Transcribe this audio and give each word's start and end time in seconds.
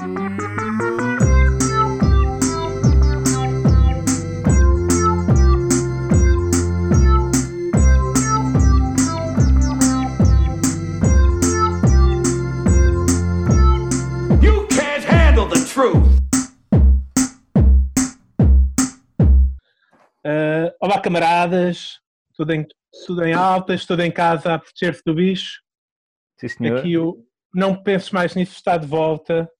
Uh, 0.00 0.06
olá, 20.80 20.98
camaradas. 21.00 22.00
Tudo 22.34 22.52
em, 22.52 22.66
tudo 23.06 23.24
em 23.24 23.34
altas, 23.34 23.84
tudo 23.84 24.02
em 24.02 24.10
casa 24.10 24.54
a 24.54 24.58
proteger-se 24.58 25.02
do 25.04 25.14
bicho. 25.14 25.60
Sim, 26.38 26.48
senhor. 26.48 26.78
Aqui 26.78 26.96
o 26.96 27.22
Não 27.54 27.82
Penses 27.82 28.10
Mais 28.10 28.34
Nisso 28.34 28.54
está 28.54 28.78
de 28.78 28.86
volta, 28.86 29.50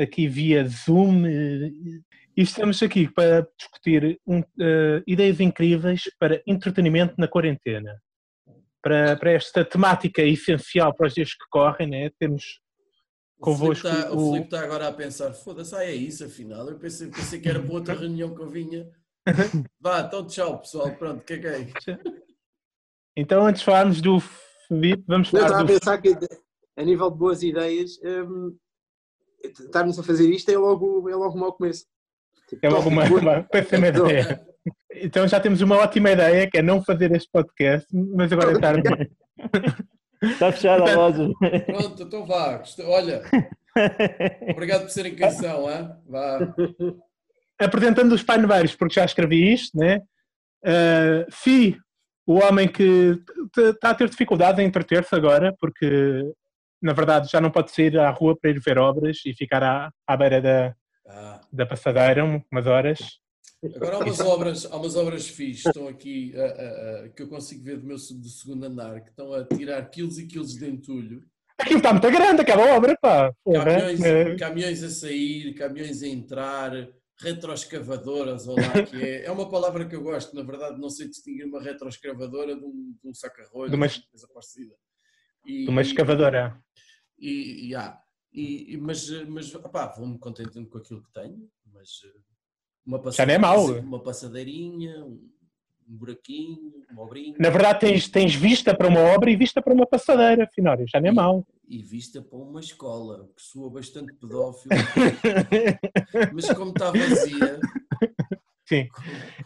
aqui 0.00 0.28
via 0.28 0.66
Zoom. 0.66 1.26
eh, 1.26 1.70
E 2.36 2.42
estamos 2.42 2.82
aqui 2.82 3.08
para 3.08 3.46
discutir 3.58 4.18
um, 4.26 4.40
eh, 4.60 5.02
ideias 5.06 5.40
incríveis 5.40 6.02
para 6.18 6.42
entretenimento 6.46 7.14
na 7.18 7.28
quarentena. 7.28 8.00
Para, 8.82 9.16
para 9.16 9.32
esta 9.32 9.62
temática 9.64 10.22
essencial 10.22 10.94
para 10.94 11.08
os 11.08 11.14
dias 11.14 11.34
que 11.34 11.44
correm, 11.50 11.88
né? 11.88 12.10
temos 12.18 12.60
O 13.38 13.44
Filipe 13.56 13.80
convosco 13.82 13.88
está- 13.88 14.10
o- 14.12 14.16
o 14.16 14.30
Filipe 14.32 14.46
está 14.46 14.60
agora 14.64 14.88
a 14.88 14.92
pensar, 14.92 15.32
foda-se, 15.34 15.74
ah, 15.74 15.84
é 15.84 15.92
isso 15.94 16.24
afinal. 16.24 16.66
Eu 16.68 16.78
pensei, 16.78 17.08
pensei 17.08 17.40
que 17.40 17.48
era 17.48 17.60
para 17.60 17.72
outra 17.72 17.94
reunião 18.00 18.34
que 18.34 18.40
eu 18.40 18.48
vinha. 18.48 18.88
Vá, 19.80 20.00
então 20.00 20.26
tchau 20.26 20.60
pessoal, 20.60 20.94
pronto, 20.96 21.22
caguei. 21.24 21.68
Então, 23.16 23.44
antes 23.46 23.60
de 23.60 23.66
falarmos 23.66 24.00
do 24.00 24.18
Filipe, 24.68 25.04
vamos 25.06 25.28
Eu 25.28 25.40
falar 25.40 25.44
estava 25.46 25.62
a 25.62 25.64
do 25.64 25.72
pensar 25.78 26.00
que, 26.00 26.14
a 26.76 26.82
nível 26.84 27.10
de 27.10 27.18
boas 27.18 27.42
ideias, 27.42 27.98
hum, 28.02 28.56
estarmos 29.42 29.98
a 29.98 30.02
fazer 30.02 30.28
isto 30.30 30.50
é 30.50 30.56
logo, 30.56 31.08
é 31.08 31.14
logo 31.14 31.36
um 31.36 31.40
mau 31.40 31.52
começo. 31.52 31.86
Tipo, 32.48 32.66
É 32.66 32.68
logo 32.68 32.88
uma, 32.88 33.02
tópico, 33.02 33.20
uma 33.20 33.42
péssima 33.44 33.88
Então, 33.88 34.06
ideia. 34.06 34.46
Então 34.92 35.28
já 35.28 35.40
temos 35.40 35.60
uma 35.60 35.76
ótima 35.76 36.10
ideia, 36.10 36.50
que 36.50 36.58
é 36.58 36.62
não 36.62 36.82
fazer 36.82 37.10
este 37.12 37.30
podcast, 37.32 37.86
mas 37.92 38.32
agora 38.32 38.52
é 38.52 38.58
tarde. 38.58 39.10
Está 40.22 40.52
fechada 40.52 40.92
a 40.92 40.96
loja. 40.96 41.30
Pronto, 41.66 42.02
então 42.02 42.26
vá. 42.26 42.62
Olha, 42.86 43.22
obrigado 44.50 44.82
por 44.82 44.90
serem 44.90 45.14
quem 45.14 45.30
são, 45.30 45.66
hã? 45.66 45.96
Vá. 46.06 46.54
Apresentando 47.58 48.12
os 48.12 48.22
paineiros, 48.22 48.74
porque 48.74 48.94
já 48.94 49.04
escrevi 49.04 49.52
isto, 49.52 49.78
né? 49.78 50.02
Uh, 50.62 51.24
Fi, 51.30 51.78
o 52.26 52.34
homem 52.34 52.68
que 52.68 53.18
está 53.56 53.90
a 53.90 53.94
ter 53.94 54.08
dificuldade 54.08 54.60
em 54.60 54.66
entreter-se 54.66 55.14
agora, 55.14 55.54
porque 55.58 56.22
na 56.80 56.92
verdade 56.92 57.28
já 57.30 57.40
não 57.40 57.50
pode 57.50 57.70
sair 57.72 57.98
à 57.98 58.10
rua 58.10 58.36
para 58.38 58.50
ir 58.50 58.60
ver 58.60 58.78
obras 58.78 59.18
e 59.26 59.34
ficar 59.34 59.62
à, 59.62 59.92
à 60.06 60.16
beira 60.16 60.40
da, 60.40 60.74
Ah, 61.06 61.40
da 61.52 61.66
passadeira 61.66 62.24
um- 62.24 62.42
umas 62.52 62.66
horas. 62.66 62.98
agora 63.76 63.96
há 63.96 63.98
umas 63.98 64.20
obras, 64.20 64.66
há 64.66 64.76
umas 64.76 64.96
obras 64.96 65.28
fixes, 65.28 65.66
estão 65.66 65.88
aqui, 65.88 66.32
ah, 66.36 66.40
ah, 66.42 67.02
ah, 67.04 67.08
que 67.10 67.22
eu 67.22 67.28
consigo 67.28 67.62
ver 67.64 67.78
do 67.78 67.86
meu 67.86 67.96
do 67.96 68.28
segundo 68.28 68.64
andar, 68.64 69.00
que 69.02 69.10
estão 69.10 69.32
a 69.34 69.44
tirar 69.44 69.82
quilos 69.90 70.18
e 70.18 70.26
quilos 70.26 70.54
de 70.56 70.66
entulho. 70.68 71.22
Aquilo 71.58 71.78
está 71.78 71.92
muito 71.92 72.10
grande, 72.10 72.40
aquela 72.40 72.74
obra, 72.76 72.96
pá. 73.02 73.34
Porra, 73.44 73.64
Caminhões, 73.66 74.00
eh, 74.00 74.36
caminhões 74.36 74.82
a 74.82 74.88
sair, 74.88 75.52
caminhões 75.54 76.02
a 76.02 76.06
entrar, 76.08 76.72
retroescavadoras, 77.44 78.46
ou 78.48 78.56
lá 78.56 78.82
que 78.82 79.02
é. 79.02 79.24
É 79.26 79.30
uma 79.30 79.48
palavra 79.50 79.84
que 79.86 79.94
eu 79.94 80.02
gosto, 80.02 80.34
na 80.34 80.42
verdade, 80.42 80.80
não 80.80 80.88
sei 80.88 81.08
distinguir 81.08 81.44
uma 81.46 81.60
retroescavadora 81.60 82.54
de 82.56 82.64
um, 82.64 82.94
de 83.02 83.08
um 83.10 83.12
saca-rolho, 83.14 83.70
De 83.70 83.76
uma- 83.76 83.88
coisa 83.88 84.28
parecida. 84.32 84.74
E, 85.44 85.68
uma 85.68 85.82
escavadora. 85.82 86.58
E, 87.18 87.68
e, 87.68 87.74
há. 87.74 87.98
e, 88.32 88.74
e- 88.74 88.76
mas, 88.76 89.08
mas 89.28 89.54
opá, 89.54 89.86
vou-me 89.86 90.18
contentando 90.18 90.68
com 90.68 90.78
aquilo 90.78 91.02
que 91.02 91.12
tenho, 91.12 91.48
mas 91.72 92.00
eh, 92.04 92.20
uma 92.86 93.00
Já 93.12 93.26
não 93.26 93.34
é 93.34 93.38
mau. 93.38 93.66
Uma 93.78 94.02
passadeirinha, 94.02 95.04
um, 95.04 95.28
buraquinho, 95.86 96.84
uma 96.90 97.02
obrinha. 97.02 97.36
Na 97.38 97.50
verdade, 97.50 97.80
tens, 97.80 98.08
tens 98.08 98.34
vista 98.34 98.74
para 98.74 98.88
uma 98.88 99.00
obra 99.00 99.30
e 99.30 99.36
vista 99.36 99.60
para 99.60 99.74
uma 99.74 99.86
passadeira, 99.86 100.44
afinal, 100.44 100.76
já 100.86 101.00
não 101.00 101.08
é 101.08 101.12
mau. 101.12 101.46
E 101.68 101.82
vista 101.82 102.22
para 102.22 102.38
uma 102.38 102.60
escola, 102.60 103.28
que 103.36 103.42
soa 103.42 103.70
bastante 103.70 104.12
pedófilo, 104.14 104.74
mas 106.32 106.50
como 106.52 106.70
está 106.70 106.90
vazia, 106.90 107.60
Sim. 108.70 108.88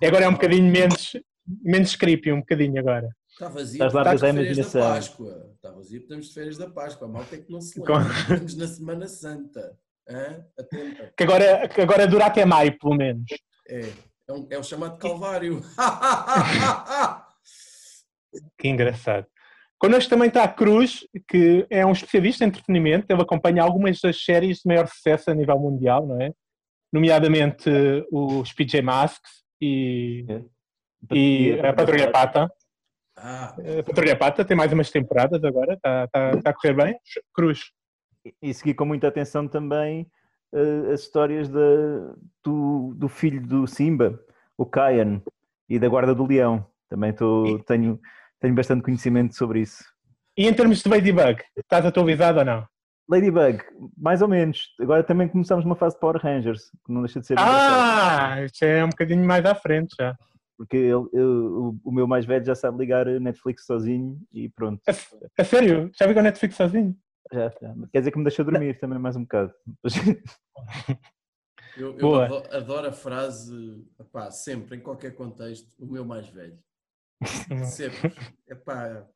E 0.03 0.07
agora 0.07 0.27
é 0.27 0.29
um 0.29 0.35
bocadinho 0.35 0.71
menos, 0.71 1.17
menos 1.63 1.97
creepy, 1.97 2.31
um 2.31 2.41
bocadinho 2.41 2.79
agora. 2.79 3.09
Está 3.35 3.49
vazia, 3.49 3.85
Estás 3.85 3.93
lá 3.93 4.15
estamos 4.15 4.23
a 4.23 4.27
de 4.27 4.33
férias 4.39 4.57
da 4.57 4.63
imaginação. 4.63 4.95
Páscoa. 4.95 5.51
Está 5.57 5.73
porque 5.73 5.97
estamos 5.97 6.27
de 6.29 6.35
férias 6.35 6.57
da 6.59 6.71
Páscoa. 6.71 7.09
A 7.09 7.11
malta 7.11 7.35
é 7.35 7.39
que 7.41 7.51
não 7.53 7.61
se 7.61 7.79
lembra. 7.81 8.03
Estamos 8.23 8.57
na 8.57 8.67
Semana 8.69 9.09
Santa. 9.09 9.77
Hã? 10.09 10.45
Atenta. 10.59 11.13
Que 11.17 11.25
agora, 11.25 11.69
que 11.69 11.81
agora 11.81 12.07
dura 12.07 12.27
até 12.27 12.45
maio, 12.45 12.79
pelo 12.79 12.95
menos. 12.95 13.25
É, 13.69 13.81
é, 14.29 14.33
um- 14.33 14.47
é 14.51 14.59
o 14.59 14.63
chamado 14.63 14.99
Calvário. 14.99 15.61
Que 18.59 18.67
engraçado. 18.69 19.27
Connosco 19.79 20.11
também 20.11 20.27
está 20.29 20.43
a 20.45 20.49
Cruz, 20.49 21.07
que 21.29 21.67
é 21.71 21.85
um 21.87 21.93
especialista 21.93 22.45
em 22.45 22.49
entretenimento. 22.49 23.07
Ele 23.09 23.23
acompanha 23.23 23.63
algumas 23.63 24.01
das 24.01 24.25
séries 24.25 24.57
de 24.59 24.63
maior 24.67 24.89
sucesso 24.89 25.31
a 25.31 25.35
nível 25.35 25.57
mundial, 25.59 26.05
não 26.07 26.21
é? 26.21 26.33
Nomeadamente 26.93 27.69
eh, 27.71 28.05
os 28.11 28.53
PJ 28.53 28.83
Masks 28.83 29.45
e, 29.61 30.25
e 31.13 31.61
a 31.61 31.73
Patrulha 31.73 32.11
Pata. 32.11 32.51
Ah, 33.17 33.55
A 33.79 33.83
Patrulha 33.83 34.17
Pata 34.17 34.45
tem 34.45 34.57
mais 34.57 34.73
umas 34.73 34.91
temporadas 34.91 35.43
agora, 35.45 35.75
está, 35.75 36.05
está, 36.05 36.31
está 36.33 36.51
a 36.51 36.55
correr 36.55 36.75
bem. 36.75 36.97
Cruz. 37.33 37.61
E 38.43 38.55
segui 38.55 38.75
com 38.75 38.85
muita 38.85 39.09
atenção 39.09 39.47
também 39.47 40.07
eh, 40.55 40.93
as 40.93 41.01
histórias 41.03 41.49
da- 41.49 42.15
do, 42.43 42.95
do 42.97 43.09
filho 43.09 43.47
do 43.47 43.67
Simba, 43.67 44.19
o 44.57 44.65
Kyan, 44.65 45.21
e 45.69 45.79
da 45.79 45.89
Guarda 45.89 46.15
do 46.15 46.27
Leão. 46.27 46.67
Também 46.89 47.13
tô, 47.13 47.59
tenho, 47.67 47.99
tenho 48.41 48.55
bastante 48.55 48.83
conhecimento 48.83 49.35
sobre 49.37 49.61
isso. 49.61 49.85
E 50.37 50.47
em 50.49 50.55
termos 50.55 50.83
de 50.83 50.89
Ladybug, 50.89 51.43
estás 51.57 51.85
atualizado 51.87 52.39
ou 52.41 52.45
não? 52.45 52.67
Ladybug, 53.09 53.63
mais 53.97 54.23
ou 54.23 54.29
menos. 54.29 54.75
Agora 54.81 55.03
também 55.05 55.29
começamos 55.29 55.65
uma 55.65 55.77
fase 55.77 55.95
de 55.95 56.01
Power 56.01 56.17
Rangers, 56.17 56.71
que 56.87 56.93
não 56.93 57.03
deixa 57.03 57.21
de 57.21 57.27
ser. 57.27 57.37
Ah, 57.39 58.43
isso 58.43 58.65
é 58.65 58.83
um 58.85 58.89
bocadinho 58.89 59.25
mais 59.27 59.45
à 59.45 59.55
frente 59.55 59.95
já. 60.01 60.17
Porque 60.57 60.77
ele- 60.77 61.09
eu- 61.13 61.79
o, 61.85 61.93
meu 61.93 62.07
mais 62.07 62.25
velho 62.25 62.45
já 62.45 62.55
sabe 62.55 62.79
ligar 62.79 63.09
a 63.09 63.19
Netflix 63.19 63.67
sozinho 63.67 64.21
e 64.33 64.49
pronto. 64.49 64.81
A, 64.89 64.93
a 65.43 65.45
sério? 65.45 65.91
Já 65.99 66.07
viu 66.07 66.19
a 66.19 66.23
Netflix 66.23 66.55
sozinho? 66.57 66.97
Já, 67.33 67.49
já. 67.61 67.75
Quer 67.93 67.99
dizer 68.01 68.11
que 68.13 68.19
me 68.19 68.25
deixa 68.25 68.45
dormir 68.45 68.79
também 68.79 68.99
mais 68.99 69.17
um 69.17 69.23
bocado. 69.23 69.53
eu, 71.77 71.91
eu 71.93 71.99
Boa. 71.99 72.25
adoro, 72.27 72.57
adoro 72.57 72.89
a 72.89 72.93
frase, 72.93 73.85
epá, 73.99 74.31
sempre, 74.31 74.77
em 74.77 74.81
qualquer 74.81 75.15
contexto, 75.15 75.75
o 75.83 75.91
meu 75.91 76.05
mais 76.05 76.29
velho. 76.29 76.59
Sempre. 77.65 78.13
Epá, 78.49 79.07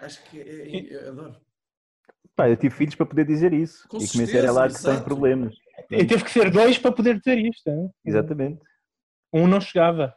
acho 0.00 0.22
que 0.24 0.40
é, 0.40 0.76
é- 0.76 0.94
eu 1.06 1.08
adoro. 1.10 1.40
Pá, 2.34 2.48
eu 2.48 2.56
tive 2.56 2.74
filhos 2.74 2.94
para 2.94 3.06
poder 3.06 3.24
dizer 3.26 3.52
isso. 3.52 3.86
Com 3.88 3.98
e 3.98 4.08
comecei 4.08 4.44
a 4.46 4.50
lá 4.52 4.68
que 4.68 5.04
problemas. 5.04 5.54
E 5.90 6.04
teve 6.04 6.24
que 6.24 6.30
ser 6.30 6.50
dois 6.50 6.78
para 6.78 6.92
poder 6.92 7.18
dizer 7.18 7.38
isto. 7.38 7.68
hein? 7.68 7.90
Exatamente. 8.04 8.60
Um 9.32 9.46
não 9.46 9.60
chegava. 9.60 10.14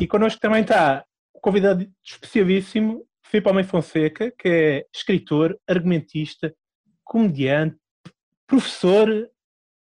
E 0.00 0.06
connosco 0.06 0.40
também 0.40 0.62
está 0.62 1.04
o 1.32 1.40
convidado 1.40 1.86
especialíssimo, 2.04 3.06
Filipe 3.24 3.48
Almeida 3.48 3.68
Fonseca, 3.68 4.30
que 4.30 4.48
é 4.48 4.86
escritor, 4.94 5.58
argumentista, 5.68 6.54
comediante, 7.04 7.78
professor, 8.46 9.08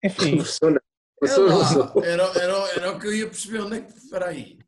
enfim. 0.04 0.38
Professor, 0.38 0.76
É 0.76 0.80
professor, 1.20 1.92
professor. 1.92 2.06
era, 2.06 2.24
era, 2.40 2.54
era 2.76 2.92
o 2.92 3.00
que 3.00 3.08
eu 3.08 3.14
ia 3.14 3.28
perceber. 3.28 3.62
Onde 3.62 3.78
é 3.78 3.82
que. 3.82 4.24
Aí. 4.24 4.60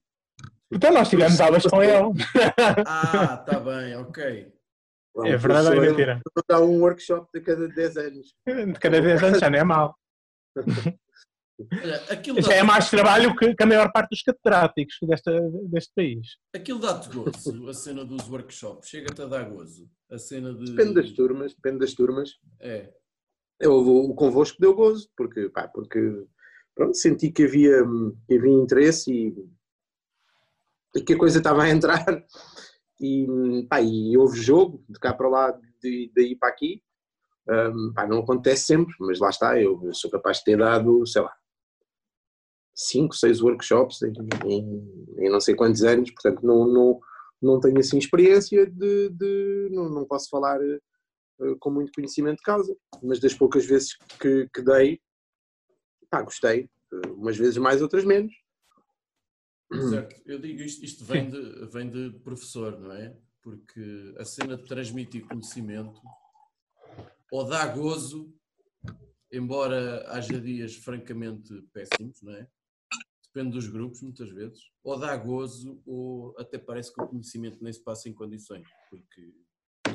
Então 0.72 0.92
nós 0.92 1.10
tivemos 1.10 1.40
aulas 1.40 1.66
com 1.66 1.82
ele. 1.84 1.94
Ah, 2.86 3.44
está 3.48 3.60
bem, 3.60 3.96
ok. 3.98 4.52
É 5.26 5.38
verdade 5.38 5.68
ou 5.68 5.84
é 5.84 5.88
mentira? 5.90 6.22
Dá 6.48 6.60
um 6.60 6.80
workshop 6.82 7.28
de 7.34 7.42
cada 7.42 7.68
10 7.68 7.98
anos. 7.98 8.34
De 8.48 8.74
cada 8.80 9.00
vez 9.00 9.22
antes 9.22 9.40
já 9.40 9.50
não 9.50 9.60
é 9.60 9.64
mal. 9.64 9.96
Olha, 11.60 12.42
Já 12.42 12.54
é 12.54 12.64
mais 12.64 12.90
trabalho 12.90 13.36
que, 13.36 13.54
que 13.54 13.64
a 13.64 13.66
maior 13.66 13.92
parte 13.92 14.10
dos 14.10 14.24
catedráticos 14.24 14.96
desta, 15.04 15.32
deste 15.66 15.94
país. 15.96 16.28
Aquilo 16.54 16.80
dá-te 16.80 17.10
gozo, 17.10 17.70
a 17.70 17.74
cena 17.74 18.04
dos 18.04 18.28
workshops. 18.28 18.90
Chega-te 18.90 19.22
a 19.22 19.26
dar 19.26 19.50
gozo. 19.50 19.88
A 20.10 20.18
cena 20.18 20.54
de. 20.54 20.74
Depende 20.74 20.96
das 20.96 21.12
turmas, 21.12 21.54
depende 21.54 21.80
das 21.80 21.94
turmas. 21.94 22.32
É. 22.60 22.92
Eu, 23.60 23.74
o, 23.74 24.10
o 24.10 24.16
convosco 24.16 24.60
deu 24.60 24.74
gozo, 24.74 25.10
porque, 25.16 25.50
pá, 25.50 25.68
porque 25.68 26.26
pronto, 26.76 26.98
senti 26.98 27.32
que 27.32 27.44
havia, 27.44 27.84
que 28.28 28.38
havia 28.38 28.52
interesse 28.52 29.12
e, 29.12 29.36
e 30.96 31.02
que 31.02 31.14
a 31.14 31.18
coisa 31.18 31.38
estava 31.38 31.64
a 31.64 31.70
entrar. 31.70 32.04
E, 33.00 33.68
pá, 33.70 33.82
e 33.82 34.18
houve 34.18 34.42
jogo 34.42 34.84
de 34.88 35.00
cá 35.00 35.14
para 35.14 35.28
lá, 35.28 35.52
de, 35.82 36.12
daí 36.16 36.36
para 36.36 36.50
aqui. 36.50 36.82
Hum, 37.48 37.92
pá, 37.94 38.08
não 38.08 38.20
acontece 38.20 38.66
sempre, 38.66 38.96
mas 39.00 39.20
lá 39.20 39.30
está, 39.30 39.62
eu 39.62 39.94
sou 39.94 40.10
capaz 40.10 40.38
de 40.38 40.46
ter 40.46 40.58
dado, 40.58 41.06
sei 41.06 41.22
lá, 41.22 41.34
cinco, 42.76 43.16
seis 43.16 43.42
workshops 43.42 44.02
em, 44.02 44.14
em- 44.48 45.06
em 45.26 45.30
não 45.30 45.40
sei 45.40 45.56
quantos 45.56 45.84
anos, 45.84 46.10
portanto 46.12 46.46
não, 46.46 46.68
não, 46.68 47.00
não 47.42 47.60
tenho 47.60 47.80
assim 47.80 47.98
experiência 47.98 48.66
de, 48.66 49.10
de- 49.10 49.70
não, 49.72 49.90
não 49.90 50.06
posso 50.06 50.30
falar 50.30 50.60
eh, 50.62 50.80
com 51.60 51.70
muito 51.72 51.92
conhecimento 51.94 52.38
de 52.38 52.44
causa, 52.44 52.76
mas 53.02 53.20
das 53.20 53.34
poucas 53.34 53.66
vezes 53.66 53.96
que, 54.20 54.48
que 54.54 54.62
dei, 54.62 55.00
pá, 56.10 56.22
gostei, 56.22 56.70
Eh, 56.94 57.08
umas 57.10 57.36
vezes 57.38 57.58
mais, 57.58 57.82
outras 57.82 58.04
menos. 58.06 58.32
Certo, 59.90 60.22
eu 60.28 60.38
digo 60.40 60.62
isto, 60.62 60.86
isto 60.86 61.04
vem, 61.04 61.30
de, 61.30 61.66
vem 61.66 61.90
de 61.90 62.12
professor, 62.20 62.80
não 62.80 62.92
é? 62.92 63.18
Porque 63.42 64.14
a 64.20 64.24
cena 64.24 64.56
de 64.56 64.66
transmitir 64.68 65.26
conhecimento 65.28 66.00
ou 67.32 67.44
dá 67.44 67.66
gozo, 67.66 68.32
embora 69.32 70.06
haja 70.12 70.40
dias 70.40 70.76
francamente 70.76 71.52
péssimos, 71.74 72.22
não 72.22 72.34
é? 72.34 72.48
Depende 73.34 73.54
dos 73.56 73.68
grupos, 73.68 74.00
muitas 74.04 74.30
vezes. 74.30 74.70
Ou 74.84 75.00
dá 75.00 75.18
gozo, 75.18 75.82
ou 75.88 76.36
até 76.38 76.60
parece 76.60 76.94
que 76.94 77.02
o 77.02 77.08
conhecimento 77.08 77.64
nem 77.64 77.74
se 77.74 77.84
passa 77.84 78.08
em 78.08 78.14
condições, 78.14 78.68
porque 78.92 79.34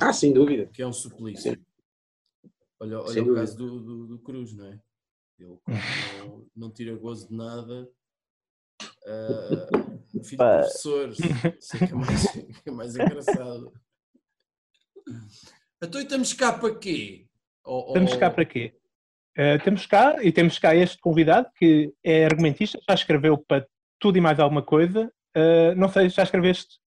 Ah, 0.00 0.12
sem 0.12 0.32
dúvida. 0.32 0.66
que 0.66 0.82
é 0.82 0.86
um 0.86 0.92
suplício. 0.92 1.56
Olha, 2.80 2.98
olha 3.00 3.12
Sem 3.12 3.30
o 3.30 3.34
caso 3.34 3.56
do, 3.56 3.80
do, 3.80 4.06
do 4.08 4.18
Cruz, 4.18 4.52
não 4.54 4.66
é? 4.66 4.82
Ele 5.38 5.56
não, 6.18 6.46
não 6.56 6.70
tira 6.72 6.96
gozo 6.96 7.28
de 7.28 7.36
nada. 7.36 7.88
ah, 9.06 9.58
filho 10.14 10.22
de 10.30 10.36
Pá. 10.36 10.58
professor, 10.58 11.08
isso 11.10 11.76
é 11.76 11.86
que 11.86 11.92
é 11.92 11.94
mais, 11.94 12.32
que 12.32 12.48
é 12.68 12.72
mais 12.72 12.96
engraçado. 12.96 13.72
Então 15.80 16.00
estamos 16.00 16.32
cá 16.32 16.58
para 16.58 16.74
quê? 16.76 17.28
Ou- 17.64 17.86
Estamos 17.86 18.16
cá 18.16 18.28
ou- 18.30 18.34
para 18.34 18.44
quê? 18.44 18.77
Eh, 19.40 19.56
temos 19.58 19.86
cá, 19.86 20.16
e 20.20 20.32
temos 20.32 20.58
cá 20.58 20.74
este 20.74 20.98
convidado 20.98 21.48
que 21.56 21.92
é 22.02 22.24
argumentista, 22.24 22.76
já 22.88 22.92
escreveu 22.94 23.38
para 23.38 23.64
tudo 24.00 24.18
e 24.18 24.20
mais 24.20 24.40
alguma 24.40 24.62
coisa. 24.62 25.12
Eh, 25.32 25.76
não 25.76 25.88
sei, 25.88 26.08
já 26.08 26.24
escreveste 26.24 26.80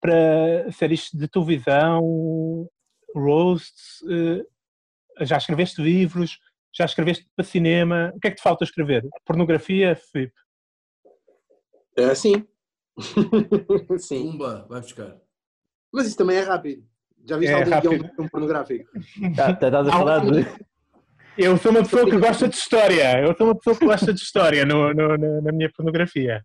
para 0.00 0.72
séries 0.72 1.10
de 1.14 1.28
televisão, 1.28 2.68
roasts, 3.14 4.02
eh, 4.10 5.24
já 5.24 5.36
escreveste 5.36 5.80
livros, 5.80 6.40
já 6.74 6.84
escreveste 6.86 7.24
para 7.36 7.44
cinema. 7.44 8.12
O 8.16 8.18
que 8.18 8.26
é 8.26 8.30
que 8.30 8.36
te 8.38 8.42
falta 8.42 8.64
escrever? 8.64 9.08
Pornografia, 9.24 9.94
Filipe? 9.94 10.34
É, 11.96 12.12
sim. 12.16 12.44
sim. 13.98 14.32
Pumba, 14.32 14.66
vai 14.68 14.80
buscar. 14.80 15.16
Mas 15.92 16.08
isso 16.08 16.16
também 16.16 16.36
é 16.38 16.40
rápido. 16.40 16.84
Já 17.24 17.36
viste 17.36 17.52
É 17.52 17.54
algum 17.58 17.70
rápido. 17.70 17.90
guião 17.90 18.02
de 18.08 18.14
filme 18.16 18.30
pornográfico? 18.30 18.90
Tá, 19.36 19.54
tá- 19.54 19.66
Estás 19.68 19.86
a 19.86 19.92
falar 19.92 20.18
de. 20.18 20.71
Eu 21.36 21.56
sou 21.56 21.70
uma 21.70 21.82
pessoa 21.82 22.04
que 22.04 22.18
gosta 22.18 22.48
de 22.48 22.56
história. 22.56 23.20
Eu 23.22 23.34
sou 23.36 23.46
uma 23.46 23.54
pessoa 23.56 23.76
que 23.76 23.86
gosta 23.86 24.12
de 24.12 24.20
história 24.20 24.64
no, 24.66 24.92
no- 24.92 25.16
na, 25.16 25.40
na 25.42 25.52
minha 25.52 25.70
pornografia. 25.74 26.44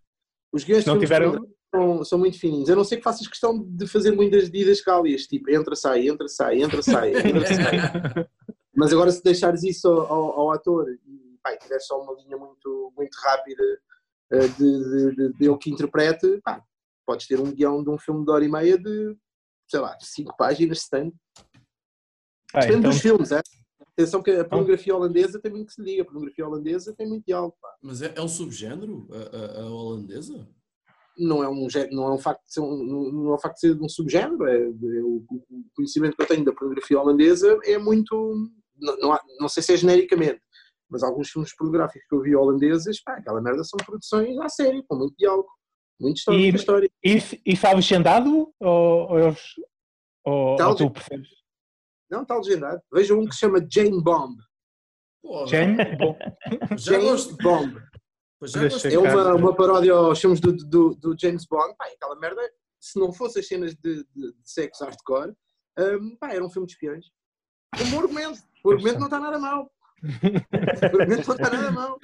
Os 0.52 0.64
guiões 0.64 0.84
Não 0.86 0.98
tiveram- 0.98 1.46
são, 1.74 2.04
são 2.04 2.18
muito 2.18 2.38
fininhos. 2.38 2.70
A 2.70 2.74
não 2.76 2.84
ser 2.84 2.96
que 2.96 3.02
faças 3.02 3.26
questão 3.28 3.62
de 3.62 3.86
fazer 3.86 4.12
muitas 4.12 4.50
didascálias, 4.50 5.22
tipo 5.26 5.50
entra, 5.50 5.76
sai, 5.76 6.08
entra, 6.08 6.26
sai, 6.28 6.62
entra, 6.62 6.82
sai, 6.82 7.10
entra, 7.14 7.44
sai. 7.54 8.26
Mas 8.74 8.92
agora 8.92 9.10
se 9.10 9.22
deixares 9.22 9.62
isso 9.62 9.88
ao, 9.88 10.38
ao- 10.40 10.50
ator 10.52 10.88
e 10.90 11.38
pá, 11.42 11.52
e 11.52 11.58
tiver 11.58 11.80
só 11.80 12.00
uma 12.00 12.14
linha 12.14 12.36
muito, 12.38 12.92
muito 12.96 13.14
rápida 13.22 13.62
eh, 14.32 14.48
de, 14.48 14.56
de, 14.56 15.16
de, 15.16 15.32
de 15.34 15.44
ele 15.46 15.58
que 15.58 15.70
interprete, 15.70 16.40
pá, 16.42 16.62
podes 17.06 17.26
ter 17.26 17.38
um 17.38 17.52
guião 17.52 17.82
de 17.84 17.90
um 17.90 17.98
filme 17.98 18.24
de 18.24 18.30
hora 18.30 18.44
e 18.44 18.48
meia 18.48 18.78
de, 18.78 19.14
sei 19.68 19.80
lá, 19.80 19.96
cinco 20.00 20.34
páginas, 20.36 20.80
se 20.80 20.90
tanto. 20.90 21.14
Ah, 22.54 22.60
Depende 22.60 22.78
então, 22.78 22.90
dos 22.90 23.00
filmes, 23.00 23.32
é? 23.32 23.40
Atenção 23.98 24.22
que 24.22 24.30
a 24.30 24.44
pornografia 24.44 24.94
holandesa 24.94 25.40
tem 25.40 25.50
muito 25.50 25.66
que 25.66 25.72
se 25.74 25.82
diga. 25.82 26.02
A 26.02 26.04
pornografia 26.04 26.46
holandesa 26.46 26.94
tem 26.96 27.08
muito 27.08 27.24
diálogo, 27.26 27.56
pá. 27.60 27.68
Mas 27.82 28.00
é, 28.00 28.12
é 28.14 28.22
um 28.22 28.28
subgénero, 28.28 29.08
a, 29.10 29.36
a- 29.36 29.62
a 29.64 29.70
holandesa? 29.72 30.48
Não 31.18 31.42
é 31.42 31.48
um, 31.48 31.66
não 31.90 32.04
é 32.04 32.12
um 32.14 32.18
facto 32.18 32.44
de 32.46 32.52
ser 32.52 32.60
um, 32.60 32.76
não- 32.84 33.32
é 33.32 33.34
um 33.34 33.38
facto 33.38 33.54
de 33.56 33.60
ser 33.60 33.74
de 33.74 33.82
um 33.84 33.88
subgénero. 33.88 34.46
É, 34.46 34.56
é 34.62 35.02
o, 35.02 35.24
o 35.28 35.64
conhecimento 35.74 36.16
que 36.16 36.22
eu 36.22 36.26
tenho 36.28 36.44
da 36.44 36.52
pornografia 36.52 37.00
holandesa 37.00 37.58
é 37.64 37.76
muito. 37.76 38.36
Não, 38.80 38.96
não, 38.98 39.12
há- 39.12 39.22
não 39.40 39.48
sei 39.48 39.64
se 39.64 39.72
é 39.72 39.76
genericamente, 39.76 40.40
mas 40.88 41.02
alguns 41.02 41.28
filmes 41.30 41.52
pornográficos 41.56 42.06
que 42.08 42.14
eu 42.14 42.20
vi 42.22 42.36
holandeses, 42.36 43.02
pá, 43.02 43.14
aquela 43.14 43.40
merda 43.42 43.64
são 43.64 43.76
produções 43.84 44.38
à 44.38 44.48
série, 44.48 44.84
com 44.86 44.94
muito 44.94 45.16
diálogo, 45.18 45.48
muita 46.00 46.18
história. 46.18 46.38
E- 46.38 46.54
história. 46.54 46.90
isso, 47.02 47.36
isso 47.44 47.66
há 47.66 47.72
legendado? 47.72 48.54
Ou, 48.60 49.10
ou, 49.10 49.34
ou, 50.24 50.56
ou 50.62 50.74
tu 50.76 50.88
percebes? 50.88 51.28
Não, 52.10 52.22
está 52.22 52.36
legendado. 52.36 52.80
Veja 52.92 53.14
um 53.14 53.26
que 53.26 53.34
se 53.34 53.40
chama 53.40 53.66
Jane 53.70 54.02
Bomb. 54.02 54.36
Porra, 55.22 55.46
Jane? 55.46 55.76
Bom, 55.98 56.16
já 56.76 57.00
Jane. 57.00 57.36
Bomb. 57.42 57.76
É 58.84 58.98
uma, 58.98 59.34
uma 59.34 59.54
paródia 59.54 59.92
aos 59.92 60.20
filmes 60.20 60.40
do, 60.40 60.52
do, 60.56 60.94
do 60.94 61.16
James 61.20 61.44
Bond. 61.46 61.74
Pá, 61.76 61.86
aquela 61.86 62.18
merda, 62.20 62.40
se 62.80 62.98
não 62.98 63.12
fosse 63.12 63.40
as 63.40 63.48
cenas 63.48 63.74
de, 63.74 64.04
de, 64.14 64.32
de 64.32 64.34
sexo 64.44 64.84
hardcore, 64.84 65.34
pá, 66.20 66.32
era 66.32 66.44
um 66.44 66.50
filme 66.50 66.66
de 66.66 66.74
espiões. 66.74 67.06
Um 67.80 67.90
bom 67.90 68.00
argumento. 68.00 68.40
O 68.64 68.70
argumento 68.70 68.98
não 68.98 69.06
está 69.06 69.18
nada 69.18 69.38
mal. 69.38 69.70
O 70.02 71.00
argumento 71.00 71.28
não 71.28 71.34
está 71.36 71.50
nada 71.50 71.70
mal. 71.70 71.98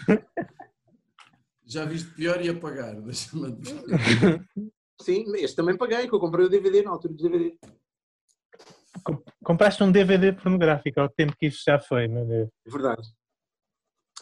Já 1.64 1.84
viste 1.84 2.10
pior 2.14 2.44
e 2.44 2.50
apagar. 2.50 3.00
Deixa-me. 3.00 3.56
Sim, 5.00 5.24
este 5.36 5.56
também 5.56 5.76
paguei, 5.76 6.08
que 6.08 6.14
eu 6.14 6.20
comprei 6.20 6.46
o 6.46 6.48
DVD 6.48 6.82
na 6.82 6.90
altura 6.90 7.14
do 7.14 7.22
DVD. 7.22 7.58
Compraste 9.44 9.82
um 9.82 9.90
DVD 9.92 10.32
pornográfico 10.32 11.00
ao 11.00 11.08
tempo 11.08 11.34
que 11.38 11.46
isso 11.46 11.62
já 11.66 11.78
foi, 11.80 12.08
meu 12.08 12.26
Deus. 12.26 12.48
É 12.66 12.70
verdade. 12.70 13.02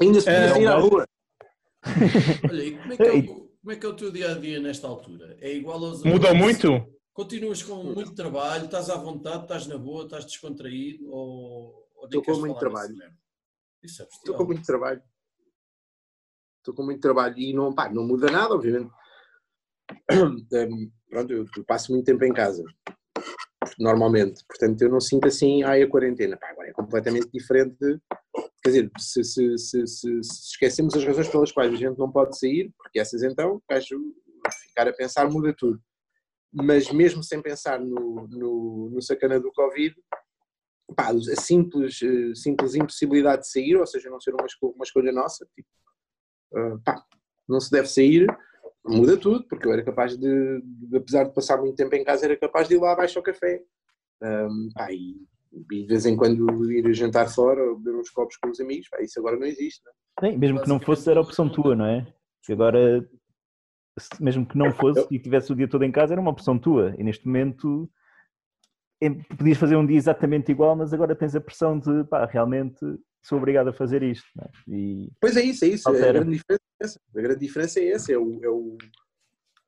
Ainda 0.00 0.20
se 0.20 0.26
podia 0.26 0.40
É, 0.40 0.48
sair 0.48 0.66
à 0.66 0.76
rua. 0.76 1.06
Olha, 2.50 2.64
e 2.64 2.78
como 2.78 2.92
é, 2.92 2.96
que 2.96 3.02
é 3.02 3.12
o, 3.12 3.26
como 3.26 3.72
é 3.72 3.76
que 3.76 3.86
é 3.86 3.88
o 3.88 3.96
teu 3.96 4.10
dia 4.12 4.32
a 4.32 4.38
dia 4.38 4.60
nesta 4.60 4.86
altura? 4.86 5.36
É 5.40 5.52
igual 5.52 5.84
aos 5.84 6.02
Mudou 6.02 6.30
outros? 6.30 6.38
muito? 6.38 6.92
Continuas 7.12 7.62
com 7.62 7.82
muito 7.82 8.14
trabalho, 8.14 8.64
estás 8.64 8.88
à 8.88 8.96
vontade, 8.96 9.42
estás 9.42 9.66
na 9.66 9.76
boa, 9.76 10.04
estás 10.04 10.24
descontraído 10.24 11.10
ou, 11.12 11.86
Estou 12.04 12.20
com 12.20 12.26
queres 12.26 12.40
muito 12.40 12.58
trabalho. 12.58 12.94
Isso 13.82 14.02
é 14.02 14.06
Estou 14.06 14.34
com 14.34 14.44
muito 14.44 14.64
trabalho. 14.64 15.02
Estou 16.58 16.74
com 16.74 16.84
muito 16.84 17.00
trabalho 17.00 17.38
e 17.38 17.52
não, 17.52 17.74
pá, 17.74 17.90
não 17.90 18.06
muda 18.06 18.30
nada, 18.30 18.54
obviamente. 18.54 18.90
Pronto, 21.10 21.32
eu 21.32 21.46
passo 21.66 21.92
muito 21.92 22.06
tempo 22.06 22.24
em 22.24 22.32
casa, 22.32 22.64
normalmente. 23.78 24.44
Portanto, 24.46 24.80
eu 24.82 24.88
não 24.88 25.00
sinto 25.00 25.28
assim, 25.28 25.62
ai, 25.62 25.82
a 25.82 25.88
quarentena. 25.88 26.36
Pá, 26.36 26.48
agora 26.50 26.69
é 26.69 26.72
completamente 26.72 27.28
diferente. 27.32 27.76
de- 27.80 28.00
Quer 28.62 28.69
dizer, 28.70 28.90
se, 28.98 29.24
se, 29.24 29.58
se, 29.58 29.86
se, 29.86 30.19
esquecemos 30.20 30.94
as 30.94 31.04
razões 31.04 31.28
pelas 31.28 31.50
quais 31.52 31.72
a 31.72 31.76
gente 31.76 31.98
não 31.98 32.10
pode 32.10 32.38
sair, 32.38 32.72
porque 32.78 33.00
essas 33.00 33.22
então, 33.22 33.56
o 33.56 33.62
gajo 33.69 33.98
ficar 34.69 34.88
a 34.88 34.92
pensar 34.92 35.28
muda 35.30 35.54
tudo. 35.56 35.80
Mas 36.52 36.90
mesmo 36.92 37.22
sem 37.22 37.40
pensar 37.42 37.80
no, 37.80 38.28
no, 38.28 38.90
no 38.90 39.02
sacana 39.02 39.40
do 39.40 39.50
Covid, 39.52 39.94
pá, 40.94 41.10
a 41.10 41.40
simples, 41.40 42.00
eh, 42.02 42.34
simples 42.34 42.74
impossibilidade 42.74 43.42
de 43.42 43.50
sair, 43.50 43.76
ou 43.76 43.86
seja, 43.86 44.10
não 44.10 44.20
ser 44.20 44.34
uma, 44.34 44.46
esco- 44.46 44.72
uma 44.76 44.84
escolha 44.84 45.12
nossa, 45.12 45.46
tipo, 45.54 45.69
ah, 46.55 46.79
pá, 46.84 47.05
não 47.48 47.58
se 47.60 47.70
deve 47.70 47.88
sair, 47.88 48.26
muda 48.84 49.17
tudo, 49.17 49.44
porque 49.48 49.67
eu 49.67 49.72
era 49.72 49.84
capaz 49.84 50.17
de, 50.17 50.60
de- 50.62 50.96
apesar 50.96 51.24
de 51.24 51.34
passar 51.34 51.58
muito 51.58 51.77
tempo 51.77 51.94
em 51.94 52.05
casa, 52.05 52.24
era 52.24 52.36
capaz 52.36 52.69
de 52.69 52.74
ir 52.74 52.79
lá 52.81 52.93
abaixo 52.93 53.19
ao 53.19 53.22
café. 53.22 53.62
Ahm, 54.22 54.69
pá, 54.74 54.93
e, 54.93 55.17
e 55.70 55.82
de 55.82 55.86
vez 55.86 56.06
em 56.06 56.17
quando 56.17 56.70
ir 56.72 56.93
jantar 56.94 57.29
fora 57.29 57.62
ou 57.62 57.79
beber 57.79 57.98
uns 57.98 58.10
copos 58.10 58.36
com 58.36 58.51
os 58.51 58.60
amigos, 58.60 58.89
pá, 58.89 59.01
isso 59.03 59.19
agora 59.19 59.36
não 59.36 59.46
existe. 59.46 59.82
Não 59.84 60.29
é? 60.29 60.32
Sim, 60.32 60.39
mesmo 60.39 60.60
que 60.60 60.69
não 60.69 60.81
fosse, 60.81 61.10
era 61.10 61.20
opção 61.20 61.48
tua, 61.48 61.74
não 61.77 61.86
é? 61.86 62.06
Que 62.44 62.53
agora, 62.53 63.08
mesmo 64.20 64.46
que 64.46 64.56
não 64.58 64.70
fosse 64.74 65.06
e 65.10 65.19
tivesse 65.19 65.53
o 65.53 65.56
dia 65.56 65.69
todo 65.69 65.84
em 65.84 65.93
casa, 65.93 66.15
era 66.15 66.20
uma 66.20 66.31
opção 66.31 66.58
tua. 66.58 66.94
E 66.98 67.03
neste 67.05 67.27
momento 67.27 67.91
podias 69.36 69.58
fazer 69.58 69.77
um 69.77 69.84
dia 69.84 69.96
exatamente 69.96 70.53
igual, 70.53 70.77
mas 70.77 70.93
agora 70.94 71.17
tens 71.17 71.34
a 71.34 71.41
pressão 71.41 71.79
de, 71.79 72.05
pá, 72.05 72.24
realmente 72.24 72.79
sou 73.22 73.38
obrigado 73.38 73.69
a 73.69 73.72
fazer 73.72 74.02
isto. 74.02 74.26
é? 74.41 74.48
E 74.69 75.10
Pois 75.20 75.36
é 75.36 75.43
isso, 75.43 75.64
é 75.64 75.69
isso. 75.69 75.88
A 75.88 75.93
grande 75.93 76.32
diferença 76.32 76.62
é 76.81 76.84
essa. 76.84 77.00
A 77.17 77.20
grande 77.20 77.41
diferença 77.41 77.81
é 77.81 77.88
essa, 77.88 78.12
é, 78.12 78.19
o, 78.19 78.41
é, 78.44 78.48
o- 78.48 78.79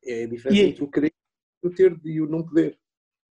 é 0.05 0.25
a 0.25 0.29
diferença 0.29 0.61
E- 0.61 0.69
entre 0.71 0.85
o 0.85 0.89
querer 0.91 1.13
e 1.63 1.67
o 1.67 1.71
ter 1.75 1.99
e 2.05 2.21
o 2.21 2.27
não 2.29 2.43
poder. 2.45 2.79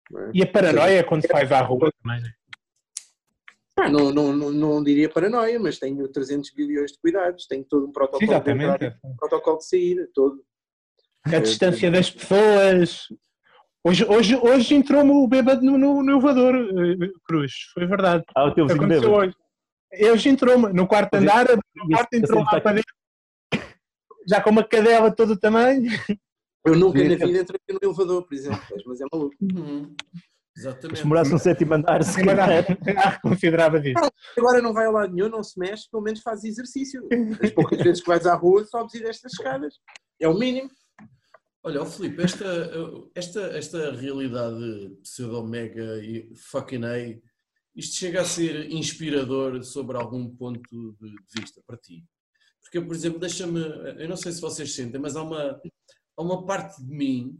não 0.10 0.22
é? 0.22 0.32
E 0.34 0.42
a 0.44 0.48
paranoia 0.48 1.04
quando 1.04 1.22
se 1.22 1.28
faz 1.28 1.52
à 1.52 1.62
rua 1.62 1.92
também. 2.02 2.22
né? 2.22 2.32
Pá, 3.76 3.90
não, 3.90 4.10
não, 4.10 4.32
não, 4.34 4.52
não 4.52 4.84
diria 4.84 5.10
paranoia, 5.10 5.60
mas 5.60 5.78
tenho 5.78 6.08
300 6.08 6.50
bilhões 6.52 6.94
de 6.94 6.98
cuidados, 6.98 7.46
tenho 7.46 7.66
todo 7.66 7.86
um 7.88 7.92
protocolo 7.92 8.42
de 8.42 8.52
entrada, 8.52 8.98
um 9.04 9.16
protocolo 9.18 9.58
de 9.58 9.66
saída, 9.68 10.10
todo. 10.14 10.42
A 11.26 11.40
distância 11.40 11.92
das 11.92 12.10
pessoas. 12.10 13.08
Hoje, 13.84 14.06
hoje, 14.06 14.36
hoje 14.38 14.76
entrou-me 14.76 15.12
o 15.12 15.28
bêbado 15.28 15.62
no, 15.62 15.78
no, 15.78 16.02
no 16.02 16.12
elevador, 16.14 16.56
eh, 16.56 17.12
Cruz. 17.26 17.52
Foi 17.74 17.86
verdade. 17.86 18.24
Ah, 18.34 18.46
o 18.46 18.54
teu 18.56 18.66
vizinho 18.66 18.84
Aconteceu 18.86 19.12
bêbado. 19.12 19.28
hoje. 19.28 19.36
Hoje 20.12 20.30
entrou-me 20.30 20.72
no 20.74 20.88
quarto 20.88 21.10
Mas 21.14 21.24
andar, 21.24 21.46
esse- 21.50 21.60
porta, 21.92 22.18
entrou 22.18 22.44
lá 22.44 22.62
para 22.62 22.74
dentro. 22.74 22.94
Já 24.28 24.42
com 24.42 24.50
uma 24.50 24.64
cadela 24.64 25.12
todo 25.12 25.34
o 25.34 25.40
tamanho. 25.40 25.90
Eu 26.66 26.76
nunca 26.76 26.98
na 27.04 27.16
vida 27.16 27.40
entrei 27.42 27.60
no 27.70 27.80
elevador, 27.82 28.24
por 28.28 28.34
exemplo, 28.34 28.60
mas 28.88 29.00
é 29.02 29.06
maluco. 29.12 29.36
Uhum. 29.42 29.96
Exatamente. 30.58 31.00
Se 31.00 31.06
morasse 31.06 31.32
no 31.32 31.38
sétimo 31.38 31.74
andar, 31.74 32.04
se 32.04 32.24
calhar. 32.24 32.50
Já 32.50 33.10
reconsiderava 33.10 33.80
disso. 33.80 34.10
Agora 34.38 34.62
não 34.62 34.74
vai 34.74 34.86
a 34.86 34.90
lado 34.90 35.14
nenhum, 35.14 35.30
não 35.30 35.44
se 35.44 35.60
mexe, 35.60 35.88
pelo 35.92 36.02
menos 36.02 36.22
faz 36.22 36.44
exercício. 36.44 37.08
As 37.44 37.52
poucas 37.52 37.78
vezes 37.80 38.02
que 38.02 38.08
vais 38.08 38.26
à 38.26 38.34
rua, 38.36 38.66
sobes 38.66 38.96
e 38.96 39.04
destas 39.04 39.34
escadas. 39.34 39.76
É 40.20 40.28
o 40.28 40.34
mínimo. 40.34 40.70
Olha, 41.64 41.82
ó 41.82 41.86
Filipe, 41.86 42.22
esta, 42.24 42.46
esta, 43.16 43.42
esta 43.58 43.92
realidade 43.92 44.96
pseudo-mega 45.04 45.98
e 46.04 46.32
fucking 46.36 46.84
A 46.86 46.98
isto 47.76 47.96
chega 47.96 48.22
a 48.22 48.26
ser 48.26 48.72
inspirador 48.72 49.64
sobre 49.64 49.98
algum 49.98 50.30
ponto 50.36 50.96
de 51.02 51.16
vista 51.38 51.62
para 51.66 51.78
ti? 51.78 52.04
Porque, 52.62 52.82
por 52.82 52.96
exemplo, 52.96 53.20
deixa-me, 53.20 53.60
eu 54.00 54.10
não 54.10 54.16
sei 54.16 54.32
se 54.32 54.42
vocês 54.42 54.74
sentem, 54.74 55.00
mas 55.00 55.16
há 55.16 55.22
uma, 55.22 55.62
há 56.18 56.22
uma 56.22 56.46
parte 56.46 56.84
de 56.84 56.92
mim 56.92 57.40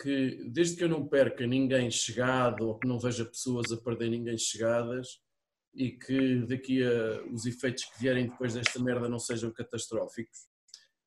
que, 0.00 0.48
desde 0.50 0.76
que 0.76 0.84
eu 0.84 0.88
não 0.88 1.06
perca 1.06 1.46
ninguém 1.46 1.90
chegado 1.90 2.68
ou 2.68 2.78
que 2.78 2.88
não 2.88 2.98
veja 2.98 3.24
pessoas 3.24 3.70
a 3.70 3.76
perder 3.76 4.08
ninguém 4.08 4.38
chegadas 4.38 5.20
e 5.74 5.90
que 5.90 6.46
daqui 6.46 6.82
a 6.82 7.22
os 7.32 7.44
efeitos 7.44 7.84
que 7.84 8.00
vierem 8.00 8.28
depois 8.28 8.54
desta 8.54 8.82
merda 8.82 9.08
não 9.08 9.18
sejam 9.18 9.52
catastróficos, 9.52 10.48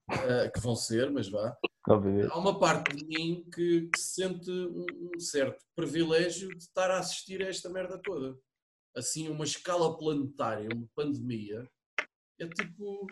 eh, 0.09 0.51
que 0.53 0.59
vão 0.59 0.75
ser, 0.75 1.11
mas 1.11 1.27
vá, 1.29 1.57
Obviamente. 1.89 2.31
há 2.31 2.37
uma 2.37 2.57
parte 2.57 2.95
de 2.95 3.05
mim 3.05 3.45
que, 3.53 3.89
que 3.93 3.99
sente 3.99 4.49
um, 4.49 5.19
certo 5.19 5.63
privilégio 5.75 6.49
de 6.49 6.63
estar 6.63 6.89
a 6.89 6.99
assistir 6.99 7.41
a 7.43 7.49
esta 7.49 7.69
merda 7.69 7.99
toda. 8.01 8.37
Assim, 8.95 9.27
uma 9.27 9.43
escala 9.43 9.97
planetária, 9.97 10.69
uma 10.73 10.87
pandemia, 10.95 11.67
é 12.39 12.47
tipo. 12.47 13.05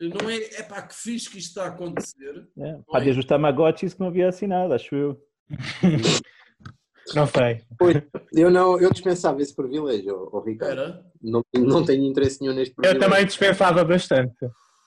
Não 0.00 0.28
é, 0.28 0.36
é 0.36 0.62
pá, 0.62 0.82
que 0.82 0.94
fixe 0.94 1.30
que 1.30 1.38
isto 1.38 1.48
está 1.48 1.64
a 1.64 1.68
acontecer. 1.68 2.48
É. 2.58 2.78
Pá, 2.86 3.00
desde 3.00 3.20
os 3.20 3.26
Tamagotchis 3.26 3.94
que 3.94 4.00
não 4.00 4.08
havia 4.08 4.28
assinado, 4.28 4.72
acho 4.72 4.94
eu. 4.94 5.20
Não 7.14 7.26
sei. 7.26 7.62
Eu, 8.32 8.50
não, 8.50 8.80
eu 8.80 8.90
dispensava 8.90 9.42
esse 9.42 9.54
privilégio, 9.54 10.30
ó, 10.32 10.40
Ricardo. 10.40 10.80
Espera, 10.80 11.06
Não, 11.20 11.44
não 11.54 11.84
tenho 11.84 12.04
interesse 12.04 12.40
nenhum 12.40 12.54
neste 12.54 12.70
Eu 12.70 12.76
privilégio. 12.76 13.08
também 13.10 13.26
dispensava 13.26 13.84
bastante. 13.84 14.34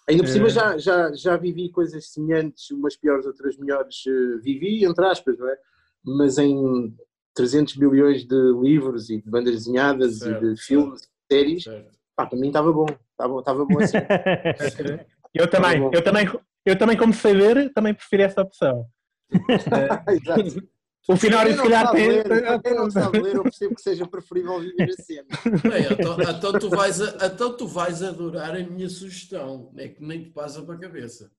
Ainda 0.09 0.23
por 0.23 0.29
cima 0.29 0.47
Eh. 0.47 0.49
já, 0.49 0.77
já, 0.77 1.11
já 1.13 1.37
vivi 1.37 1.69
coisas 1.69 2.09
semelhantes, 2.11 2.71
umas 2.71 2.95
piores, 2.95 3.25
outras 3.25 3.57
melhores. 3.57 4.03
eh, 4.07 4.37
Vivi, 4.41 4.85
entre 4.85 5.05
aspas, 5.05 5.37
não 5.37 5.47
é? 5.49 5.57
Mas 6.03 6.37
em 6.37 6.95
300 7.35 7.75
bilhões 7.75 8.23
de 8.25 8.35
livros 8.61 9.09
e 9.09 9.21
de 9.21 9.29
bandas 9.29 9.53
desenhadas 9.53 10.19
Certo, 10.19 10.45
e 10.45 10.53
de 10.53 10.61
filmes, 10.61 11.01
séries, 11.31 11.63
certo. 11.65 11.91
pá, 12.15 12.25
para 12.25 12.39
mim 12.39 12.47
estava 12.47 12.71
bom. 12.71 12.85
Estava, 13.11 13.39
estava 13.39 13.65
bom 13.65 13.79
assim. 13.79 13.97
Eu 15.33 15.47
também, 15.47 15.83
eu 15.93 16.01
também, 16.03 16.27
eu 16.65 16.77
também 16.77 16.97
comecei 16.97 17.31
a 17.31 17.35
ver, 17.35 17.73
também 17.73 17.93
prefiro 17.93 18.23
essa 18.23 18.41
opção. 18.41 18.87
Exato. 20.09 20.67
O 21.07 21.15
Finório 21.15 21.53
se 21.55 21.61
calhar 21.61 21.91
tem. 21.91 22.21
para 22.23 22.59
quem 22.59 22.75
não 22.75 22.91
sabe 22.91 23.19
ler, 23.21 23.35
eu 23.35 23.43
percebo 23.43 23.75
que 23.75 23.81
seja 23.81 24.05
preferível 24.05 24.59
viver 24.59 24.89
a 24.89 25.01
cena. 25.03 25.27
Bem, 25.63 25.87
então, 25.91 26.17
então 26.21 26.59
tu 26.59 26.69
vais 26.69 26.99
a- 27.01 27.27
então 27.27 27.55
tu 27.55 27.65
vais 27.67 28.03
adorar 28.03 28.55
a 28.55 28.59
minha 28.63 28.89
sugestão. 28.89 29.71
É 29.77 29.87
que 29.87 30.03
nem 30.03 30.23
te 30.23 30.29
passa 30.31 30.61
para 30.63 30.75
a 30.75 30.79
cabeça. 30.79 31.31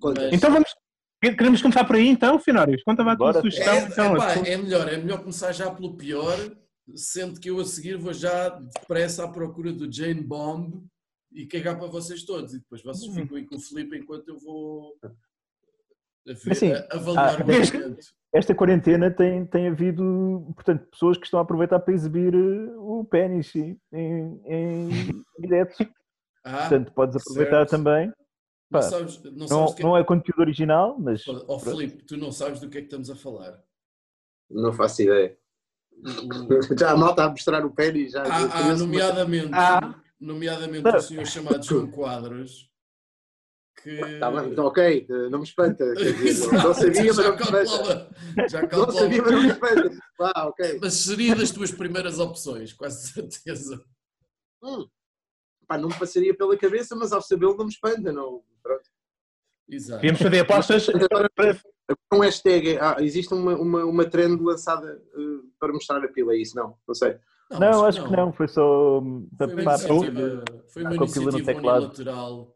Mas- 0.00 0.32
Então 0.32 0.52
vamos. 0.52 0.68
Queremos 1.20 1.62
começar 1.62 1.84
por 1.84 1.94
aí 1.96 2.08
então, 2.08 2.38
Finórios? 2.38 2.82
Conta-me 2.82 3.10
a 3.10 3.16
tua 3.16 3.32
Bora. 3.32 3.40
sugestão. 3.40 3.74
É, 3.74 3.80
então, 3.84 4.14
epá, 4.16 4.26
assim. 4.32 4.48
é 4.48 4.56
melhor, 4.56 4.88
é 4.88 4.96
melhor 4.96 5.20
começar 5.20 5.52
já 5.52 5.70
pelo 5.70 5.96
pior, 5.96 6.36
sendo 6.96 7.38
que 7.40 7.48
eu 7.50 7.60
a 7.60 7.64
seguir 7.64 7.96
vou 7.96 8.12
já 8.12 8.48
depressa 8.48 9.24
à 9.24 9.28
procura 9.28 9.72
do 9.72 9.90
Jane 9.92 10.20
Bomb 10.22 10.82
e 11.32 11.46
cagar 11.46 11.78
para 11.78 11.86
vocês 11.86 12.24
todos. 12.24 12.54
E 12.54 12.58
depois 12.58 12.82
vocês 12.82 13.08
Uhum. 13.08 13.22
ficam 13.22 13.36
aí 13.36 13.46
com 13.46 13.54
o 13.56 13.60
Filipe 13.60 13.96
enquanto 13.96 14.28
eu 14.28 14.38
vou 14.40 14.96
a 16.28 16.32
ver- 16.32 16.54
sim, 16.54 16.72
a- 16.72 16.86
avaliar 16.90 17.40
ah, 17.40 17.44
o 17.44 17.46
momento. 17.46 17.98
Esta 18.34 18.54
quarentena 18.54 19.10
tem, 19.10 19.44
tem 19.46 19.68
havido, 19.68 20.50
portanto, 20.54 20.86
pessoas 20.90 21.18
que 21.18 21.24
estão 21.24 21.38
a 21.38 21.42
aproveitar 21.42 21.78
para 21.80 21.92
exibir 21.92 22.32
eh, 22.34 22.72
o 22.78 23.04
pênis 23.04 23.54
em, 23.54 23.78
em 24.46 24.88
direto. 25.38 25.76
Ah, 26.44 26.62
Portanto, 26.68 26.92
podes 26.92 27.14
aproveitar 27.14 27.68
certo. 27.68 27.70
também. 27.70 28.06
não 28.08 28.14
pá, 28.80 28.82
sabes, 28.82 29.22
não 29.22 29.30
Não, 29.32 29.46
sabes 29.46 29.70
do 29.70 29.76
que 29.76 29.82
não 29.84 29.96
é 29.96 30.02
conteúdo 30.02 30.40
original, 30.40 30.96
mas 30.98 31.22
Ó 31.28 31.56
Filipe, 31.60 32.02
tu 32.02 32.16
não 32.16 32.32
sabes 32.32 32.58
do 32.58 32.68
que 32.68 32.78
é 32.78 32.80
que 32.80 32.86
estamos 32.88 33.08
a 33.10 33.14
falar. 33.14 33.62
Não 34.50 34.72
faço 34.72 35.02
ideia. 35.02 35.38
Já 36.76 36.90
a 36.90 36.96
malta 36.96 37.22
a 37.26 37.30
mostrar 37.30 37.64
o 37.64 37.70
pênis. 37.70 38.10
Já, 38.10 38.22
Há, 38.24 38.44
há, 38.44 38.48
conheço 38.48 38.84
uma- 38.84 38.92
nomeadamente, 38.92 39.50
Ah. 39.52 39.94
nomeadamente 40.20 40.88
um 40.88 41.00
senhor 41.00 41.26
chamado 41.26 41.62
João 41.64 41.88
Quadros 41.88 42.68
que 43.82 44.18
Tá 44.18 44.30
bem, 44.30 44.52
então, 44.52 44.66
ok, 44.66 45.06
não 45.30 45.38
me 45.38 45.44
espanta. 45.44 45.84
dizer, 45.94 46.52
não 46.52 46.74
sabia, 46.74 47.12
mas 47.14 47.16
já 47.16 47.22
não 47.22 47.36
me 47.36 47.42
espanta. 47.62 47.64
calculava, 47.64 48.10
já 48.48 48.62
Não 48.62 48.68
calculava. 48.68 48.92
sabia, 48.92 49.22
mas 49.22 49.32
não 49.32 49.42
me 49.42 49.48
espanta. 49.48 49.90
Ah, 50.20 50.48
ok. 50.48 50.78
Mas 50.80 50.94
seria 50.94 51.34
das 51.36 51.50
tuas 51.50 51.70
primeiras 51.70 52.18
opções, 52.18 52.72
quase 52.72 53.08
certeza. 53.12 53.82
Hum. 54.62 54.86
Pá, 55.66 55.78
não 55.78 55.88
me 55.88 55.98
passaria 55.98 56.36
pela 56.36 56.56
cabeça, 56.56 56.94
mas 56.94 57.12
ao 57.12 57.22
sabê-lo 57.22 57.56
não 57.56 57.64
me 57.64 57.70
espanta. 57.72 58.12
Não. 58.12 58.42
Pronto. 58.62 58.88
Exato. 59.68 60.00
Podíamos 60.00 60.20
fazer 60.22 60.40
apostas 60.40 60.88
Agora, 60.88 61.30
para. 61.34 61.58
um 62.12 62.20
hashtag, 62.20 62.78
ah, 62.78 62.96
existe 63.00 63.32
uma, 63.32 63.56
uma, 63.56 63.84
uma 63.84 64.04
trend 64.04 64.40
lançada 64.42 65.02
eh, 65.14 65.46
para 65.58 65.72
mostrar 65.72 66.04
a 66.04 66.08
pila, 66.08 66.34
é 66.34 66.36
isso? 66.38 66.54
Não, 66.56 66.76
não 66.86 66.94
sei. 66.94 67.16
não, 67.50 67.84
acho 67.84 68.04
que 68.04 68.10
não, 68.16 68.32
foi 68.32 68.48
só 68.48 69.00
Foi 69.00 69.28
para, 69.38 69.46
uma 69.46 69.64
para 69.64 69.72
iniciativa, 69.94 70.44
foi 70.72 70.82
uma 70.84 70.96
com 70.96 71.04
a 71.04 71.06
pila 71.06 71.24
no 71.32 71.38
iniciativa 71.38 71.44
teclado. 71.54 71.78
unilateral 71.86 72.54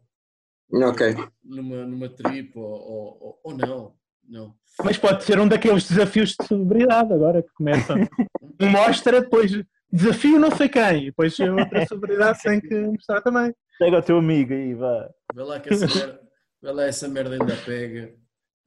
Ok. 0.73 1.15
numa, 1.45 1.85
numa 1.87 2.09
trip 2.09 2.53
ou, 2.59 2.65
ou, 2.65 3.41
ou- 3.45 3.57
não. 3.57 3.95
Não. 4.29 4.55
Mas 4.85 4.99
pode 4.99 5.23
ser 5.23 5.39
um 5.39 5.47
daqueles 5.47 5.89
desafios 5.89 6.31
de 6.31 6.45
celebridade 6.47 7.13
agora 7.13 7.43
que 7.43 7.53
começam. 7.55 7.97
Um 8.61 8.71
mostra, 8.71 9.21
depois 9.21 9.53
desafio 9.93 10.39
não 10.39 10.51
sei 10.51 10.69
quem, 10.69 11.03
e 11.03 11.05
depois 11.07 11.39
a 11.39 11.45
outra 11.55 11.87
celebridade 11.87 12.41
tem 12.43 12.59
que 12.59 12.75
mostrar 12.87 13.21
também. 13.21 13.55
Pega 13.79 13.99
o 13.99 14.03
teu 14.03 14.17
amigo 14.19 14.55
aí, 14.55 14.75
vá. 14.75 15.11
Vê 15.35 15.43
lá 15.43 15.61
que 15.61 15.73
essa 15.75 15.87
merda, 15.87 16.21
vê 16.63 16.73
lá 16.73 16.85
essa 16.85 17.09
merda 17.09 17.33
ainda 17.35 17.55
pega. 17.65 18.15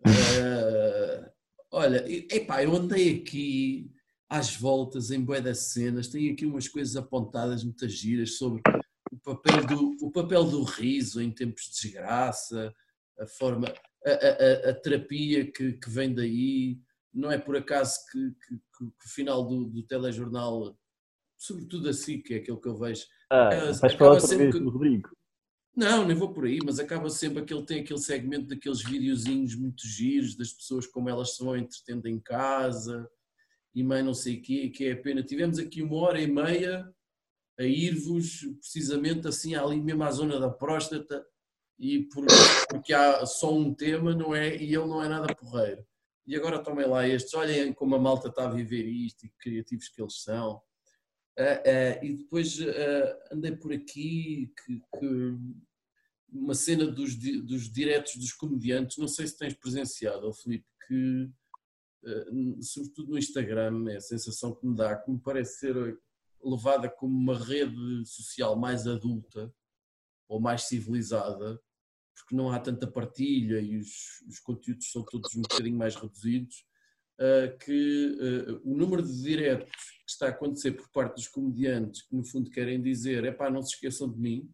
Eh, 0.05 1.31
olha, 1.71 2.05
e- 2.07 2.27
epá, 2.31 2.63
eu 2.63 2.75
andei 2.75 3.17
aqui 3.17 3.91
às 4.29 4.55
voltas 4.55 5.09
em 5.11 5.19
bué 5.21 5.41
das 5.41 5.71
cenas, 5.73 6.07
tenho 6.07 6.31
aqui 6.33 6.45
umas 6.45 6.67
coisas 6.67 6.95
apontadas, 6.95 7.63
muitas 7.63 7.91
giras, 7.91 8.37
sobre 8.37 8.61
papel 9.35 9.65
do, 9.67 9.97
o 10.05 10.11
papel 10.11 10.43
do 10.45 10.63
riso 10.63 11.21
em 11.21 11.31
tempos 11.31 11.63
de 11.63 11.71
desgraça, 11.81 12.73
a 13.19 13.25
forma, 13.27 13.67
a, 14.05 14.09
a- 14.11 14.69
a- 14.69 14.73
terapia 14.75 15.51
que, 15.51 15.73
que 15.73 15.89
vem 15.89 16.13
daí. 16.13 16.79
Não 17.13 17.31
é 17.31 17.37
por 17.37 17.55
acaso 17.57 17.95
que, 18.11 18.19
que- 18.47 18.55
que 18.77 18.83
o 18.85 18.93
final 19.09 19.45
do, 19.47 19.65
do 19.65 19.83
telejornal, 19.83 20.77
sobretudo 21.37 21.89
assim, 21.89 22.21
que 22.21 22.33
é 22.33 22.37
aquele 22.37 22.59
que 22.59 22.67
eu 22.67 22.77
vejo, 22.77 23.05
Ah, 23.31 23.49
É, 23.53 23.69
acaba 23.69 23.97
falar 23.97 24.19
sempre 24.21 24.51
que- 24.51 24.59
Rodrigo. 24.59 25.09
não, 25.75 26.05
nem 26.05 26.15
vou 26.15 26.33
por 26.33 26.45
aí, 26.45 26.59
mas 26.63 26.79
acaba 26.79 27.09
sempre 27.09 27.43
que 27.45 27.53
ele 27.53 27.65
tem 27.65 27.81
aquele 27.81 27.99
segmento 27.99 28.47
daqueles 28.47 28.81
videozinhos 28.83 29.55
muito 29.55 29.85
giros 29.87 30.35
das 30.35 30.51
pessoas 30.53 30.85
como 30.87 31.09
elas 31.09 31.35
se 31.35 31.43
vão 31.43 31.55
entretendo 31.57 32.07
em 32.07 32.19
casa 32.19 33.09
e 33.75 33.83
mais 33.83 34.03
não 34.05 34.13
sei 34.13 34.37
o 34.37 34.41
quê, 34.41 34.69
que 34.69 34.85
é 34.85 34.93
a 34.93 34.97
pena. 35.01 35.23
Tivemos 35.23 35.59
aqui 35.59 35.81
uma 35.83 35.95
hora 35.97 36.19
e 36.21 36.27
meia 36.27 36.91
a 37.59 37.63
ir-vos 37.63 38.45
precisamente 38.59 39.27
assim 39.27 39.53
ali 39.53 39.81
mesmo 39.81 40.03
à 40.03 40.11
zona 40.11 40.39
da 40.39 40.49
próstata 40.49 41.25
e 41.77 42.03
por- 42.03 42.25
porque 42.69 42.93
há 42.93 43.25
só 43.25 43.53
um 43.53 43.73
tema 43.73 44.15
não 44.15 44.33
é, 44.33 44.55
e 44.55 44.73
ele 44.73 44.87
não 44.87 45.03
é 45.03 45.09
nada 45.09 45.35
porreiro. 45.35 45.85
E 46.25 46.35
agora 46.35 46.63
tomem 46.63 46.87
lá 46.87 47.07
estes, 47.07 47.33
olhem 47.33 47.73
como 47.73 47.95
a 47.95 47.99
malta 47.99 48.29
está 48.29 48.45
a 48.45 48.51
viver 48.51 48.85
isto 48.85 49.25
e 49.25 49.29
que 49.29 49.37
criativos 49.39 49.89
que 49.89 50.01
eles 50.01 50.21
são. 50.21 50.61
Ah, 51.37 51.63
ah, 51.65 52.05
e 52.05 52.13
depois 52.17 52.59
ah, 52.61 53.33
andei 53.33 53.55
por 53.55 53.73
aqui 53.73 54.53
que, 54.63 54.81
que 54.99 55.37
uma 56.31 56.53
cena 56.53 56.85
dos, 56.85 57.15
dos 57.15 57.71
diretos 57.71 58.15
dos 58.15 58.31
comediantes, 58.33 58.97
não 58.97 59.07
sei 59.07 59.25
se 59.27 59.37
tens 59.37 59.53
presenciado, 59.53 60.27
ó 60.27 60.33
Filipe, 60.33 60.67
que 60.87 61.29
sobretudo 62.61 63.11
no 63.11 63.17
Instagram 63.17 63.89
é 63.89 63.97
a 63.97 64.01
sensação 64.01 64.55
que 64.55 64.65
me 64.65 64.75
dá, 64.75 64.95
que 64.95 65.11
me 65.11 65.19
parece 65.19 65.59
ser 65.59 65.99
levada 66.43 66.89
como 66.89 67.15
uma 67.15 67.37
rede 67.37 68.05
social 68.05 68.55
mais 68.55 68.87
adulta 68.87 69.53
ou 70.27 70.39
mais 70.39 70.63
civilizada, 70.63 71.59
porque 72.15 72.35
não 72.35 72.51
há 72.51 72.59
tanta 72.59 72.85
partilha 72.85 73.59
e 73.59 73.77
os, 73.77 74.21
os 74.27 74.39
conteúdos 74.39 74.91
são 74.91 75.03
todos 75.03 75.35
um 75.35 75.41
bocadinho 75.41 75.77
mais 75.77 75.95
reduzidos, 75.95 76.65
ah, 77.19 77.47
que 77.63 78.17
ah, 78.21 78.61
o 78.63 78.75
número 78.75 79.01
de 79.03 79.21
diretos 79.21 79.71
que 80.05 80.11
está 80.11 80.27
a 80.27 80.29
acontecer 80.29 80.71
por 80.71 80.89
parte 80.91 81.15
dos 81.15 81.27
comediantes, 81.27 82.03
que 82.03 82.15
no 82.15 82.23
fundo 82.23 82.49
querem 82.49 82.81
dizer, 82.81 83.23
é 83.23 83.31
pá, 83.31 83.49
não 83.49 83.61
se 83.61 83.73
esqueçam 83.73 84.09
de 84.11 84.19
mim, 84.19 84.49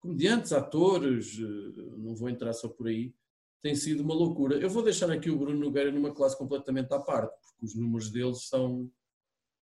comediantes, 0.00 0.52
atores, 0.52 1.38
eh, 1.38 1.96
não 1.98 2.14
vou 2.16 2.28
entrar 2.28 2.52
só 2.54 2.68
por 2.68 2.88
aí, 2.88 3.14
tem 3.62 3.74
sido 3.74 4.02
uma 4.02 4.14
loucura. 4.14 4.56
Eu 4.56 4.70
vou 4.70 4.82
deixar 4.82 5.10
aqui 5.10 5.30
o 5.30 5.38
Bruno 5.38 5.60
Nogueira 5.60 5.92
numa 5.92 6.14
classe 6.14 6.36
completamente 6.36 6.92
à 6.92 6.98
parte, 6.98 7.34
porque 7.42 7.66
os 7.66 7.74
números 7.74 8.10
deles 8.10 8.48
são, 8.48 8.90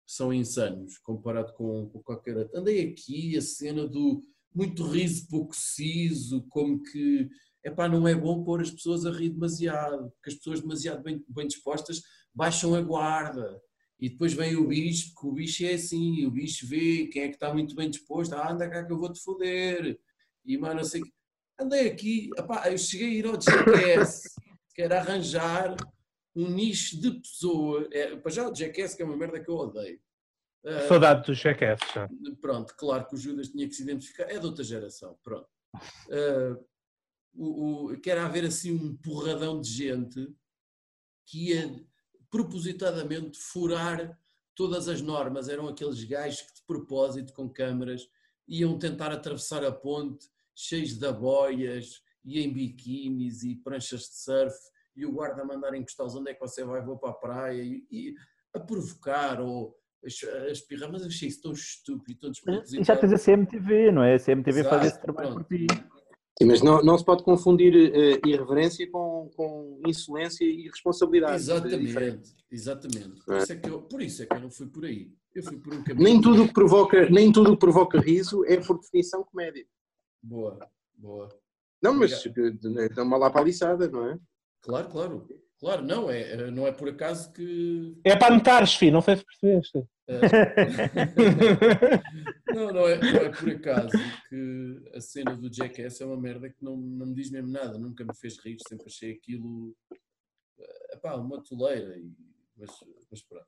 são 0.07 0.33
insanos 0.33 0.97
comparado 0.99 1.53
com, 1.53 1.89
com 1.89 2.01
qualquer 2.01 2.37
outro. 2.37 2.57
Andei 2.57 2.89
aqui 2.89 3.37
a 3.37 3.41
cena 3.41 3.85
do 3.85 4.23
muito 4.55 4.83
riso 4.87 5.27
pouco 5.29 5.53
siso, 5.55 6.43
como 6.49 6.81
que 6.81 7.29
epá, 7.63 7.87
não 7.87 8.07
é 8.07 8.15
bom 8.15 8.43
pôr 8.43 8.61
as 8.61 8.71
pessoas 8.71 9.05
a 9.05 9.11
rir 9.11 9.29
demasiado, 9.29 10.09
porque 10.11 10.29
as 10.29 10.35
pessoas 10.35 10.61
demasiado 10.61 11.03
bem, 11.03 11.23
bem 11.27 11.47
dispostas 11.47 12.01
baixam 12.33 12.73
a 12.73 12.81
guarda. 12.81 13.61
E 13.99 14.09
depois 14.09 14.33
vem 14.33 14.55
o 14.55 14.67
bicho, 14.67 15.11
porque 15.13 15.27
o 15.27 15.33
bicho 15.33 15.65
é 15.65 15.73
assim, 15.73 16.25
o 16.25 16.31
bicho 16.31 16.67
vê 16.67 17.07
quem 17.07 17.23
é 17.23 17.27
que 17.27 17.33
está 17.33 17.51
muito 17.53 17.75
bem 17.75 17.89
disposto, 17.89 18.33
ah, 18.33 18.51
anda 18.51 18.69
cá 18.69 18.85
que 18.85 18.93
eu 18.93 18.97
vou-te 18.97 19.21
foder. 19.21 19.99
E 20.45 20.57
mas 20.57 20.75
não 20.75 20.83
sei. 20.83 21.01
Andei 21.59 21.87
aqui, 21.87 22.29
epá, 22.37 22.71
eu 22.71 22.77
cheguei 22.77 23.07
a 23.07 23.13
ir 23.13 23.25
ao 23.25 23.41
Jackass, 23.41 24.21
que 24.73 24.81
era 24.83 24.99
arranjar 24.99 25.75
um 26.37 26.51
nicho 26.51 27.01
de 27.01 27.11
pessoa, 27.19 27.87
é, 27.91 28.15
para 28.15 28.31
já 28.31 28.47
o 28.47 28.53
Jackass 28.55 28.93
que 28.93 29.01
é 29.01 29.05
uma 29.05 29.17
merda 29.17 29.39
que 29.43 29.49
eu 29.49 29.55
odeio, 29.55 29.99
Ah, 30.63 30.87
Saudade 30.87 31.25
do 31.25 31.33
Jackass. 31.33 31.79
já. 31.93 32.07
Pronto, 32.41 32.75
claro 32.77 33.07
que 33.07 33.15
o 33.15 33.17
Judas 33.17 33.49
tinha 33.49 33.67
que 33.67 33.73
se 33.73 33.81
identificar, 33.83 34.23
é 34.25 34.37
de 34.37 34.45
outra 34.45 34.63
geração, 34.63 35.17
pronto. 35.23 35.49
Ah, 36.11 36.57
o, 37.33 37.91
o, 37.91 37.99
quer 37.99 38.17
haver 38.17 38.45
assim 38.45 38.71
um 38.71 38.95
porradão 38.97 39.59
de 39.61 39.69
gente 39.69 40.27
que 41.25 41.49
ia 41.51 41.83
propositadamente 42.29 43.37
furar 43.39 44.19
todas 44.55 44.87
as 44.87 45.01
normas, 45.01 45.49
eram 45.49 45.67
aqueles 45.67 46.03
gajos 46.03 46.41
que 46.41 46.53
de 46.55 46.61
propósito 46.63 47.33
com 47.33 47.49
câmaras 47.49 48.07
iam 48.47 48.77
tentar 48.77 49.11
atravessar 49.11 49.63
a 49.63 49.71
ponte 49.71 50.27
cheios 50.55 50.97
de 50.97 51.05
aboias 51.05 52.01
e 52.25 52.39
em 52.41 52.51
biquínis 52.51 53.43
e 53.43 53.55
pranchas 53.55 54.01
de 54.09 54.15
surf 54.15 54.55
e 54.97 55.05
o 55.05 55.11
guarda 55.11 55.43
a 55.43 55.45
mandar 55.45 55.73
encostá-los 55.75 56.15
onde 56.15 56.31
é 56.31 56.33
que 56.33 56.39
você 56.39 56.65
vai, 56.65 56.81
vou 56.81 56.97
para 56.97 57.11
a 57.11 57.13
praia 57.13 57.61
e, 57.61 57.85
e 57.91 58.15
a 58.53 58.59
provocar 58.59 59.39
ou 59.39 59.77
a, 60.03 60.51
espirrar, 60.51 60.91
mas 60.91 61.01
eu 61.01 61.07
achei 61.07 61.29
isso 61.29 61.41
tão 61.41 61.51
estúpido, 61.51 62.19
tão 62.19 62.29
E 62.29 62.31
despropositado. 62.33 62.83
já 62.83 62.97
tens 62.97 63.13
a 63.13 63.17
CMTV, 63.17 63.91
não 63.91 64.03
é? 64.03 64.15
A 64.15 64.19
CMTV 64.19 64.63
faz 64.63 64.81
Exato, 64.81 64.87
esse 64.87 65.01
trabalho 65.01 65.33
por 65.35 65.43
pronto. 65.45 65.67
ti. 65.67 65.67
Sim, 66.39 66.45
mas 66.45 66.61
não, 66.61 66.83
não 66.83 66.97
se 66.97 67.03
pode 67.03 67.23
confundir 67.23 67.73
eh, 67.75 68.21
irreverência 68.27 68.89
com, 68.91 69.31
com 69.35 69.81
insolência 69.87 70.45
e 70.45 70.67
responsabilidade. 70.67 71.49
É 71.51 71.77
diferente. 71.77 72.35
Exatamente, 72.51 73.21
exatamente. 73.21 73.25
Por 73.25 73.35
é? 73.35 73.39
isso, 73.39 73.53
é 73.53 73.55
que 73.55 73.69
eu, 73.69 73.81
por 73.81 74.01
isso 74.01 74.23
é 74.23 74.25
que 74.27 74.35
eu 74.35 74.39
não 74.39 74.51
fui 74.51 74.67
por 74.67 74.85
aí. 74.85 75.11
Eu 75.33 75.43
fui 75.43 75.57
por 75.57 75.73
um 75.73 75.83
caminho. 75.83 76.03
Nem 76.03 76.21
tudo 76.21 76.43
o 76.43 76.47
que 76.47 76.53
provoca, 76.53 77.09
nem 77.09 77.31
tudo 77.31 77.53
que 77.53 77.59
provoca 77.59 77.99
riso 77.99 78.45
é 78.45 78.57
por 78.57 78.79
definição 78.79 79.23
comédia. 79.23 79.65
Boa, 80.21 80.59
boa. 80.95 81.27
Não, 81.81 81.93
mas 81.93 82.23
dá-me 82.95 83.17
lá 83.17 83.29
para 83.31 83.41
a 83.41 83.43
liçada, 83.43 83.87
não 83.87 84.05
é? 84.05 84.19
Claro, 84.61 84.89
claro. 84.89 85.27
Claro, 85.59 85.81
não 85.83 86.09
é, 86.11 86.51
não 86.51 86.67
é 86.67 86.71
por 86.71 86.87
acaso 86.89 87.31
que. 87.33 87.99
É 88.03 88.15
para 88.15 88.27
anotares, 88.33 88.75
filho, 88.75 88.93
não 88.93 89.01
sei 89.01 89.17
se 89.17 89.25
percebeste. 89.25 89.83
Não, 92.51 92.71
não 92.73 92.87
é, 92.87 92.97
não 93.11 93.19
é 93.21 93.29
por 93.29 93.49
acaso 93.49 93.97
que 94.29 94.81
a 94.95 95.01
cena 95.01 95.35
do 95.35 95.51
Jackass 95.53 95.99
é 96.01 96.05
uma 96.05 96.17
merda 96.19 96.49
que 96.49 96.63
não, 96.63 96.77
não 96.77 97.07
me 97.07 97.13
diz 97.15 97.29
mesmo 97.29 97.49
nada, 97.49 97.77
nunca 97.77 98.03
me 98.05 98.15
fez 98.15 98.37
rir, 98.39 98.57
sempre 98.59 98.85
achei 98.87 99.11
aquilo 99.13 99.75
eh, 100.59 100.95
epá, 100.95 101.15
uma 101.15 101.41
toleira, 101.43 101.97
e, 101.97 102.11
mas, 102.55 102.69
mas 103.11 103.21
pronto. 103.23 103.45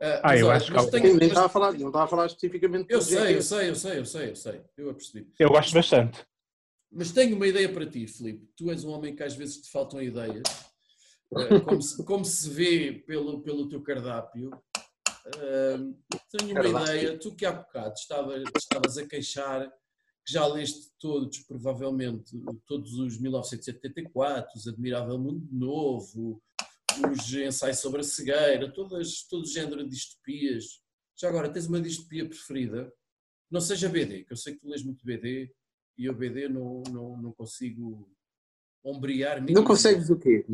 Ah, 0.00 0.14
Ah, 0.16 0.20
mas 0.30 0.40
eu 0.40 0.46
olha, 0.48 0.56
acho 0.56 0.70
que 0.72 0.90
tenho- 0.90 1.14
mas- 1.14 1.22
estava 1.22 1.46
a 1.46 1.48
falar, 1.48 1.72
não 1.72 1.86
estava 1.88 2.04
a 2.04 2.08
falar 2.08 2.26
especificamente 2.26 2.86
eu 2.88 3.00
sei, 3.02 3.36
eu 3.36 3.42
sei, 3.42 3.70
eu 3.70 3.74
sei, 3.74 3.98
eu 3.98 4.04
sei, 4.06 4.30
eu 4.30 4.36
sei, 4.36 4.62
eu 4.76 4.90
apercebi. 4.90 5.28
Eu 5.38 5.48
gosto 5.50 5.72
bastante. 5.74 6.24
Mas 6.94 7.10
tenho 7.10 7.34
uma 7.34 7.46
ideia 7.46 7.70
para 7.72 7.86
ti, 7.86 8.06
Filipe. 8.06 8.48
Tu 8.56 8.70
és 8.70 8.84
um 8.84 8.90
homem 8.90 9.14
que 9.14 9.22
às 9.22 9.34
vezes 9.34 9.60
te 9.62 9.70
faltam 9.70 10.00
ideias, 10.00 10.42
eh, 11.36 11.60
como 11.60 11.82
se, 11.82 12.04
como 12.04 12.24
se 12.24 12.48
vê 12.48 12.92
pelo, 12.92 13.42
pelo 13.42 13.68
teu 13.68 13.82
cardápio. 13.82 14.50
Eh, 15.26 15.76
tenho 16.30 16.52
uma 16.52 16.62
Cardápio. 16.62 16.96
ideia, 16.96 17.18
tu 17.18 17.34
que 17.34 17.44
há 17.44 17.52
bocado 17.52 17.94
estava, 17.94 18.42
estavas 18.56 18.96
a 18.96 19.06
queixar 19.06 19.68
que 20.24 20.32
já 20.32 20.46
leste 20.46 20.90
todos, 20.98 21.38
provavelmente, 21.40 22.32
todos 22.66 22.94
os 22.94 23.20
1974, 23.20 24.52
os 24.56 24.66
Admirável 24.66 25.18
Mundo 25.18 25.46
Novo, 25.52 26.42
os 27.12 27.34
ensaios 27.34 27.78
sobre 27.78 28.00
a 28.00 28.04
cegueira, 28.04 28.72
todas, 28.72 29.24
todo 29.28 29.42
o 29.42 29.46
género 29.46 29.84
de 29.84 29.90
distopias. 29.90 30.80
Já 31.14 31.28
agora, 31.28 31.52
tens 31.52 31.66
uma 31.66 31.80
distopia 31.80 32.26
preferida? 32.26 32.90
Não 33.50 33.60
seja 33.60 33.88
BD, 33.88 34.24
que 34.24 34.32
eu 34.32 34.36
sei 34.36 34.54
que 34.54 34.60
tu 34.60 34.68
lês 34.68 34.82
muito 34.82 35.04
BD 35.04 35.52
e 35.96 36.06
eu 36.06 36.14
BD 36.14 36.48
não, 36.48 36.82
não, 36.90 37.16
não 37.16 37.32
consigo 37.32 38.08
ombrear. 38.84 39.42
Não 39.50 39.64
consegues 39.64 40.10
o 40.10 40.18
quê? 40.18 40.44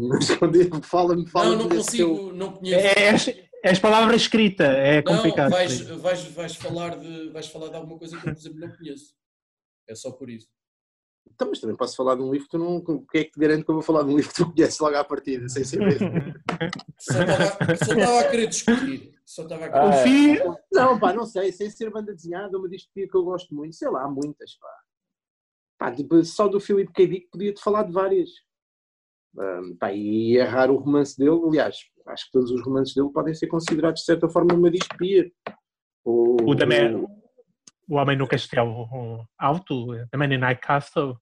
Fala-me, 0.82 1.26
fala-me. 1.28 1.56
Não, 1.56 1.62
não 1.64 1.68
desse 1.68 1.97
teu- 1.97 2.09
consigo, 2.11 2.32
não 2.32 2.52
conheço. 2.52 2.87
É, 2.87 3.40
é, 3.40 3.49
é 3.64 3.70
as 3.70 3.78
palavras 3.78 4.23
escrita, 4.23 4.64
é 4.64 5.02
Não, 5.02 5.16
complicado. 5.16 5.50
vais, 5.50 5.80
vais, 5.80 6.25
vais, 6.25 6.56
falar 6.56 6.99
de, 6.99 7.30
vais 7.30 7.47
falar 7.49 7.68
de 7.68 7.76
alguma 7.76 7.99
coisa 7.99 8.16
que 8.18 8.26
eu, 8.28 8.32
por 8.32 8.38
exemplo, 8.38 8.61
não 8.61 8.76
conheço. 8.76 9.14
É 9.88 9.94
só 9.94 10.12
por 10.12 10.30
isso. 10.30 10.49
Então, 11.32 11.49
mas 11.49 11.61
também 11.61 11.76
posso 11.76 11.97
falar 11.97 12.14
de 12.16 12.23
um 12.23 12.30
livro 12.30 12.47
que 12.47 12.50
tu 12.50 12.59
não. 12.59 12.76
O 12.76 13.06
que 13.06 13.18
é 13.18 13.25
que 13.25 13.30
te 13.32 13.40
garante 13.40 13.64
que 13.64 13.70
eu 13.70 13.74
vou 13.74 13.83
falar 13.83 14.03
de 14.03 14.11
um 14.11 14.16
livro 14.16 14.31
que 14.31 14.37
tu 14.37 14.53
conheces 14.53 14.79
logo 14.79 14.96
à 14.96 15.05
partida, 15.05 15.48
sem 15.48 15.64
saber? 15.64 15.98
Só 16.98 17.20
estava, 17.22 17.76
só 17.76 17.92
estava 17.94 18.20
a 18.20 18.31
querer 18.31 18.46
discutir. 18.48 19.12
Só 19.24 19.42
estava 19.42 19.66
a 19.66 19.68
querer 19.70 19.85
Ah, 19.85 19.88
O 19.88 19.92
fio, 20.03 20.57
não, 20.72 20.98
pá, 20.98 21.12
não 21.12 21.24
sei. 21.26 21.53
Sem 21.53 21.70
ser 21.70 21.90
banda 21.90 22.12
desenhada, 22.14 22.59
uma 22.59 22.68
distopia 22.68 23.09
que 23.09 23.16
eu 23.16 23.22
gosto 23.24 23.55
muito. 23.55 23.74
Sei 23.76 23.88
lá, 23.88 24.05
há 24.05 24.09
muitas, 24.09 24.55
pá. 24.57 24.68
Pá, 25.81 25.95
só 26.25 26.47
do 26.47 26.61
Philip 26.61 26.93
K. 26.93 27.07
Dick 27.07 27.29
podia-te 27.33 27.62
falar 27.62 27.85
de 27.85 27.93
várias. 27.93 28.29
Ahm, 29.38 29.77
pá, 29.79 29.90
e 29.95 30.37
é 30.37 30.43
raro 30.43 30.75
o 30.75 30.77
romance 30.77 31.16
dele. 31.16 31.40
Aliás, 31.49 31.79
acho 32.09 32.27
que 32.27 32.33
todos 32.33 32.51
os 32.51 32.62
romances 32.62 32.95
dele 32.95 33.09
podem 33.11 33.33
ser 33.33 33.47
considerados, 33.47 34.01
de 34.01 34.05
certa 34.05 34.29
forma, 34.29 34.53
uma 34.55 34.71
distopia. 34.71 35.33
O, 36.05 36.51
o, 36.51 36.55
da 36.55 36.66
Man- 36.66 37.07
o 37.88 37.95
Homem 37.95 38.14
no 38.19 38.29
Castelo 38.29 39.27
Alto, 39.38 39.87
The 40.11 40.19
Man 40.19 40.35
in 40.35 40.38
Night 40.38 40.61
Castle, 40.61 41.16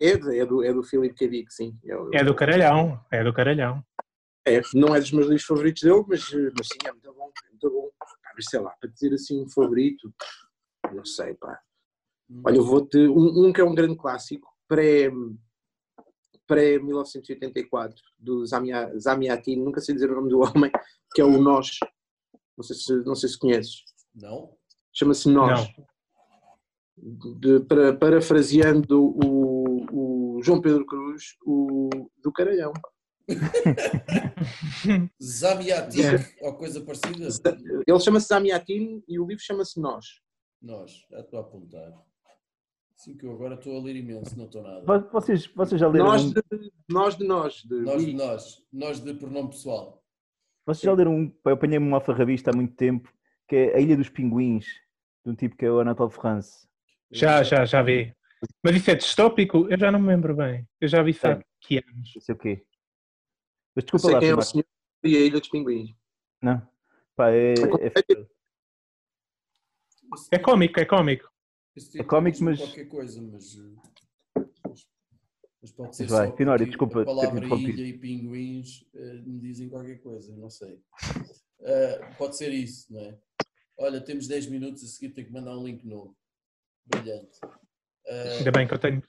É, 0.00 0.16
do- 0.16 0.32
é, 0.32 0.44
do, 0.44 0.64
é 0.64 0.72
do 0.74 0.82
Philip 0.82 1.14
K. 1.14 1.28
Dick, 1.28 1.52
sim. 1.54 1.78
É, 2.12 2.18
é 2.20 2.24
do 2.24 2.34
caralhão, 2.34 3.00
é 3.12 3.22
do 3.22 3.32
caralhão. 3.32 3.80
É, 4.44 4.60
não 4.74 4.92
é 4.92 4.98
dos 4.98 5.12
meus 5.12 5.26
livros 5.28 5.44
favoritos 5.46 5.82
dele, 5.82 6.02
mas, 6.08 6.32
mas 6.58 6.66
sim, 6.66 6.78
é 6.84 6.90
muito 6.90 7.14
bom, 7.14 7.30
é 7.46 7.48
muito 7.50 7.70
bom. 7.70 7.90
Mas 8.34 8.46
sei 8.46 8.58
lá, 8.58 8.70
para 8.80 8.90
dizer 8.90 9.12
assim 9.14 9.40
um 9.44 9.48
favorito, 9.48 10.12
não 10.92 11.04
sei, 11.04 11.34
pá. 11.34 11.60
Olha, 12.44 12.56
eu 12.56 12.64
vou-te. 12.64 12.98
Um, 12.98 13.46
um 13.46 13.52
que 13.52 13.60
é 13.60 13.64
um 13.64 13.74
grande 13.74 13.96
clássico, 13.96 14.48
pré- 14.68 15.10
pré-1984, 16.48 17.94
do 18.18 18.44
Zamia- 18.46 18.92
Zamiatin, 18.98 19.56
nunca 19.56 19.80
sei 19.80 19.94
dizer 19.94 20.10
o 20.10 20.14
nome 20.16 20.30
do 20.30 20.40
homem, 20.40 20.70
que 21.14 21.20
é 21.20 21.24
o 21.24 21.40
Nós. 21.40 21.78
Não 22.56 22.64
sei 22.64 22.76
se, 22.76 22.94
não 23.04 23.14
sei 23.14 23.28
se 23.28 23.38
conheces. 23.38 23.84
Não? 24.14 24.56
Chama-se 24.92 25.28
Nós. 25.28 25.68
De- 26.96 27.60
para, 27.60 27.96
parafraseando 27.96 29.00
o, 29.02 30.36
o 30.36 30.42
João 30.42 30.60
Pedro 30.60 30.84
Cruz, 30.84 31.36
o 31.46 31.88
do 32.22 32.30
Caralhão. 32.32 32.72
Zamiatic 35.22 36.04
É. 36.04 36.46
ou 36.46 36.54
coisa 36.54 36.80
parecida? 36.84 37.28
Ele 37.86 38.00
chama-se 38.00 38.26
Zamiatin 38.26 39.02
e 39.08 39.18
o 39.18 39.26
livro 39.26 39.42
chama-se 39.42 39.80
Nós. 39.80 40.20
Nós, 40.60 41.06
já 41.10 41.20
estou 41.20 41.38
a 41.38 41.42
apontar. 41.42 41.92
Sim, 43.02 43.16
que 43.16 43.24
eu 43.24 43.32
agora 43.32 43.54
estou 43.54 43.78
a 43.78 43.82
ler 43.82 43.96
imenso, 43.96 44.36
não 44.36 44.44
estou 44.44 44.62
nada. 44.62 44.84
Vo- 44.84 45.08
Vocês, 45.10 45.46
vocês 45.46 45.80
já 45.80 45.88
leram, 45.88 46.06
Nós 46.06 46.22
um, 46.24 46.32
de 46.32 46.42
nós, 46.88 47.16
de 47.16 47.24
nós. 47.26 47.54
De, 47.62 47.80
Nós 47.80 48.04
de 48.04 48.12
nós, 48.12 48.66
nós 48.70 49.00
de 49.00 49.14
pronome 49.14 49.48
pessoal. 49.50 50.04
vocês 50.66 50.82
já 50.82 50.92
leram 50.92 51.14
um, 51.16 51.34
eu 51.46 51.52
apanhei-me 51.52 51.86
uma 51.86 51.96
alfarrabista 51.96 52.50
há 52.50 52.54
muito 52.54 52.74
tempo, 52.76 53.10
que 53.48 53.56
é 53.56 53.76
A 53.76 53.80
Ilha 53.80 53.96
dos 53.96 54.10
Pinguins, 54.10 54.66
de 55.24 55.30
um 55.32 55.34
tipo 55.34 55.56
que 55.56 55.64
é 55.64 55.70
o 55.70 55.80
Anatole 55.80 56.10
France. 56.12 56.68
Já, 57.10 57.42
já, 57.42 57.64
já 57.64 57.82
vi. 57.82 58.14
Mas 58.62 58.76
isso 58.76 58.90
é 58.90 58.94
distópico? 58.94 59.66
Eu 59.70 59.78
já 59.78 59.90
não 59.90 59.98
me 60.00 60.08
lembro 60.08 60.34
bem. 60.36 60.68
Eu 60.78 60.86
já 60.88 61.02
vi 61.02 61.12
isso 61.12 61.26
há 61.26 61.36
Sim. 61.36 61.42
que 61.60 61.78
anos. 61.78 62.12
Não 62.14 62.22
sei 62.22 62.34
o 62.34 62.38
quê. 62.38 62.66
Mas 63.74 63.84
Não 63.84 63.96
desculpa 63.98 64.06
sei 64.06 64.14
lá, 64.14 64.20
quem 64.20 64.28
é 64.30 64.34
o 64.34 64.42
senhor 64.42 64.64
e 65.04 65.16
a 65.16 65.20
Ilha 65.20 65.40
dos 65.40 65.48
Pinguins. 65.48 65.94
Não. 66.42 66.68
Pá, 67.16 67.30
é, 67.30 67.54
é, 67.54 67.92
É 70.32 70.38
cómico, 70.38 70.78
é 70.80 70.84
cómico. 70.84 71.30
É 71.76 71.80
título 71.80 72.04
cómico, 72.04 72.32
diz-me 72.32 72.50
mas- 72.50 72.58
qualquer 72.60 72.84
coisa, 72.88 73.22
mas, 73.22 73.56
mas, 74.66 74.86
mas 75.62 75.72
pode 75.72 75.96
ser 75.96 76.06
vai, 76.06 76.28
só 76.28 76.36
Finório, 76.36 76.66
desculpa 76.66 77.02
a 77.02 77.04
palavra 77.04 77.46
ilha 77.46 77.84
e 77.86 77.92
pinguins 77.98 78.84
eh, 78.94 79.14
me 79.24 79.38
dizem 79.40 79.68
qualquer 79.68 80.00
coisa, 80.00 80.34
não 80.36 80.50
sei. 80.50 80.80
Eh, 81.62 82.00
pode 82.18 82.36
ser 82.36 82.52
isso, 82.52 82.92
não 82.92 83.00
é? 83.00 83.18
Olha, 83.78 84.00
temos 84.00 84.26
10 84.26 84.46
minutos 84.46 84.82
a 84.84 84.86
seguir, 84.86 85.10
tenho 85.14 85.28
que 85.28 85.32
mandar 85.32 85.56
um 85.56 85.64
link 85.64 85.84
novo. 85.86 86.16
Brilhante. 86.86 87.38
Eh, 88.06 88.36
Ainda 88.38 88.50
bem 88.50 88.66
que 88.66 88.74
eu 88.74 88.78
tenho, 88.78 89.02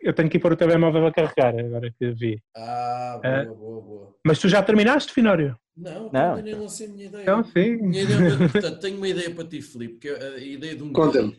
eu 0.00 0.14
tenho 0.14 0.30
que 0.30 0.36
ir 0.36 0.40
pôr 0.40 0.52
o 0.52 0.56
telemóvel 0.56 1.06
a 1.06 1.12
carregar, 1.12 1.58
agora 1.58 1.90
que 1.92 2.10
vi. 2.12 2.40
ah, 2.56 3.20
boa, 3.22 3.54
boa, 3.54 3.82
boa. 3.82 4.16
Mas 4.24 4.38
tu 4.38 4.48
já 4.48 4.62
terminaste, 4.62 5.12
Finório? 5.12 5.58
Não, 5.76 6.10
Não. 6.12 6.30
ainda 6.36 6.42
nem 6.42 6.54
lancei 6.54 6.86
a 6.86 6.90
minha 6.90 7.06
ideia. 7.06 7.22
Então, 7.22 7.44
sim. 7.44 7.76
Minha 7.76 8.02
ideia, 8.02 8.38
portanto, 8.38 8.80
tenho 8.80 8.96
uma 8.96 9.08
ideia 9.08 9.34
para 9.34 9.46
ti, 9.48 9.60
Filipe, 9.60 9.98
que 9.98 10.08
é 10.08 10.28
a 10.34 10.38
ideia 10.38 10.74
de 10.76 10.82
um 10.82 10.92
Conta-me. 10.92 11.36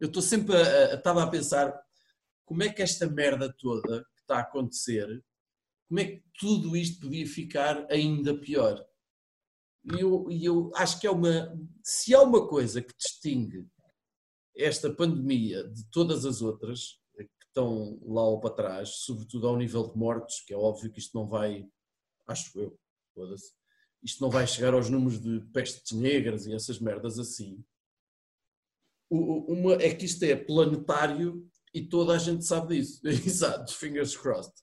Eu 0.00 0.08
estou 0.08 0.22
sempre 0.22 0.56
a, 0.56 0.94
estava 0.94 1.22
a 1.22 1.30
pensar 1.30 1.74
como 2.44 2.62
é 2.62 2.68
que 2.68 2.82
esta 2.82 3.06
merda 3.08 3.52
toda 3.52 4.04
que 4.14 4.20
está 4.20 4.36
a 4.36 4.40
acontecer, 4.40 5.24
como 5.88 6.00
é 6.00 6.04
que 6.04 6.22
tudo 6.38 6.76
isto 6.76 7.00
podia 7.00 7.26
ficar 7.26 7.86
ainda 7.90 8.38
pior? 8.38 8.84
E 9.84 10.00
eu, 10.00 10.26
eu 10.30 10.72
acho 10.74 11.00
que 11.00 11.06
é 11.06 11.10
uma. 11.10 11.56
Se 11.82 12.14
há 12.14 12.20
uma 12.20 12.48
coisa 12.48 12.82
que 12.82 12.94
distingue 12.96 13.66
esta 14.56 14.92
pandemia 14.92 15.62
de 15.68 15.84
todas 15.90 16.24
as 16.24 16.42
outras 16.42 16.98
que 17.16 17.46
estão 17.46 18.00
lá 18.02 18.22
ou 18.22 18.40
para 18.40 18.54
trás, 18.54 18.88
sobretudo 19.04 19.46
ao 19.46 19.56
nível 19.56 19.88
de 19.88 19.96
mortos, 19.96 20.40
que 20.40 20.52
é 20.52 20.56
óbvio 20.56 20.90
que 20.90 20.98
isto 20.98 21.16
não 21.16 21.28
vai, 21.28 21.68
acho 22.26 22.58
eu, 22.58 22.78
isto 24.02 24.20
não 24.20 24.30
vai 24.30 24.46
chegar 24.46 24.74
aos 24.74 24.90
números 24.90 25.20
de 25.20 25.40
pestes 25.52 25.92
negras 25.92 26.46
e 26.46 26.54
essas 26.54 26.78
merdas 26.80 27.18
assim. 27.18 27.64
Uma, 29.10 29.74
é 29.74 29.94
que 29.94 30.04
isto 30.04 30.22
é 30.24 30.34
planetário 30.34 31.48
e 31.72 31.86
toda 31.86 32.14
a 32.14 32.18
gente 32.18 32.44
sabe 32.44 32.76
disso. 32.76 33.00
Exato, 33.06 33.74
fingers 33.74 34.16
crossed. 34.16 34.54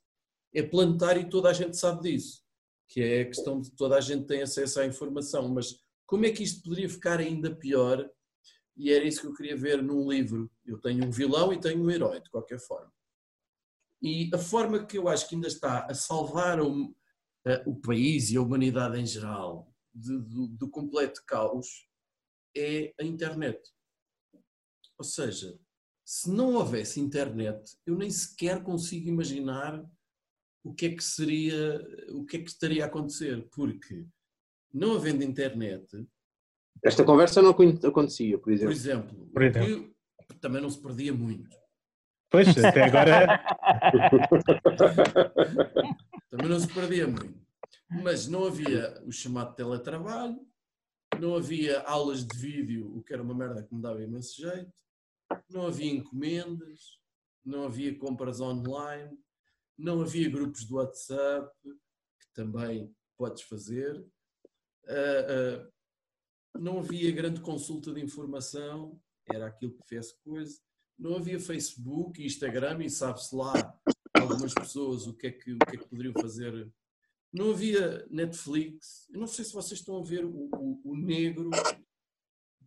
É 0.54 0.62
planetário 0.62 1.22
e 1.22 1.30
toda 1.30 1.50
a 1.50 1.54
gente 1.54 1.78
sabe 1.78 2.02
disso. 2.02 2.44
Que 2.88 3.02
é 3.02 3.22
a 3.22 3.26
questão 3.26 3.62
de 3.62 3.72
toda 3.72 3.98
a 3.98 4.02
gente 4.02 4.26
tem 4.26 4.42
acesso 4.42 4.80
à 4.80 4.86
informação, 4.86 5.48
mas 5.50 5.80
como 6.06 6.26
é 6.26 6.32
que 6.32 6.44
isto 6.44 6.64
poderia 6.64 6.90
ficar 6.90 7.20
ainda 7.20 7.56
pior? 7.56 8.10
E 8.76 8.92
era 8.92 9.06
isso 9.06 9.22
que 9.22 9.28
eu 9.28 9.34
queria 9.34 9.56
ver 9.56 9.82
num 9.82 10.10
livro. 10.10 10.52
Eu 10.66 10.80
tenho 10.80 11.06
um 11.06 11.12
vilão 11.12 11.54
e 11.54 11.60
tenho 11.60 11.84
um 11.84 11.90
herói, 11.90 12.22
de 12.22 12.30
qualquer 12.30 12.60
forma. 12.60 12.92
E 14.02 14.30
a 14.34 14.38
forma 14.38 14.86
que 14.86 14.98
eu 14.98 15.08
acho 15.08 15.30
que 15.30 15.36
ainda 15.36 15.48
está 15.48 15.86
a 15.86 15.94
salvar 15.94 16.60
o, 16.60 16.94
eh, 17.46 17.64
o 17.66 17.76
país 17.76 18.30
e 18.32 18.38
a 18.38 18.42
humanidade 18.42 19.00
em 19.00 19.06
geral 19.06 19.74
do, 19.94 20.48
do 20.48 20.70
completo 20.70 21.24
caos 21.26 21.88
é 22.56 22.94
a 23.00 23.04
internet. 23.04 23.62
Ou 24.98 25.04
seja, 25.06 25.58
se 26.06 26.30
não 26.30 26.54
houvesse 26.56 27.00
internet, 27.00 27.78
eu 27.86 27.96
nem 27.98 28.10
sequer 28.12 28.62
consigo 28.64 29.08
imaginar 29.10 29.84
o 30.64 30.74
que 30.74 30.86
é 30.88 30.96
que 30.96 31.04
seria, 31.04 31.82
o 32.12 32.26
que 32.26 32.38
é 32.38 32.42
que 32.42 32.50
estaria 32.50 32.84
a 32.84 32.88
acontecer, 32.88 33.48
porque 33.54 34.06
não 34.74 34.96
havendo 34.96 35.24
internet, 35.24 35.86
Esta 36.84 37.04
conversa 37.04 37.42
não 37.42 37.52
acon- 37.52 37.80
acontecia, 37.88 38.38
por 38.38 38.44
por 38.46 38.52
exemplo. 38.54 38.72
exemplo, 38.74 39.28
Por 39.34 39.44
o 39.44 40.28
que 40.34 40.40
também 40.40 40.62
não 40.62 40.70
se 40.70 40.82
perdia 40.82 41.14
muito. 41.14 41.50
Pois, 42.30 42.48
até 42.58 42.84
agora. 42.84 43.40
Também 46.30 46.50
não 46.50 46.60
se 46.60 46.68
perdia 46.68 47.08
muito. 47.08 47.40
Mas 47.90 48.28
não 48.28 48.46
havia 48.46 49.00
o 49.06 49.12
chamado 49.12 49.54
teletrabalho, 49.56 50.40
não 51.20 51.36
havia 51.36 51.82
aulas 51.82 52.26
de 52.26 52.36
vídeo, 52.36 52.92
o 52.98 53.04
que 53.04 53.14
era 53.14 53.22
uma 53.22 53.36
merda 53.36 53.62
que 53.64 53.74
me 53.76 53.82
dava 53.82 54.02
imenso 54.02 54.42
jeito, 54.42 54.72
não 55.50 55.68
havia 55.68 55.92
encomendas, 55.92 57.00
não 57.46 57.64
havia 57.66 57.98
compras 57.98 58.40
online, 58.40 59.18
não 59.78 60.02
havia 60.02 60.30
grupos 60.30 60.66
do 60.66 60.76
WhatsApp, 60.76 61.52
que 61.64 62.28
também 62.34 62.94
podes 63.18 63.44
fazer, 63.44 64.06
ah, 64.88 65.64
ah, 65.66 65.70
não 66.60 66.80
havia 66.80 67.12
grande 67.12 67.42
consulta 67.42 67.94
de 67.94 68.02
informação, 68.02 69.00
era 69.32 69.48
aquilo 69.48 69.74
que 69.74 69.88
fez 69.88 70.12
coisa, 70.24 70.60
não 70.98 71.16
havia 71.16 71.40
Facebook 71.40 72.22
e 72.22 72.26
Instagram 72.26 72.84
e 72.84 72.90
sabe-se 72.90 73.36
lá 73.36 73.54
algumas 74.14 74.54
pessoas 74.54 75.08
o 75.08 75.14
que, 75.14 75.28
é 75.28 75.32
que, 75.32 75.54
o 75.54 75.58
que 75.60 75.76
é 75.76 75.80
que 75.80 75.88
poderiam 75.88 76.14
fazer. 76.14 76.72
Não 77.32 77.50
havia 77.50 78.06
Netflix. 78.12 79.10
Eu 79.12 79.20
não 79.20 79.26
sei 79.28 79.44
se 79.44 79.54
vocês 79.54 79.80
estão 79.80 79.98
a 80.00 80.04
ver 80.04 80.24
o, 80.24 80.50
o- 80.54 80.82
o 80.84 80.96
negro, 80.96 81.50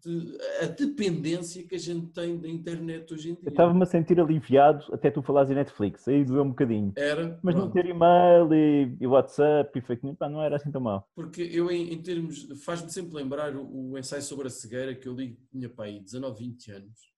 de- 0.03 0.37
a 0.63 0.67
dependência 0.67 1.67
que 1.67 1.75
a 1.75 1.79
gente 1.79 2.07
tem 2.13 2.39
da 2.39 2.49
internet 2.49 3.13
hoje 3.13 3.31
em 3.31 3.33
Eu 3.35 3.41
dia. 3.41 3.51
estava-me 3.51 3.83
a 3.83 3.87
sentir 3.87 4.21
aliviado 4.21 4.85
até 4.93 5.11
tu 5.11 5.23
falares 5.23 5.51
em 5.51 5.55
Netflix, 5.55 6.07
aí 6.09 6.25
doeu 6.25 6.43
um 6.43 6.49
bocadinho. 6.51 6.93
Era, 6.97 7.39
Mas 7.43 7.55
não 7.55 7.63
pronto. 7.63 7.75
ter 7.75 7.87
e-mail 7.87 8.53
e, 8.53 8.97
e 9.01 9.07
WhatsApp 9.07 9.79
e 9.79 9.83
fake 9.83 10.05
news, 10.05 10.17
pá, 10.17 10.29
não 10.29 10.43
era 10.43 10.57
assim 10.57 10.71
tão 10.71 10.81
mal. 10.81 11.09
Porque 11.15 11.43
eu, 11.43 11.71
em, 11.71 11.93
em 11.93 12.03
termos, 12.03 12.49
faz-me 12.65 12.91
sempre 12.91 13.15
lembrar 13.15 13.55
o, 13.57 13.93
o 13.93 13.99
ensaio 13.99 14.23
sobre 14.23 14.47
a 14.49 14.51
cegueira 14.51 14.95
que 14.95 15.09
eu 15.09 15.15
li, 15.15 15.39
tinha 15.51 15.69
para 15.69 15.87
aí 15.87 16.01
19, 16.01 16.39
20 16.39 16.71
anos, 16.73 17.13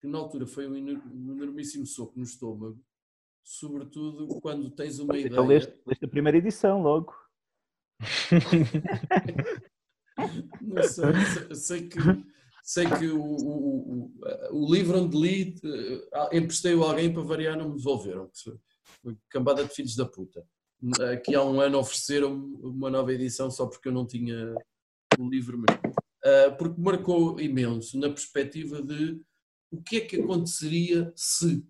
que 0.00 0.06
na 0.06 0.18
altura 0.18 0.46
foi 0.46 0.66
um, 0.68 0.74
um 0.74 1.32
enormíssimo 1.32 1.86
soco 1.86 2.14
no 2.16 2.24
estômago, 2.24 2.78
sobretudo 3.44 4.26
quando 4.40 4.70
tens 4.70 4.98
uma 4.98 5.16
ideia. 5.16 5.30
Então 5.32 5.46
leste, 5.46 5.74
leste 5.86 6.04
a 6.04 6.08
primeira 6.08 6.38
edição 6.38 6.82
logo. 6.82 7.12
Não 10.60 10.82
sei, 10.82 11.54
sei, 11.54 11.88
que, 11.88 11.98
sei 12.62 12.86
que 12.86 13.06
o, 13.08 13.22
o, 13.22 14.12
o, 14.50 14.74
livro 14.74 14.98
onde 14.98 15.16
li, 15.16 15.54
eh, 15.64 16.36
emprestei-o 16.36 16.84
a 16.84 16.90
alguém 16.90 17.12
para 17.12 17.22
variar, 17.22 17.56
não 17.56 17.70
me 17.70 17.76
devolveram. 17.76 18.30
Cambada 19.28 19.64
de 19.64 19.74
filhos 19.74 19.96
da 19.96 20.06
puta. 20.06 20.46
Aqui 21.12 21.34
há 21.34 21.42
um 21.44 21.60
ano 21.60 21.78
ofereceram-me 21.78 22.56
uma 22.62 22.90
nova 22.90 23.12
edição 23.12 23.50
só 23.50 23.66
porque 23.66 23.88
eu 23.88 23.92
não 23.92 24.06
tinha 24.06 24.54
o 25.18 25.28
livro 25.28 25.56
mesmo. 25.56 25.94
Ah, 26.24 26.50
porque 26.52 26.80
marcou 26.80 27.40
imenso 27.40 27.98
na 27.98 28.08
perspectiva 28.08 28.80
de 28.80 29.20
o 29.70 29.82
que 29.82 29.96
é 29.96 30.00
que 30.00 30.20
aconteceria 30.20 31.12
se. 31.16 31.66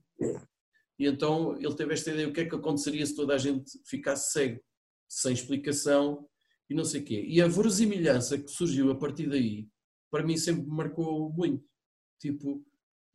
E 0.99 1.07
então 1.07 1.57
ele 1.57 1.75
teve 1.75 1.95
esta 1.95 2.11
ideia: 2.11 2.29
o 2.29 2.33
que 2.33 2.41
é 2.41 2.45
que 2.45 2.55
aconteceria 2.55 3.05
se 3.07 3.17
toda 3.17 3.35
a 3.35 3.39
gente 3.39 3.71
ficasse 3.87 4.33
cego, 4.33 4.61
sem 5.09 5.33
explicação 5.33 6.29
e 6.73 6.75
não 6.75 6.85
sei 6.85 7.03
o 7.03 7.05
quê. 7.05 7.23
E 7.29 7.41
a 7.41 7.47
verosimilhança 7.47 8.39
que 8.39 8.49
surgiu 8.51 8.91
a 8.91 8.97
partir 8.99 9.29
daí, 9.29 9.69
para 10.11 10.25
mim 10.25 10.37
sempre 10.37 10.63
me 10.63 10.75
marcou 10.77 11.31
muito. 11.33 11.65
Tipo, 12.19 12.65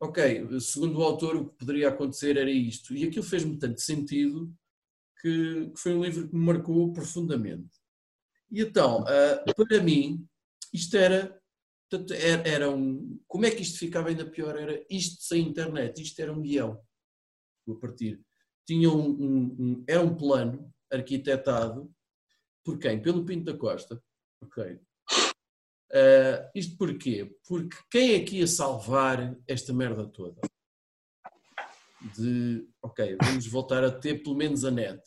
ok, 0.00 0.60
segundo 0.60 0.98
o 0.98 1.02
autor, 1.02 1.36
o 1.36 1.48
que 1.50 1.56
poderia 1.58 1.88
acontecer 1.88 2.36
era 2.36 2.50
isto. 2.50 2.94
E 2.94 3.04
aquilo 3.04 3.24
fez-me 3.24 3.58
tanto 3.58 3.80
sentido 3.80 4.54
que, 5.20 5.70
que 5.70 5.80
foi 5.80 5.92
um 5.94 6.04
livro 6.04 6.28
que 6.28 6.34
me 6.34 6.44
marcou 6.44 6.92
profundamente. 6.92 7.76
E 8.50 8.62
então, 8.62 9.04
ah, 9.06 9.52
para 9.54 9.82
mim, 9.82 10.26
isto 10.72 10.96
era. 10.96 11.36
era, 12.12 12.48
era 12.48 12.70
um. 12.70 13.18
Como 13.26 13.44
é 13.44 13.50
que 13.50 13.62
isto 13.62 13.78
ficava 13.78 14.08
ainda 14.08 14.24
pior? 14.30 14.56
Era 14.56 14.84
isto 14.88 15.22
sem 15.22 15.46
internet, 15.48 16.00
isto 16.00 16.20
era 16.20 16.32
um 16.32 16.40
guião. 16.40 16.80
A 17.68 17.74
partir. 17.74 18.20
Tinha 18.66 18.88
um, 18.90 19.10
um- 19.10 19.56
um- 19.58 19.84
era 19.88 20.00
um 20.02 20.14
plano 20.16 20.72
arquitetado 20.92 21.90
por 22.68 22.78
quem? 22.78 23.00
Pelo 23.00 23.24
Pinto 23.24 23.50
da 23.50 23.56
Costa. 23.58 24.02
Ok. 24.42 24.78
Ah, 25.90 26.50
isto 26.54 26.76
porquê? 26.76 27.34
Porque 27.46 27.76
quem 27.90 28.14
é 28.14 28.22
que 28.24 28.36
ia 28.40 28.46
salvar 28.46 29.34
esta 29.46 29.72
merda 29.72 30.06
toda? 30.06 30.38
De, 32.14 32.68
ok, 32.82 33.16
vamos 33.22 33.46
voltar 33.46 33.82
a 33.82 33.90
ter 33.90 34.22
pelo 34.22 34.36
menos 34.36 34.66
a 34.66 34.70
net. 34.70 35.02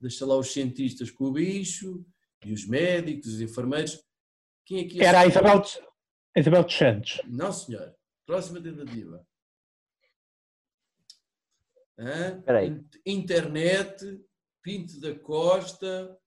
Deixa 0.00 0.26
lá 0.26 0.36
os 0.36 0.52
cientistas 0.52 1.08
com 1.10 1.26
o 1.26 1.32
bicho, 1.32 2.04
e 2.44 2.52
os 2.52 2.66
médicos, 2.66 3.34
os 3.34 3.40
enfermeiros. 3.40 4.04
Quem 4.66 4.80
é 4.80 4.88
que 4.88 4.96
ia 4.96 5.04
Era 5.04 5.20
a 5.22 5.30
salvar? 5.30 5.56
Isabel, 5.64 5.88
a 6.36 6.40
Isabel 6.40 6.64
dos 6.64 6.74
Santos. 6.74 7.20
Não, 7.28 7.52
senhor. 7.52 7.94
Próxima 8.26 8.60
tentativa. 8.60 9.24
Hã? 11.96 12.38
Espera 12.38 12.58
aí. 12.58 12.68
In- 12.68 12.88
Internet, 13.06 14.20
Pinto 14.62 15.00
da 15.00 15.18
Costa, 15.18 16.18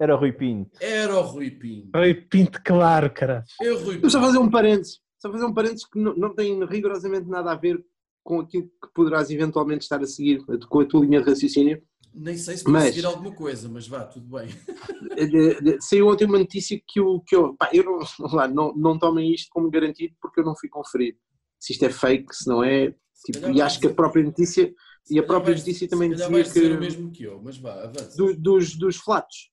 Era 0.00 0.14
o 0.14 0.18
Rui 0.18 0.32
Pinto. 0.32 0.70
era 0.80 1.16
o 1.16 1.22
Rui 1.22 1.50
Pinto. 1.50 1.96
Oi, 1.98 2.14
Pinto 2.14 2.60
claro, 2.64 3.10
cara. 3.12 3.44
Rui 3.60 3.96
Vamos 3.98 4.12
só 4.12 4.20
fazer 4.20 4.38
um 4.38 4.50
parênteses. 4.50 5.00
Só 5.18 5.30
fazer 5.30 5.44
um 5.44 5.54
parênteses 5.54 5.86
que 5.86 5.98
não, 5.98 6.14
não 6.16 6.34
tem 6.34 6.64
rigorosamente 6.66 7.28
nada 7.28 7.52
a 7.52 7.54
ver 7.56 7.82
com 8.22 8.40
aquilo 8.40 8.64
que 8.64 8.92
poderás 8.94 9.30
eventualmente 9.30 9.82
estar 9.82 10.00
a 10.00 10.06
seguir, 10.06 10.44
com 10.68 10.80
a 10.80 10.84
tua 10.86 11.00
linha 11.04 11.22
de 11.22 11.28
raciocínio. 11.30 11.82
Nem 12.12 12.36
sei 12.36 12.56
se 12.56 12.64
vou 12.64 12.72
Mas- 12.72 12.94
seguir 12.94 13.06
alguma 13.06 13.32
coisa, 13.32 13.68
mas 13.68 13.86
vá, 13.88 14.04
tudo 14.04 14.26
bem. 14.26 14.48
De- 15.16 15.60
de- 15.60 15.80
Saiu 15.80 16.08
ontem 16.08 16.24
uma 16.26 16.38
notícia 16.38 16.80
que 16.86 16.98
eu, 17.00 17.20
que 17.26 17.34
eu, 17.36 17.54
pá, 17.56 17.70
eu 17.72 17.84
não, 17.84 17.98
lá, 18.32 18.48
não, 18.48 18.74
não 18.74 18.98
tomem 18.98 19.32
isto 19.32 19.48
como 19.50 19.70
garantido 19.70 20.14
porque 20.20 20.40
eu 20.40 20.44
não 20.44 20.56
fui 20.56 20.68
conferir. 20.68 21.16
Se 21.58 21.72
isto 21.72 21.84
é 21.84 21.90
fake, 21.90 22.34
se 22.34 22.48
não 22.48 22.62
é. 22.62 22.94
Tipo, 23.24 23.48
e 23.50 23.60
acho 23.62 23.80
que 23.80 23.86
a 23.86 23.94
própria 23.94 24.22
notícia, 24.22 24.72
e 25.10 25.18
a 25.18 25.22
própria 25.22 25.54
notícia 25.56 25.88
também 25.88 26.10
dizia 26.10 26.26
que. 26.44 26.60
o 26.72 26.80
mesmo 26.80 27.10
que 27.10 27.22
eu, 27.24 27.40
mas 27.42 27.56
vá, 27.56 27.84
avança. 27.84 28.16
do- 28.16 28.36
dos, 28.36 28.76
dos 28.76 28.96
flatos. 28.96 29.50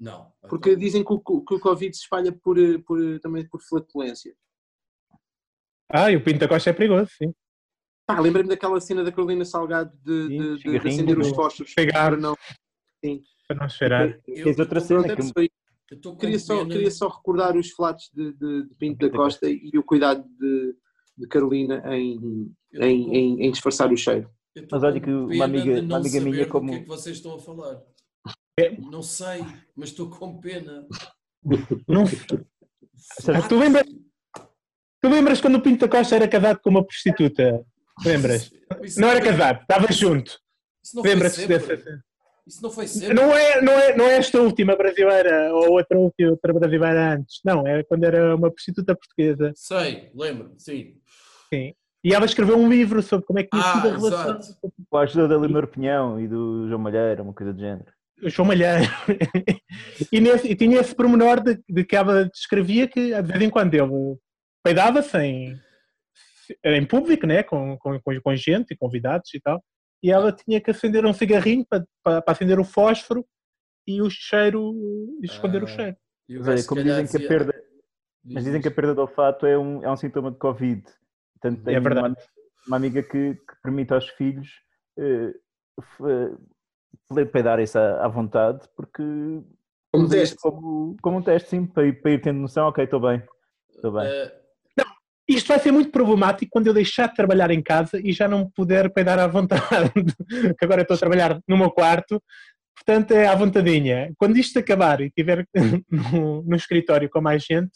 Não. 0.00 0.32
Porque 0.48 0.70
então, 0.70 0.80
dizem 0.80 1.04
que 1.04 1.12
o, 1.12 1.20
que 1.20 1.54
o 1.54 1.60
Covid 1.60 1.94
se 1.96 2.02
espalha 2.02 2.32
por, 2.32 2.58
eh, 2.58 2.78
por, 2.78 3.00
eh, 3.02 3.18
também 3.20 3.46
por 3.48 3.60
flatulência. 3.62 4.34
Ah, 5.88 6.10
e 6.10 6.16
o 6.16 6.24
Pinto 6.24 6.38
da 6.40 6.48
Costa 6.48 6.70
é 6.70 6.72
perigoso, 6.72 7.10
sim. 7.16 7.34
Pá, 8.06 8.18
lembrei-me 8.18 8.48
daquela 8.48 8.80
cena 8.80 9.04
da 9.04 9.12
Carolina 9.12 9.44
Salgado 9.44 9.92
de, 10.02 10.26
Sim, 10.28 10.38
de- 10.56 10.80
de- 10.80 10.88
acender 10.88 11.18
os 11.18 11.28
fósforos 11.28 11.74
pegar. 11.74 12.10
para 12.10 12.16
não. 12.20 12.36
Para 13.46 13.60
não 13.60 13.68
cheirar. 13.68 14.20
eu- 14.26 14.44
Tens 14.44 14.58
outra 14.58 14.80
cena 14.80 15.02
que- 15.04 15.50
eu 15.90 16.16
queria, 16.16 16.38
só, 16.38 16.64
queria 16.66 16.90
só 16.90 17.08
recordar 17.08 17.56
os 17.56 17.70
flatos 17.70 18.10
de, 18.12 18.32
de, 18.32 18.62
de 18.68 18.74
Pinto 18.76 18.98
da 18.98 19.06
Pinto 19.06 19.08
da 19.08 19.10
Costa 19.10 19.48
e 19.48 19.70
o 19.78 19.82
cuidado 19.84 20.26
de, 20.38 20.74
de 21.18 21.28
Carolina 21.28 21.82
em, 21.94 22.50
em, 22.74 23.14
em, 23.16 23.42
em 23.46 23.50
disfarçar 23.50 23.92
o 23.92 23.96
cheiro. 23.96 24.28
Mas 24.70 24.82
olha 24.82 25.00
que 25.00 25.10
uma 25.10 25.44
amiga- 25.44 25.80
uma 25.82 25.96
amiga 25.98 26.20
minha 26.20 26.46
como- 26.48 26.70
que 26.70 26.76
é 26.76 26.80
que 26.80 26.88
vocês 26.88 27.16
estão 27.18 27.34
a 27.34 27.38
falar. 27.38 27.82
É. 28.58 28.70
Não 28.78 29.02
sei, 29.02 29.44
mas 29.74 29.88
estou 29.90 30.10
com 30.10 30.38
pena. 30.38 30.86
Não, 31.88 32.04
seja, 32.94 33.48
tu 33.48 33.58
lembras- 33.58 33.86
tu 35.00 35.08
lembras 35.08 35.40
quando 35.40 35.56
o 35.56 35.62
Pinto 35.62 35.86
da 35.86 35.96
Costa 35.96 36.16
era 36.16 36.28
casado 36.28 36.60
com 36.62 36.70
uma 36.70 36.84
prostituta? 36.84 37.64
Lembras? 38.04 38.50
Isso 38.82 39.00
Não 39.00 39.08
era 39.08 39.20
foi- 39.20 39.30
casado, 39.30 39.62
estava 39.62 39.90
junto. 39.92 40.38
Isso 40.84 40.96
não 40.96 41.02
foi 41.02 41.12
Lembras-te 41.12 41.46
dessa? 41.46 42.02
Isso 42.46 42.62
não 42.62 42.70
foi 42.70 42.86
sempre. 42.88 43.14
Não 43.14 43.32
é, 43.34 43.62
não, 43.62 43.72
é, 43.72 43.96
não 43.96 44.04
é 44.04 44.16
esta 44.16 44.40
última 44.40 44.74
brasileira 44.76 45.54
ou 45.54 45.72
outra 45.72 45.98
última 45.98 46.30
outra 46.32 46.52
brasileira 46.52 47.14
antes. 47.14 47.40
Não, 47.44 47.66
é 47.66 47.82
quando 47.84 48.04
era 48.04 48.34
uma 48.34 48.50
prostituta 48.50 48.94
portuguesa. 48.96 49.52
Sei, 49.54 50.10
lembro-me, 50.14 50.54
sim. 50.58 50.96
Sim. 51.52 51.72
E 52.04 52.12
ela 52.12 52.26
escreveu 52.26 52.58
um 52.58 52.68
livro 52.68 53.00
sobre 53.00 53.24
como 53.26 53.38
é 53.38 53.44
que 53.44 53.50
tinha 53.50 53.62
Ah, 53.62 53.74
sido 53.74 53.86
a 53.88 53.90
relação 53.96 54.38
exato. 54.40 54.58
Com 54.90 54.96
a 54.96 55.02
ajuda 55.02 55.28
da 55.28 55.38
Leonor 55.38 55.68
Pinhão 55.68 56.20
e 56.20 56.26
do 56.26 56.66
João 56.68 56.80
Malheiro, 56.80 57.22
uma 57.22 57.32
coisa 57.32 57.52
do 57.52 57.60
género. 57.60 57.86
O 58.22 58.30
João 58.30 58.48
Malheiro. 58.48 58.84
e, 60.12 60.20
nesse- 60.20 60.48
e 60.48 60.54
tinha 60.56 60.80
esse 60.80 60.94
pormenor 60.94 61.40
de, 61.42 61.60
de 61.68 61.84
que 61.84 61.96
ela 61.96 62.24
descrevia 62.26 62.86
que 62.88 63.14
de 63.14 63.22
vez 63.32 63.42
em 63.42 63.50
quando 63.50 63.74
ele 63.74 64.16
peidava-se 64.64 65.18
em, 65.18 65.60
em 66.64 66.86
público, 66.86 67.26
né? 67.26 67.42
com, 67.42 67.76
com, 67.78 68.00
com, 68.00 68.20
com 68.20 68.36
gente 68.36 68.72
e 68.72 68.76
convidados 68.76 69.32
e 69.34 69.40
tal. 69.40 69.62
E 70.02 70.10
ela 70.10 70.32
tinha 70.32 70.60
que 70.60 70.70
acender 70.70 71.04
um 71.06 71.12
cigarrinho 71.12 71.64
para, 71.68 71.84
para, 72.02 72.22
para 72.22 72.32
acender 72.32 72.58
o 72.58 72.64
fósforo 72.64 73.24
e 73.86 74.00
o 74.02 74.08
cheiro, 74.10 74.72
e 75.22 75.26
esconder 75.26 75.62
o 75.62 75.66
Ah. 75.66 75.68
cheiro. 75.68 75.96
O 76.30 76.34
Mas 76.34 76.46
gajo, 76.46 76.50
olha, 76.58 76.66
como 76.66 76.82
dizem 76.82 77.06
que 77.06 77.24
a 77.24 77.28
perda, 77.28 77.62
mas 78.24 78.44
dizem 78.44 78.60
que 78.62 78.68
a 78.68 78.70
perda 78.70 78.94
de 78.94 79.00
olfato 79.00 79.46
é 79.46 79.58
um, 79.58 79.82
é 79.84 79.90
um 79.90 79.96
sintoma 79.96 80.30
de 80.30 80.38
Covid. 80.38 80.82
Portanto, 81.40 81.68
É 81.68 81.80
verdade. 81.80 82.08
Uma, 82.08 82.16
uma 82.68 82.76
amiga 82.76 83.02
que, 83.02 83.34
que 83.34 83.54
permite 83.62 83.92
aos 83.92 84.08
filhos 84.10 84.48
eh, 84.98 85.32
poder 87.08 87.26
peidar 87.26 87.58
isso 87.60 87.78
à, 87.78 88.04
à 88.04 88.08
vontade, 88.08 88.66
porque 88.76 89.02
Como 89.92 90.08
teste. 90.08 90.36
como, 90.36 90.96
como 91.02 91.18
um 91.18 91.22
teste, 91.22 91.50
sim, 91.50 91.66
para 91.66 91.86
ir, 91.86 92.00
para 92.02 92.10
ir 92.12 92.20
tendo 92.20 92.40
noção, 92.40 92.68
ok, 92.68 92.84
estou 92.84 93.00
bem, 93.00 93.22
estou 93.74 93.92
bem. 93.92 94.06
Eh, 94.06 94.42
Isto 95.28 95.48
vai 95.48 95.58
ser 95.60 95.72
muito 95.72 95.90
problemático 95.90 96.50
quando 96.50 96.66
eu 96.66 96.74
deixar 96.74 97.08
de 97.08 97.14
trabalhar 97.14 97.50
em 97.50 97.62
casa 97.62 97.98
e 98.02 98.12
já 98.12 98.26
não 98.28 98.50
puder 98.50 98.92
peidar 98.92 99.18
à 99.18 99.26
vontade. 99.26 99.92
que 100.58 100.64
agora 100.64 100.82
estou 100.82 100.94
a 100.96 100.98
trabalhar 100.98 101.40
no 101.48 101.56
meu 101.56 101.70
quarto, 101.70 102.20
portanto 102.74 103.12
é 103.12 103.26
à 103.26 103.34
vontadinha. 103.34 104.12
Quando 104.18 104.36
isto 104.36 104.58
acabar 104.58 105.00
e 105.00 105.06
estiver 105.06 105.46
no, 105.90 106.42
no 106.42 106.56
escritório 106.56 107.08
com 107.08 107.20
mais 107.20 107.44
gente, 107.44 107.70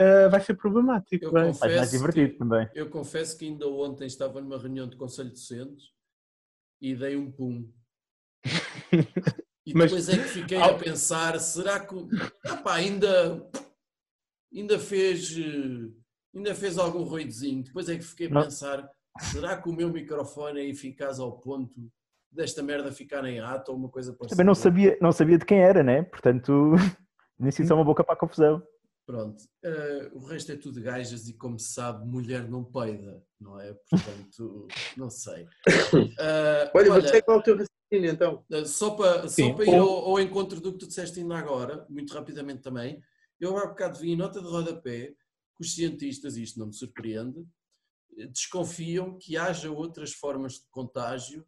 ah, 0.00 0.28
vai 0.28 0.40
ser 0.40 0.54
problemático. 0.54 1.24
Eu 1.26 1.30
vai. 1.30 1.42
confesso- 1.46 1.60
Faz 1.60 1.76
mais 1.76 1.90
divertido 1.90 2.32
que- 2.32 2.38
também. 2.38 2.68
Eu 2.74 2.88
confesso 2.88 3.38
que 3.38 3.44
ainda 3.46 3.68
ontem 3.68 4.06
estava 4.06 4.40
numa 4.40 4.58
reunião 4.58 4.88
de 4.88 4.96
conselho 4.96 5.28
de 5.28 5.34
docentes 5.34 5.84
e 6.80 6.94
dei 6.96 7.14
um 7.16 7.30
pum. 7.30 7.68
E 9.66 9.74
Mas- 9.74 9.90
depois 9.90 10.08
é 10.08 10.16
que 10.22 10.28
fiquei 10.28 10.60
a 10.60 10.74
pensar, 10.74 11.38
será 11.38 11.78
que 11.78 11.94
epá, 12.44 12.74
ainda, 12.74 13.48
ainda 14.52 14.78
fez 14.78 15.36
eh, 15.38 15.92
ainda 16.34 16.54
fez 16.54 16.78
algum 16.78 17.02
ruidozinho? 17.04 17.62
Depois 17.62 17.88
é 17.88 17.96
que 17.96 18.02
fiquei 18.02 18.26
a 18.26 18.42
pensar, 18.42 18.90
será 19.30 19.60
que 19.60 19.68
o 19.68 19.72
meu 19.72 19.90
microfone 19.90 20.60
é 20.60 20.68
eficaz 20.68 21.20
ao 21.20 21.38
ponto 21.38 21.72
desta 22.32 22.62
merda 22.62 22.90
ficar 22.90 23.24
em 23.26 23.38
ato 23.38 23.70
ou 23.70 23.78
uma 23.78 23.88
coisa 23.88 24.12
parecida? 24.12 24.30
Também 24.36 24.46
não 24.46 24.54
sabia, 24.54 24.98
não 25.00 25.12
sabia 25.12 25.38
de 25.38 25.44
quem 25.44 25.60
era, 25.60 25.82
né? 25.82 26.02
Portanto, 26.02 26.72
nem 27.38 27.52
se 27.52 27.62
isso 27.62 27.72
é 27.72 27.76
uma 27.76 27.84
boca 27.84 28.02
para 28.02 28.14
a 28.14 28.18
confusão. 28.18 28.62
Pronto, 29.06 29.44
eh, 29.62 30.10
o 30.14 30.24
resto 30.24 30.52
é 30.52 30.56
tudo 30.56 30.80
gajas 30.82 31.28
e 31.28 31.34
como 31.34 31.58
se 31.58 31.74
sabe, 31.74 32.04
mulher 32.06 32.48
não 32.48 32.64
peida, 32.64 33.22
não 33.40 33.58
é? 33.60 33.74
Portanto, 33.88 34.68
não 34.96 35.10
sei. 35.10 35.46
Eh, 36.18 36.70
Olha, 36.74 36.90
vou 36.90 37.00
dizer 37.00 37.22
qual 37.22 37.38
é 37.38 37.40
o 37.40 37.42
teu 37.42 37.54
raciocínio 37.54 38.10
então. 38.10 38.44
Uh, 38.50 38.66
Só 38.66 38.90
para, 38.90 39.22
só 39.22 39.28
Sim. 39.28 39.54
para 39.54 39.64
ir 39.64 39.74
ao, 39.74 39.88
ao 39.88 40.20
encontro 40.20 40.60
do 40.60 40.72
que 40.72 40.78
tu 40.78 40.86
disseste 40.86 41.20
ainda 41.20 41.36
agora, 41.36 41.86
muito 41.88 42.12
rapidamente 42.12 42.62
também, 42.62 43.02
eu 43.40 43.56
há 43.56 43.66
bocado 43.66 43.98
vi 43.98 44.12
em 44.12 44.16
nota 44.16 44.40
de 44.40 44.46
rodapé 44.46 45.14
que 45.56 45.62
os 45.62 45.74
cientistas, 45.74 46.36
isto 46.36 46.58
não 46.58 46.66
me 46.66 46.74
surpreende, 46.74 47.44
desconfiam 48.32 49.18
que 49.18 49.36
haja 49.36 49.70
outras 49.70 50.12
formas 50.12 50.54
de 50.54 50.68
contágio 50.70 51.46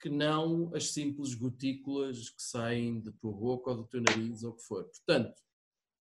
que 0.00 0.08
não 0.08 0.72
as 0.74 0.92
simples 0.92 1.34
gotículas 1.34 2.30
que 2.30 2.42
saem 2.42 3.00
da 3.00 3.12
tua 3.12 3.32
boca 3.32 3.70
ou 3.70 3.78
do 3.78 3.86
teu 3.86 4.00
nariz 4.00 4.44
ou 4.44 4.52
o 4.52 4.54
que 4.54 4.62
for. 4.62 4.84
Portanto, 4.84 5.40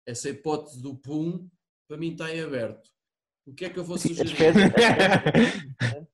essa 0.05 0.29
hipótese 0.29 0.81
do 0.81 0.95
pum, 0.95 1.49
para 1.87 1.97
mim 1.97 2.13
está 2.13 2.33
em 2.33 2.41
aberto. 2.41 2.89
O 3.45 3.53
que 3.53 3.65
é 3.65 3.69
que 3.69 3.79
eu 3.79 3.83
vou 3.83 3.97
Sim, 3.97 4.09
sugerir? 4.09 4.35
fezes, 4.35 4.61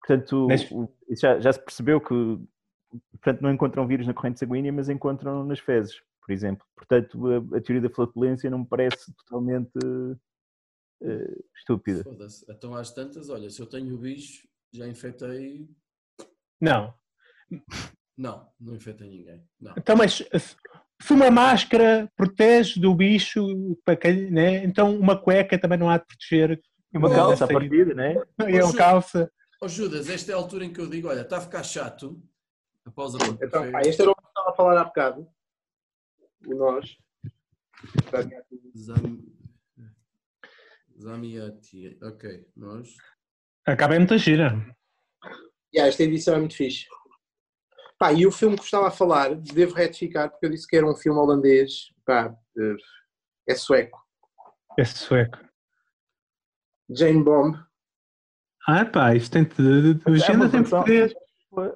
portanto, 0.00 0.46
Mas- 0.48 0.70
o- 0.70 0.88
isso 1.08 1.22
já, 1.22 1.40
já 1.40 1.52
se 1.52 1.60
percebeu 1.60 2.00
que 2.00 2.14
portanto, 3.12 3.40
não 3.40 3.50
encontram 3.52 3.86
vírus 3.86 4.06
na 4.06 4.14
corrente 4.14 4.38
sanguínea, 4.38 4.72
mas 4.72 4.88
encontram 4.88 5.44
nas 5.44 5.58
fezes, 5.58 6.00
por 6.20 6.32
exemplo. 6.32 6.66
Portanto, 6.76 7.26
a, 7.28 7.56
a 7.56 7.60
teoria 7.60 7.80
da 7.88 7.94
flatulência 7.94 8.50
não 8.50 8.58
me 8.60 8.66
parece 8.66 9.12
totalmente 9.14 9.72
eh, 11.02 11.42
estúpida. 11.56 12.02
Foda-se. 12.04 12.44
Então 12.50 12.74
às 12.74 12.92
tantas, 12.92 13.28
olha, 13.30 13.50
se 13.50 13.60
eu 13.60 13.66
tenho 13.66 13.94
o 13.94 13.98
bicho, 13.98 14.46
já 14.72 14.86
infectei 14.86 15.68
Não. 16.60 16.94
Não, 18.16 18.50
não 18.60 18.74
infectei 18.74 19.08
ninguém. 19.08 19.42
Não. 19.60 19.74
Então, 19.76 19.96
mas 19.96 20.22
se- 21.00 21.12
uma 21.12 21.30
máscara 21.30 22.10
protege 22.16 22.80
do 22.80 22.94
bicho, 22.94 23.44
para 23.84 23.96
quem, 23.96 24.30
né? 24.30 24.64
então 24.64 24.96
uma 24.98 25.16
cueca 25.20 25.58
também 25.58 25.78
não 25.78 25.88
há 25.90 25.98
de 25.98 26.06
proteger. 26.06 26.60
E 26.92 26.98
uma 26.98 27.08
Oh, 27.08 27.14
calça 27.14 27.46
sim. 27.46 27.52
partida, 27.52 27.94
né? 27.94 28.14
É 28.14 28.18
uma 28.64 28.74
calça. 28.76 29.30
Ó 29.62 29.68
Judas, 29.68 30.08
esta 30.08 30.32
é 30.32 30.34
a 30.34 30.38
altura 30.38 30.64
em 30.64 30.72
que 30.72 30.80
eu 30.80 30.88
digo, 30.88 31.08
olha, 31.08 31.22
está 31.22 31.38
a 31.38 31.40
ficar 31.40 31.62
chato. 31.62 32.22
A 32.84 32.90
pausa 32.90 33.18
Então, 33.42 33.70
pá, 33.72 33.80
este 33.82 34.00
era 34.02 34.10
o 34.10 34.14
que 34.14 34.26
estava 34.28 34.50
a 34.50 34.54
falar 34.54 34.80
há 34.80 34.84
bocado. 34.84 35.28
O 36.46 36.54
nós. 36.54 36.96
Zam... 38.76 39.18
Zamiati. 40.98 41.98
Ok, 42.02 42.46
nós. 42.56 42.88
Acaba 43.66 43.94
é 43.96 43.98
muita 43.98 44.16
gira. 44.18 44.50
Yeah, 45.74 45.88
esta 45.88 46.04
edição 46.04 46.36
é 46.36 46.38
muito 46.38 46.54
fixe. 46.54 46.86
Pá, 47.98 48.12
e 48.12 48.26
o 48.26 48.32
filme 48.32 48.56
que 48.56 48.64
estava 48.64 48.88
a 48.88 48.90
falar, 48.90 49.34
devo 49.34 49.74
retificar, 49.74 50.30
porque 50.30 50.46
eu 50.46 50.50
disse 50.50 50.66
que 50.66 50.76
era 50.76 50.86
um 50.86 50.94
filme 50.94 51.18
holandês. 51.18 51.92
Pá, 52.04 52.34
é 53.48 53.54
sueco. 53.54 53.98
Esse 54.78 54.98
sueco. 54.98 55.38
Jane 56.90 57.22
Bomb. 57.22 57.56
Ah, 58.68 58.84
pá, 58.84 59.14
isso 59.14 59.30
tem 59.30 59.44
de, 59.44 59.94
de 59.94 60.10
legenda 60.10 60.48
tem 60.48 60.62
português. 60.62 61.14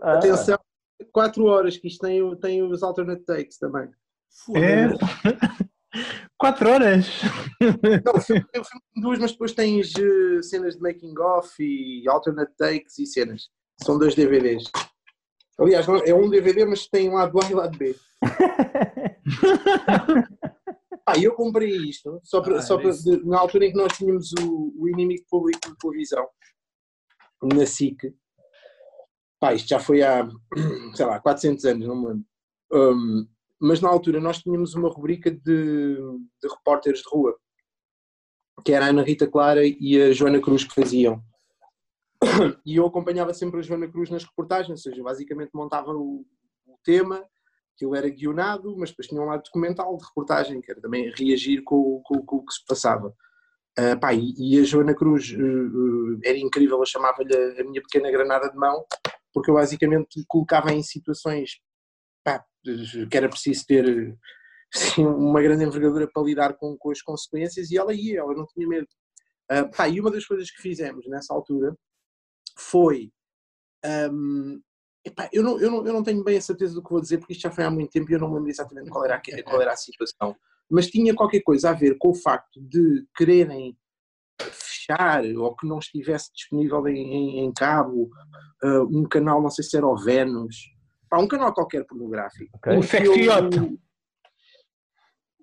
Ah, 0.03 0.15
Atenção, 0.15 0.59
4 1.13 1.45
horas, 1.45 1.77
que 1.77 1.89
isto 1.89 2.07
tem, 2.07 2.37
tem 2.37 2.63
os 2.63 2.83
alternate 2.83 3.25
takes 3.25 3.59
também. 3.59 3.89
É. 4.57 4.89
Quatro 6.39 6.71
horas. 6.71 7.07
Não, 8.05 8.15
o 8.15 8.21
filme, 8.21 8.47
o 8.57 8.65
filme 8.65 8.85
tem 8.95 9.03
duas, 9.03 9.19
mas 9.19 9.33
depois 9.33 9.53
tens 9.53 9.93
eh, 9.97 10.43
cenas 10.43 10.77
de 10.77 10.81
making 10.81 11.19
off 11.19 11.55
e 11.61 12.09
alternate 12.09 12.53
takes 12.57 12.99
e 12.99 13.07
cenas. 13.07 13.49
São 13.83 13.99
dois 13.99 14.15
DVDs. 14.15 14.65
Aliás, 15.61 15.87
é 16.07 16.15
um 16.15 16.29
DVD, 16.31 16.65
mas 16.65 16.87
tem 16.87 17.11
lado 17.13 17.39
A 17.43 17.51
e 17.51 17.55
lado 17.55 17.77
B. 17.79 17.95
Ah, 21.07 21.19
eu 21.19 21.35
comprei 21.35 21.75
isto 21.89 22.21
só 22.23 22.41
para, 22.41 22.59
Ah, 22.59 22.63
só 22.63 22.81
isso. 22.83 23.03
de- 23.03 23.27
na 23.27 23.39
altura 23.41 23.65
em 23.67 23.73
que 23.73 23.77
nós 23.77 23.97
tínhamos 23.97 24.33
o, 24.41 24.73
o 24.79 24.89
inimigo 24.89 25.25
público 25.29 25.59
de 25.69 25.77
televisão 25.77 26.25
na 27.43 27.67
SIC. 27.67 28.15
Pá, 29.41 29.53
isto 29.55 29.69
já 29.69 29.81
foi 29.81 30.03
há, 30.03 30.29
sei 30.95 31.07
lá, 31.07 31.19
400 31.19 31.65
anos, 31.65 31.89
não 31.89 31.97
me 32.01 32.09
lembro. 32.09 32.25
Hum, 32.73 33.27
mas 33.61 33.81
na 33.81 33.89
altura 33.89 34.21
nós 34.21 34.39
tínhamos 34.39 34.75
uma 34.75 34.89
rubrica 34.89 35.31
de, 35.33 35.97
de 35.97 36.49
repórteres 36.49 37.01
de 37.01 37.09
rua, 37.09 37.37
que 38.65 38.73
era 38.73 38.87
a 38.87 38.89
Ana 38.91 39.03
Rita 39.03 39.27
Clara 39.27 39.63
e 39.65 40.01
a 40.01 40.13
Joana 40.13 40.41
Cruz 40.41 40.63
que 40.63 40.75
faziam. 40.75 41.21
E 42.67 42.77
eu 42.77 42.87
acompanhava 42.87 43.33
sempre 43.35 43.61
a 43.61 43.63
Joana 43.63 43.89
Cruz 43.89 44.11
nas 44.11 44.25
reportagens, 44.25 44.71
ou 44.71 44.77
seja, 44.93 45.03
basicamente 45.03 45.51
montava 45.55 45.93
o, 45.93 46.25
o 46.67 46.79
tema, 46.85 47.25
aquilo 47.75 47.95
era 47.95 48.09
guionado, 48.09 48.77
mas 48.77 48.91
depois 48.91 49.09
tinha 49.09 49.21
um 49.21 49.27
lado 49.27 49.43
documental 49.45 49.97
de 49.97 50.05
reportagem, 50.05 50.61
que 50.61 50.71
era 50.71 50.81
também 50.81 51.11
reagir 51.17 51.63
com, 51.63 52.01
com- 52.05 52.25
com 52.25 52.37
o 52.37 52.45
que 52.45 52.53
se 52.55 52.65
passava. 52.67 53.15
Ah, 53.79 53.97
pá, 53.97 54.13
e, 54.15 54.35
e 54.37 54.59
a 54.61 54.65
Joana 54.65 54.95
Cruz 54.95 55.33
eh, 55.33 55.37
eh, 55.37 56.29
era 56.31 56.39
incrível, 56.39 56.79
eu 56.79 56.87
chamava-lhe 56.87 57.35
a, 57.35 57.61
a 57.61 57.65
minha 57.65 57.81
pequena 57.83 58.11
granada 58.11 58.51
de 58.51 58.57
mão, 58.57 58.85
porque 59.33 59.51
eu 59.51 59.55
basicamente 59.55 60.25
colocava 60.29 60.73
em 60.73 60.83
situações 60.83 61.61
pá, 62.25 62.45
que 63.11 63.17
era 63.17 63.29
preciso 63.29 63.65
ter 63.67 64.19
assim, 64.75 65.05
uma 65.07 65.41
grande 65.43 65.65
envergadura 65.65 66.09
para 66.13 66.23
lidar 66.23 66.55
com, 66.57 66.77
com 66.79 66.91
as 66.91 67.01
consequências 67.03 67.71
e 67.71 67.79
ela 67.79 67.95
ia, 67.95 68.21
ela 68.21 68.35
não 68.35 68.47
tinha 68.47 68.67
medo. 68.69 68.89
Ah, 69.51 69.65
pá, 69.67 69.89
e 69.89 70.01
uma 70.01 70.11
das 70.11 70.27
coisas 70.27 70.51
que 70.51 70.61
fizemos 70.63 71.07
nessa 71.09 71.33
altura 71.35 71.77
foi. 72.61 73.13
ahm, 73.85 74.61
epá, 75.05 75.29
eu, 75.33 75.43
não, 75.43 75.59
eu, 75.61 75.71
não, 75.71 75.87
eu 75.87 75.93
não 75.93 76.03
tenho 76.03 76.23
bem 76.23 76.37
a 76.37 76.41
certeza 76.41 76.75
do 76.75 76.83
que 76.83 76.91
vou 76.91 77.01
dizer, 77.01 77.19
porque 77.19 77.33
isto 77.33 77.43
já 77.43 77.51
foi 77.51 77.65
há 77.65 77.71
muito 77.71 77.91
tempo 77.91 78.11
e 78.11 78.15
eu 78.15 78.21
não 78.21 78.29
me 78.29 78.35
lembro 78.37 78.51
exatamente 78.51 78.91
qual 78.91 79.05
era, 79.05 79.17
a, 79.17 79.43
qual 79.45 79.61
era 79.63 79.73
a 79.73 79.77
situação. 79.77 80.37
Mas 80.71 80.87
tinha 80.89 81.15
qualquer 81.15 81.41
coisa 81.41 81.71
a 81.71 81.73
ver 81.73 81.97
com 81.99 82.11
o 82.11 82.15
facto 82.15 82.61
de 82.61 83.05
quererem 83.17 83.77
fechar 84.53 85.25
ou 85.37 85.55
que 85.57 85.67
não 85.67 85.79
estivesse 85.79 86.31
disponível 86.33 86.87
em, 86.89 86.97
em- 86.97 87.39
em 87.45 87.53
cabo 87.53 88.11
ah, 88.63 88.83
um 88.91 89.05
canal, 89.05 89.43
não 89.43 89.51
sei 89.51 89.65
se 89.65 89.77
era 89.77 89.87
o 89.87 89.97
Venus, 89.97 90.57
pá, 91.09 91.19
um 91.19 91.29
canal 91.29 91.53
qualquer 91.53 91.85
pornográfico. 91.87 92.51
ok. 92.57 92.77
Um 92.77 92.83
sexiote. 92.83 93.59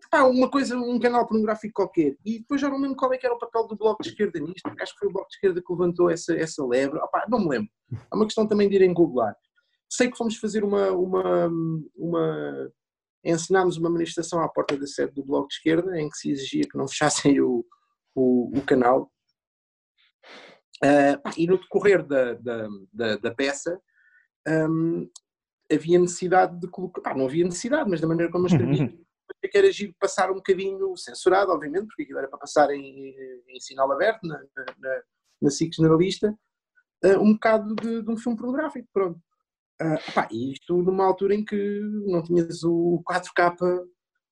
Pá, 0.09 0.23
uma 0.23 0.49
coisa, 0.49 0.77
um 0.77 0.99
canal 0.99 1.27
pornográfico 1.27 1.73
qualquer. 1.73 2.15
E 2.25 2.39
depois 2.39 2.61
já 2.61 2.69
não 2.69 2.79
lembro 2.79 2.95
qual 2.95 3.13
é 3.13 3.17
que 3.17 3.25
era 3.25 3.35
o 3.35 3.39
papel 3.39 3.67
do 3.67 3.75
Bloco 3.75 4.01
de 4.01 4.09
Esquerda 4.09 4.39
nisto, 4.39 4.61
porque 4.63 4.83
acho 4.83 4.93
que 4.93 4.99
foi 4.99 5.09
o 5.09 5.11
Bloco 5.11 5.29
de 5.29 5.35
Esquerda 5.35 5.61
que 5.61 5.71
levantou 5.71 6.09
essa, 6.09 6.35
essa 6.35 6.65
lebre. 6.65 6.99
Opá, 6.99 7.25
não 7.29 7.39
me 7.39 7.49
lembro. 7.49 7.69
É 7.91 8.15
uma 8.15 8.25
questão 8.25 8.47
também 8.47 8.69
de 8.69 8.75
irem 8.75 8.93
googlar. 8.93 9.35
Sei 9.89 10.09
que 10.09 10.17
fomos 10.17 10.37
fazer 10.37 10.63
uma, 10.63 10.91
uma, 10.91 11.49
uma 11.95 12.71
ensinámos 13.23 13.77
uma 13.77 13.89
manifestação 13.89 14.41
à 14.41 14.47
porta 14.47 14.77
da 14.77 14.87
sede 14.87 15.13
do 15.13 15.25
Bloco 15.25 15.47
de 15.47 15.55
Esquerda, 15.55 15.99
em 15.99 16.09
que 16.09 16.17
se 16.17 16.31
exigia 16.31 16.63
que 16.69 16.77
não 16.77 16.87
fechassem 16.87 17.39
o, 17.41 17.65
o, 18.15 18.57
o 18.57 18.61
canal. 18.61 19.11
Ah, 20.83 21.17
pá, 21.23 21.31
e 21.37 21.47
no 21.47 21.57
decorrer 21.57 22.05
da, 22.05 22.33
da, 22.33 22.67
da, 22.93 23.17
da 23.17 23.31
peça, 23.33 23.81
hum, 24.47 25.09
havia 25.71 25.99
necessidade 25.99 26.59
de 26.59 26.67
colocar. 26.67 27.01
pá, 27.01 27.15
não 27.15 27.25
havia 27.25 27.43
necessidade, 27.43 27.89
mas 27.89 27.99
da 27.99 28.07
maneira 28.07 28.31
como 28.31 28.45
eu 28.45 28.47
escrevi, 28.47 28.83
achei 28.83 29.06
que 29.47 29.57
era 29.57 29.71
giro 29.71 29.93
passar 29.99 30.31
um 30.31 30.35
bocadinho 30.35 30.95
censurado, 30.97 31.51
obviamente, 31.51 31.87
porque 31.87 32.03
aquilo 32.03 32.19
era 32.19 32.27
para 32.27 32.39
passar 32.39 32.69
em, 32.71 33.15
em 33.47 33.59
sinal 33.59 33.91
aberto, 33.91 34.25
na, 34.27 34.39
na, 34.39 35.01
na, 35.41 35.49
SIC 35.49 35.73
generalista, 35.75 36.33
ah, 37.03 37.19
um 37.19 37.33
bocado 37.33 37.75
de, 37.75 38.01
de 38.01 38.11
um 38.11 38.17
filme 38.17 38.37
pornográfico, 38.37 38.87
pronto. 38.93 39.19
Ah, 39.79 39.97
pá, 40.13 40.27
e 40.31 40.53
isto 40.53 40.81
numa 40.81 41.05
altura 41.05 41.35
em 41.35 41.45
que 41.45 41.79
não 42.07 42.23
tinhas 42.23 42.63
o 42.63 43.01
4K 43.07 43.85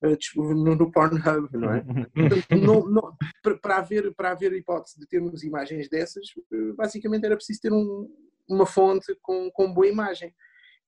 eh, 0.03 0.15
dis- 0.15 0.35
no, 0.35 0.75
no 0.75 0.91
Pornhub, 0.91 1.49
não 1.53 1.71
é? 1.73 1.81
Portanto, 2.13 2.45
não- 2.57 2.87
não- 2.89 3.15
para- 3.61 3.77
haver, 3.77 4.13
para 4.15 4.31
haver 4.31 4.53
hipótese 4.53 4.99
de 4.99 5.07
termos 5.07 5.43
imagens 5.43 5.87
dessas, 5.89 6.25
eh, 6.51 6.73
basicamente 6.75 7.25
era 7.25 7.35
preciso 7.35 7.61
ter 7.61 7.71
um- 7.71 8.09
uma 8.49 8.65
fonte 8.65 9.15
com, 9.21 9.49
com 9.51 9.73
boa 9.73 9.87
imagem. 9.87 10.33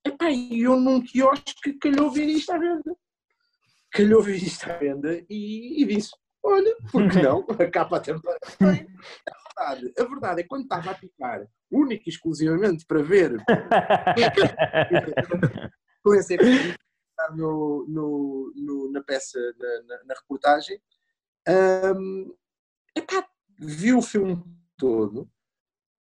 Epá, 0.06 0.30
e 0.32 0.62
eu 0.62 0.80
num 0.80 1.02
quiosque 1.04 1.74
calhou 1.80 2.12
ver 2.12 2.26
isto 2.28 2.52
à 2.52 2.58
venda. 2.58 2.96
Calhou 3.92 4.22
ver 4.22 4.36
isto 4.36 4.70
à 4.70 4.78
venda 4.78 5.24
e, 5.30 5.82
e 5.82 5.86
disse: 5.86 6.12
Olha, 6.44 6.76
por 6.92 7.10
que 7.10 7.22
não? 7.22 7.46
A 7.60 7.72
capa 7.72 8.00
bem. 8.00 8.88
A 9.60 9.66
verdade, 9.66 9.94
a 9.98 10.04
verdade 10.04 10.40
é 10.42 10.44
que 10.44 10.50
quando 10.50 10.64
estava 10.64 10.92
a 10.92 10.96
picar, 10.96 11.48
única 11.72 12.04
e 12.06 12.10
exclusivamente 12.10 12.86
para 12.86 13.02
ver 13.02 13.38
com 16.04 16.14
esse 16.14 16.36
episódio 16.36 16.74
que 16.74 16.80
está 17.10 17.36
no, 17.36 17.86
no, 17.88 18.54
no- 18.56 18.92
na 18.92 19.02
peça, 19.04 19.40
na, 19.58 19.82
na- 19.84 20.04
na 20.06 20.14
reportagem, 20.16 20.80
hum, 21.96 22.34
epá, 22.96 23.28
vi 23.60 23.94
o 23.94 24.02
filme 24.02 24.44
todo. 24.78 25.30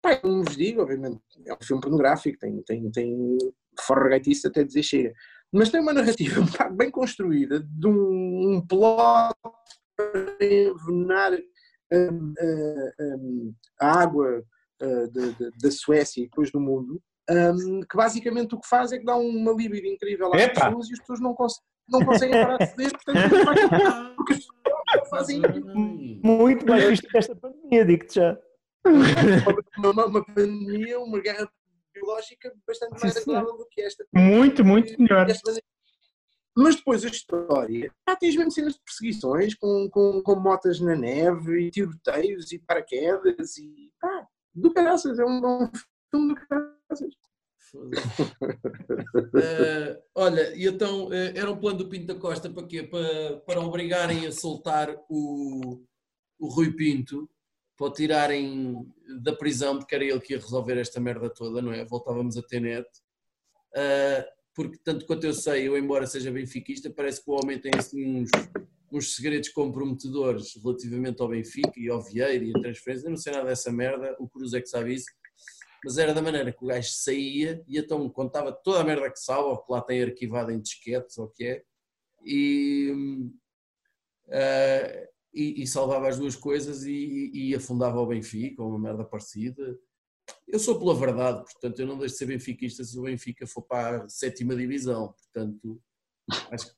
Pá, 0.02 0.16
como 0.16 0.44
vos 0.44 0.56
digo, 0.56 0.82
obviamente, 0.82 1.20
é 1.46 1.52
um 1.54 1.58
filme 1.62 1.80
pornográfico, 1.82 2.38
tem, 2.38 2.62
tem, 2.62 2.90
tem 2.90 3.38
forregaitice 3.80 4.46
até 4.46 4.62
dizer 4.62 4.82
chega. 4.82 5.12
Mas 5.52 5.70
tem 5.70 5.80
uma 5.80 5.92
narrativa 5.94 6.40
bem 6.76 6.90
construída, 6.90 7.61
de 7.61 7.87
um, 7.87 8.56
um 8.56 8.66
plot 8.66 9.34
para 9.96 10.37
envenenar 10.44 11.32
hum, 11.92 12.34
hum, 12.40 12.92
hum, 13.00 13.54
a 13.80 14.00
água 14.02 14.42
uh, 14.82 15.11
de- 15.11 15.32
de- 15.34 15.50
da 15.61 15.70
Suécia 15.70 16.20
e 16.20 16.24
depois 16.24 16.50
do 16.52 16.61
mundo, 16.61 17.00
hum, 17.30 17.80
que 17.80 17.96
basicamente 17.96 18.54
o 18.54 18.61
que 18.61 18.68
faz 18.68 18.92
é 18.92 18.98
que 18.98 19.04
dá 19.04 19.16
uma 19.16 19.52
libido 19.52 19.87
incrível 19.87 20.32
às 20.34 20.42
Epa! 20.42 20.66
pessoas 20.66 20.88
e 20.88 20.92
as 20.92 20.98
pessoas 21.00 21.20
não, 21.20 21.34
cons- 21.34 21.61
não 21.88 22.04
conseguem 22.04 22.40
parar 22.42 22.58
de 22.58 22.66
ceder, 22.66 22.90
portanto, 22.92 24.14
porque 24.16 24.32
as 24.34 24.38
pessoas 24.40 24.56
não 24.96 25.04
fazem 25.06 25.40
Muito 26.22 26.66
mais 26.66 26.84
visto 26.84 27.08
que 27.08 27.16
esta 27.18 27.34
pandemia, 27.34 27.84
digo-te 27.87 28.14
já. 28.16 28.38
uma, 28.87 29.90
uma- 29.90 30.06
uma 30.06 30.24
pandemia, 30.24 31.00
uma 31.00 31.18
guerra 31.20 31.48
biológica 31.98 32.52
bastante 32.66 32.90
mais 33.00 33.14
Sim, 33.14 33.20
sim. 33.20 33.30
agradável 33.30 33.58
do 33.58 33.68
que 33.68 33.80
esta. 33.82 34.04
Muito, 34.12 34.64
muito 34.64 35.00
melhor. 35.00 35.26
Mas 36.56 36.74
depois 36.74 37.04
a 37.04 37.08
história, 37.08 37.92
ah, 38.04 38.16
tens 38.16 38.34
mesmo 38.34 38.50
cenas 38.50 38.74
de 38.74 38.80
perseguições 38.80 39.54
com, 39.54 39.88
com, 39.90 40.20
com 40.22 40.34
motas 40.34 40.80
na 40.80 40.96
neve 40.96 41.61
e 41.61 41.70
tiroteios 41.70 42.50
e 42.50 42.58
paraquedas 42.58 43.56
e 43.56 43.92
pá, 44.00 44.26
do 44.52 44.72
caraças, 44.72 45.20
é 45.20 45.24
um 45.24 45.40
bom 45.40 45.70
filme 46.11 46.34
do 46.34 46.40
caraças. 46.40 47.14
Foda-se. 47.70 48.02
Eh, 49.40 50.02
olha, 50.14 50.54
e 50.56 50.66
então 50.66 51.12
eh, 51.12 51.32
era 51.37 51.50
um 51.50 51.56
plano 51.56 51.78
do 51.78 51.88
Pinto 51.88 52.06
da 52.06 52.14
Costa 52.14 52.50
para 52.50 52.66
quê? 52.66 52.82
Para, 52.82 53.40
para 53.40 53.61
obrigarem 53.61 54.26
a 54.26 54.32
soltar 54.32 54.96
o, 55.08 55.84
o 56.38 56.48
Rui 56.48 56.72
Pinto, 56.72 57.28
para 57.78 57.86
o 57.86 57.92
tirarem 57.92 58.92
da 59.22 59.32
prisão, 59.34 59.78
porque 59.78 59.94
era 59.94 60.04
ele 60.04 60.20
que 60.20 60.34
ia 60.34 60.40
resolver 60.40 60.76
esta 60.76 61.00
merda 61.00 61.30
toda, 61.30 61.62
não 61.62 61.72
é? 61.72 61.84
Voltávamos 61.84 62.36
a 62.36 62.42
ter 62.42 62.60
net. 62.60 62.88
Eh, 63.74 64.28
porque, 64.52 64.76
tanto 64.82 65.06
quanto 65.06 65.24
eu 65.24 65.32
sei, 65.32 65.68
eu, 65.68 65.78
embora 65.78 66.06
seja 66.06 66.32
benfiquista, 66.32 66.90
parece 66.90 67.24
que 67.24 67.30
o 67.30 67.34
homem 67.34 67.58
tem 67.60 67.70
assim, 67.76 68.22
uns, 68.22 68.30
uns 68.92 69.14
segredos 69.14 69.50
comprometedores 69.50 70.54
relativamente 70.60 71.22
ao 71.22 71.28
Benfica 71.28 71.72
e 71.76 71.88
ao 71.88 72.02
Vieira 72.02 72.44
e 72.44 72.50
a 72.50 72.60
transferência. 72.60 73.06
Eu 73.06 73.10
não 73.10 73.16
sei 73.16 73.32
nada 73.32 73.46
dessa 73.46 73.70
merda, 73.70 74.16
o 74.18 74.28
Cruz 74.28 74.52
é 74.52 74.60
que 74.60 74.68
sabe 74.68 74.94
isso 74.94 75.06
mas 75.84 75.96
era 75.96 76.12
da 76.12 76.20
maneira 76.20 76.52
que 76.52 76.64
o 76.64 76.66
gajo 76.66 76.90
saía 76.90 77.62
e 77.68 77.78
então 77.78 78.08
contava 78.10 78.52
toda 78.52 78.80
a 78.80 78.84
merda 78.84 79.10
que 79.10 79.20
salva, 79.20 79.50
ou 79.50 79.58
que 79.58 79.72
lá 79.72 79.80
tem 79.80 80.02
arquivado 80.02 80.50
em 80.50 80.60
disquetes, 80.60 81.16
ou 81.18 81.26
o 81.26 81.28
que 81.28 81.44
é, 81.44 81.62
e, 82.24 83.30
ah, 84.30 85.08
e, 85.32 85.62
e 85.62 85.66
salvava 85.66 86.08
as 86.08 86.18
duas 86.18 86.36
coisas 86.36 86.84
e, 86.84 87.30
e 87.32 87.54
afundava 87.54 88.00
o 88.00 88.06
Benfica, 88.06 88.62
ou 88.62 88.70
uma 88.70 88.78
merda 88.78 89.04
parecida. 89.04 89.78
Eu 90.46 90.58
sou 90.58 90.78
pela 90.78 90.94
verdade, 90.94 91.42
portanto, 91.44 91.78
eu 91.78 91.86
não 91.86 91.98
deixo 91.98 92.14
de 92.14 92.18
ser 92.18 92.26
benfiquista 92.26 92.84
se 92.84 92.98
o 92.98 93.02
Benfica 93.02 93.46
for 93.46 93.62
para 93.62 94.04
a 94.04 94.08
sétima 94.08 94.54
divisão, 94.54 95.14
portanto, 95.14 95.80
acho, 96.50 96.74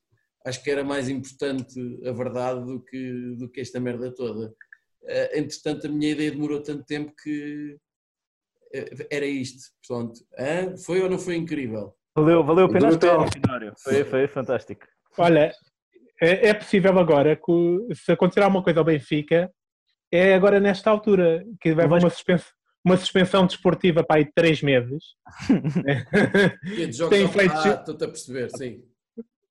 acho 0.47 0.63
que 0.63 0.71
era 0.71 0.85
mais 0.85 1.09
importante 1.09 1.81
a 2.07 2.13
verdade 2.13 2.65
do 2.65 2.81
que, 2.81 3.35
do 3.37 3.49
que 3.49 3.61
esta 3.61 3.81
merda 3.81 4.15
toda. 4.15 4.55
Ah, 5.05 5.39
entretanto, 5.39 5.87
a 5.87 5.91
minha 5.91 6.13
ideia 6.13 6.31
demorou 6.31 6.63
tanto 6.63 6.85
tempo 6.85 7.13
que 7.21 7.77
eh, 8.73 9.07
era 9.11 9.27
isto. 9.27 9.71
Hã? 10.39 10.77
Foi 10.77 11.01
ou 11.01 11.11
não 11.11 11.19
foi 11.19 11.37
incrível? 11.37 11.95
Valeu, 12.15 12.45
valeu 12.45 12.67
a 12.67 12.69
pena. 12.69 12.91
Finório. 13.33 13.75
Foi, 13.79 14.05
foi 14.05 14.29
fantástico. 14.29 14.87
Olha, 15.19 15.53
é, 16.21 16.49
é 16.49 16.55
possível 16.55 16.99
agora 16.99 17.35
que 17.37 17.95
se 17.95 18.13
acontecer 18.13 18.41
alguma 18.43 18.63
coisa 18.63 18.81
ao 18.81 18.85
Benfica, 18.85 19.51
é 20.13 20.35
agora 20.35 20.59
nesta 20.61 20.91
altura 20.91 21.45
que 21.61 21.73
vai 21.75 21.85
haver 21.85 21.99
uma, 22.01 22.11
suspensão, 22.11 22.49
uma 22.85 22.97
suspensão 22.97 23.47
desportiva 23.47 24.03
para 24.05 24.17
aí 24.21 24.25
três 24.35 24.61
meses. 24.63 25.05
Tem 27.11 27.25
ao- 27.25 27.29
feito- 27.33 27.53
Ah, 27.55 27.69
estou-te 27.81 28.05
a 28.05 28.09
perceber, 28.09 28.51
sim. 28.57 28.83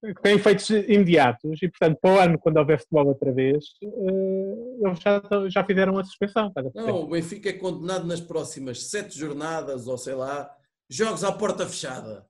que 0.02 0.22
tem 0.22 0.36
efeitos 0.36 0.70
imediatos 0.70 1.62
e, 1.62 1.68
portanto, 1.70 1.98
para 2.02 2.12
o 2.14 2.20
ano, 2.20 2.40
quando 2.40 2.58
houver 2.58 2.80
futebol 2.80 3.08
outra 3.08 3.34
vez, 3.34 3.66
eh, 3.84 4.86
eles 4.88 5.00
já, 5.00 5.22
já 5.50 5.64
fizeram 5.66 5.98
a 5.98 6.04
suspensão. 6.06 6.52
Não, 6.74 7.02
o 7.04 7.08
Benfica 7.10 7.50
é 7.50 7.54
condenado 7.54 8.06
nas 8.08 8.22
próximas 8.22 8.90
sete 8.90 9.18
jornadas, 9.20 9.88
ou 9.88 9.98
sei 9.98 10.14
lá, 10.14 10.50
jogos 10.90 11.24
à 11.26 11.32
porta 11.34 11.66
fechada. 11.68 12.26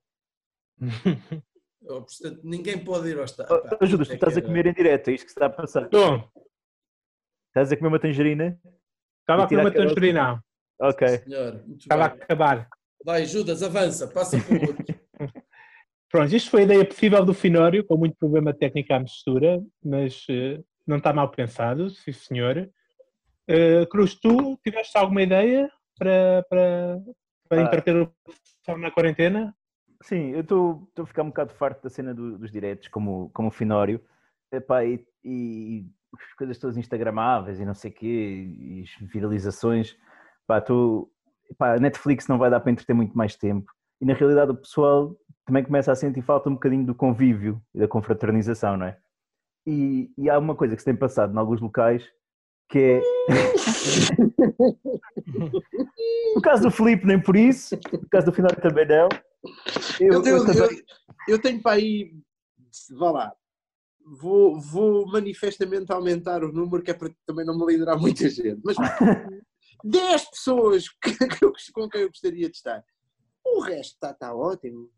Portanto, 1.96 2.40
ninguém 2.44 2.78
pode 2.84 3.10
ir 3.10 3.18
ao 3.18 3.26
estádio. 3.26 3.62
Pá, 3.64 3.78
Oh, 3.82 3.86
Judas, 3.86 4.08
tu 4.08 4.12
é 4.12 4.16
estás 4.16 4.38
a 4.38 4.42
comer 4.42 4.68
em 4.68 4.74
direto, 4.74 5.10
é 5.10 5.14
isto 5.14 5.26
que 5.26 5.32
está 5.32 5.48
a 5.48 5.50
passar. 5.50 5.90
Bom, 5.90 6.30
Estás 7.48 7.72
a 7.72 7.76
comer 7.78 7.88
uma 7.90 8.00
tangerina? 8.00 8.60
estava 9.22 9.44
a 9.44 9.48
comer 9.48 9.62
uma 9.62 9.72
tangerina, 9.72 10.44
Ok. 10.80 11.08
Senhor, 11.08 11.54
muito 11.66 11.80
estava 11.82 12.06
a 12.06 12.10
bem. 12.10 12.22
acabar. 12.24 12.70
Vai, 13.04 13.26
Judas, 13.26 13.64
avança, 13.64 14.08
passa 14.08 14.38
para 14.40 14.56
o 14.56 14.62
outro. 14.68 14.86
Pronto, 16.12 16.36
isto 16.36 16.50
foi 16.50 16.62
a 16.62 16.64
ideia 16.66 16.86
possível 16.86 17.24
do 17.26 17.34
Finório, 17.34 17.84
com 17.84 17.98
muito 17.98 18.16
problema 18.18 18.54
técnico 18.54 18.94
à 18.94 19.00
mistura, 19.00 19.62
mas 19.84 20.26
eh, 20.30 20.60
não 20.88 20.98
está 20.98 21.12
mal 21.14 21.30
pensado, 21.30 21.90
sim 21.90 22.12
senhor. 22.12 22.70
Eh, 23.48 23.86
Cruz, 23.88 24.16
tu 24.16 24.58
tiveste 24.64 24.98
alguma 24.98 25.22
ideia 25.24 25.70
para, 25.98 26.46
para, 26.50 27.00
para 27.48 27.62
Ah. 27.62 27.64
entreter 27.66 27.96
o 27.98 28.14
pessoal 28.60 28.78
na 28.80 28.90
quarentena? 28.92 29.56
Sim, 30.02 30.30
eu 30.30 30.40
estou 30.42 30.88
a 30.98 31.06
ficar 31.06 31.24
um 31.24 31.28
bocado 31.28 31.54
farto 31.54 31.84
da 31.84 31.90
cena 31.90 32.14
do- 32.14 32.38
dos 32.38 32.52
diretos, 32.52 32.88
como, 32.88 33.30
como 33.34 33.50
o 33.50 33.52
Finório. 33.52 34.02
Epá, 34.52 34.84
e, 34.86 35.06
e 35.24 35.86
as 36.18 36.34
coisas 36.36 36.58
todas 36.58 36.78
instagramáveis 36.78 37.60
e 37.60 37.66
não 37.66 37.74
sei 37.76 37.92
o 37.92 37.94
quê, 37.94 38.08
e 38.58 38.84
as 38.84 38.90
viralizações. 39.12 39.98
Pá, 40.48 40.62
tô, 40.62 41.12
epá, 41.52 41.76
a 41.76 41.80
Netflix 41.80 42.28
não 42.28 42.38
vai 42.38 42.50
dar 42.50 42.62
para 42.62 42.72
entreter 42.72 42.94
muito 42.94 43.16
mais 43.18 43.36
tempo. 43.36 43.70
E 44.02 44.06
na 44.06 44.14
realidade 44.14 44.52
o 44.52 44.56
pessoal 44.56 45.16
também 45.46 45.64
começa 45.64 45.92
a 45.92 45.96
sentir 45.96 46.22
falta 46.22 46.50
um 46.50 46.54
bocadinho 46.54 46.86
do 46.86 46.96
convívio 46.96 47.62
e 47.76 47.80
da 47.80 47.88
confraternização, 47.88 48.78
não 48.78 48.86
é? 48.86 48.98
E, 49.68 50.10
e 50.18 50.30
há 50.30 50.40
uma 50.40 50.56
coisa 50.56 50.74
que 50.76 50.82
se 50.82 50.86
tem 50.86 50.96
passado 50.96 51.34
em 51.34 51.38
alguns 51.38 51.60
locais 51.60 52.10
que 52.70 52.80
é. 52.80 53.02
no 56.36 56.42
caso 56.42 56.64
do 56.64 56.72
Filipe, 56.72 57.06
nem 57.06 57.22
por 57.22 57.36
isso, 57.36 57.78
no 57.92 58.08
caso 58.10 58.28
do 58.28 58.32
Finório 58.34 58.62
também 58.62 58.88
não. 58.88 59.10
Eu, 60.00 60.14
Eu 60.14 60.22
tenho, 60.24 60.38
eu 60.38 60.46
também- 60.46 60.84
eu, 61.28 61.42
tenho 61.42 61.62
para 61.62 61.76
aí, 61.78 62.14
vá 62.92 63.12
lá, 63.12 63.36
vou, 64.20 64.60
vou 64.60 65.08
manifestamente 65.08 65.92
aumentar 65.92 66.44
o 66.44 66.52
número 66.52 66.84
que 66.84 66.92
é 66.92 66.94
para 66.94 67.10
também 67.26 67.46
não 67.46 67.58
me 67.58 67.66
liderar 67.72 68.00
muita 68.00 68.28
gente, 68.30 68.62
mas 68.64 68.78
10 69.84 70.30
pessoas 70.30 70.90
que, 70.90 71.12
com 71.74 71.90
quem 71.90 72.02
eu 72.02 72.10
gostaria 72.10 72.50
de 72.50 72.56
estar. 72.56 72.84
O 73.46 73.62
resto 73.62 73.94
está 73.94 74.14
tá 74.14 74.34
ótimo. 74.36 74.90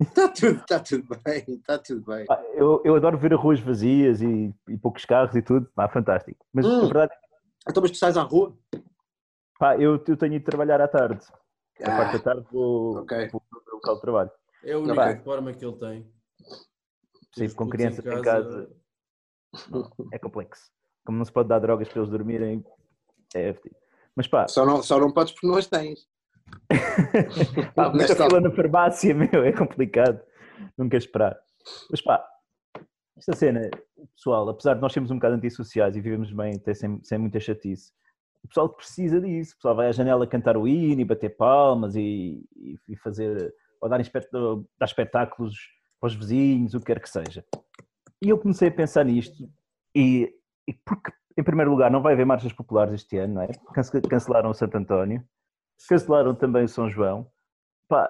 Está 0.00 0.28
tudo, 0.28 0.64
tá 0.66 0.80
tudo 0.80 1.06
bem, 1.24 1.44
está 1.48 1.78
tudo 1.78 2.02
bem. 2.04 2.26
Eu, 2.54 2.80
eu 2.84 2.94
adoro 2.96 3.18
ver 3.18 3.34
ruas 3.34 3.60
vazias 3.60 4.22
e, 4.22 4.54
e 4.68 4.76
poucos 4.78 5.04
carros 5.04 5.34
e 5.36 5.42
tudo, 5.42 5.70
pá, 5.74 5.88
fantástico. 5.88 6.44
Mas 6.52 6.64
Hum. 6.66 6.82
a 6.82 6.86
verdade, 6.86 7.12
Então, 7.68 7.82
mas 7.82 7.90
tu 7.90 7.98
sais 7.98 8.16
à 8.16 8.22
rua? 8.22 8.56
pá, 9.58 9.76
eu, 9.76 10.02
eu 10.06 10.16
tenho 10.16 10.34
ido 10.34 10.44
trabalhar 10.44 10.80
à 10.80 10.88
tarde. 10.88 11.24
A 11.82 11.90
parte 11.96 12.12
da 12.12 12.18
Ah, 12.18 12.22
tarde 12.22 12.46
vou, 12.50 12.98
ok. 12.98 13.28
vou 13.28 13.40
para 13.40 13.58
o 13.58 13.74
local 13.76 13.94
de 13.94 14.00
trabalho. 14.00 14.30
É 14.64 14.72
a 14.72 14.78
única 14.78 15.04
bem. 15.14 15.22
forma 15.22 15.52
que 15.52 15.64
ele 15.64 15.76
tem. 15.76 16.12
Sim, 17.36 17.48
com 17.54 17.68
crianças 17.68 18.04
em 18.04 18.22
casa 18.22 18.70
não, 19.70 19.90
é 20.12 20.18
complexo. 20.18 20.70
Como 21.04 21.18
não 21.18 21.24
se 21.24 21.32
pode 21.32 21.48
dar 21.48 21.58
drogas 21.60 21.88
para 21.88 22.00
eles 22.00 22.10
dormirem, 22.10 22.64
é 23.34 23.52
FT. 23.52 23.70
Mas 24.16 24.26
pá, 24.26 24.48
só, 24.48 24.66
não, 24.66 24.82
só 24.82 24.98
não 24.98 25.12
podes 25.12 25.32
porque 25.32 25.46
não 25.46 25.56
as 25.56 25.66
tens. 25.66 26.08
pá 27.74 27.90
muita 27.90 27.98
Nesta 27.98 28.26
fila 28.26 28.40
na 28.40 28.50
farmácia, 28.50 29.14
meu, 29.14 29.44
é 29.44 29.52
complicado. 29.52 30.20
Nunca 30.76 30.96
esperar. 30.96 31.38
Mas 31.90 32.02
pá, 32.02 32.26
esta 33.16 33.34
cena, 33.36 33.70
pessoal, 34.16 34.48
apesar 34.48 34.74
de 34.74 34.80
nós 34.80 34.92
sermos 34.92 35.10
um 35.10 35.14
bocado 35.16 35.36
antissociais 35.36 35.94
e 35.96 36.00
vivemos 36.00 36.32
bem 36.32 36.56
até 36.56 36.74
sem, 36.74 37.02
sem 37.04 37.18
muita 37.18 37.38
chatice, 37.38 37.92
o 38.48 38.50
pessoal 38.50 38.68
precisa 38.70 39.20
disso. 39.20 39.52
O 39.52 39.56
pessoal 39.56 39.76
vai 39.76 39.88
à 39.88 39.92
janela 39.92 40.26
cantar 40.26 40.56
o 40.56 40.66
hino 40.66 41.00
e 41.02 41.04
bater 41.04 41.36
palmas 41.36 41.94
e, 41.94 42.42
e- 42.88 42.96
fazer, 42.96 43.54
ou 43.80 43.88
dar, 43.88 44.00
dar 44.78 44.86
espetáculos 44.86 45.54
aos 46.00 46.14
vizinhos, 46.14 46.72
o 46.74 46.80
que 46.80 46.86
quer 46.86 47.00
que 47.00 47.10
seja. 47.10 47.44
e 48.22 48.28
eu 48.30 48.38
comecei 48.38 48.68
a 48.68 48.72
pensar 48.72 49.04
nisto, 49.04 49.48
e, 49.94 50.32
e 50.66 50.72
porque, 50.72 51.12
em 51.36 51.42
primeiro 51.42 51.70
lugar, 51.70 51.90
não 51.90 52.00
vai 52.02 52.14
haver 52.14 52.24
marchas 52.24 52.52
populares 52.52 52.94
este 52.94 53.18
ano, 53.18 53.34
não 53.34 53.42
é? 53.42 53.48
Cance- 53.74 54.00
Cancelaram 54.02 54.50
o 54.50 54.54
Santo 54.54 54.76
António, 54.78 55.22
cancelaram 55.88 56.34
também 56.34 56.64
o 56.64 56.68
São 56.68 56.88
João. 56.88 57.30
Pá, 57.88 58.08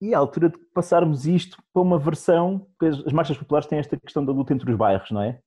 e 0.00 0.12
é 0.12 0.14
a 0.14 0.18
altura 0.18 0.48
de 0.50 0.58
passarmos 0.74 1.26
isto 1.26 1.56
para 1.72 1.82
uma 1.82 1.98
versão, 1.98 2.60
porque 2.78 2.86
as 2.86 3.06
as 3.06 3.12
marchas 3.12 3.36
populares 3.38 3.66
têm 3.66 3.78
esta 3.78 3.98
questão 3.98 4.24
da 4.24 4.32
luta 4.32 4.52
entre 4.54 4.70
os 4.70 4.76
bairros, 4.76 5.10
não 5.10 5.22
é? 5.22 5.40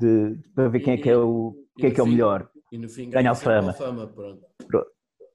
De, 0.00 0.38
para 0.54 0.68
ver 0.68 0.80
quem 0.80 0.94
é 0.94 0.96
que 0.98 1.08
é 1.10 1.16
o, 1.16 1.54
quem 1.76 1.90
é, 1.90 1.92
que 1.94 2.00
é 2.00 2.02
o 2.02 2.06
melhor. 2.06 2.48
E 2.72 2.78
no 2.78 2.88
fim 2.88 3.10
Ganha 3.10 3.34
fama. 3.34 3.72
fama. 3.74 4.06
Pronto. 4.06 4.42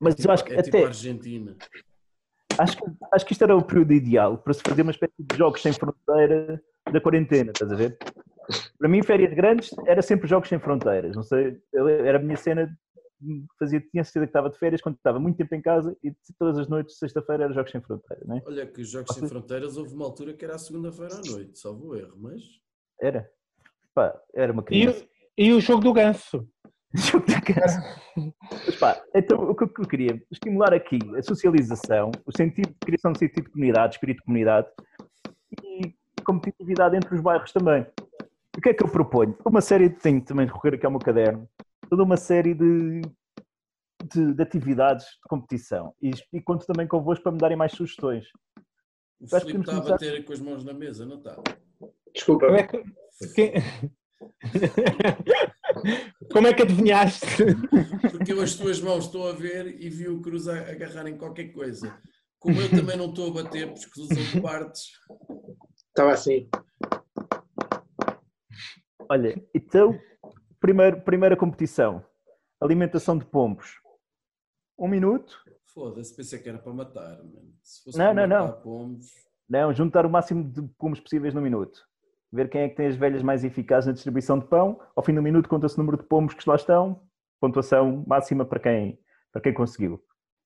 Mas 0.02 0.16
Tipo- 0.16 0.28
eu 0.28 0.34
acho 0.34 0.44
que 0.44 0.54
é 0.54 0.62
tipo 0.64 0.78
até, 0.78 0.86
a 0.86 0.88
Argentina. 0.88 1.56
acho, 2.60 2.78
que- 2.78 2.92
acho 3.14 3.26
que 3.26 3.32
isto 3.34 3.44
era 3.44 3.56
o 3.56 3.64
período 3.64 3.94
ideal 3.94 4.38
para 4.40 4.54
se 4.54 4.62
fazer 4.68 4.82
uma 4.82 4.92
espécie 4.92 5.14
de 5.20 5.38
jogos 5.38 5.62
sem 5.62 5.72
fronteira 5.72 6.62
da 6.92 7.00
quarentena, 7.00 7.52
estás 7.52 7.72
a 7.72 7.76
ver? 7.76 7.96
Para 8.80 8.90
mim, 8.90 9.04
férias 9.04 9.34
grandes 9.34 9.70
era 9.86 10.02
sempre 10.02 10.28
jogos 10.28 10.50
sem 10.50 10.60
fronteiras. 10.60 11.16
Não 11.16 11.22
sei, 11.24 11.62
eu- 11.72 11.88
era 11.88 12.18
a 12.18 12.22
minha 12.22 12.38
cena. 12.38 12.76
Fazia, 13.60 13.82
tinha 13.82 14.04
certeza 14.04 14.26
que 14.28 14.30
estava 14.30 14.48
de 14.50 14.58
férias 14.60 14.80
quando 14.80 14.96
estava 14.96 15.20
muito 15.20 15.38
tempo 15.38 15.54
em 15.56 15.62
casa 15.62 15.96
e 16.04 16.14
todas 16.38 16.58
as 16.60 16.68
noites, 16.68 17.00
sexta-feira, 17.00 17.46
era 17.46 17.54
jogos 17.54 17.72
sem 17.72 17.82
fronteira, 17.82 18.24
não 18.28 18.38
é? 18.38 18.44
Olha 18.46 18.66
que 18.68 18.82
os 18.82 18.90
Jogos 18.90 19.10
Sem 19.16 19.22
Vocês- 19.22 19.32
Fronteiras 19.32 19.76
houve 19.76 19.94
uma 19.96 20.06
altura 20.06 20.34
que 20.36 20.46
era 20.46 20.54
a 20.54 20.60
segunda-feira 20.60 21.16
à 21.16 21.22
noite, 21.32 21.58
salvo 21.60 21.96
erro, 21.96 22.16
mas 22.18 22.44
Era. 23.02 23.28
Pá, 23.94 24.20
era 24.36 24.52
uma 24.54 24.62
E, 24.62 24.66
criança. 24.66 25.04
o- 25.04 25.08
e 25.36 25.52
o 25.54 25.60
jogo 25.60 25.84
do 25.84 25.94
ganso. 25.94 26.48
Jogo 26.96 27.26
de 27.26 27.42
casa. 27.42 27.84
Mas 28.66 28.76
pá, 28.78 29.02
então 29.14 29.50
o 29.50 29.56
que 29.56 29.64
eu 29.64 29.88
queria 29.88 30.22
estimular 30.32 30.74
aqui 30.74 30.98
a 31.18 31.22
socialização, 31.22 32.12
o 32.26 32.32
sentido 32.36 32.70
de 32.70 32.78
criação 32.80 33.12
de 33.12 33.20
sentido 33.20 33.44
de 33.46 33.52
comunidade, 33.52 33.96
espírito 33.96 34.18
de 34.20 34.24
comunidade 34.24 34.68
e 35.64 35.94
competitividade 36.24 36.96
entre 36.96 37.14
os 37.14 37.22
bairros 37.22 37.52
também. 37.52 37.86
O 38.58 38.62
que 38.62 38.70
é 38.70 38.74
que 38.74 38.84
eu 38.84 38.88
proponho? 38.90 39.38
Uma 39.46 39.62
série, 39.62 39.90
de- 39.90 39.96
tenho 40.00 40.22
também 40.24 40.46
de 40.48 40.52
recorrer 40.54 40.76
aqui 40.76 40.86
ao 40.86 40.92
meu 40.92 41.00
caderno, 41.00 41.48
toda 41.90 42.04
uma 42.04 42.18
série 42.18 42.54
de, 42.56 43.02
de, 44.12 44.34
de 44.34 44.42
atividades 44.42 45.06
de 45.06 45.28
competição 45.30 45.94
e, 46.02 46.12
e 46.34 46.42
conto 46.42 46.66
também 46.66 46.88
convosco 46.88 47.22
para 47.24 47.32
me 47.34 47.38
darem 47.38 47.58
mais 47.58 47.74
sugestões. 47.74 48.26
o 49.22 49.28
Filipe 49.28 49.52
temos 49.52 49.68
está 49.68 49.72
a 49.74 49.82
começar- 49.82 49.92
bater 49.94 50.26
com 50.26 50.34
as 50.34 50.40
mãos 50.40 50.64
na 50.64 50.74
mesa, 50.74 51.06
não 51.06 51.18
está? 51.18 51.36
Desculpa. 52.14 52.46
Como 52.48 52.58
é 52.58 52.64
que, 52.64 52.84
quem- 53.36 53.54
Como 56.32 56.48
é 56.48 56.54
que 56.54 56.62
adivinhaste? 56.62 57.26
Porque 58.12 58.34
eu 58.34 58.42
as 58.42 58.56
tuas 58.56 58.82
mãos 58.82 59.06
estou 59.06 59.30
a 59.30 59.34
ver 59.34 59.80
e 59.80 59.90
vi 59.90 60.08
o 60.08 60.22
Cruz 60.22 60.48
a 60.48 60.60
agarrar 60.60 61.08
em 61.08 61.18
qualquer 61.18 61.52
coisa. 61.54 61.98
Como 62.40 62.62
eu 62.62 62.70
também 62.70 62.98
não 62.98 63.10
estou 63.10 63.30
a 63.30 63.44
bater, 63.44 63.74
porque 63.74 64.02
de 64.08 64.42
partes. 64.42 64.92
Estava 65.88 66.12
assim. 66.12 66.48
Olha, 69.10 69.42
então, 69.54 70.00
primeiro, 70.60 71.02
primeira 71.02 71.36
competição, 71.36 72.06
alimentação 72.62 73.18
de 73.18 73.26
pombos. 73.26 73.80
Um 74.78 74.88
minuto, 74.88 75.42
Foda-se, 75.78 76.16
pensei 76.16 76.40
que 76.40 76.50
era 76.50 76.58
para 76.58 76.74
matar, 76.74 77.18
mano. 77.18 77.54
Se 77.62 77.84
fosse 77.84 78.00
Não, 78.00 78.14
para 78.14 78.28
não, 78.28 78.48
matar 78.48 78.62
pombos, 78.64 79.12
Não, 79.48 79.72
juntar 79.72 80.08
o 80.08 80.10
máximo 80.10 80.44
de 80.44 80.64
pombos 80.78 81.00
possíveis 81.00 81.36
no 81.36 81.42
minuto. 81.42 81.87
Ver 82.32 82.50
quem 82.50 82.62
é 82.62 82.70
que 82.70 82.76
tem 82.76 82.88
as 82.88 82.96
velhas 82.96 83.24
mais 83.24 83.44
eficazes 83.44 83.88
na 83.88 83.94
distribuição 83.94 84.38
de 84.38 84.46
pão. 84.46 84.80
Ao 84.96 85.04
fim 85.04 85.14
do 85.14 85.22
minuto 85.22 85.48
conta-se 85.50 85.76
o 85.76 85.80
número 85.80 85.98
de 85.98 86.04
pombos 86.04 86.34
que 86.34 86.48
lá 86.50 86.56
estão. 86.56 87.02
Pontuação 87.40 88.04
máxima 88.08 88.46
para 88.46 88.60
quem, 88.60 89.00
para 89.32 89.42
quem 89.42 89.54
conseguiu. 89.54 90.02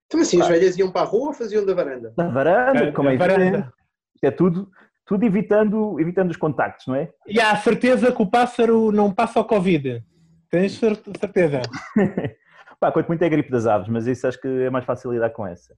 Então 0.08 0.20
assim, 0.20 0.42
as 0.42 0.48
velhas 0.48 0.78
iam 0.78 0.92
para 0.92 1.02
a 1.02 1.06
rua 1.06 1.28
ou 1.30 1.34
faziam 1.34 1.66
da 1.66 1.74
varanda? 1.74 2.14
Na 2.18 2.28
varanda, 2.30 2.92
como 2.92 3.10
é 3.10 3.16
varanda. 3.18 3.74
é 4.22 4.30
tudo, 4.30 4.70
tudo 5.06 5.26
evitando, 5.26 5.98
evitando 6.00 6.30
os 6.32 6.38
contactos, 6.38 6.86
não 6.88 6.96
é? 6.96 7.10
E 7.26 7.40
há 7.40 7.52
a 7.52 7.56
certeza 7.58 8.12
que 8.12 8.22
o 8.22 8.30
pássaro 8.30 8.92
não 8.92 9.12
passa 9.14 9.40
ao 9.40 9.46
Covid. 9.46 10.04
Tens 10.50 10.74
cer- 10.74 11.02
certeza? 11.18 11.62
Pá, 12.80 12.92
quanto 12.92 13.08
muito 13.08 13.22
é 13.22 13.26
a 13.26 13.30
gripe 13.30 13.50
das 13.50 13.66
aves, 13.66 13.88
mas 13.88 14.06
isso 14.06 14.28
acho 14.28 14.40
que 14.42 14.48
é 14.48 14.70
mais 14.70 14.84
fácil 14.86 15.12
lidar 15.14 15.30
com 15.30 15.48
essa. 15.48 15.74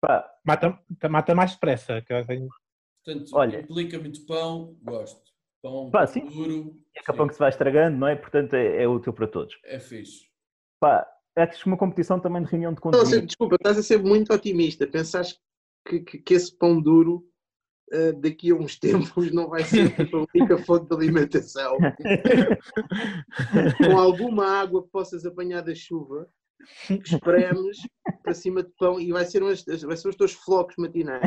Pá, 0.00 0.24
Mata, 0.46 0.78
mata 1.10 1.34
mais 1.34 1.52
depressa. 1.54 2.00
que 2.02 2.12
eu 2.12 2.24
tenho- 2.26 2.48
portanto, 3.04 3.30
Olha. 3.34 3.60
implica 3.60 3.98
muito 3.98 4.24
pão, 4.26 4.76
gosto. 4.82 5.30
Pão 5.62 5.90
Pá, 5.90 6.06
sim. 6.06 6.24
duro, 6.26 6.74
é 6.96 7.02
capão 7.02 7.26
que 7.26 7.34
se 7.34 7.38
vai 7.40 7.50
estragando, 7.50 7.98
não 7.98 8.08
é? 8.08 8.16
Portanto, 8.16 8.54
é, 8.54 8.82
é 8.82 8.88
útil 8.88 9.12
para 9.12 9.26
todos. 9.26 9.54
é 9.64 9.78
fixe. 9.78 10.28
Pá, 10.80 11.06
acho 11.36 11.62
que 11.62 11.66
uma 11.66 11.76
competição 11.76 12.18
também 12.18 12.42
de 12.42 12.48
reunião 12.50 12.72
de 12.72 12.80
Não, 12.82 12.90
assim, 12.92 13.04
conteúdo. 13.04 13.26
desculpa, 13.26 13.54
estás 13.56 13.78
a 13.78 13.82
ser 13.82 13.98
muito 14.02 14.32
otimista. 14.32 14.86
Pensaste 14.86 15.38
que, 15.86 16.00
que, 16.00 16.18
que 16.18 16.34
esse 16.34 16.56
pão 16.56 16.80
duro 16.80 17.28
eh, 17.92 18.12
daqui 18.12 18.50
a 18.50 18.54
uns 18.54 18.78
tempos 18.80 19.30
não 19.32 19.48
vai 19.50 19.62
ser 19.64 19.94
tipo, 19.94 20.16
a 20.16 20.26
única 20.34 20.56
fonte 20.58 20.88
de 20.88 20.94
alimentação. 20.94 21.76
Com 23.78 23.98
alguma 23.98 24.46
água 24.46 24.82
que 24.82 24.90
possas 24.90 25.26
apanhar 25.26 25.62
da 25.62 25.74
chuva, 25.74 26.26
espremes 26.88 27.78
para 28.22 28.34
cima 28.34 28.62
de 28.62 28.70
pão 28.78 28.98
e 29.00 29.12
vai 29.12 29.24
ser, 29.24 29.42
umas, 29.42 29.62
vai 29.64 29.96
ser 29.96 30.08
os 30.08 30.16
teus 30.16 30.32
flocos 30.32 30.76
matinais. 30.78 31.22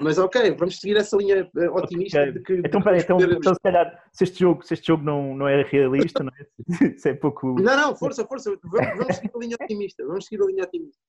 Mas 0.00 0.18
ok, 0.18 0.52
vamos 0.52 0.78
seguir 0.78 0.96
essa 0.96 1.16
linha 1.16 1.50
eh, 1.56 1.70
otimista 1.70 2.20
Ok. 2.20 2.32
de 2.32 2.40
que. 2.42 2.52
Então, 2.64 2.82
peraí, 2.82 3.00
então, 3.00 3.20
então, 3.20 3.54
se 3.54 3.60
calhar, 3.60 4.04
se 4.12 4.24
este 4.24 4.40
jogo, 4.40 4.64
se 4.64 4.74
este 4.74 4.86
jogo 4.86 5.02
não, 5.02 5.34
não 5.34 5.48
é 5.48 5.62
realista, 5.62 6.22
não 6.22 6.32
é? 6.38 6.46
Se 6.98 7.10
é 7.10 7.14
pouco. 7.14 7.60
Não, 7.60 7.76
não, 7.76 7.96
força, 7.96 8.24
força. 8.26 8.56
Vamos, 8.64 8.98
vamos 8.98 9.16
seguir 9.16 9.30
a 9.34 9.38
linha 9.38 9.56
otimista. 9.60 10.06
Vamos 10.06 10.24
seguir 10.26 10.42
a 10.42 10.46
linha 10.46 10.64
otimista. 10.64 11.00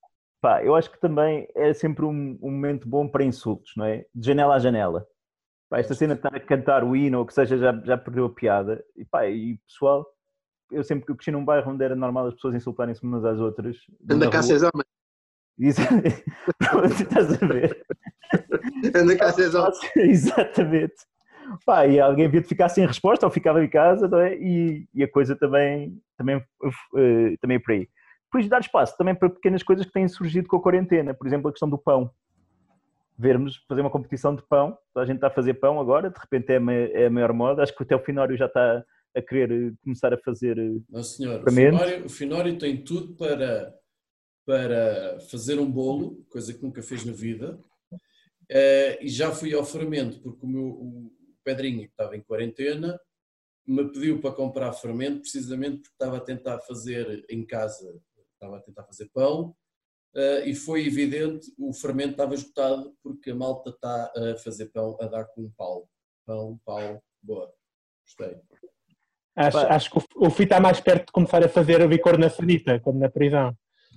Pá, 0.41 0.63
eu 0.63 0.75
acho 0.75 0.91
que 0.91 0.99
também 0.99 1.47
é 1.55 1.73
sempre 1.73 2.05
um, 2.05 2.37
um 2.41 2.51
momento 2.51 2.87
bom 2.87 3.07
para 3.07 3.23
insultos, 3.23 3.73
não 3.75 3.85
é? 3.85 4.05
De 4.13 4.27
janela 4.27 4.55
a 4.55 4.59
janela. 4.59 5.07
Pá, 5.69 5.79
esta 5.79 5.93
cena 5.93 6.13
de 6.13 6.19
estar 6.19 6.35
a 6.35 6.39
cantar 6.39 6.83
o 6.83 6.95
hino 6.95 7.17
ou 7.17 7.23
o 7.23 7.27
que 7.27 7.33
seja 7.33 7.57
já, 7.57 7.73
já 7.83 7.97
perdeu 7.97 8.25
a 8.25 8.29
piada. 8.29 8.83
E 8.95 9.03
pá, 9.03 9.27
e 9.27 9.57
pessoal, 9.67 10.05
eu 10.71 10.83
sempre 10.83 11.05
que 11.05 11.11
eu 11.11 11.15
cresci 11.15 11.31
num 11.31 11.43
bairro 11.43 11.71
onde 11.71 11.83
era 11.83 11.95
normal 11.95 12.27
as 12.27 12.33
pessoas 12.35 12.55
insultarem-se 12.55 13.03
umas 13.03 13.25
às 13.25 13.39
outras. 13.39 13.77
Anda 14.09 14.29
cá, 14.29 14.43
César. 14.43 14.69
Isso, 15.59 15.81
Pronto, 16.59 16.85
estás 17.01 17.41
a 17.41 17.45
ver? 17.47 17.85
Anda 18.95 19.15
cá. 19.17 19.33
Exatamente. 19.95 20.93
Pá, 21.65 21.87
e 21.87 21.99
alguém 21.99 22.25
havia 22.25 22.41
de 22.41 22.47
ficar 22.47 22.69
sem 22.69 22.85
resposta 22.85 23.25
ou 23.25 23.31
ficava 23.31 23.63
em 23.63 23.69
casa, 23.69 24.07
não 24.07 24.19
é? 24.19 24.35
E, 24.35 24.87
e 24.93 25.03
a 25.03 25.09
coisa 25.09 25.35
também, 25.35 25.97
também, 26.17 26.35
eh, 26.35 27.35
também 27.41 27.55
é 27.57 27.59
por 27.59 27.71
aí. 27.71 27.87
Depois 28.25 28.49
dar 28.49 28.59
espaço 28.59 28.97
também 28.97 29.15
para 29.15 29.29
pequenas 29.29 29.63
coisas 29.63 29.85
que 29.85 29.91
têm 29.93 30.07
surgido 30.07 30.47
com 30.47 30.57
a 30.57 30.61
quarentena, 30.61 31.13
por 31.13 31.25
exemplo, 31.25 31.47
a 31.47 31.51
questão 31.51 31.69
do 31.69 31.77
pão. 31.77 32.11
Vermos, 33.17 33.63
fazer 33.67 33.81
uma 33.81 33.89
competição 33.89 34.35
de 34.35 34.43
pão, 34.43 34.77
a 34.95 35.05
gente 35.05 35.15
está 35.15 35.27
a 35.27 35.31
fazer 35.31 35.55
pão 35.55 35.79
agora, 35.79 36.09
de 36.11 36.19
repente 36.19 36.51
é 36.51 37.01
é 37.03 37.07
a 37.07 37.09
maior 37.09 37.33
moda, 37.33 37.63
acho 37.63 37.75
que 37.75 37.81
até 37.81 37.95
o 37.95 38.03
Finório 38.03 38.37
já 38.37 38.45
está 38.45 38.83
a 39.15 39.21
querer 39.21 39.51
eh, 39.51 39.71
começar 39.83 40.13
a 40.13 40.17
fazer. 40.17 40.57
eh, 40.59 40.81
Não, 40.89 41.01
senhor. 41.01 41.41
O. 41.41 41.51
Finório, 41.51 42.05
o 42.05 42.09
Finório 42.09 42.57
tem 42.59 42.83
tudo 42.83 43.15
para, 43.15 43.73
para 44.47 45.19
fazer 45.29 45.59
um 45.59 45.69
bolo, 45.69 46.25
coisa 46.29 46.53
que 46.53 46.63
nunca 46.63 46.81
fez 46.81 47.03
na 47.03 47.11
vida. 47.11 47.59
Eh, 48.49 48.99
e 49.03 49.09
já 49.09 49.29
fui 49.29 49.53
ao 49.53 49.65
fermento, 49.65 50.21
porque 50.21 50.45
o 50.45 50.47
meu 50.47 50.67
o 50.67 51.11
Pedrinho, 51.43 51.81
que 51.81 51.91
estava 51.91 52.15
em 52.15 52.21
quarentena, 52.21 52.97
me 53.67 53.83
pediu 53.91 54.21
para 54.21 54.33
comprar 54.33 54.71
fermento, 54.71 55.19
precisamente 55.19 55.79
porque 55.79 55.95
estava 55.95 56.15
a 56.15 56.21
tentar 56.21 56.59
fazer 56.61 57.25
em 57.29 57.45
casa, 57.45 57.93
estava 58.33 58.57
a 58.57 58.61
tentar 58.61 58.85
fazer 58.85 59.09
pão, 59.13 59.53
eh, 60.15 60.49
e 60.49 60.55
foi 60.55 60.87
evidente, 60.87 61.53
o 61.59 61.73
fermento 61.73 62.11
estava 62.11 62.33
esgotado, 62.33 62.95
porque 63.03 63.31
a 63.31 63.35
malta 63.35 63.71
está 63.71 64.13
a 64.15 64.37
fazer 64.37 64.67
pão, 64.67 64.95
a 65.01 65.07
dar 65.07 65.25
com 65.25 65.41
um 65.41 65.51
pau. 65.57 65.89
Pão, 66.25 66.57
pau, 66.63 67.03
boa. 67.21 67.53
Gostei. 68.05 68.39
Acho, 69.35 69.57
acho 69.57 69.91
que 69.91 69.97
o, 69.97 70.27
o 70.27 70.29
Fih 70.29 70.43
está 70.43 70.61
mais 70.61 70.79
perto 70.79 71.07
de 71.07 71.11
começar 71.11 71.43
a 71.43 71.49
fazer 71.49 71.81
a 71.81 71.87
bicor 71.87 72.17
na 72.17 72.29
sanita, 72.29 72.79
como 72.79 72.97
na 72.97 73.09
prisão. 73.09 73.53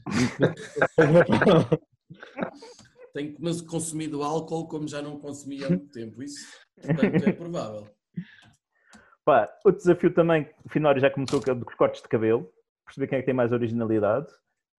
Tenho 3.13 3.37
mas 3.41 3.61
consumido 3.61 4.23
álcool 4.23 4.69
como 4.69 4.87
já 4.87 5.03
não 5.03 5.19
consumia 5.19 5.67
há 5.67 5.71
muito 5.71 5.91
tempo. 5.91 6.23
Isso, 6.23 6.47
portanto, 6.81 7.25
é 7.29 7.33
provável. 7.33 7.89
Pá, 9.25 9.53
outro 9.65 9.81
desafio 9.81 10.15
também, 10.15 10.49
o 10.65 10.69
Finório 10.69 11.01
já 11.01 11.11
começou 11.11 11.43
com 11.43 11.51
os 11.53 11.75
cortes 11.75 12.03
de 12.03 12.09
cabelo, 12.09 12.49
perceber 12.85 13.09
quem 13.09 13.19
é 13.19 13.21
que 13.21 13.27
tem 13.27 13.35
mais 13.35 13.53
originalidade. 13.53 14.27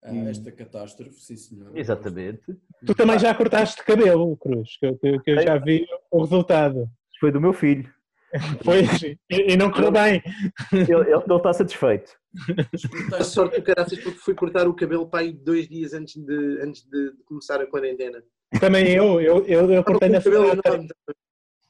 Hum. 0.04 0.28
esta 0.28 0.52
catástrofe, 0.52 1.20
sim 1.20 1.36
senhor. 1.38 1.78
Exatamente. 1.78 2.42
tu 2.88 2.96
também 2.96 3.20
já 3.20 3.36
cortaste 3.36 3.84
cabelo, 3.86 4.36
Cruz, 4.38 4.76
que 4.80 4.86
eu- 4.88 4.98
que 4.98 5.22
eu 5.30 5.42
já 5.44 5.58
vi 5.60 5.86
o 6.10 6.22
resultado. 6.22 6.90
Foi 7.20 7.32
do 7.32 7.40
meu 7.40 7.54
filho. 7.54 7.88
Foi, 8.64 8.84
e, 9.30 9.54
e 9.54 9.58
não 9.58 9.72
correu 9.72 9.92
bem. 9.92 10.22
Ele, 10.72 10.92
ele, 10.94 11.14
ele 11.14 11.36
está 11.36 11.54
satisfeito. 11.54 12.12
A 13.18 13.24
sorte 13.24 13.60
do 13.60 13.64
caraças 13.64 14.00
porque 14.00 14.20
fui 14.20 14.34
cortar 14.34 14.68
o 14.68 14.74
cabelo 14.74 15.10
para 15.10 15.22
aí 15.22 15.34
dois 15.34 15.68
dias 15.68 15.94
antes 15.94 16.16
de, 16.16 16.62
antes 16.62 16.84
de 16.84 17.14
começar 17.26 17.60
a 17.62 17.68
quarentena. 17.68 18.24
Também 18.60 18.90
eu, 18.90 19.20
eu, 19.20 19.46
eu, 19.46 19.72
eu 19.72 19.84
cortei 19.84 20.10
na 20.10 20.22
cabelo 20.22 20.46
enorme. 20.46 20.88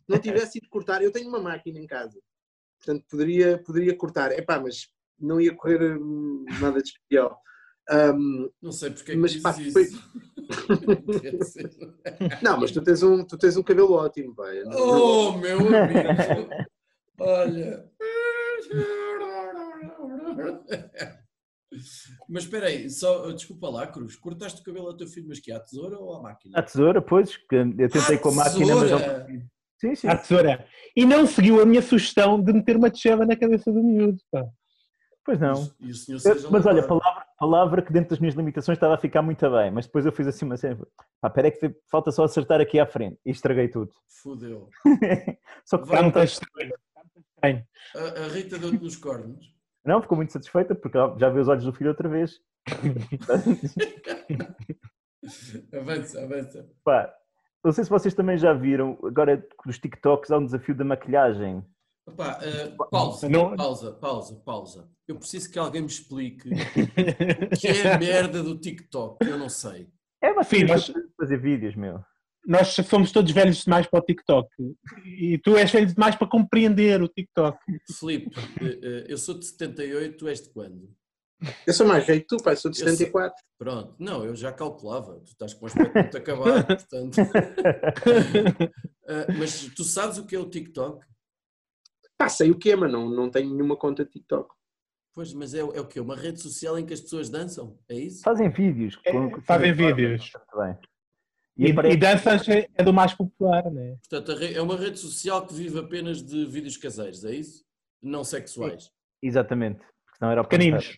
Não 0.08 0.20
tivesse 0.20 0.58
ido 0.58 0.68
cortar, 0.70 1.02
eu 1.02 1.12
tenho 1.12 1.30
uma 1.30 1.40
máquina 1.40 1.80
em 1.80 1.88
casa. 1.88 2.20
Portanto, 2.78 3.06
poderia, 3.10 3.58
poderia 3.60 3.96
cortar. 3.96 4.32
Epá, 4.32 4.60
mas 4.60 4.88
não 5.20 5.40
ia 5.40 5.56
correr 5.56 5.98
hum, 5.98 6.46
nada 6.60 6.82
de 6.82 6.90
especial. 6.90 7.40
Hum, 7.90 8.50
Não 8.62 8.72
sei 8.72 8.92
porque 8.92 9.12
é 9.12 9.16
que 9.16 9.20
mas 9.20 9.36
pá, 9.38 9.52
isso. 9.60 9.72
foi, 9.72 9.88
Não, 12.42 12.60
mas 12.60 12.72
tu 12.72 12.82
tens 12.84 13.02
um, 13.04 13.24
tu 13.26 13.38
tens 13.38 13.56
um 13.58 13.64
cabelo 13.64 13.94
ótimo, 13.94 14.36
pai. 14.36 14.64
oh, 14.66 15.32
meu 15.34 15.58
amigo. 15.60 16.50
Olha. 17.20 17.86
Mas 22.28 22.44
espera 22.44 22.68
aí, 22.68 22.90
só, 22.90 23.32
desculpa 23.32 23.70
lá, 23.70 23.88
Cruz, 23.88 24.16
cortaste 24.18 24.60
o 24.62 24.64
cabelo 24.64 24.88
ao 24.88 24.98
teu 24.98 25.08
filho, 25.08 25.28
mas 25.30 25.40
que 25.40 25.52
à 25.52 25.60
tesoura 25.60 25.98
ou 25.98 26.16
à 26.16 26.22
máquina? 26.22 26.58
À 26.60 26.62
tesoura, 26.64 27.02
pois, 27.02 27.38
que 27.38 27.56
eu 27.56 27.72
tentei 27.90 28.16
À 28.16 28.20
com 28.20 28.30
a 28.30 28.34
máquina, 28.34 28.76
mas 28.76 28.92
não. 28.92 29.00
Sim, 29.80 29.96
sim. 29.96 30.08
À 30.08 30.18
tesoura. 30.18 30.66
E 30.96 31.06
não 31.06 31.26
seguiu 31.26 31.62
a 31.62 31.66
minha 31.66 31.82
sugestão 31.82 32.42
de 32.44 32.52
meter 32.54 32.76
uma 32.76 32.90
tcheva 32.92 33.26
na 33.26 33.36
cabeça 33.36 33.72
do 33.72 33.82
miúdo. 33.82 34.22
pá. 34.32 34.46
Pois 35.26 35.40
não. 35.40 35.72
E 35.80 35.92
o 35.92 35.96
senhor 35.96 36.18
Eu- 36.18 36.20
seja 36.36 36.50
mas 36.52 36.66
olha, 36.66 36.84
palavra, 36.86 37.21
palavra 37.42 37.82
que 37.82 37.92
dentro 37.92 38.12
das 38.12 38.20
minhas 38.20 38.36
limitações 38.36 38.76
estava 38.76 38.94
a 38.94 39.00
ficar 39.00 39.24
muito 39.24 39.50
bem, 39.50 39.72
mas 39.72 39.88
depois 39.88 40.06
eu 40.06 40.12
fiz 40.12 40.28
assim 40.28 40.46
uma 40.46 40.58
cena. 40.58 40.78
Pá, 41.20 41.28
peraí 41.28 41.50
que 41.50 41.76
falta 41.90 42.12
só 42.12 42.24
acertar 42.24 42.62
aqui 42.62 42.80
à 42.80 42.86
frente 42.86 43.18
e 43.26 43.32
estraguei 43.32 43.68
tudo. 43.68 43.92
Fudeu. 44.08 44.70
só 45.66 45.80
que 45.80 45.88
Vai. 45.88 46.08
Está 46.08 46.20
muito 46.20 46.30
estranho. 46.30 46.74
A, 47.96 48.26
a 48.26 48.28
Rita 48.28 48.60
deu-te 48.60 48.84
nos 48.84 48.96
cornos. 48.96 49.56
não, 49.84 50.04
ficou 50.04 50.16
muito 50.16 50.32
satisfeita 50.32 50.76
porque 50.76 51.00
já 51.18 51.30
viu 51.30 51.42
os 51.42 51.48
olhos 51.48 51.64
do 51.64 51.74
filho 51.74 51.90
outra 51.90 52.08
vez. 52.08 52.40
Avança, 55.74 56.24
avança. 56.24 56.70
Pá, 56.84 57.14
não 57.64 57.72
sei 57.72 57.84
se 57.84 57.90
vocês 57.90 58.14
também 58.14 58.38
já 58.38 58.54
viram, 58.54 58.98
agora 59.04 59.46
dos 59.66 59.78
TikToks 59.78 60.32
há 60.32 60.38
um 60.38 60.46
desafio 60.46 60.76
da 60.76 60.84
maquilhagem. 60.84 61.64
Opa, 62.08 62.40
eh, 62.42 62.74
pausa, 62.90 63.30
Não- 63.30 63.56
pausa, 63.56 63.94
pausa, 63.94 64.36
pausa. 64.44 64.90
Eu 65.08 65.18
preciso 65.18 65.52
que 65.52 65.60
alguém 65.60 65.82
me 65.82 65.88
explique 65.88 66.50
o 66.50 66.52
que 67.60 67.68
é 67.68 67.94
a 67.94 67.98
merda 67.98 68.42
do 68.42 68.58
TikTok. 68.60 69.24
Eu 69.26 69.38
não 69.38 69.50
sei. 69.50 69.88
É 70.22 70.32
uma 70.32 70.44
cena 70.44 70.74
nós- 70.74 70.92
fazer 71.18 71.38
vídeos, 71.40 71.76
meu. 71.76 72.00
Nós 72.46 72.70
somos 72.70 73.12
todos 73.12 73.32
velhos 73.32 73.64
demais 73.64 73.86
para 73.86 74.00
o 74.00 74.04
TikTok. 74.04 74.50
E 75.06 75.38
tu 75.38 75.56
és 75.58 75.72
velho 75.72 75.86
demais 75.86 76.16
para 76.16 76.28
compreender 76.28 77.00
o 77.02 77.08
TikTok. 77.08 77.60
Filipe, 78.00 78.32
eh, 78.62 78.80
eh, 78.82 79.06
eu 79.08 79.18
sou 79.18 79.38
de 79.38 79.46
78, 79.46 80.18
tu 80.18 80.28
és 80.28 80.42
de 80.42 80.50
quando? 80.50 80.90
Eu 81.68 81.74
sou 81.74 81.86
mais 81.88 82.06
velho 82.06 82.22
que 82.22 82.28
tu, 82.28 82.38
pai, 82.38 82.56
sou 82.56 82.72
de 82.72 82.82
Eu 82.82 82.88
sou- 82.88 82.98
74. 82.98 83.36
Pronto, 83.60 83.96
não, 84.00 84.26
eu 84.26 84.36
já 84.36 84.52
calculava. 84.52 85.20
Tu 85.24 85.32
estás 85.34 85.54
com 85.54 85.66
um 85.66 85.68
aspecto 85.68 85.94
muito 85.94 86.18
acabado, 86.18 86.66
portanto. 86.66 87.16
Mas 89.38 89.66
tu 89.76 89.84
sabes 89.84 90.18
o 90.18 90.26
que 90.26 90.36
é 90.36 90.40
o 90.40 90.50
TikTok? 90.50 91.06
Pá, 92.24 92.30
sei 92.30 92.52
o 92.52 92.56
que 92.58 92.72
é, 92.72 92.76
mas 92.76 92.92
não, 92.92 93.10
não 93.10 93.30
tenho 93.30 93.50
nenhuma 93.52 93.76
conta 93.76 94.06
TikTok. 94.06 94.54
Pois, 95.14 95.34
mas 95.34 95.54
é, 95.54 95.60
é 95.60 95.64
o 95.82 95.86
quê? 95.86 96.00
Uma 96.00 96.16
rede 96.16 96.40
social 96.40 96.78
em 96.80 96.86
que 96.86 96.94
as 96.94 97.02
pessoas 97.02 97.30
dançam? 97.30 97.78
É 97.90 97.96
isso? 97.96 98.22
Fazem 98.24 98.50
vídeos. 98.50 99.00
É, 99.06 99.12
com- 99.12 99.30
com- 99.32 99.42
fazem 99.42 99.72
com- 99.76 99.78
vídeos. 99.88 100.32
Muito 100.34 100.58
bem. 100.66 100.78
E, 101.58 101.66
E, 101.68 101.72
aparece- 101.72 101.96
e 101.96 102.00
danças 102.00 102.48
é 102.50 102.68
é 102.76 102.84
do 102.84 102.94
mais 102.94 103.14
popular, 103.14 103.70
né? 103.72 103.98
Portanto, 104.10 104.32
é 104.42 104.62
uma 104.62 104.78
rede 104.78 104.98
social 105.00 105.46
que 105.46 105.54
vive 105.54 105.80
apenas 105.80 106.22
de 106.24 106.46
vídeos 106.46 106.78
caseiros, 106.78 107.26
é 107.26 107.36
isso? 107.36 107.66
Não 108.02 108.24
sexuais. 108.24 108.90
Exatamente, 109.22 109.80
porque 110.06 110.18
senão 110.18 110.32
era 110.32 110.44
Pequeninos. 110.44 110.98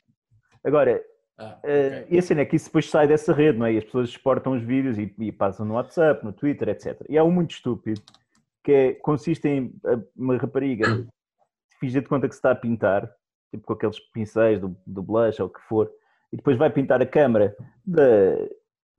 Agora, 0.64 1.04
Ah, 1.38 1.60
eh, 1.64 2.04
ok. 2.06 2.16
e 2.16 2.20
a 2.20 2.22
cena 2.22 2.42
é 2.42 2.46
que 2.46 2.56
isso 2.56 2.66
depois 2.66 2.88
sai 2.90 3.08
dessa 3.08 3.34
rede, 3.34 3.58
não 3.58 3.66
é? 3.66 3.74
E 3.74 3.78
as 3.80 3.84
pessoas 3.84 4.10
exportam 4.10 4.54
os 4.54 4.62
vídeos 4.62 4.98
e, 5.00 5.14
e 5.20 5.32
passam 5.32 5.66
no 5.66 5.74
WhatsApp, 5.74 6.24
no 6.24 6.32
Twitter, 6.32 6.70
etc. 6.70 7.02
E 7.10 7.18
há 7.18 7.24
um 7.24 7.32
muito 7.32 7.52
estúpido 7.52 8.00
que 8.64 8.72
é, 8.72 8.94
consiste 8.94 9.48
em 9.48 9.74
eh, 9.86 10.00
uma 10.16 10.38
rapariga 10.38 10.86
fingir 11.80 12.02
de 12.02 12.08
conta 12.08 12.28
que 12.28 12.34
se 12.34 12.40
está 12.40 12.52
a 12.52 12.56
pintar, 12.56 13.12
tipo 13.52 13.66
com 13.66 13.74
aqueles 13.74 14.00
pincéis 14.12 14.60
do, 14.60 14.76
do 14.88 15.04
blush 15.04 15.40
ou 15.42 15.48
o 15.48 15.52
que 15.52 15.62
for, 15.62 15.92
e 16.32 16.38
depois 16.38 16.58
vai 16.58 16.70
pintar 16.70 17.02
a 17.02 17.06
câmara 17.06 17.56
da- 17.86 18.48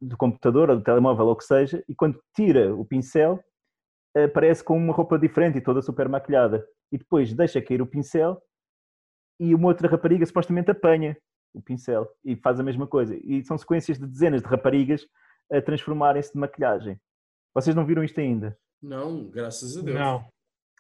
do 0.00 0.16
computador 0.16 0.70
ou 0.70 0.76
do 0.76 0.82
telemóvel 0.82 1.26
ou 1.26 1.32
o 1.32 1.36
que 1.36 1.44
seja, 1.44 1.82
e 1.88 1.94
quando 1.94 2.20
tira 2.34 2.74
o 2.74 2.84
pincel, 2.84 3.42
aparece 4.14 4.62
com 4.62 4.76
uma 4.76 4.92
roupa 4.92 5.18
diferente 5.18 5.58
e 5.58 5.60
toda 5.60 5.82
super 5.82 6.08
maquilhada. 6.08 6.64
E 6.92 6.98
depois 6.98 7.32
deixa 7.32 7.60
cair 7.60 7.82
o 7.82 7.86
pincel 7.86 8.40
e 9.40 9.54
uma 9.54 9.68
outra 9.68 9.88
rapariga 9.88 10.24
supostamente 10.24 10.70
apanha 10.70 11.16
o 11.52 11.60
pincel 11.60 12.08
e 12.24 12.36
faz 12.36 12.60
a 12.60 12.62
mesma 12.62 12.86
coisa. 12.86 13.16
E 13.16 13.44
são 13.44 13.58
sequências 13.58 13.98
de 13.98 14.06
dezenas 14.06 14.42
de 14.42 14.48
raparigas 14.48 15.06
a 15.50 15.60
transformarem-se 15.60 16.32
de 16.32 16.38
maquilhagem. 16.38 17.00
Vocês 17.54 17.74
não 17.74 17.84
viram 17.84 18.04
isto 18.04 18.20
ainda? 18.20 18.56
Não, 18.84 19.24
graças 19.24 19.76
a 19.76 19.82
Deus. 19.82 19.98
Não. 19.98 20.24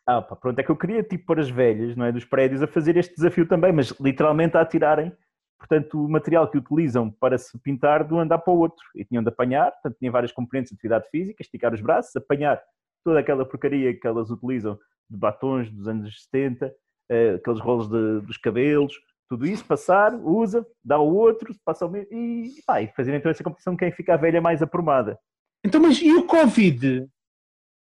Ah, 0.06 0.20
pá, 0.20 0.36
pronto, 0.36 0.58
é 0.58 0.62
que 0.62 0.70
eu 0.70 0.76
queria 0.76 1.02
tipo 1.02 1.24
pôr 1.24 1.40
as 1.40 1.48
velhas, 1.48 1.96
não 1.96 2.04
é, 2.04 2.12
dos 2.12 2.24
prédios 2.26 2.62
a 2.62 2.66
fazer 2.66 2.96
este 2.96 3.14
desafio 3.14 3.48
também, 3.48 3.72
mas 3.72 3.88
literalmente 3.98 4.54
a 4.56 4.60
atirarem, 4.60 5.10
portanto, 5.58 6.04
o 6.04 6.08
material 6.08 6.50
que 6.50 6.58
utilizam 6.58 7.10
para 7.10 7.38
se 7.38 7.58
pintar 7.60 8.06
de 8.06 8.12
um 8.12 8.20
andar 8.20 8.38
para 8.38 8.52
o 8.52 8.58
outro. 8.58 8.84
E 8.94 9.04
tinham 9.04 9.22
de 9.22 9.30
apanhar, 9.30 9.70
portanto, 9.72 9.96
tinha 9.98 10.10
várias 10.12 10.30
componentes 10.30 10.70
de 10.70 10.74
atividade 10.76 11.08
física, 11.10 11.42
esticar 11.42 11.72
os 11.72 11.80
braços, 11.80 12.14
apanhar 12.16 12.60
toda 13.02 13.18
aquela 13.20 13.46
porcaria 13.46 13.98
que 13.98 14.06
elas 14.06 14.30
utilizam 14.30 14.78
de 15.08 15.16
batons 15.16 15.70
dos 15.70 15.88
anos 15.88 16.22
70, 16.24 16.74
eh, 17.10 17.34
aqueles 17.34 17.60
rolos 17.60 17.88
de- 17.88 18.20
dos 18.26 18.36
cabelos, 18.36 18.94
tudo 19.28 19.46
isso, 19.46 19.64
passar, 19.64 20.14
usa, 20.14 20.66
dá 20.84 20.96
ao 20.96 21.08
outro, 21.10 21.54
passa 21.64 21.84
ao 21.86 21.90
mesmo, 21.90 22.08
e, 22.12 22.62
pá, 22.66 22.82
e 22.82 22.88
fazer 22.88 23.14
então 23.14 23.30
essa 23.30 23.42
competição 23.42 23.72
de 23.72 23.78
quem 23.78 23.90
fica 23.90 24.14
a 24.14 24.18
velha 24.18 24.40
mais 24.40 24.60
aprumada. 24.62 25.18
Então, 25.64 25.80
mas 25.80 25.98
e 26.00 26.12
o 26.12 26.26
Covid? 26.26 27.08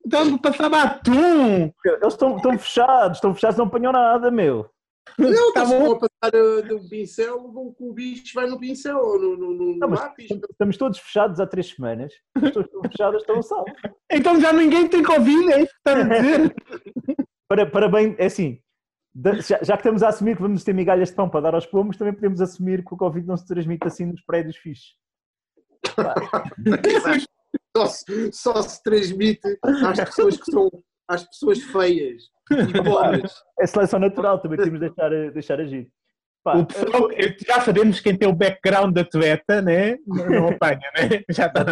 Dá-me 0.04 0.38
passar 0.40 0.68
batom! 0.68 1.72
Eles 1.84 2.14
estão, 2.14 2.38
fechados, 2.58 3.18
estão 3.18 3.34
fechados, 3.34 3.58
não 3.58 3.66
apanham 3.66 3.92
nada, 3.92 4.30
meu. 4.30 4.70
Não, 5.18 5.52
Tá 5.52 5.64
bom. 5.64 5.98
passar 5.98 6.34
uh, 6.34 6.62
do 6.62 6.88
pincel, 6.88 7.50
vão 7.52 7.72
com 7.72 7.90
o 7.90 7.92
bicho 7.92 8.32
vai 8.34 8.46
no 8.46 8.58
pincel 8.58 8.96
ou 8.96 9.18
no, 9.20 9.36
no, 9.36 9.54
no, 9.54 9.72
no 9.72 9.78
Não, 9.78 9.88
mas 9.88 10.00
lápis. 10.00 10.30
Estamos 10.50 10.76
todos 10.76 10.98
fechados 10.98 11.40
há 11.40 11.46
três 11.46 11.70
semanas. 11.70 12.12
As 12.34 12.42
pessoas 12.42 12.66
que 12.66 12.76
estão 12.76 12.90
fechadas 12.90 13.20
estão 13.22 13.42
salvas. 13.42 13.74
Então 14.10 14.40
já 14.40 14.52
ninguém 14.52 14.88
tem 14.88 15.02
Covid, 15.02 15.52
é 15.52 15.62
isso 15.62 15.72
que 15.72 15.90
estás 15.90 15.98
a 15.98 16.08
dizer? 16.08 16.54
Para, 17.48 17.66
para 17.66 17.88
bem, 17.88 18.14
é 18.16 18.26
assim, 18.26 18.60
já, 19.40 19.58
já 19.60 19.72
que 19.76 19.80
estamos 19.80 20.04
a 20.04 20.08
assumir 20.08 20.36
que 20.36 20.42
vamos 20.42 20.62
ter 20.62 20.72
migalhas 20.72 21.08
de 21.08 21.16
pão 21.16 21.28
para 21.28 21.40
dar 21.40 21.54
aos 21.56 21.66
pomos, 21.66 21.96
também 21.96 22.14
podemos 22.14 22.40
assumir 22.40 22.84
que 22.84 22.94
o 22.94 22.96
Covid 22.96 23.26
não 23.26 23.36
se 23.36 23.44
transmite 23.44 23.84
assim 23.88 24.06
nos 24.06 24.22
prédios 24.22 24.56
fixos. 24.56 24.94
Só 27.76 27.86
se, 27.86 28.32
só 28.32 28.62
se 28.62 28.82
transmite 28.82 29.58
às 29.62 30.00
pessoas 30.00 30.36
que 30.36 30.50
são 30.50 30.70
às 31.08 31.24
pessoas 31.24 31.60
feias 31.64 32.22
e 32.50 32.82
pobres. 32.84 33.32
É 33.58 33.66
seleção 33.66 33.98
natural, 33.98 34.40
também 34.40 34.58
temos 34.58 34.78
de 34.80 34.88
deixar, 34.88 35.10
deixar 35.32 35.60
agir. 35.60 35.90
Pá, 36.42 36.56
O 36.56 36.66
pessoal, 36.66 37.08
já 37.46 37.60
sabemos 37.60 38.00
quem 38.00 38.16
tem 38.16 38.28
o 38.28 38.34
background 38.34 38.94
da 38.94 39.04
tueta, 39.04 39.60
né? 39.60 39.98
Não, 40.06 40.48
apanha, 40.54 40.90
né? 40.96 41.22
Já 41.28 41.46
está. 41.46 41.64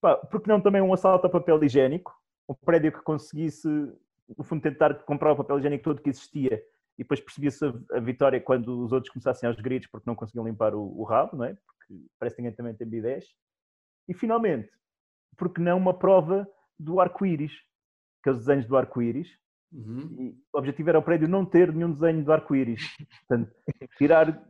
Pá, 0.00 0.16
porque 0.16 0.50
não 0.50 0.60
também 0.60 0.80
um 0.80 0.92
assalto 0.92 1.26
a 1.26 1.30
papel 1.30 1.62
higiênico? 1.62 2.12
Um 2.48 2.54
prédio 2.54 2.92
que 2.92 3.02
conseguisse, 3.02 3.68
no 3.68 4.42
fundo, 4.42 4.62
tentar 4.62 4.94
comprar 5.04 5.32
o 5.32 5.36
papel 5.36 5.58
higiênico 5.58 5.84
todo 5.84 6.02
que 6.02 6.10
existia 6.10 6.62
e 6.96 7.02
depois 7.04 7.20
percebia-se 7.20 7.64
a, 7.64 7.72
a 7.96 8.00
vitória 8.00 8.40
quando 8.40 8.84
os 8.84 8.90
outros 8.90 9.12
começassem 9.12 9.48
aos 9.48 9.60
gritos 9.60 9.88
porque 9.88 10.08
não 10.08 10.16
conseguiam 10.16 10.46
limpar 10.46 10.74
o, 10.74 10.82
o 10.98 11.04
rabo, 11.04 11.36
não 11.36 11.44
é? 11.44 11.54
Porque 11.54 11.94
parece 12.18 12.34
que 12.34 12.42
ninguém 12.42 12.56
também 12.56 12.74
tem 12.74 12.88
bidés. 12.88 13.24
E 14.08 14.14
finalmente, 14.14 14.70
porque 15.36 15.60
não 15.60 15.76
uma 15.76 15.94
prova 15.94 16.48
do 16.78 17.00
arco-íris? 17.00 17.52
Aqueles 18.20 18.40
desenhos 18.40 18.66
do 18.66 18.76
arco-íris. 18.76 19.28
Uhum. 19.72 20.16
E 20.18 20.36
o 20.52 20.58
objetivo 20.58 20.88
era 20.88 20.98
o 20.98 21.02
prédio 21.02 21.28
não 21.28 21.44
ter 21.44 21.72
nenhum 21.72 21.92
desenho 21.92 22.24
do 22.24 22.32
arco-íris. 22.32 22.82
Portanto, 23.28 23.54
tirar, 23.98 24.42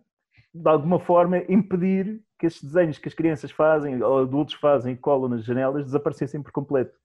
de 0.55 0.69
alguma 0.69 1.01
forma, 1.01 1.39
impedir 1.49 2.23
que 2.39 2.47
esses 2.47 2.63
desenhos 2.63 2.99
que 2.99 3.09
as 3.09 3.15
crianças 3.15 3.51
fazem, 3.51 4.01
ou 4.03 4.21
adultos 4.21 4.55
fazem 4.55 4.95
e 4.95 4.97
colam 4.97 5.29
nas 5.29 5.45
janelas, 5.45 5.85
desaparecessem 5.85 6.43
por 6.43 6.53
completo. 6.53 6.97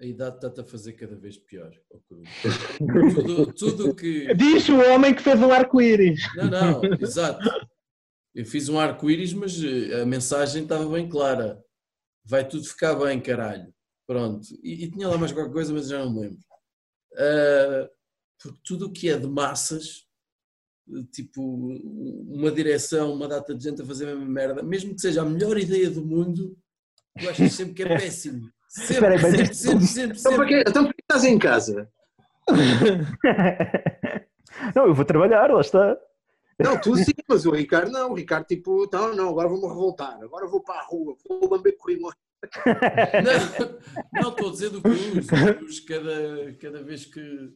A 0.00 0.06
idade 0.06 0.36
está-te 0.36 0.60
a 0.60 0.64
fazer 0.64 0.92
cada 0.92 1.16
vez 1.16 1.36
pior. 1.36 1.72
tudo, 2.78 3.52
tudo 3.52 3.94
que. 3.94 4.32
Diz 4.34 4.68
o 4.68 4.80
homem 4.92 5.12
que 5.12 5.22
fez 5.22 5.40
um 5.42 5.52
arco-íris. 5.52 6.22
Não, 6.36 6.48
não, 6.48 6.84
exato. 7.00 7.44
Eu 8.34 8.46
fiz 8.46 8.68
um 8.68 8.78
arco-íris, 8.78 9.34
mas 9.34 9.60
eh, 9.62 10.02
a 10.02 10.06
mensagem 10.06 10.62
estava 10.62 10.88
bem 10.88 11.08
clara. 11.08 11.60
Vai 12.28 12.46
tudo 12.46 12.64
ficar 12.64 12.94
bem, 12.94 13.20
caralho. 13.20 13.72
Pronto. 14.06 14.46
E, 14.62 14.84
e 14.84 14.90
tinha 14.90 15.08
lá 15.08 15.16
mais 15.16 15.32
qualquer 15.32 15.52
coisa, 15.52 15.72
mas 15.72 15.88
já 15.88 15.98
não 15.98 16.12
me 16.12 16.20
lembro. 16.20 16.38
Ah, 17.16 17.88
porque 18.40 18.58
tudo 18.64 18.86
o 18.86 18.92
que 18.92 19.10
é 19.10 19.18
de 19.18 19.26
massas, 19.26 20.06
tipo 21.12 21.42
uma 21.42 22.50
direção, 22.50 23.12
uma 23.12 23.28
data 23.28 23.54
de 23.54 23.64
gente 23.64 23.82
a 23.82 23.86
fazer 23.86 24.08
a 24.08 24.14
mesma 24.14 24.26
merda, 24.26 24.62
mesmo 24.62 24.94
que 24.94 25.00
seja 25.00 25.22
a 25.22 25.24
melhor 25.24 25.58
ideia 25.58 25.90
do 25.90 26.04
mundo, 26.04 26.56
eu 27.20 27.30
acho 27.30 27.48
sempre 27.50 27.74
que 27.74 27.82
é 27.82 27.98
péssimo. 27.98 28.48
Sempre, 28.70 29.06
aí, 29.06 29.18
sempre, 29.54 29.54
sempre, 29.54 29.86
sempre, 29.86 30.18
Então 30.18 30.36
para, 30.36 30.60
então 30.60 30.84
para 30.84 30.92
que 30.92 31.00
estás 31.00 31.24
em 31.24 31.38
casa? 31.38 31.90
não, 34.76 34.86
eu 34.86 34.94
vou 34.94 35.06
trabalhar, 35.06 35.50
lá 35.50 35.62
está. 35.62 35.98
Não, 36.60 36.80
tu 36.80 36.96
sim, 36.96 37.12
mas 37.28 37.46
o 37.46 37.50
Ricardo 37.52 37.90
não. 37.92 38.10
O 38.10 38.14
Ricardo, 38.14 38.46
tipo, 38.46 38.88
não, 38.92 39.14
não, 39.14 39.28
agora 39.28 39.48
vou-me 39.48 39.68
revoltar. 39.68 40.20
Agora 40.22 40.46
vou 40.48 40.62
para 40.62 40.80
a 40.80 40.84
rua, 40.84 41.16
vou 41.28 41.48
lamber 41.50 41.76
corrimões. 41.76 42.14
Não, 43.24 44.22
não, 44.22 44.30
estou 44.30 44.48
a 44.48 44.52
dizer 44.52 44.70
do 44.70 44.82
Cruz. 44.82 45.26
O 45.26 45.54
Cruz 45.58 45.80
cada, 45.80 46.52
cada 46.60 46.82
vez 46.82 47.04
que, 47.04 47.52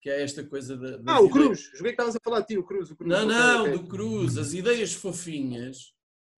que 0.00 0.10
há 0.10 0.20
esta 0.20 0.44
coisa 0.44 0.76
da. 0.76 1.00
Ah, 1.06 1.20
o 1.20 1.26
ideias- 1.26 1.32
Cruz. 1.32 1.60
Joguei 1.74 1.92
que 1.92 2.02
estavas 2.02 2.16
a 2.16 2.20
falar 2.22 2.40
de 2.40 2.46
ti, 2.48 2.58
o 2.58 2.64
Cruz. 2.64 2.90
O 2.90 2.96
Cruz 2.96 3.10
Não, 3.10 3.26
não, 3.26 3.70
do 3.72 3.86
Cruz. 3.86 4.36
As 4.38 4.52
ideias 4.52 4.92
fofinhas 4.94 5.94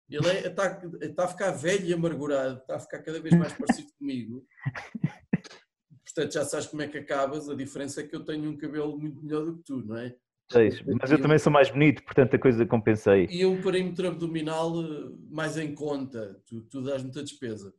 Ele 0.09 0.27
está 0.47 0.75
tá 1.15 1.23
a 1.25 1.27
ficar 1.27 1.51
velho 1.51 1.85
e 1.85 1.93
amargurado, 1.93 2.59
está 2.59 2.75
a 2.75 2.79
ficar 2.79 2.99
cada 3.01 3.19
vez 3.19 3.35
mais 3.35 3.53
parecido 3.53 3.91
comigo. 3.97 4.45
Portanto, 6.05 6.33
já 6.33 6.45
sabes 6.45 6.67
como 6.67 6.81
é 6.83 6.87
que 6.87 6.97
acabas. 6.99 7.49
A 7.49 7.55
diferença 7.55 8.01
é 8.01 8.07
que 8.07 8.15
eu 8.15 8.23
tenho 8.23 8.49
um 8.51 8.57
cabelo 8.57 8.97
muito 8.99 9.21
melhor 9.23 9.45
do 9.45 9.57
que 9.57 9.63
tu, 9.63 9.77
não 9.83 9.97
é? 9.97 10.15
Seis. 10.51 10.81
Mas 10.99 11.11
eu 11.11 11.21
também 11.21 11.39
sou 11.39 11.51
mais 11.51 11.69
bonito, 11.69 12.03
portanto 12.03 12.35
a 12.35 12.39
coisa 12.39 12.65
compensei. 12.65 13.27
E 13.31 13.45
um 13.45 13.61
perímetro 13.61 14.07
abdominal 14.07 14.71
eh, 14.81 15.09
mais 15.29 15.57
em 15.57 15.73
conta. 15.73 16.39
Tu, 16.47 16.61
tu 16.63 16.81
dás 16.81 17.01
muita 17.01 17.23
despesa. 17.23 17.73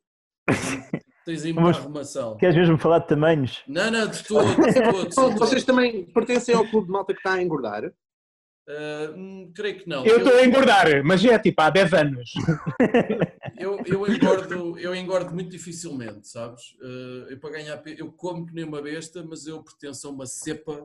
Tens 1.25 1.45
aí 1.45 1.53
muita 1.53 1.69
Mas- 1.69 1.77
arrumação. 1.79 2.37
Queres 2.37 2.57
mesmo 2.57 2.77
falar 2.79 2.99
de 3.01 3.09
tamanhos? 3.09 3.63
Não, 3.67 3.91
não, 3.91 4.07
de 4.09 4.23
todo, 4.25 4.45
de 4.47 4.75
todo. 4.91 5.09
de 5.09 5.15
todo. 5.15 5.39
Vocês 5.39 5.65
também 5.65 6.05
pertencem 6.13 6.55
ao 6.55 6.67
clube 6.69 6.87
de 6.87 6.93
malta 6.93 7.13
que 7.15 7.21
está 7.21 7.35
a 7.35 7.43
engordar? 7.43 7.93
Hum, 9.17 9.53
creio 9.55 9.79
que 9.79 9.89
não. 9.89 10.07
Eu 10.07 10.19
estou 10.19 10.35
a 10.39 10.45
engordar, 10.45 11.05
mas 11.05 11.23
é 11.25 11.39
tipo 11.39 11.61
há 11.61 11.69
10 11.71 11.93
anos. 11.95 12.33
Eu, 13.57 13.79
eu, 13.87 14.05
engordo, 14.13 14.79
eu 14.81 14.95
engordo 14.97 15.33
muito 15.33 15.49
dificilmente, 15.51 16.27
sabes? 16.29 16.61
Eh, 16.83 17.33
eu 17.35 17.39
para 17.39 17.51
ganhar 17.51 17.81
eu 17.87 18.11
como 18.11 18.45
que 18.45 18.53
nem 18.53 18.65
uma 18.65 18.83
besta, 18.83 19.23
mas 19.23 19.47
eu 19.47 19.63
pertenço 19.63 20.09
a 20.09 20.11
uma 20.11 20.27
cepa 20.27 20.85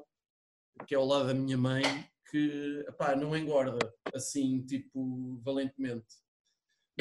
que 0.87 0.93
é 0.95 0.97
ao 0.97 1.05
lado 1.05 1.27
da 1.27 1.33
minha 1.33 1.57
mãe 1.57 1.83
que 2.29 2.85
epá, 2.87 3.15
não 3.15 3.35
engorda 3.35 3.79
assim, 4.13 4.61
tipo, 4.65 5.39
valentemente. 5.43 6.05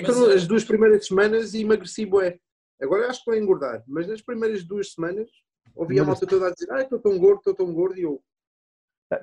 Mas, 0.01 0.09
Então, 0.16 0.31
as 0.31 0.47
duas 0.47 0.64
primeiras 0.64 1.07
semanas 1.07 1.55
emagreci 1.55 2.07
bué. 2.07 2.39
Agora 2.81 3.07
acho 3.09 3.14
que 3.24 3.31
estou 3.31 3.35
a 3.35 3.39
engordar, 3.39 3.85
mas 3.87 4.07
nas 4.07 4.22
primeiras 4.22 4.64
duas 4.64 4.93
semanas 4.93 5.29
ouvi 5.74 5.99
a 5.99 6.05
malta 6.05 6.26
toda 6.26 6.47
a 6.47 6.51
dizer 6.53 6.70
ai, 6.72 6.85
estou 6.85 6.99
tão 7.01 7.18
gordo, 7.18 7.39
estou 7.39 7.55
tão 7.55 7.72
gordo, 7.74 7.99
e 7.99 8.03
eu, 8.03 8.22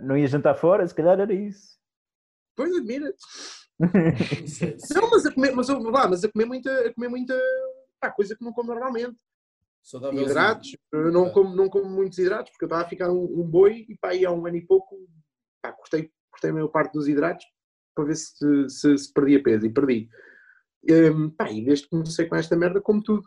Não 0.02 0.18
ia 0.18 0.28
jantar 0.28 0.56
fora, 0.56 0.86
se 0.88 0.94
calhar 0.94 1.20
era 1.20 1.34
isso. 1.34 1.78
pois 2.56 2.76
admira-te. 2.76 3.18
é- 4.64 4.94
Não, 5.00 5.10
mas 5.10 5.26
a 5.26 5.34
comer, 5.34 5.52
mas, 5.56 5.70
eu- 5.70 5.82
vá, 5.92 6.08
mas 6.08 6.24
a 6.24 6.32
comer 6.32 6.46
muita, 6.46 6.88
a 6.88 6.94
comer 6.94 7.08
muita 7.10 7.40
pá, 8.00 8.12
coisa 8.12 8.36
que 8.36 8.44
não 8.44 8.52
como 8.54 8.70
normalmente. 8.72 9.18
Saudávelzinho. 9.86 10.30
Hidratos, 10.30 10.78
eu 10.92 11.12
não 11.12 11.30
como, 11.32 11.56
não 11.56 11.70
como 11.70 11.90
muitos 11.90 12.18
hidratos, 12.18 12.52
porque 12.52 12.66
eu 12.66 12.68
estava 12.68 12.84
a 12.84 12.90
ficar 12.90 13.12
um, 13.12 13.24
um 13.24 13.48
boi 13.48 13.86
e 13.88 13.96
pá, 13.96 14.10
aí 14.10 14.26
há 14.26 14.32
um 14.32 14.46
ano 14.46 14.58
e 14.58 14.66
pouco 14.66 14.98
pá, 15.62 15.72
cortei, 15.72 16.12
cortei 16.32 16.50
a 16.50 16.54
maior 16.54 16.68
parte 16.70 16.94
dos 16.94 17.08
hidratos 17.08 17.46
para 17.96 18.06
ver 18.06 18.16
se, 18.16 18.70
se, 18.70 18.98
se 18.98 19.14
perdia 19.14 19.42
peso 19.42 19.66
e 19.66 19.70
perdi. 19.70 20.10
Hum, 20.90 21.30
pá, 21.30 21.52
e 21.52 21.64
desde 21.64 21.86
que 21.86 21.92
comecei 21.92 22.26
com 22.26 22.36
esta 22.36 22.56
merda, 22.56 22.82
como 22.82 23.02
tudo. 23.02 23.24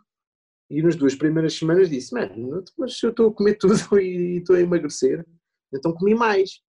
E 0.70 0.82
nas 0.82 0.96
duas 0.96 1.14
primeiras 1.14 1.54
semanas 1.54 1.88
disse, 1.88 2.12
mano, 2.12 2.62
mas 2.76 2.98
se 2.98 3.06
eu 3.06 3.10
estou 3.10 3.28
a 3.28 3.34
comer 3.34 3.54
tudo 3.54 3.74
e 3.98 4.38
estou 4.38 4.56
a 4.56 4.60
emagrecer, 4.60 5.24
então 5.72 5.94
comi 5.94 6.14
mais. 6.14 6.60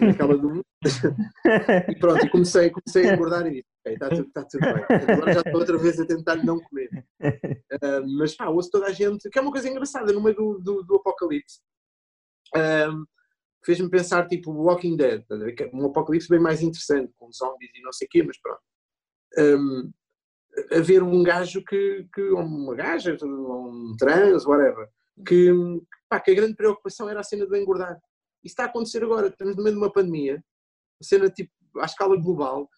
Naquela 0.00 0.36
do... 0.36 0.64
e 1.88 1.98
pronto, 1.98 2.26
e 2.26 2.30
comecei, 2.30 2.70
comecei 2.70 3.08
a 3.08 3.14
engordar 3.14 3.46
e 3.46 3.50
disse, 3.50 3.73
está 3.92 4.08
tudo, 4.08 4.28
está 4.28 4.44
tudo 4.44 4.60
bem. 4.60 5.14
Agora 5.14 5.32
já 5.34 5.40
estou 5.40 5.60
outra 5.60 5.78
vez 5.78 6.00
a 6.00 6.06
tentar 6.06 6.36
não 6.36 6.58
comer. 6.60 7.06
Ah, 7.82 8.00
mas 8.18 8.34
pá, 8.34 8.48
ouço 8.48 8.70
toda 8.70 8.86
a 8.86 8.92
gente, 8.92 9.28
que 9.28 9.38
é 9.38 9.42
uma 9.42 9.52
coisa 9.52 9.68
engraçada 9.68 10.12
no 10.12 10.22
meio 10.22 10.36
do, 10.36 10.58
do, 10.58 10.82
do 10.82 10.96
apocalipse. 10.96 11.60
Ahm, 12.54 13.04
Fez-me 13.64 13.88
pensar, 13.88 14.28
tipo, 14.28 14.52
Walking 14.52 14.94
Dead? 14.94 15.24
Que 15.56 15.64
é 15.64 15.70
um 15.72 15.86
apocalipse 15.86 16.28
bem 16.28 16.38
mais 16.38 16.60
interessante, 16.60 17.12
com 17.16 17.32
zombies 17.32 17.70
e 17.74 17.80
não 17.80 17.92
sei 17.92 18.06
o 18.06 18.10
quê, 18.10 18.22
mas 18.22 18.38
pronto. 18.38 18.60
Ahm, 19.38 19.90
haver 20.70 21.02
um 21.02 21.22
gajo 21.22 21.64
que, 21.64 22.06
que 22.12 22.22
ou 22.22 22.40
uma 22.40 22.74
gaja, 22.74 23.16
ou 23.22 23.68
um 23.68 23.96
trans, 23.98 24.44
whatever, 24.46 24.88
que, 25.26 25.50
pá, 26.08 26.20
que 26.20 26.30
a 26.30 26.34
grande 26.34 26.54
preocupação 26.54 27.08
era 27.08 27.20
a 27.20 27.24
cena 27.24 27.46
do 27.46 27.56
engordar. 27.56 27.98
Isso 28.42 28.52
está 28.52 28.64
a 28.64 28.66
acontecer 28.66 29.02
agora, 29.02 29.28
estamos 29.28 29.56
no 29.56 29.62
meio 29.62 29.74
de 29.74 29.80
uma 29.80 29.92
pandemia, 29.92 30.44
a 31.00 31.04
cena 31.04 31.30
tipo, 31.30 31.50
à 31.78 31.86
escala 31.86 32.16
global, 32.16 32.68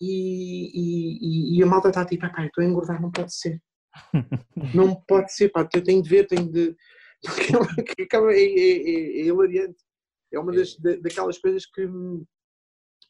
e, 0.00 0.70
e, 0.74 1.58
e- 1.58 1.62
a 1.62 1.66
malta 1.66 1.88
está 1.88 2.04
tipo, 2.04 2.30
pá, 2.30 2.44
estou 2.46 2.62
a 2.62 2.66
engordar, 2.66 3.00
não 3.00 3.10
pode 3.10 3.34
ser. 3.34 3.60
Não 4.74 4.94
pode 5.08 5.32
ser, 5.32 5.48
pá, 5.50 5.68
eu 5.74 5.82
tenho 5.82 6.02
de 6.02 6.08
ver, 6.08 6.26
tenho 6.26 6.48
de. 6.50 6.76
Porque 7.22 7.50
acaba- 8.02 8.32
é, 8.32 8.38
é, 8.40 8.42
é, 8.42 9.20
é 9.20 9.24
hilariante. 9.24 9.78
É 10.32 10.38
uma 10.38 10.52
das, 10.52 10.76
da- 10.76 10.96
daquelas 10.96 11.38
coisas 11.38 11.66
que 11.66 11.86
me, 11.86 12.24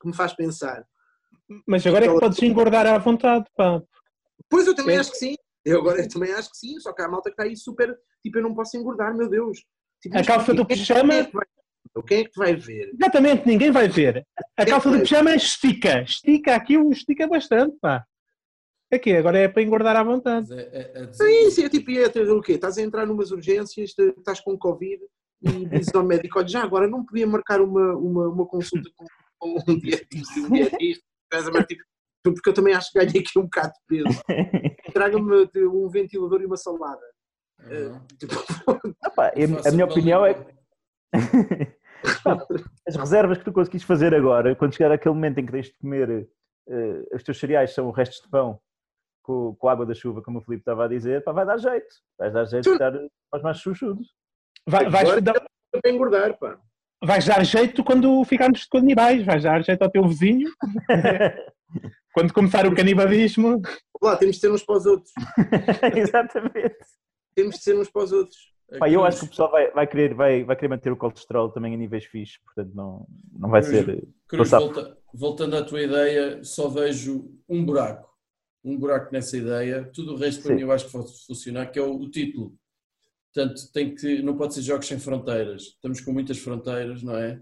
que 0.01 0.07
me 0.09 0.15
faz 0.15 0.33
pensar. 0.35 0.87
Mas 1.67 1.87
agora 1.87 2.07
é 2.07 2.13
que 2.15 2.21
podes 2.21 2.43
engordar 2.43 2.87
à 2.87 2.97
vontade, 2.99 3.45
pá. 3.57 3.83
Pois 4.49 4.67
eu 4.67 4.75
também 4.75 4.97
É. 4.97 5.01
acho 5.01 5.11
que 5.11 5.19
sim. 5.19 5.35
Eu 5.65 5.81
agora 5.81 6.01
eu 6.01 6.09
também 6.09 6.33
acho 6.33 6.51
que 6.51 6.57
sim, 6.57 6.79
só 6.81 6.93
que 6.95 7.03
há 7.03 7.07
a 7.07 7.11
malta 7.11 7.29
que 7.29 7.35
está 7.35 7.43
aí 7.43 7.57
super. 7.57 7.95
Tipo, 8.23 8.39
eu 8.39 8.43
não 8.43 8.55
posso 8.55 8.77
engordar, 8.77 9.15
meu 9.15 9.29
Deus. 9.29 9.59
Tipo, 10.01 10.17
A 10.17 10.25
calça 10.25 10.55
do 10.55 10.65
quem- 10.65 10.77
pijama- 10.77 11.29
Quem 12.07 12.21
é 12.21 12.25
que 12.25 12.37
vai, 12.37 12.49
quem 12.57 12.57
é 12.57 12.57
que 12.57 12.57
vai 12.57 12.57
ver? 12.57 12.91
Exatamente, 12.95 13.47
ninguém 13.47 13.71
vai 13.71 13.89
ver. 13.89 14.27
A 14.57 14.65
calça 14.67 14.91
do 14.91 14.99
pijama 15.01 15.35
estica. 15.35 16.03
Estica 16.03 16.55
aquilo, 16.55 16.91
estica 16.93 17.27
bastante, 17.27 17.77
pá. 17.81 18.05
Aqui, 18.93 19.13
agora 19.13 19.39
é 19.39 19.49
para 19.49 19.63
engordar 19.63 19.97
à 19.97 20.03
vontade. 20.03 20.47
É- 20.51 20.57
é- 20.73 21.03
é 21.03 21.07
Sim, 21.13 21.51
sim, 21.51 21.65
é 21.65 21.69
tipo, 21.69 21.91
é, 21.91 22.09
ter 22.09 22.29
o 22.31 22.41
quê? 22.41 22.53
Estás 22.53 22.79
a 22.79 22.83
entrar 22.83 23.05
numas 23.07 23.31
urgências, 23.31 23.93
estás 23.99 24.41
com 24.41 24.57
Covid 24.57 25.03
e 25.43 25.67
dizes 25.67 25.95
ao 25.95 26.03
médico: 26.05 26.39
olha, 26.39 26.49
já 26.49 26.63
agora 26.63 26.89
não 26.89 27.05
podia 27.05 27.27
marcar 27.27 27.61
uma, 27.61 27.95
uma, 27.97 28.29
uma 28.29 28.47
consulta 28.47 28.89
com, 28.97 29.05
com 29.39 29.59
um 29.69 29.79
dietista, 29.79 30.41
um 30.41 30.51
dietista, 30.51 31.05
estás 31.25 31.47
a 31.47 31.51
ver, 31.51 31.67
tipo, 31.67 31.83
porque 32.23 32.49
eu 32.49 32.55
também 32.55 32.73
acho 32.75 32.91
que 32.93 32.99
ganhei 32.99 33.21
aqui 33.21 33.39
um 33.39 33.43
bocado 33.43 33.73
de 33.73 33.81
peso. 34.05 34.23
Traga-me 34.95 35.49
um 35.67 35.89
ventilador 35.89 36.41
e 36.41 36.47
uma 36.47 36.57
salada. 36.57 37.03
Aham. 37.71 38.07
Tipo, 38.19 38.35
Ah, 39.03 39.11
pá, 39.11 39.33
e 39.37 39.45
a- 39.45 39.69
a 39.69 39.71
minha 39.71 39.85
opinião 39.85 40.25
é. 40.25 40.35
as 42.87 42.97
reservas 42.97 43.39
que 43.39 43.45
tu 43.45 43.53
conseguiste 43.53 43.87
fazer 43.87 44.15
agora, 44.15 44.55
quando 44.55 44.75
chegar 44.75 44.93
aquele 44.93 45.15
momento 45.15 45.39
em 45.39 45.47
que 45.47 45.53
tens 45.53 45.67
de 45.67 45.75
comer 45.81 46.29
eh, 46.69 47.03
os 47.15 47.23
teus 47.23 47.39
cereais 47.39 47.73
são 47.75 47.91
restos 47.91 48.21
de 48.23 48.29
pão 48.29 48.61
com, 49.23 49.55
com 49.57 49.69
a 49.69 49.73
água 49.73 49.87
da 49.87 49.95
chuva, 49.95 50.23
como 50.23 50.39
o 50.39 50.43
Filipe 50.43 50.63
estava 50.63 50.85
a 50.85 50.89
dizer, 50.89 51.23
pá, 51.25 51.33
vai 51.33 51.45
dar 51.47 51.59
jeito. 51.59 51.87
Vais 52.19 52.33
dar 52.33 52.45
jeito 52.47 52.65
de 52.65 52.71
estar 52.73 52.93
aos 53.33 53.43
mais 53.43 53.59
chuchudos. 53.59 54.15
Vai, 54.67 54.89
vais, 54.89 55.05
Agora- 55.09 55.21
dar, 55.21 55.43
para 55.83 55.91
engordar, 55.93 56.39
pá. 56.39 56.59
vais 57.03 57.25
dar 57.27 57.45
jeito 57.45 57.85
quando 57.85 58.25
ficarmos 58.25 58.65
canibais. 58.67 59.25
Vais 59.25 59.43
dar 59.43 59.63
jeito 59.63 59.83
ao 59.83 59.91
teu 59.91 60.07
vizinho. 60.07 60.49
Quando 62.15 62.33
começar 62.33 62.67
o 62.67 62.75
canibalismo. 62.75 63.61
Lá, 64.03 64.17
temos 64.17 64.37
de 64.37 64.41
ser 64.41 64.51
uns 64.51 64.65
para 64.65 64.77
os 64.77 64.87
outros. 64.87 65.13
Exatamente. 65.95 66.77
Temos 67.35 67.57
de 67.57 67.63
ser 67.63 67.77
uns 67.79 67.91
para 67.91 68.03
os 68.03 68.13
outros. 68.13 68.39
A 68.73 68.79
Pá, 68.79 68.91
eu 68.91 69.03
acho 69.05 69.21
que 69.21 69.25
o 69.25 69.29
pessoal 69.29 69.51
vai, 69.51 69.71
vai, 69.71 69.87
querer, 69.87 70.15
vai, 70.15 70.45
vai 70.45 70.55
querer 70.55 70.69
manter 70.69 70.93
o 70.93 70.97
colesterol 70.97 71.51
também 71.51 71.75
a 71.75 71.77
níveis 71.77 72.05
fixos, 72.05 72.39
portanto 72.45 72.75
não, 72.75 73.07
não 73.33 73.49
vai 73.49 73.63
Cruz, 73.63 73.77
ser. 73.87 74.09
Cruz, 74.27 74.51
volta- 74.51 74.99
voltando 75.15 75.57
à 75.57 75.65
tua 75.65 75.81
ideia, 75.83 76.45
só 76.45 76.69
vejo 76.69 77.31
um 77.49 77.65
buraco. 77.65 78.09
Um 78.63 78.77
buraco 78.77 79.11
nessa 79.13 79.37
ideia. 79.39 79.91
Tudo 79.95 80.13
o 80.15 80.17
resto 80.17 80.43
para 80.43 80.51
Sim. 80.51 80.57
mim 80.57 80.63
eu 80.63 80.73
acho 80.73 80.85
que 80.87 80.93
pode 80.93 81.11
funcionar, 81.27 81.67
que 81.71 81.79
é 81.79 81.83
o, 81.83 81.95
o 81.97 82.11
título. 82.11 82.55
Portanto, 83.33 83.61
tem 83.73 83.95
que, 83.95 84.21
não 84.21 84.37
pode 84.37 84.53
ser 84.55 84.63
jogos 84.63 84.87
sem 84.87 84.99
fronteiras. 84.99 85.63
Estamos 85.63 86.01
com 86.01 86.13
muitas 86.13 86.39
fronteiras, 86.39 87.03
não 87.03 87.17
é? 87.17 87.41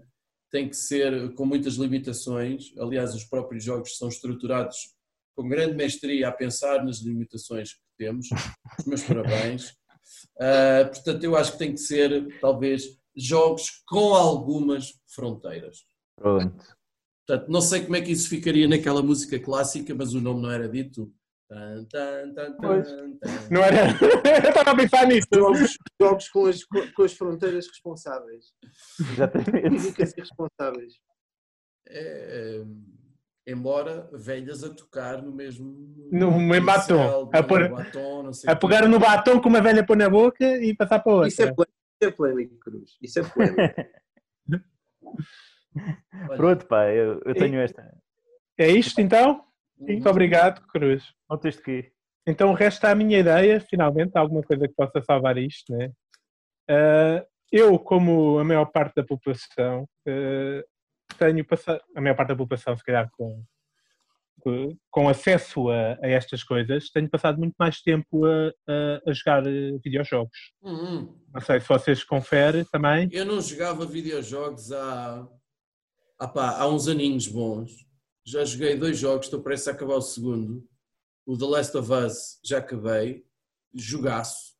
Tem 0.49 0.69
que 0.69 0.75
ser 0.77 1.33
com 1.33 1.45
muitas 1.45 1.73
limitações. 1.75 2.71
Aliás, 2.77 3.13
os 3.13 3.25
próprios 3.25 3.63
jogos 3.65 3.97
são 3.97 4.07
estruturados 4.07 4.95
com 5.35 5.47
grande 5.49 5.75
mestria 5.75 6.29
a 6.29 6.31
pensar 6.31 6.85
nas 6.85 6.99
limitações 6.99 7.73
que 7.73 7.79
temos. 7.97 8.27
Os 8.79 8.85
meus 8.85 9.03
parabéns. 9.03 9.75
Ah, 10.39 10.85
portanto, 10.85 11.23
eu 11.23 11.35
acho 11.35 11.53
que 11.53 11.57
tem 11.59 11.73
que 11.73 11.79
ser, 11.79 12.39
talvez, 12.39 12.83
jogos 13.15 13.83
com 13.87 14.13
algumas 14.13 14.93
fronteiras. 15.07 15.85
Pronto. 16.15 16.63
Portanto, 17.27 17.49
não 17.49 17.61
sei 17.61 17.81
como 17.83 17.95
é 17.95 18.01
que 18.01 18.11
isso 18.11 18.29
ficaria 18.29 18.67
naquela 18.67 19.01
música 19.01 19.37
clássica, 19.39 19.93
mas 19.93 20.13
o 20.13 20.21
nome 20.21 20.41
não 20.41 20.51
era 20.51 20.69
dito. 20.69 21.11
Tan, 21.49 21.85
tan, 21.85 22.33
tan, 22.33 22.51
tan, 22.53 22.57
Pois. 22.57 22.87
tan. 22.87 23.17
Não 23.49 23.61
era? 23.61 23.87
Eu 24.43 24.49
estava 24.49 24.71
a 24.71 24.75
pensar 24.75 25.07
nisso. 25.07 25.27
Jogos, 25.33 25.77
jogos 26.01 26.29
com, 26.29 26.45
as, 26.45 26.63
com 26.63 27.03
as 27.03 27.13
fronteiras 27.13 27.67
responsáveis. 27.67 28.45
Exatamente. 29.13 29.65
É, 31.89 32.59
é, 32.59 32.65
embora 33.47 34.09
velhas 34.11 34.61
a 34.63 34.69
tocar 34.73 35.21
no 35.23 35.31
mesmo. 35.31 36.09
No 36.11 36.37
mesmo 36.37 36.65
batom. 36.65 37.29
A 37.33 37.41
pôr- 37.41 37.69
batom, 37.69 38.23
não 38.23 38.33
sei 38.33 38.51
A 38.51 38.55
pegar 38.55 38.85
no 38.87 38.99
batom 38.99 39.39
com 39.39 39.47
uma 39.47 39.61
velha 39.61 39.85
pôr 39.85 39.95
na 39.95 40.09
boca 40.09 40.45
e 40.57 40.75
passar 40.75 40.99
para 40.99 41.13
outra. 41.13 41.29
Isso 41.29 41.41
é 41.41 41.53
polémico, 41.53 41.71
isso 42.01 42.09
é 42.09 42.11
polémico, 42.11 42.59
Cruz. 42.59 42.97
Isso 43.01 43.19
é 43.19 43.23
polémico. 43.23 43.75
Pronto, 46.35 46.65
pá, 46.65 46.89
eu, 46.89 47.21
eu 47.25 47.33
tenho 47.33 47.59
esta. 47.61 47.89
É 48.57 48.67
isto 48.67 48.99
então? 48.99 49.45
Muito 49.79 50.03
uhum. 50.03 50.11
obrigado, 50.11 50.61
Cruz. 50.67 51.13
Não 51.29 51.37
tens 51.37 51.59
quê? 51.59 51.91
Então 52.27 52.51
resta 52.53 52.91
a 52.91 52.95
minha 52.95 53.19
ideia, 53.19 53.61
finalmente, 53.61 54.17
alguma 54.17 54.43
coisa 54.43 54.67
que 54.67 54.73
possa 54.73 55.01
salvar 55.01 55.37
isto, 55.37 55.71
né? 55.73 55.91
Ah, 56.69 57.25
eu, 57.49 57.79
como 57.79 58.39
a 58.39 58.43
maior 58.43 58.65
parte 58.65 58.95
da 58.95 59.05
população, 59.05 59.87
ah, 60.05 60.63
tenho 61.17 61.45
passado, 61.45 61.81
a 61.95 62.01
maior 62.01 62.15
parte 62.15 62.29
da 62.29 62.35
população, 62.35 62.75
se 62.75 62.83
calhar, 62.83 63.09
com, 63.11 63.43
com- 64.91 65.09
acesso 65.09 65.69
a, 65.69 65.93
a 66.01 66.07
estas 66.07 66.43
coisas, 66.43 66.89
tenho 66.89 67.09
passado 67.09 67.37
muito 67.37 67.55
mais 67.59 67.81
tempo 67.81 68.25
a, 68.25 68.47
a- 68.67 69.01
a 69.07 69.13
jogar 69.13 69.45
eh, 69.47 69.77
videojogos. 69.83 70.37
Uhum. 70.61 71.15
Não 71.33 71.41
sei 71.41 71.59
se 71.59 71.67
vocês 71.67 72.03
conferem 72.03 72.63
também. 72.65 73.09
Eu 73.11 73.25
não 73.25 73.41
jogava 73.41 73.85
videojogos 73.85 74.71
há, 74.71 75.27
há, 76.19 76.27
pá, 76.27 76.57
há 76.59 76.67
uns 76.67 76.87
aninhos 76.87 77.27
bons. 77.27 77.71
Já 78.25 78.43
joguei 78.45 78.75
dois 78.77 78.97
jogos, 78.97 79.25
estou 79.27 79.41
prestes 79.41 79.67
a 79.69 79.71
acabar 79.71 79.95
o 79.95 80.01
segundo. 80.01 80.67
o 81.25 81.37
The 81.37 81.45
Last 81.45 81.77
of 81.77 81.91
Us 81.91 82.39
já 82.43 82.57
acabei, 82.59 83.25
jogaço. 83.73 84.55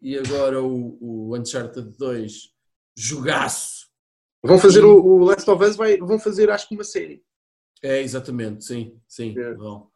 E 0.00 0.18
agora 0.18 0.60
o, 0.62 0.98
o 1.00 1.36
Uncharted 1.36 1.96
2, 1.96 2.50
jogaço. 2.96 3.86
Vão 4.42 4.58
fazer 4.58 4.84
o, 4.84 4.96
o 5.04 5.24
Last 5.24 5.48
of 5.50 5.64
Us, 5.64 5.76
vai, 5.76 5.96
vão 5.98 6.18
fazer 6.18 6.50
acho 6.50 6.68
que 6.68 6.74
uma 6.74 6.84
série. 6.84 7.22
É, 7.82 8.00
exatamente, 8.02 8.64
sim, 8.64 9.00
sim, 9.08 9.38
É. 9.38 9.54
vão. 9.54 9.90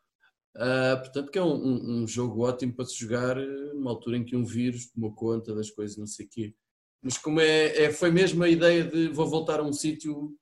Ah, 0.56 0.96
portanto, 1.02 1.30
que 1.30 1.38
é 1.38 1.42
um, 1.42 1.54
um- 1.54 2.02
um 2.02 2.06
jogo 2.08 2.44
ótimo 2.46 2.72
para 2.74 2.84
se 2.86 2.96
jogar 2.98 3.36
eh, 3.38 3.72
numa 3.74 3.90
altura 3.90 4.16
em 4.16 4.24
que 4.24 4.34
um 4.36 4.44
vírus 4.44 4.90
tomou 4.90 5.12
conta 5.14 5.54
das 5.54 5.70
coisas, 5.70 5.96
não 5.96 6.06
sei 6.06 6.26
o 6.26 6.28
quê. 6.30 6.54
Mas 7.02 7.18
como 7.18 7.40
é, 7.40 7.84
é- 7.84 7.92
foi 7.92 8.10
mesmo 8.10 8.42
a 8.42 8.48
ideia 8.48 8.84
de 8.84 9.08
vou 9.08 9.26
voltar 9.28 9.60
a 9.60 9.62
um 9.62 9.72
sítio 9.72 10.34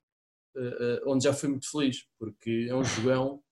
eh, 0.56 0.76
eh, 0.80 1.02
onde 1.06 1.24
já 1.24 1.32
fui 1.32 1.48
muito 1.48 1.68
feliz, 1.70 2.06
porque 2.18 2.66
é 2.70 2.74
um 2.74 2.84
jogão 2.84 3.42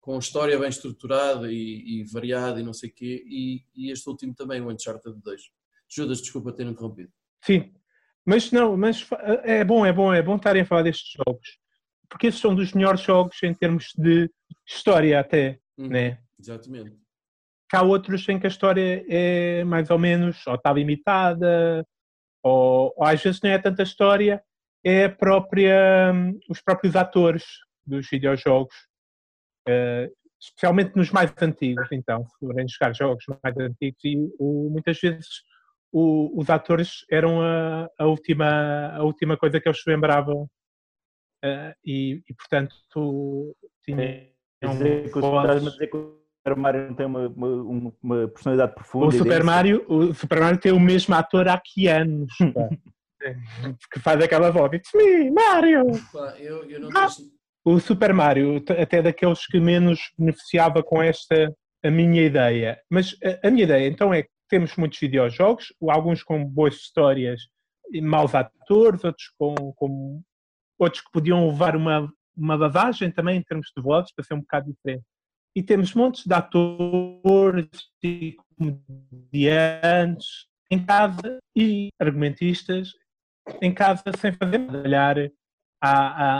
com 0.00 0.18
história 0.18 0.58
bem 0.58 0.68
estruturada 0.70 1.52
e, 1.52 2.00
e 2.00 2.04
variada 2.04 2.58
e 2.58 2.62
não 2.64 2.72
sei 2.72 2.88
o 2.88 2.94
quê, 2.94 3.22
e, 3.26 3.62
e 3.76 3.90
este 3.92 4.08
último 4.08 4.34
também, 4.34 4.60
o 4.62 4.70
Uncharted 4.70 5.20
2. 5.22 5.42
Judas, 5.88 6.22
desculpa 6.22 6.52
ter 6.52 6.66
interrompido. 6.66 7.12
Sim, 7.44 7.74
mas 8.26 8.50
não, 8.52 8.76
mas 8.76 9.06
é 9.44 9.64
bom, 9.64 9.84
é 9.86 9.92
bom, 9.92 10.12
é 10.12 10.22
bom 10.22 10.36
estarem 10.36 10.62
a 10.62 10.66
falar 10.66 10.82
destes 10.82 11.12
jogos, 11.16 11.58
porque 12.08 12.26
esses 12.28 12.40
são 12.40 12.54
dos 12.54 12.72
melhores 12.72 13.00
jogos 13.00 13.42
em 13.42 13.54
termos 13.54 13.92
de 13.96 14.30
história 14.66 15.18
até, 15.20 15.58
Uhum, 15.78 15.88
né? 15.88 16.18
Exatamente. 16.38 16.94
Há 17.72 17.82
outros 17.82 18.28
em 18.28 18.38
que 18.38 18.46
a 18.46 18.50
história 18.50 19.04
é 19.08 19.64
mais 19.64 19.88
ou 19.90 19.98
menos, 19.98 20.46
ou 20.46 20.54
está 20.56 20.72
limitada, 20.72 21.86
ou, 22.42 22.92
ou 22.96 23.04
às 23.06 23.22
vezes 23.22 23.40
não 23.42 23.50
é 23.50 23.58
tanta 23.58 23.82
história, 23.82 24.42
é 24.84 25.04
a 25.04 25.10
própria, 25.10 26.12
hum, 26.14 26.38
os 26.50 26.60
próprios 26.60 26.96
atores 26.96 27.44
dos 27.86 28.08
videojogos, 28.10 28.74
eh, 29.68 30.10
especialmente 30.40 30.96
nos 30.96 31.10
mais 31.10 31.32
antigos, 31.40 31.86
então, 31.92 32.26
se 32.26 32.38
forem 32.38 32.66
jogar 32.68 32.94
jogos 32.94 33.24
mais 33.42 33.56
antigos, 33.56 34.00
e 34.04 34.16
o- 34.38 34.68
muitas 34.70 34.98
vezes 35.00 35.26
o- 35.92 36.38
os 36.40 36.48
atores 36.50 37.04
eram 37.10 37.40
a, 37.42 37.88
a 37.98 38.06
última, 38.06 38.88
a 38.94 39.02
última 39.02 39.36
coisa 39.36 39.60
que 39.60 39.68
eles 39.68 39.80
se 39.82 39.90
lembravam, 39.90 40.46
eh, 41.44 41.74
e, 41.84 42.22
e, 42.28 42.34
portanto 42.34 42.74
tinham 43.84 43.98
dizer 44.62 45.10
que 45.10 45.18
o- 45.18 46.20
Super 46.42 46.56
Mario 46.56 46.88
não 46.88 46.94
tem 46.94 47.04
uma, 47.06 47.28
uma, 47.28 47.92
uma 48.02 48.28
personalidade 48.28 48.74
profunda. 48.74 49.06
O 49.06 49.12
Super? 49.12 49.44
Mario, 49.44 49.84
o 49.88 50.14
Super 50.14 50.40
Mario 50.40 50.58
tem 50.60 50.72
o 50.72 50.80
mesmo 50.80 51.14
ator 51.14 51.48
há 51.48 51.60
que 51.62 51.86
anos, 51.86 52.32
que 53.92 54.00
faz 54.00 54.22
aquela 54.22 54.50
voz, 54.50 54.72
It's 54.72 54.90
me, 54.94 55.30
Mario! 55.30 55.84
Pá, 56.12 56.34
eu, 56.38 56.64
eu 56.70 56.80
não 56.80 56.88
Ah! 56.96 57.06
deixo- 57.06 57.22
O 57.62 57.78
Super 57.78 58.14
Mario, 58.14 58.56
até 58.80 59.02
daqueles 59.02 59.46
que 59.46 59.60
menos 59.60 60.00
beneficiava 60.18 60.82
com 60.82 61.02
esta, 61.02 61.54
a 61.84 61.90
minha 61.90 62.22
ideia. 62.22 62.80
Mas 62.90 63.14
a, 63.22 63.48
a 63.48 63.50
minha 63.50 63.64
ideia, 63.64 63.86
então, 63.86 64.14
é 64.14 64.22
que 64.22 64.30
temos 64.50 64.76
muitos 64.76 64.98
videojogos, 64.98 65.72
alguns 65.88 66.22
com 66.22 66.44
boas 66.44 66.74
histórias 66.74 67.40
e 67.92 68.00
maus 68.02 68.34
atores, 68.34 69.02
outros 69.04 69.32
com, 69.38 69.54
com- 69.74 70.22
outros 70.78 71.02
que 71.02 71.10
podiam 71.12 71.48
levar 71.48 71.74
uma, 71.76 72.12
uma 72.36 72.56
lavagem 72.56 73.10
também 73.10 73.38
em 73.38 73.42
termos 73.42 73.72
de 73.74 73.82
vozes, 73.82 74.12
para 74.12 74.24
ser 74.24 74.34
um 74.34 74.40
bocado 74.40 74.70
diferente. 74.72 75.04
E 75.56 75.62
temos 75.62 75.94
montes 75.94 76.26
de 76.26 76.34
atores 76.34 77.68
e 78.02 78.36
comediantes 78.58 80.46
em 80.70 80.84
casa 80.84 81.38
e 81.56 81.88
argumentistas 81.98 82.92
em 83.60 83.72
casa 83.74 84.04
sem 84.16 84.32
fazer 84.32 84.60
olhar 84.70 85.16
à, 85.82 85.90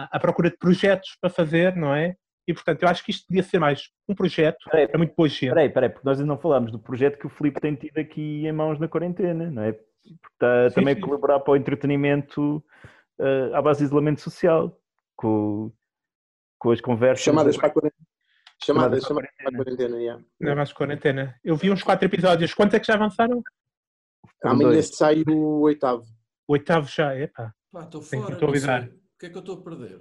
à, 0.02 0.04
à 0.12 0.20
procura 0.20 0.50
de 0.50 0.56
projetos 0.56 1.16
para 1.20 1.30
fazer, 1.30 1.74
não 1.74 1.94
é? 1.94 2.14
E 2.50 2.54
portanto, 2.54 2.82
eu 2.82 2.88
acho 2.88 3.04
que 3.04 3.12
isto 3.12 3.28
podia 3.28 3.44
ser 3.44 3.60
mais 3.60 3.90
um 4.08 4.14
projeto 4.14 4.68
Peraí, 4.68 4.88
para 4.88 4.98
muito 4.98 5.14
boa 5.16 5.28
gente. 5.28 5.44
Espera 5.44 5.60
aí, 5.60 5.68
espera 5.68 5.86
aí, 5.86 5.92
porque 5.92 6.08
nós 6.08 6.18
ainda 6.18 6.32
não 6.32 6.40
falámos 6.40 6.72
do 6.72 6.80
projeto 6.80 7.16
que 7.16 7.26
o 7.28 7.30
Filipe 7.30 7.60
tem 7.60 7.76
tido 7.76 7.96
aqui 7.98 8.44
em 8.44 8.52
mãos 8.52 8.80
na 8.80 8.88
quarentena, 8.88 9.48
não 9.48 9.62
é? 9.62 9.72
Porque 9.72 10.28
está 10.32 10.68
Sim, 10.70 10.74
também 10.74 10.94
sim. 10.94 11.00
a 11.00 11.04
colaborar 11.04 11.38
para 11.38 11.52
o 11.52 11.56
entretenimento 11.56 12.60
eh, 13.20 13.50
à 13.54 13.62
base 13.62 13.78
de 13.78 13.84
isolamento 13.84 14.20
social, 14.20 14.76
com, 15.14 15.70
com 16.58 16.72
as 16.72 16.80
conversas. 16.80 17.22
Chamadas 17.22 17.56
para 17.56 17.68
a 17.68 17.70
quarentena. 17.70 18.06
Chamadas, 18.64 19.04
Chamadas 19.04 19.30
para 19.36 19.46
a 19.46 19.48
a 19.48 19.56
quarentena, 19.56 19.96
yeah. 19.98 20.24
Não 20.40 20.50
é 20.50 20.54
mais 20.56 20.72
quarentena. 20.72 21.38
Eu 21.44 21.54
vi 21.54 21.70
uns 21.70 21.84
quatro 21.84 22.06
episódios. 22.06 22.52
Quantos 22.52 22.74
é 22.74 22.80
que 22.80 22.86
já 22.88 22.94
avançaram? 22.94 23.40
Amanhã 24.42 24.70
dois. 24.70 24.88
sai 24.88 25.22
o 25.28 25.60
oitavo. 25.60 26.02
O 26.48 26.54
oitavo 26.54 26.88
já, 26.88 27.16
epá. 27.16 27.54
Pá, 27.70 27.84
estou 27.84 28.02
fora. 28.02 28.22
não 28.22 28.36
atualizar. 28.36 28.82
sei. 28.82 28.90
O 28.90 29.18
que 29.20 29.26
é 29.26 29.30
que 29.30 29.36
eu 29.36 29.40
estou 29.40 29.58
a 29.58 29.62
perder? 29.62 30.00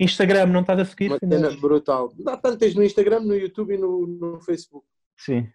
Instagram, 0.00 0.46
não 0.46 0.60
estás 0.60 0.80
a 0.80 0.84
seguir? 0.84 1.08
Uma 1.10 1.18
cena 1.18 1.50
brutal. 1.60 2.12
Dá 2.18 2.36
tantas 2.36 2.74
no 2.74 2.82
Instagram, 2.82 3.20
no 3.20 3.34
YouTube 3.34 3.74
e 3.74 3.78
no, 3.78 4.06
no 4.06 4.40
Facebook. 4.40 4.86
Sim, 5.16 5.46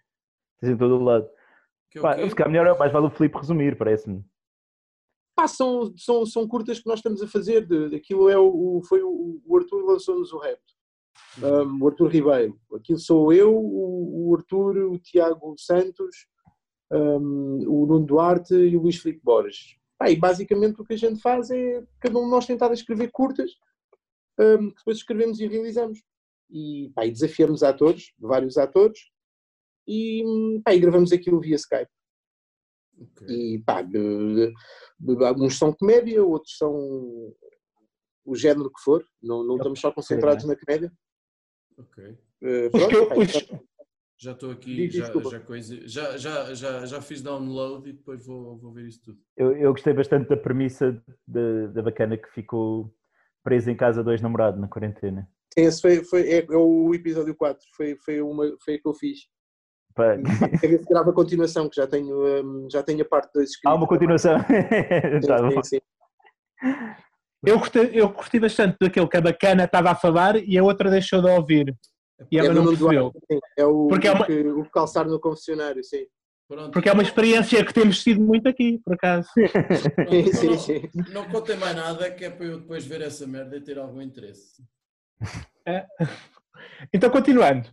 tens 0.60 0.70
em 0.72 0.76
todo 0.76 0.96
o 0.96 1.02
lado. 1.02 1.28
Que 1.90 1.98
é 1.98 2.02
Pá, 2.02 2.16
se 2.28 2.34
calhar 2.34 2.50
melhor, 2.50 2.66
é- 2.74 2.78
mais 2.78 2.92
vale 2.92 3.06
o 3.06 3.10
Filipe 3.10 3.36
resumir, 3.38 3.76
parece-me. 3.76 4.24
Pá, 5.36 5.46
são, 5.46 5.92
são, 5.96 6.26
são 6.26 6.48
curtas 6.48 6.80
que 6.80 6.86
nós 6.88 6.98
estamos 6.98 7.22
a 7.22 7.26
fazer. 7.26 7.66
De, 7.66 7.94
aquilo 7.96 8.28
é 8.28 8.38
o, 8.38 8.78
o- 8.78 8.82
foi 8.82 9.02
o, 9.02 9.40
o 9.44 9.56
Arthur 9.56 9.84
lançou-nos 9.84 10.32
o 10.32 10.38
rap. 10.38 10.60
Um, 11.42 11.82
o 11.82 11.88
Arthur 11.88 12.08
Ribeiro. 12.08 12.58
Aquilo 12.74 12.98
sou 12.98 13.32
eu, 13.32 13.54
o, 13.54 14.30
o 14.30 14.36
Arthur, 14.36 14.76
o 14.92 14.98
Tiago 14.98 15.54
Santos, 15.58 16.26
um, 16.92 17.58
o 17.68 17.86
Nuno 17.86 18.06
Duarte 18.06 18.54
e 18.54 18.76
o 18.76 18.80
Luís 18.82 18.96
Filipe 18.96 19.20
Borges. 19.22 19.76
Pá, 19.98 20.10
e 20.10 20.16
basicamente 20.16 20.80
o 20.80 20.84
que 20.84 20.94
a 20.94 20.98
gente 20.98 21.20
faz 21.20 21.50
é 21.50 21.82
cada 22.00 22.18
um 22.18 22.24
de 22.24 22.30
nós 22.30 22.46
tentar 22.46 22.72
escrever 22.72 23.10
curtas 23.10 23.50
um, 24.38 24.70
que 24.70 24.76
depois 24.76 24.98
escrevemos 24.98 25.40
e 25.40 25.46
realizamos. 25.46 26.02
E, 26.50 26.90
pá, 26.94 27.04
e 27.06 27.10
desafiamos 27.10 27.62
atores, 27.62 28.12
vários 28.18 28.56
atores, 28.56 28.98
e, 29.86 30.22
pá, 30.64 30.74
e 30.74 30.80
gravamos 30.80 31.12
aquilo 31.12 31.40
via 31.40 31.56
Skype. 31.56 31.90
Ok. 33.00 33.26
E 33.28 33.58
pá, 33.64 33.82
de- 33.82 33.92
de- 33.92 34.52
de- 35.16 35.24
alguns 35.24 35.56
são 35.58 35.72
comédia, 35.72 36.22
outros 36.24 36.56
são 36.56 36.72
o 38.24 38.34
género 38.34 38.70
que 38.70 38.80
for, 38.82 39.04
não, 39.22 39.42
não 39.44 39.56
estamos 39.56 39.80
só 39.80 39.92
concentrados 39.92 40.44
na 40.44 40.56
comédia. 40.56 40.92
ok. 41.76 42.18
Os 42.40 43.08
pá, 43.08 43.16
os- 43.16 43.34
então, 43.34 43.68
Já 44.20 44.32
estou 44.32 44.50
aqui, 44.50 44.74
Diz, 44.74 44.94
já, 44.94 45.12
já, 45.22 45.40
coisa, 45.40 45.86
já, 45.88 46.16
já, 46.18 46.52
já, 46.54 46.84
já 46.86 47.00
fiz 47.00 47.22
download 47.22 47.88
e 47.88 47.92
depois 47.92 48.26
vou, 48.26 48.58
vou 48.58 48.72
ver 48.72 48.86
isso 48.88 49.00
tudo. 49.00 49.20
Eu, 49.36 49.56
eu 49.56 49.70
gostei 49.72 49.92
bastante 49.92 50.28
da 50.28 50.36
premissa 50.36 51.00
da, 51.24 51.68
da 51.68 51.82
bacana 51.82 52.16
que 52.18 52.28
ficou 52.32 52.92
preso 53.48 53.70
em 53.70 53.76
casa 53.76 54.04
dois 54.04 54.20
namorados 54.20 54.60
na 54.60 54.68
quarentena. 54.68 55.26
esse 55.56 55.80
foi, 55.80 56.04
foi- 56.04 56.28
é, 56.30 56.38
é 56.38 56.56
o 56.56 56.94
episódio 56.94 57.34
4, 57.34 57.64
foi, 57.76 57.96
foi, 58.04 58.20
uma, 58.20 58.44
foi 58.64 58.74
a 58.74 58.78
que 58.80 58.86
eu 58.88 58.94
fiz. 58.94 59.20
Pá, 59.94 60.12
A 60.12 60.66
ver 60.66 60.78
se 60.78 60.84
grava 60.88 61.10
a 61.10 61.14
continuação, 61.14 61.68
que 61.68 61.76
já 61.76 61.86
tenho, 61.86 62.14
hum, 62.44 62.68
já 62.70 62.82
tenho 62.82 63.02
a 63.02 63.04
parte 63.04 63.32
2 63.34 63.48
escrita. 63.50 63.70
Há 63.70 63.74
uma 63.74 63.86
continuação. 63.88 64.36
Tá 65.26 65.42
bom. 65.42 65.50
Sim, 65.50 65.62
sim, 65.62 65.76
sim. 65.76 65.80
Eu 67.46 67.58
curti, 67.58 67.78
eu 67.92 68.12
curti 68.12 68.38
bastante 68.40 68.76
daquele 68.80 69.08
que 69.08 69.16
a 69.16 69.20
bacana 69.20 69.64
estava 69.64 69.90
a 69.90 69.94
falar 69.94 70.36
e 70.36 70.58
a 70.58 70.62
outra 70.62 70.90
deixou 70.90 71.22
de 71.22 71.30
ouvir. 71.30 71.74
E 72.30 72.36
É 72.38 72.40
ela 72.40 72.48
do 72.54 72.62
não 72.62 72.66
percebeu. 72.68 73.00
Duarte, 73.12 73.18
sim. 73.30 73.38
É 73.56 73.64
o, 73.64 73.86
Porque 73.88 74.08
é 74.08 74.12
uma- 74.12 74.26
o, 74.60 74.70
calçar 74.70 75.06
no 75.06 75.20
confessionário, 75.20 75.82
sim. 75.84 76.04
Pronto. 76.48 76.72
Porque 76.72 76.88
é 76.88 76.92
uma 76.92 77.02
experiência 77.02 77.62
que 77.62 77.74
temos 77.74 78.02
tido 78.02 78.22
muito 78.22 78.48
aqui, 78.48 78.80
por 78.82 78.94
acaso. 78.94 79.28
Pronto, 79.36 80.10
Sim, 80.10 80.18
então 80.20 80.32
sim, 80.32 80.46
não, 80.46 80.58
sim. 80.58 80.90
não 81.12 81.28
contem 81.28 81.56
mais 81.58 81.76
nada, 81.76 82.10
que 82.10 82.24
é 82.24 82.30
para 82.30 82.46
eu 82.46 82.60
depois 82.60 82.86
ver 82.86 83.02
essa 83.02 83.26
merda 83.26 83.56
e 83.56 83.60
ter 83.60 83.78
algum 83.78 84.00
interesse. 84.00 84.62
Então, 86.92 87.10
continuando. 87.10 87.68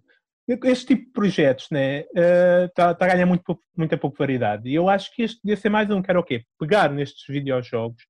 Este 0.65 0.87
tipo 0.87 1.05
de 1.05 1.11
projetos 1.11 1.67
está 1.71 2.89
a 2.89 2.93
ganhar 2.93 3.25
muito, 3.25 3.59
muita 3.75 3.97
popularidade. 3.97 4.69
E 4.69 4.75
eu 4.75 4.87
acho 4.87 5.11
que 5.15 5.23
este 5.23 5.39
devia 5.43 5.57
ser 5.57 5.69
mais 5.69 5.89
um, 5.89 6.03
que 6.03 6.11
era 6.11 6.19
o 6.19 6.23
quê? 6.23 6.43
Pegar 6.59 6.91
nestes 6.91 7.25
videojogos 7.27 8.03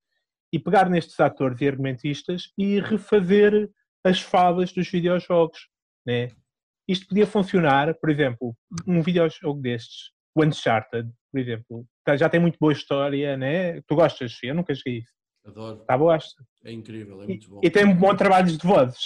e 0.51 0.59
pegar 0.59 0.89
nestes 0.89 1.17
atores 1.19 1.61
e 1.61 1.67
argumentistas 1.67 2.51
e 2.57 2.81
refazer 2.81 3.69
as 4.03 4.19
falas 4.19 4.73
dos 4.73 4.89
videojogos. 4.89 5.69
Né? 6.05 6.29
Isto 6.87 7.07
podia 7.07 7.25
funcionar, 7.25 7.93
por 7.95 8.09
exemplo, 8.09 8.53
um 8.85 9.01
videojogo 9.01 9.61
destes, 9.61 10.11
o 10.35 10.43
Uncharted, 10.43 11.09
por 11.31 11.39
exemplo, 11.39 11.85
tá- 12.03 12.17
já 12.17 12.27
tem 12.29 12.39
muito 12.39 12.57
boa 12.59 12.73
história, 12.73 13.37
né? 13.37 13.81
Tu 13.87 13.95
gostas? 13.95 14.37
Eu 14.43 14.53
nunca 14.55 14.73
joguei 14.73 14.97
isso. 14.99 15.11
Adoro. 15.45 15.81
Está 15.81 15.97
boa? 15.97 16.17
É 16.63 16.71
incrível, 16.71 17.21
é 17.21 17.25
E, 17.25 17.27
muito 17.27 17.49
bom. 17.49 17.61
e 17.63 17.69
tem 17.69 17.95
bons 17.95 18.15
trabalhos 18.17 18.57
de 18.57 18.67
vozes, 18.67 18.99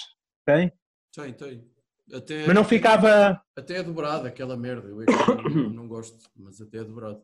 tem? 0.45 0.71
Tem, 1.13 1.33
tem. 1.33 1.63
Até, 2.11 2.47
Mas 2.47 2.55
não 2.55 2.63
ficava... 2.63 3.39
Até 3.55 3.77
é 3.77 3.83
dobrado 3.83 4.25
aquela 4.27 4.57
merda. 4.57 4.87
Eu 4.87 5.01
é 5.03 5.05
não, 5.53 5.69
não 5.69 5.87
gosto, 5.87 6.17
mas 6.35 6.59
até 6.59 6.79
é 6.79 6.83
dobrado. 6.83 7.21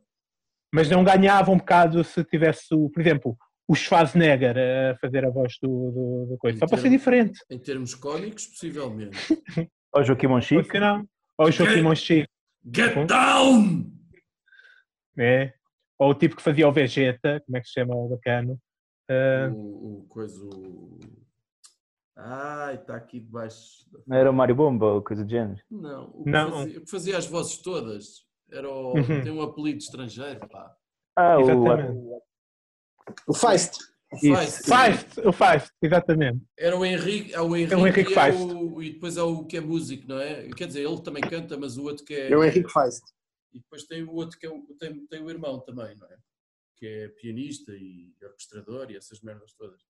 mas 0.71 0.89
não 0.89 1.03
ganhava 1.03 1.49
um 1.51 1.57
bocado 1.57 2.03
se 2.03 2.23
tivesse, 2.23 2.67
por 2.69 2.99
exemplo, 3.01 3.35
o 3.67 3.73
Schwarzenegger 3.73 4.55
a 4.91 4.95
fazer 4.99 5.25
a 5.25 5.29
voz 5.31 5.53
do, 5.59 5.67
do, 5.69 6.25
do 6.33 6.37
coisa. 6.37 6.59
Só 6.59 6.67
para 6.67 6.77
ser 6.77 6.89
diferente. 6.91 7.39
Em 7.49 7.57
termos 7.57 7.95
cómicos, 7.95 8.45
possivelmente. 8.45 9.17
Ó 9.95 10.03
Joaquim 10.03 10.27
Monchique. 10.27 10.69
Ou 11.37 11.47
o 11.47 11.51
Joaquim 11.51 11.81
Monchique, 11.81 12.27
Get 12.71 12.93
down! 13.07 13.91
Né? 15.15 15.53
Ou 15.97 16.09
o 16.11 16.15
tipo 16.15 16.35
que 16.35 16.41
fazia 16.43 16.67
o 16.67 16.71
Vegeta, 16.73 17.41
como 17.45 17.57
é 17.57 17.61
que 17.61 17.67
se 17.67 17.73
chama 17.73 17.95
o 17.95 18.09
bacano? 18.09 18.59
Ah, 19.09 19.49
O, 19.53 19.99
o 20.01 20.05
coisa. 20.09 20.43
O... 20.43 20.99
Ai, 22.17 22.75
está 22.75 22.95
aqui 22.95 23.19
debaixo. 23.19 23.85
Não 24.07 24.15
era 24.17 24.31
o 24.31 24.33
Mário 24.33 24.55
Bomba 24.55 24.85
ou 24.87 25.01
coisa 25.01 25.23
do 25.23 25.29
género? 25.29 25.59
Não, 25.69 26.09
o 26.13 26.23
que, 26.23 26.29
Não. 26.29 26.51
Fazia, 26.51 26.77
o 26.79 26.81
que 26.81 26.91
fazia 26.91 27.17
as 27.17 27.25
vozes 27.27 27.57
todas 27.57 28.25
era 28.51 28.69
o, 28.69 28.93
Uhum. 28.93 29.21
tem 29.23 29.31
um 29.31 29.41
apelido 29.41 29.79
estrangeiro, 29.79 30.39
pá. 30.47 30.73
Ah, 31.15 31.37
o. 31.37 31.41
Exatamente. 31.41 31.99
O 33.27 33.33
Feist. 33.33 33.77
O. 34.11 34.17
Feist. 34.17 34.63
Feist, 34.65 35.19
o 35.27 35.31
Feist, 35.31 35.71
exatamente. 35.81 36.41
Era 36.57 36.77
o 36.77 36.85
Henrique, 36.85 37.33
é 37.33 37.41
o 37.41 37.55
Henrique, 37.55 37.73
É 37.73 37.77
o 37.77 37.87
Henrique 37.87 38.11
e, 38.11 38.13
é 38.17 38.21
Feist. 38.31 38.41
o- 38.43 38.81
e 38.81 38.89
depois 38.93 39.17
é 39.17 39.21
o 39.23 39.43
que 39.45 39.57
é 39.57 39.61
músico, 39.61 40.07
não 40.07 40.19
é? 40.19 40.47
Quer 40.49 40.67
dizer, 40.67 40.81
ele 40.85 41.01
também 41.01 41.21
canta, 41.23 41.57
mas 41.57 41.77
o 41.77 41.83
outro 41.83 42.05
que 42.05 42.13
é. 42.13 42.31
É 42.31 42.37
o 42.37 42.43
Henrique 42.43 42.71
Feist. 42.71 43.03
E 43.55 43.59
depois 43.59 43.85
tem 43.85 44.03
o 44.03 44.13
outro 44.13 44.37
que 44.37 44.45
é 44.45 44.49
o, 44.49 44.61
tem, 44.77 45.07
tem 45.07 45.23
o 45.23 45.29
irmão 45.29 45.61
também, 45.61 45.95
não 45.95 46.07
é? 46.07 46.17
Que 46.75 46.85
é 46.85 47.07
pianista 47.07 47.71
e 47.71 48.13
orquestrador 48.21 48.91
e 48.91 48.97
essas 48.97 49.21
merdas 49.21 49.53
todas. 49.53 49.81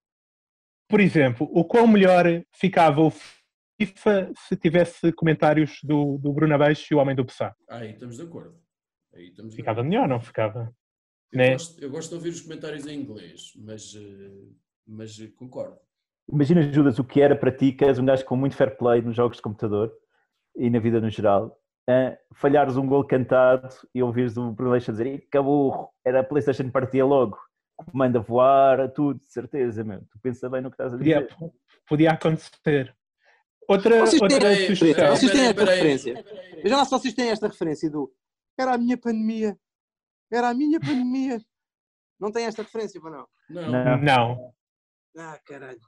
Por 0.88 1.00
exemplo, 1.00 1.50
o 1.52 1.66
quão 1.66 1.88
melhor 1.88 2.26
ficava 2.52 3.02
o 3.02 3.12
FIFA 3.82 4.32
se 4.38 4.56
tivesse 4.56 5.12
comentários 5.14 5.80
do, 5.84 6.20
do 6.20 6.32
Bruno 6.32 6.54
Abeixo 6.54 6.94
e 6.94 6.96
o 6.96 7.00
Homem 7.00 7.16
do 7.16 7.26
Pessá? 7.26 7.56
Ah, 7.68 7.78
aí 7.78 7.94
estamos 7.94 8.18
de 8.18 8.22
acordo. 8.22 8.62
Aí 9.14 9.30
estamos 9.30 9.52
de 9.52 9.56
Ficava 9.58 9.80
acordo. 9.82 9.90
melhor, 9.90 10.08
não 10.08 10.22
ficava? 10.22 10.76
Eu, 11.32 11.38
né? 11.40 11.52
gosto, 11.54 11.82
eu 11.84 11.90
gosto 11.90 12.10
de 12.10 12.16
ouvir 12.16 12.30
os 12.30 12.42
comentários 12.42 12.86
em 12.86 13.00
inglês, 13.00 13.52
mas, 13.56 13.96
eh, 13.96 14.48
mas 14.86 15.20
eh, 15.20 15.28
concordo. 15.36 15.80
Imagina, 16.32 16.62
Judas, 16.72 17.00
o 17.00 17.04
que 17.04 17.20
era 17.20 17.36
para 17.36 17.52
ti, 17.52 17.72
que 17.72 17.84
és 17.84 17.98
um 17.98 18.06
gajo 18.06 18.24
com 18.26 18.36
muito 18.36 18.56
fair 18.56 18.78
play 18.78 19.02
nos 19.02 19.16
jogos 19.16 19.38
de 19.38 19.44
computador 19.44 19.92
e 20.56 20.70
na 20.70 20.80
vida 20.80 21.02
no 21.02 21.10
geral, 21.10 21.60
ah, 21.90 22.18
falhares 22.34 22.78
um 22.78 22.88
gol 22.88 23.04
cantado 23.06 23.70
e 23.94 24.02
ouvires 24.02 24.38
o 24.38 24.54
PlayStation 24.54 24.92
dizer 24.94 25.08
"Ih, 25.08 25.20
que 25.32 25.40
burro, 25.42 25.90
era 26.04 26.22
a 26.22 26.24
PlayStation 26.24 26.70
partia 26.70 27.06
logo, 27.06 27.38
manda 27.94 28.20
voar, 28.20 28.90
tudo, 28.92 29.20
de 29.20 29.26
certeza, 29.32 29.84
meu. 29.84 30.02
Tu 30.12 30.20
pensa 30.22 30.50
bem 30.50 30.62
no 30.62 30.70
que 30.70 30.76
estás 30.76 30.94
a 30.94 30.98
dizer. 30.98 31.28
Podia, 31.36 31.52
podia 31.88 32.12
acontecer. 32.12 32.96
Outra, 33.68 34.00
Vocês 34.02 34.20
têm- 34.22 34.34
outra 34.34 34.56
sugestão. 34.68 35.16
Vocês 35.16 35.32
têm 35.32 35.46
esta 35.48 35.66
referência? 35.66 36.24
peraí. 36.24 36.62
Veja 36.64 36.78
lá 36.78 36.86
se 36.86 36.92
vocês 36.92 37.14
têm 37.14 37.30
esta 37.30 37.48
referência 37.48 37.90
do 37.90 38.12
era 38.58 38.74
a 38.76 38.78
minha 38.78 38.98
pandemia. 38.98 39.58
Era 40.32 40.50
a 40.50 40.54
minha 40.54 40.80
pandemia. 40.80 41.42
Não 42.20 42.32
tem 42.32 42.46
esta 42.46 42.62
referência 42.64 43.02
para 43.02 43.12
não? 43.12 43.28
Não, 43.50 43.98
Não. 44.02 44.54
Ah, 45.18 45.40
caralho. 45.46 45.80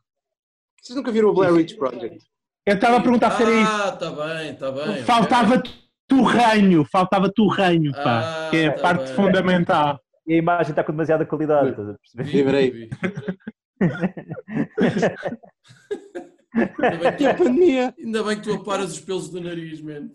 Vocês 0.82 0.96
nunca 0.96 1.12
viram 1.12 1.30
o 1.30 1.34
Blair 1.34 1.54
Witch 1.54 1.76
Project? 1.78 2.26
Eu 2.66 2.76
estava 2.76 2.98
a 2.98 3.02
perguntar 3.02 3.32
se 3.32 3.44
era 3.44 3.52
isso. 3.52 3.72
Ah, 3.72 3.90
está 3.94 4.12
bem, 4.12 4.52
está 4.52 4.72
bem. 4.72 5.04
Faltava 5.04 5.64
torranho, 6.08 6.86
faltava 6.86 7.32
torranho, 7.32 7.92
pá, 7.92 8.48
Ah, 8.48 8.50
que 8.50 8.58
é 8.58 8.68
a 8.68 8.74
tá 8.74 8.82
parte 8.82 9.06
bem. 9.06 9.16
fundamental. 9.16 10.00
E 10.26 10.34
a 10.34 10.38
imagem 10.38 10.72
está 10.72 10.84
com 10.84 10.92
demasiada 10.92 11.26
qualidade, 11.26 11.70
estás 11.70 11.90
a 11.90 11.94
perceber? 11.94 12.24
Vi, 12.24 12.38
Lembrei. 12.44 12.72
vi. 12.72 12.90
Ainda 16.82 16.98
bem 16.98 17.16
que 17.18 17.34
pandemia. 17.36 17.94
Ainda 18.04 18.24
bem 18.24 18.38
que 18.38 18.44
tu 18.44 18.54
aparas 18.54 18.92
os 18.94 19.00
pelos 19.00 19.30
do 19.30 19.40
nariz, 19.42 19.80
man. 19.82 20.10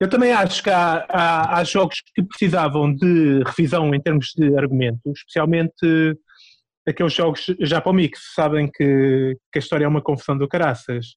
Eu 0.00 0.08
também 0.08 0.32
acho 0.32 0.62
que 0.62 0.70
há, 0.70 1.04
há- 1.08 1.58
há 1.58 1.64
jogos 1.64 2.00
que 2.14 2.22
precisavam 2.22 2.94
de 2.94 3.42
revisão 3.44 3.92
em 3.94 4.00
termos 4.00 4.32
de 4.36 4.56
argumento, 4.56 5.00
especialmente 5.12 6.16
aqueles 6.86 7.12
jogos 7.12 7.46
já 7.60 7.80
para 7.80 7.90
o 7.90 7.94
mix, 7.94 8.20
sabem 8.34 8.70
que, 8.72 9.36
que 9.52 9.58
a 9.58 9.60
história 9.60 9.84
é 9.84 9.88
uma 9.88 10.02
confusão 10.02 10.36
do 10.36 10.46
caraças. 10.48 11.14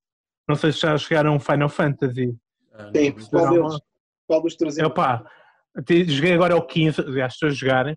Não 0.47 0.55
sei 0.55 0.71
se 0.71 0.79
já 0.81 0.95
jogaram 0.97 1.39
Final 1.39 1.69
Fantasy. 1.69 2.33
Ah, 2.77 2.91
Tem. 2.91 3.11
Qual 3.11 3.49
deles? 3.49 3.79
Qual 4.27 4.41
dos 4.41 4.53
É 4.53 4.57
300? 4.57 4.93
pá, 4.93 5.25
joguei 6.07 6.33
agora 6.33 6.55
o 6.55 6.61
15, 6.65 7.01
aliás, 7.01 7.33
estou 7.33 7.49
a 7.49 7.51
jogar. 7.51 7.87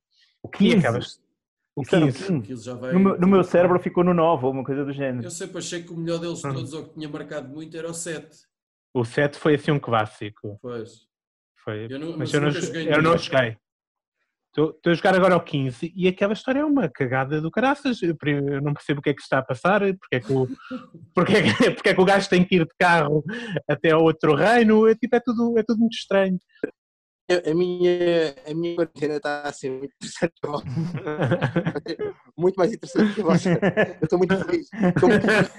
O 0.42 0.48
E 0.48 0.50
15. 0.50 0.76
acabas. 0.78 1.20
O 1.76 1.82
Isso 1.82 1.96
era 1.96 2.04
o 2.04 2.08
15. 2.08 2.26
15. 2.26 2.38
Aquilo 2.42 2.60
já 2.60 2.74
vai- 2.74 2.92
No 2.92 3.00
meu, 3.00 3.20
no 3.20 3.28
meu 3.28 3.44
cérebro 3.44 3.78
ficou 3.80 4.02
no 4.04 4.14
9 4.14 4.46
ou 4.46 4.52
uma 4.52 4.64
coisa 4.64 4.84
do 4.84 4.92
género. 4.92 5.24
Eu 5.26 5.30
sempre 5.30 5.58
achei 5.58 5.82
que 5.82 5.92
o 5.92 5.96
melhor 5.96 6.18
deles 6.18 6.42
Hum. 6.44 6.52
todos, 6.54 6.72
ou 6.72 6.84
que 6.86 6.94
tinha 6.94 7.08
marcado 7.08 7.48
muito, 7.48 7.76
era 7.76 7.88
o 7.90 7.94
7. 7.94 8.38
O 8.94 9.04
7 9.04 9.38
foi 9.38 9.54
assim 9.54 9.70
um 9.70 9.78
clássico. 9.78 10.58
Pois. 10.62 11.06
Foi, 11.56 11.86
Eu 11.90 11.98
não- 11.98 12.08
mas 12.16 12.18
mas 12.18 12.34
eu 12.34 12.40
não, 12.40 12.48
eu 12.96 13.02
não 13.02 13.18
joguei. 13.18 13.56
Estou 14.50 14.70
estou 14.70 14.90
a 14.90 14.94
jogar 14.94 15.14
agora 15.14 15.34
ao 15.34 15.40
15 15.40 15.92
e 15.94 16.08
aquela 16.08 16.32
história 16.32 16.58
é 16.58 16.64
uma 16.64 16.88
cagada 16.88 17.40
do 17.40 17.52
caraças. 17.52 18.02
Eu 18.02 18.16
eu 18.26 18.60
não 18.60 18.74
percebo 18.74 18.98
o 18.98 19.02
que 19.02 19.10
é 19.10 19.14
que 19.14 19.22
está 19.22 19.38
a 19.38 19.44
passar, 19.44 19.80
porque 19.80 20.16
é 20.16 20.20
que 20.20 20.32
o, 20.32 20.48
porque 21.14 21.36
é 21.36 21.42
que, 21.42 21.70
porque 21.70 21.88
é 21.90 21.94
que 21.94 22.00
o 22.00 22.04
gajo 22.04 22.28
tem 22.28 22.44
que 22.44 22.56
ir 22.56 22.64
de 22.64 22.74
carro 22.76 23.24
até 23.68 23.92
ao 23.92 24.02
outro 24.02 24.34
reino. 24.34 24.88
É, 24.88 24.94
tipo, 24.96 25.14
é, 25.14 25.20
tudo, 25.20 25.56
é 25.56 25.62
tudo 25.62 25.78
muito 25.78 25.94
estranho. 25.94 26.38
A 27.30 27.54
minha, 27.54 28.34
a 28.44 28.52
minha 28.52 28.74
quarentena 28.74 29.16
está 29.18 29.42
a 29.42 29.52
ser 29.52 29.70
muito 29.70 29.94
interessante. 29.94 30.34
Muito 32.36 32.56
mais 32.56 32.72
interessante 32.72 33.14
que 33.14 33.20
a 33.20 33.24
vossa. 33.24 33.50
Eu 33.50 34.04
estou 34.04 34.18
muito 34.18 34.36
feliz. 34.44 34.68
Estou 34.72 35.08
muito 35.08 35.26
feliz. 35.26 35.50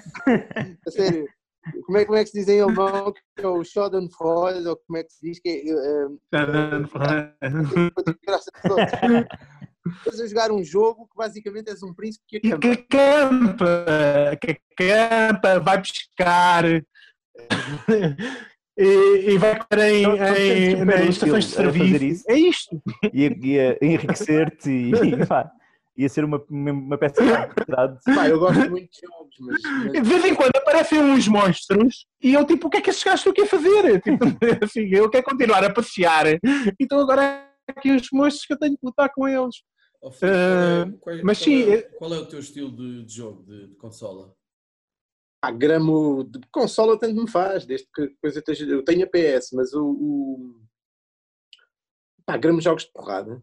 A 0.87 0.91
sério. 0.91 1.27
Como 1.85 1.97
é, 1.97 2.05
como 2.05 2.17
é 2.17 2.23
que 2.23 2.29
se 2.31 2.39
diz 2.39 2.47
em 2.47 2.61
alemão 2.61 3.13
que 3.13 3.21
é 3.43 3.47
o 3.47 3.63
Schadenfreude, 3.63 4.67
ou 4.67 4.75
como 4.77 4.97
é 4.97 5.03
que 5.03 5.13
se 5.13 5.21
diz 5.21 5.39
que 5.39 5.49
é... 5.49 5.69
eh, 5.69 6.07
a 8.63 8.67
todos. 8.67 8.91
Estás 9.97 10.19
a 10.21 10.27
jogar 10.27 10.51
um 10.51 10.63
jogo 10.63 11.07
que 11.07 11.15
basicamente 11.15 11.69
és 11.69 11.81
um 11.83 11.93
príncipe 11.93 12.23
que 12.27 12.47
E 12.47 12.53
acampa. 12.53 12.75
que 12.75 12.77
campa, 12.83 13.85
que 14.41 14.59
campa, 14.77 15.59
vai 15.59 15.81
pescar 15.81 16.65
e, 18.77 19.31
e 19.33 19.37
vai 19.37 19.63
para 19.67 19.89
em, 19.91 20.03
Não, 20.03 20.17
não 20.17 20.25
sei 20.35 20.71
em, 20.71 20.81
útil 20.81 21.09
estações 21.09 21.45
de 21.45 21.51
serviço. 21.51 22.03
isso. 22.03 22.23
É 22.27 22.35
isto. 22.35 22.81
Ia, 23.13 23.37
ia 23.45 23.77
enriquecer-te 23.81 24.69
e, 24.69 24.91
e 25.21 25.25
pá, 25.25 25.51
ia 25.97 26.09
ser 26.09 26.23
uma, 26.23 26.43
uma 26.49 26.97
peça 26.97 27.21
de. 27.21 27.29
Pá, 28.15 28.27
eu 28.29 28.39
gosto 28.39 28.69
muito 28.69 28.89
de 28.91 28.99
jogos, 29.07 29.35
mas, 29.39 29.61
mas 29.63 29.93
De 29.93 30.01
vez 30.01 30.25
em 30.25 30.35
quando 30.35 30.55
aparecem 30.55 30.99
uns 31.01 31.27
monstros 31.27 32.05
e 32.21 32.33
eu 32.33 32.45
tipo, 32.45 32.67
o 32.67 32.69
que 32.69 32.77
é 32.77 32.81
que 32.81 32.89
esses 32.89 33.03
gajos 33.03 33.19
estão 33.19 33.31
aqui 33.31 33.41
a 33.41 33.45
fazer? 33.47 34.01
Tipo, 34.01 34.25
assim, 34.63 34.87
eu 34.91 35.09
quero 35.09 35.23
continuar 35.23 35.63
a 35.63 35.73
passear. 35.73 36.25
Então 36.79 36.99
agora 36.99 37.21
há 37.67 37.71
aqui 37.71 37.91
os 37.91 38.07
monstros 38.11 38.45
que 38.45 38.53
eu 38.53 38.59
tenho 38.59 38.77
que 38.77 38.85
lutar 38.85 39.11
com 39.13 39.27
eles. 39.27 39.55
Ó, 40.01 40.11
Filipe, 40.11 40.37
qual 40.37 40.57
é- 40.57 40.81
Ah, 40.81 40.91
qual 40.99 41.15
é- 41.15 41.23
mas 41.23 41.37
qual 41.37 41.45
sim, 41.45 41.71
é- 41.71 41.81
Qual 41.81 42.13
é 42.13 42.17
o 42.19 42.25
teu 42.25 42.39
estilo 42.39 42.75
de, 42.75 43.05
de 43.05 43.13
jogo, 43.13 43.43
de, 43.43 43.67
de 43.67 43.75
consola? 43.75 44.33
pá, 45.43 45.49
gramo 45.51 46.23
de 46.23 46.39
consola 46.51 46.99
tanto 46.99 47.19
me 47.19 47.27
faz, 47.29 47.65
desde 47.65 47.87
que 47.93 48.07
depois 48.07 48.35
eu, 48.35 48.39
esteja, 48.41 48.65
eu 48.65 48.83
tenho 48.85 49.03
a 49.05 49.07
PS, 49.09 49.55
mas 49.55 49.73
o, 49.73 49.83
o 49.89 50.61
pá, 52.25 52.37
gramo 52.37 52.61
jogos 52.61 52.83
de 52.85 52.91
porrada, 52.91 53.41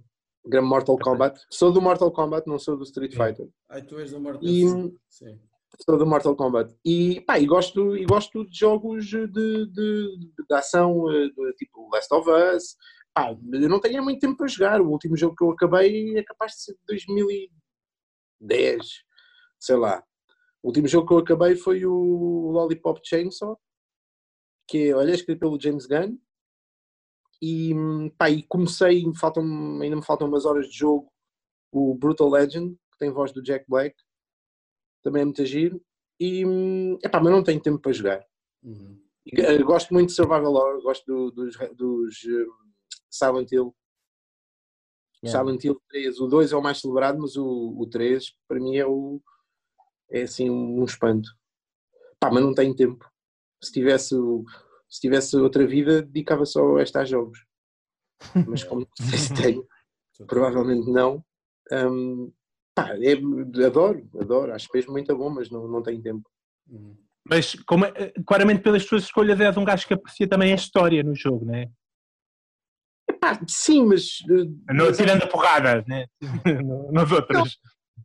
Mortal 0.63 0.99
Kombat, 0.99 1.41
sou 1.51 1.73
do 1.73 1.81
Mortal 1.81 2.11
Kombat, 2.11 2.47
não 2.49 2.59
sou 2.59 2.77
do 2.77 2.83
Street 2.85 3.13
Sim. 3.13 3.19
Fighter, 3.19 3.49
Ai, 3.69 3.83
tu 3.83 3.99
és 3.99 4.11
da 4.13 4.19
Mortal 4.19 4.43
E- 4.49 4.65
Sim. 5.09 5.39
sou 5.85 5.99
do 5.99 6.07
Mortal 6.07 6.35
Kombat 6.37 6.75
e, 6.85 7.21
pá, 7.23 7.39
e, 7.39 7.47
gosto, 7.47 7.97
e 7.97 8.05
gosto 8.05 8.45
de 8.49 8.59
jogos 8.59 9.07
de, 9.07 9.27
de, 9.27 9.67
de, 9.67 10.33
de 10.49 10.55
ação, 10.55 11.11
eh, 11.13 11.29
de, 11.29 11.53
tipo 11.55 11.89
Last 11.93 12.13
of 12.15 12.29
Us, 12.31 12.77
pá, 13.13 13.31
eu 13.53 13.69
não 13.69 13.81
tenho 13.81 14.03
muito 14.03 14.21
tempo 14.21 14.37
para 14.37 14.47
jogar, 14.49 14.81
o 14.81 14.89
último 14.91 15.17
jogo 15.17 15.35
que 15.37 15.45
eu 15.45 15.51
acabei 15.51 16.17
é 16.19 16.23
capaz 16.23 16.53
de 16.53 16.63
ser 16.63 16.73
de 16.73 16.81
2010, 16.89 18.87
sei 19.61 19.77
lá. 19.77 20.03
O 20.63 20.69
último 20.69 20.89
jogo 20.89 21.07
que 21.07 21.13
eu 21.13 21.19
acabei 21.19 21.55
foi 21.57 21.85
o 21.87 22.51
Lollipop 22.51 23.01
Chainsaw, 23.05 23.59
que 24.67 24.93
olha, 24.93 25.13
é 25.13 25.15
escrito 25.15 25.39
pelo 25.41 25.61
James 25.61 25.87
Gunn. 25.87 26.19
E, 27.41 27.73
pá, 28.17 28.29
e 28.31 28.43
comecei, 28.43 29.05
faltam, 29.15 29.45
ainda 29.81 29.97
me 29.97 30.05
faltam 30.05 30.27
umas 30.29 30.45
horas 30.45 30.67
de 30.69 30.77
jogo, 30.77 31.13
o 31.73 31.95
Brutal 31.95 32.29
Legend, 32.31 32.75
que 32.93 32.99
tem 32.99 33.11
voz 33.11 33.33
do 33.33 33.43
Jack 33.43 33.65
Black, 33.69 33.95
também 35.03 35.23
é 35.23 35.25
muito 35.25 35.45
giro. 35.47 35.81
E, 36.21 36.43
epá, 37.05 37.21
mas 37.21 37.33
não 37.33 37.45
tenho 37.45 37.61
tempo 37.61 37.79
para 37.79 37.93
jogar. 37.93 38.27
Uhum. 38.63 39.01
E, 39.25 39.41
eh, 39.41 39.63
gosto 39.63 39.95
muito 39.95 40.09
de 40.09 40.15
Survival 40.17 40.53
Horror, 40.53 40.83
gosto 40.83 41.05
do- 41.07 41.31
dos, 41.31 41.57
dos 41.77 42.25
um, 42.25 42.73
Silent 43.11 43.53
Hill. 43.53 43.75
Yeah. 45.23 45.39
Silent 45.39 45.65
Hill 45.65 45.81
3, 45.89 46.21
o 46.21 46.27
2 46.27 46.53
é 46.53 46.57
o 46.57 46.63
mais 46.63 46.81
celebrado, 46.81 47.19
mas 47.21 47.37
o, 47.37 47.75
o 47.79 47.87
3 47.87 48.35
para 48.49 48.59
mim 48.61 48.77
é 48.77 48.87
o 48.87 49.21
é 50.11 50.23
assim 50.23 50.49
um 50.49 50.85
espanto. 50.85 51.29
Pá, 52.19 52.31
mas 52.33 52.43
não 52.43 52.55
tenho 52.55 52.75
tempo. 52.75 53.05
Se 53.63 53.71
tivesse, 53.73 54.15
o- 54.17 54.45
se 54.89 55.01
tivesse 55.01 55.37
outra 55.37 55.67
vida, 55.67 56.03
dedicava 56.03 56.45
só 56.45 56.77
a 56.77 56.83
estes 56.83 57.09
jogos. 57.09 57.45
Mas 58.47 58.65
como 58.65 58.81
não 58.81 59.07
sei 59.07 59.19
se 59.19 59.35
tenho, 59.35 59.67
provavelmente 60.27 60.91
não. 60.91 61.25
Hum, 61.71 62.33
pá, 62.75 62.97
é- 62.97 63.65
adoro, 63.67 64.09
adoro, 64.21 64.55
acho 64.55 64.69
mesmo 64.75 64.93
muito 64.93 65.17
bom, 65.17 65.31
mas 65.31 65.51
não, 65.51 65.69
não 65.69 65.83
tenho 65.83 66.03
tempo. 66.03 66.29
Uhum. 66.69 66.97
Mas 67.29 67.55
como 67.67 67.85
é- 67.85 68.13
claramente 68.27 68.63
pelas 68.63 68.87
tuas 68.87 69.05
escolhas 69.05 69.39
és 69.39 69.57
um 69.57 69.65
gajo 69.65 69.87
que 69.87 69.95
aprecia 69.95 70.27
também 70.27 70.53
a 70.53 70.57
história 70.57 71.03
no 71.03 71.15
jogo, 71.15 71.45
né? 71.45 71.71
Pá, 73.21 73.39
sim, 73.47 73.85
mas, 73.85 74.21
eh, 74.31 74.73
Não, 74.73 74.93
tirando 74.93 75.23
a 75.25 75.27
porrada, 75.27 75.85
né? 75.87 76.07
Nas 76.93 77.11
outras. 77.11 77.59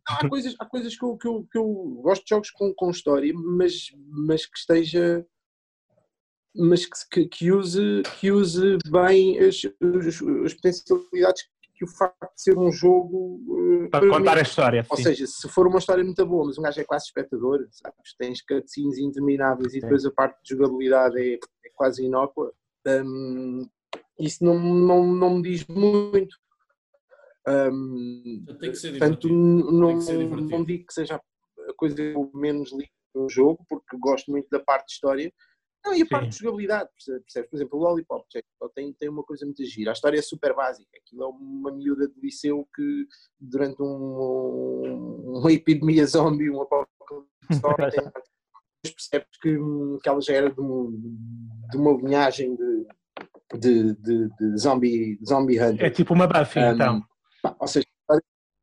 há 0.08 0.28
coisas, 0.28 0.54
há 0.58 0.66
coisas 0.66 0.96
que, 0.98 1.04
eu, 1.04 1.16
que, 1.16 1.28
eu, 1.28 1.46
que 1.50 1.58
eu 1.58 1.64
gosto 2.02 2.24
de 2.24 2.30
jogos 2.30 2.50
com, 2.50 2.74
com 2.74 2.90
história, 2.90 3.32
mas, 3.34 3.86
mas 4.26 4.44
que 4.46 4.58
esteja. 4.58 5.24
Mas 6.56 6.86
que, 6.86 7.26
que, 7.26 7.50
use, 7.50 8.02
que 8.20 8.30
use 8.30 8.78
bem 8.88 9.38
as, 9.40 9.62
as, 9.64 10.22
as 10.44 10.54
potencialidades 10.54 11.42
que 11.74 11.84
o 11.84 11.88
facto 11.88 12.32
de 12.34 12.40
ser 12.40 12.56
um 12.56 12.70
jogo. 12.70 13.40
eh, 13.84 13.88
Para 13.88 14.08
contar 14.08 14.38
a 14.38 14.42
história. 14.42 14.86
Ou 14.88 14.96
sim. 14.96 15.02
seja, 15.02 15.26
se 15.26 15.48
for 15.48 15.66
uma 15.66 15.78
história 15.78 16.04
muito 16.04 16.24
boa, 16.24 16.46
mas 16.46 16.56
um 16.56 16.62
gajo 16.62 16.80
é 16.80 16.84
quase 16.84 17.06
espectador, 17.06 17.66
sabes? 17.70 18.14
Tens 18.16 18.40
cutscenes 18.42 18.98
intermináveis 18.98 19.74
e 19.74 19.80
depois 19.80 20.04
a 20.04 20.10
parte 20.10 20.40
de 20.42 20.54
jogabilidade 20.54 21.20
é, 21.20 21.34
é 21.34 21.70
quase 21.74 22.04
inócua, 22.04 22.52
hum, 22.86 23.68
isso 24.18 24.44
não, 24.44 24.58
não, 24.58 25.06
não 25.06 25.36
me 25.36 25.42
diz 25.42 25.66
muito. 25.66 26.36
Hum, 27.46 28.44
Tem 28.60 28.70
que 28.70 28.76
ser 28.76 28.90
Portanto, 28.90 29.28
não, 29.28 29.88
Tem 29.88 29.98
que 29.98 30.04
ser 30.04 30.28
não 30.28 30.64
digo 30.64 30.86
que 30.86 30.94
seja 30.94 31.16
a 31.16 31.74
coisa 31.76 31.94
que 31.94 32.02
eu 32.02 32.30
menos 32.34 32.72
ligo 32.72 32.92
no 33.14 33.28
jogo, 33.28 33.64
porque 33.68 33.96
gosto 33.98 34.30
muito 34.30 34.48
da 34.50 34.60
parte 34.60 34.86
de 34.86 34.92
história. 34.92 35.32
Não, 35.84 35.94
e 35.94 36.02
a 36.02 36.06
parte 36.06 36.30
de 36.30 36.38
jogabilidade, 36.38 36.88
percebes? 36.92 37.50
Por 37.50 37.56
exemplo, 37.56 37.78
o 37.78 37.82
Lollipop 37.82 38.24
Jack 38.32 38.46
tem, 38.74 38.92
tem 38.94 39.08
uma 39.08 39.22
coisa 39.22 39.44
muito 39.44 39.62
gira. 39.64 39.90
A 39.90 39.92
história 39.92 40.18
é 40.18 40.22
super 40.22 40.54
básica. 40.54 40.88
Aquilo 40.96 41.24
é 41.24 41.26
uma 41.26 41.70
miúda 41.72 42.08
de 42.08 42.18
liceu 42.20 42.66
que, 42.74 43.06
durante 43.38 43.82
um, 43.82 45.38
uma 45.40 45.52
epidemia 45.52 46.06
zombie, 46.06 46.50
um 46.50 46.62
apocalipse 46.62 47.28
zombie, 47.54 48.12
percebes 48.82 49.28
que, 49.40 49.58
que 50.02 50.08
ela 50.08 50.20
já 50.20 50.32
era 50.34 50.50
de, 50.50 50.60
um- 50.60 50.90
de 51.70 51.76
uma 51.76 51.92
linhagem 51.92 52.56
de, 52.56 52.86
de, 53.58 53.94
de, 53.94 54.28
de 54.38 54.58
zombie, 54.58 55.18
zombie 55.26 55.60
hunter. 55.60 55.86
É 55.86 55.90
tipo 55.90 56.14
uma 56.14 56.26
Buffy, 56.26 56.60
Um, 56.60 56.72
então. 56.72 57.02
ou 57.60 57.66
seja, 57.66 57.86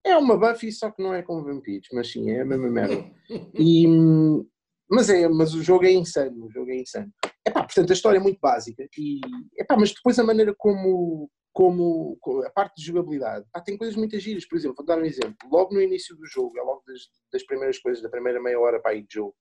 é 0.04 0.18
uma 0.18 0.38
Buffy, 0.38 0.72
só 0.72 0.90
que 0.90 1.02
não 1.04 1.14
é 1.14 1.22
com 1.22 1.44
vampiros, 1.44 1.88
mas 1.94 2.12
sim, 2.12 2.32
é 2.32 2.42
a 2.42 2.46
mesma 2.46 2.70
merda. 2.70 2.96
E, 3.54 3.88
hum, 3.88 4.46
mas, 4.92 5.10
é, 5.10 5.28
mas 5.30 5.54
o 5.54 5.64
jogo 5.64 5.86
é 5.86 5.92
insano, 5.92 6.46
o 6.46 6.52
jogo 6.52 6.70
é 6.72 6.76
insano. 6.76 7.12
Epá, 7.46 7.64
portanto, 7.64 7.90
a 7.90 7.94
história 7.94 8.18
é 8.18 8.22
muito 8.22 8.40
básica, 8.40 8.88
e, 8.98 9.20
epá, 9.58 9.76
mas 9.78 9.94
depois 9.94 10.20
a 10.20 10.24
maneira 10.24 10.54
como, 10.58 11.30
como 11.54 12.18
co- 12.22 12.44
a 12.46 12.50
parte 12.52 12.76
de 12.78 12.86
jogabilidade, 12.88 13.46
pá, 13.52 13.62
tem 13.62 13.78
coisas 13.78 13.96
muito 13.96 14.18
giras. 14.20 14.46
Por 14.48 14.58
exemplo, 14.58 14.76
vou 14.78 14.86
dar 14.86 15.00
um 15.00 15.06
exemplo. 15.06 15.36
Logo 15.52 15.74
no 15.74 15.82
início 15.82 16.16
do 16.16 16.26
jogo, 16.28 16.58
é 16.60 16.62
logo 16.62 16.84
das, 16.86 17.02
das 17.32 17.44
primeiras 17.46 17.80
coisas, 17.80 18.04
da 18.04 18.10
primeira 18.10 18.42
meia 18.42 18.60
hora 18.60 18.80
para 18.82 18.92
aí 18.92 19.02
de 19.04 19.14
jogo, 19.16 19.36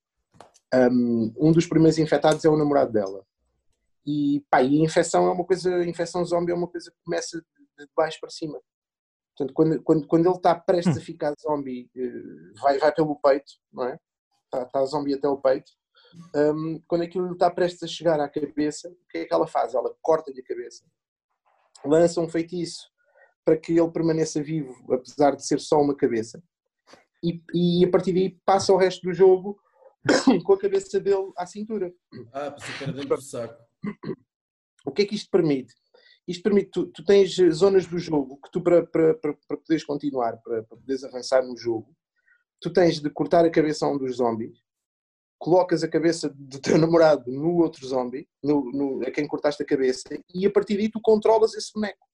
um, 0.74 1.32
um 1.38 1.52
dos 1.52 1.66
primeiros 1.66 1.98
infectados 1.98 2.44
é 2.44 2.48
o 2.48 2.56
namorado 2.56 2.92
dela. 2.92 3.24
E, 4.06 4.42
pá, 4.48 4.62
e 4.62 4.80
a 4.80 4.84
infecção 4.84 5.26
é 5.26 5.30
uma 5.32 5.44
coisa, 5.44 5.74
a 5.76 5.86
infecção 5.86 6.24
zombie 6.24 6.52
é 6.52 6.54
uma 6.54 6.68
coisa 6.68 6.90
que 6.90 6.96
começa 7.04 7.38
de, 7.38 7.84
de 7.84 7.90
baixo 7.94 8.18
para 8.20 8.30
cima. 8.30 8.58
Portanto, 9.36 9.54
quando, 9.54 9.82
quando, 9.82 10.06
quando 10.06 10.26
ele 10.26 10.36
está 10.36 10.54
prestes 10.54 10.96
a 10.96 11.00
ficar 11.00 11.34
zombie, 11.40 11.90
eh, 11.96 12.60
vai, 12.60 12.78
vai 12.78 12.92
pelo 12.94 13.16
peito, 13.16 13.52
não 13.72 13.84
é? 13.84 13.98
Está, 14.52 14.62
está 14.64 14.84
zombie 14.84 15.14
até 15.14 15.28
o 15.28 15.38
peito. 15.38 15.70
Hum, 16.34 16.82
quando 16.88 17.02
aquilo 17.02 17.26
lhe 17.26 17.34
está 17.34 17.48
prestes 17.48 17.84
a 17.84 17.86
chegar 17.86 18.18
à 18.18 18.28
cabeça, 18.28 18.88
o 18.88 19.08
que 19.08 19.18
é 19.18 19.24
que 19.24 19.32
ela 19.32 19.46
faz? 19.46 19.74
Ela 19.74 19.94
corta-lhe 20.02 20.40
a 20.40 20.44
cabeça, 20.44 20.84
lança 21.84 22.20
um 22.20 22.28
feitiço 22.28 22.90
para 23.44 23.56
que 23.56 23.78
ele 23.78 23.90
permaneça 23.90 24.42
vivo, 24.42 24.74
apesar 24.92 25.36
de 25.36 25.46
ser 25.46 25.60
só 25.60 25.80
uma 25.80 25.96
cabeça. 25.96 26.42
E, 27.22 27.40
e 27.54 27.84
a 27.84 27.90
partir 27.90 28.12
daí 28.12 28.40
passa 28.44 28.72
o 28.72 28.76
resto 28.76 29.02
do 29.02 29.14
jogo 29.14 29.58
com 30.44 30.52
a 30.52 30.58
cabeça 30.58 30.98
dele 30.98 31.30
à 31.36 31.46
cintura. 31.46 31.92
Ah, 32.32 32.50
pensei 32.50 32.74
que 32.76 32.84
era 32.84 32.92
dentro 32.92 33.16
do 33.16 33.22
saco. 33.22 33.62
O 34.84 34.90
que 34.90 35.02
é 35.02 35.06
que 35.06 35.14
isto 35.14 35.30
permite? 35.30 35.74
Isto 36.26 36.42
permite, 36.42 36.70
tu, 36.70 36.86
tu 36.86 37.04
tens 37.04 37.34
zonas 37.52 37.86
do 37.86 37.98
jogo 37.98 38.38
que 38.42 38.50
tu, 38.50 38.62
para, 38.62 38.86
para, 38.86 39.14
para, 39.14 39.34
para 39.46 39.56
poderes 39.56 39.84
continuar, 39.84 40.38
para, 40.38 40.62
para 40.62 40.76
poderes 40.76 41.04
avançar 41.04 41.42
no 41.42 41.56
jogo, 41.56 41.94
tu 42.60 42.72
tens 42.72 43.00
de 43.00 43.10
cortar 43.10 43.44
a 43.44 43.50
cabeça 43.50 43.86
a 43.86 43.90
um 43.90 43.96
dos 43.98 44.16
zombies, 44.16 44.58
colocas 45.38 45.82
a 45.82 45.88
cabeça 45.88 46.28
do 46.36 46.60
teu 46.60 46.76
namorado 46.76 47.30
no 47.30 47.56
outro 47.56 47.86
zombie, 47.86 48.28
no, 48.42 48.70
no- 48.72 49.02
a 49.06 49.10
quem 49.10 49.26
cortaste 49.26 49.62
a 49.62 49.66
cabeça, 49.66 50.08
e 50.34 50.46
a 50.46 50.50
partir 50.50 50.76
daí 50.76 50.90
tu 50.90 51.00
controlas 51.02 51.54
esse 51.54 51.72
boneco. 51.72 52.06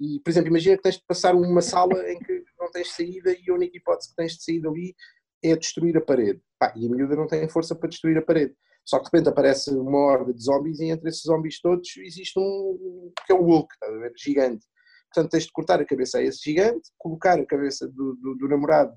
E, 0.00 0.18
por 0.20 0.30
exemplo, 0.30 0.48
imagina 0.48 0.76
que 0.76 0.82
tens 0.82 0.96
de 0.96 1.04
passar 1.06 1.34
uma 1.34 1.60
sala 1.60 2.10
em 2.10 2.18
que 2.18 2.42
não 2.58 2.70
tens 2.70 2.90
saída 2.94 3.32
e 3.32 3.50
a 3.50 3.54
única 3.54 3.76
hipótese 3.76 4.10
que 4.10 4.16
tens 4.16 4.32
de 4.32 4.42
sair 4.42 4.60
dali 4.60 4.94
é 5.42 5.54
destruir 5.54 5.96
a 5.96 6.00
parede. 6.00 6.40
Pá, 6.58 6.72
e 6.74 6.86
a 6.86 6.90
miúda 6.90 7.14
não 7.14 7.26
tem 7.26 7.48
força 7.48 7.74
para 7.76 7.88
destruir 7.88 8.16
a 8.16 8.22
parede. 8.22 8.56
Só 8.84 8.98
que 8.98 9.04
de 9.04 9.10
repente 9.12 9.28
aparece 9.28 9.70
uma 9.70 9.98
horda 9.98 10.32
de 10.32 10.42
zombies 10.42 10.80
e 10.80 10.86
entre 10.86 11.08
esses 11.08 11.22
zombies 11.22 11.60
todos 11.60 11.96
existe 11.98 12.38
um 12.38 13.12
que 13.26 13.32
é 13.32 13.36
o 13.36 13.42
Hulk? 13.42 13.68
Gigante. 14.16 14.66
Portanto, 15.12 15.30
tens 15.30 15.44
de 15.44 15.52
cortar 15.52 15.80
a 15.80 15.84
cabeça 15.86 16.18
a 16.18 16.22
esse 16.22 16.42
gigante, 16.42 16.90
colocar 16.98 17.38
a 17.38 17.46
cabeça 17.46 17.86
do, 17.86 18.16
do, 18.16 18.34
do 18.34 18.48
namorado 18.48 18.92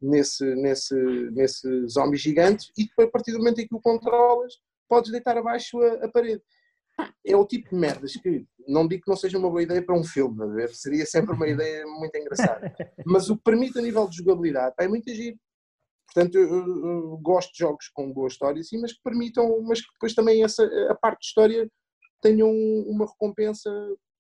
nesse, 0.00 0.44
nesse, 0.56 0.94
nesse 1.32 1.86
zombie 1.88 2.16
gigante 2.16 2.70
e 2.76 2.86
depois, 2.86 3.08
a 3.08 3.10
partir 3.10 3.32
do 3.32 3.38
momento 3.38 3.60
em 3.60 3.66
que 3.68 3.74
o 3.74 3.80
controlas, 3.80 4.54
podes 4.88 5.10
deitar 5.10 5.36
abaixo 5.36 5.80
a, 5.82 6.04
a 6.04 6.08
parede. 6.08 6.42
É 7.24 7.34
o 7.36 7.46
tipo 7.46 7.70
de 7.70 7.76
merdas 7.76 8.12
que 8.14 8.44
não 8.68 8.86
digo 8.86 9.04
que 9.04 9.08
não 9.10 9.16
seja 9.16 9.38
uma 9.38 9.48
boa 9.48 9.62
ideia 9.62 9.82
para 9.82 9.94
um 9.98 10.04
filme, 10.04 10.42
a 10.42 10.46
ver? 10.46 10.74
seria 10.74 11.06
sempre 11.06 11.34
uma 11.34 11.48
ideia 11.48 11.86
muito 11.86 12.14
engraçada. 12.16 12.72
Mas 13.06 13.30
o 13.30 13.36
que 13.36 13.42
permite 13.44 13.78
a 13.78 13.82
nível 13.82 14.06
de 14.08 14.16
jogabilidade 14.18 14.74
é 14.78 14.86
muito 14.88 15.12
giro. 15.14 15.38
Portanto, 16.12 16.34
eu, 16.36 16.48
eu- 16.48 16.86
eu 16.86 17.18
gosto 17.18 17.52
de 17.52 17.58
jogos 17.60 17.88
com 17.94 18.12
boa 18.12 18.26
história, 18.28 18.62
sim, 18.62 18.80
mas 18.80 18.92
que 18.92 19.00
permitam, 19.02 19.62
mas 19.62 19.80
que 19.80 19.92
depois 19.92 20.12
também 20.14 20.42
essa, 20.42 20.64
a 20.90 20.94
parte 20.94 21.20
de 21.20 21.26
história 21.26 21.70
tenham 22.20 22.50
uma 22.86 23.06
recompensa 23.06 23.70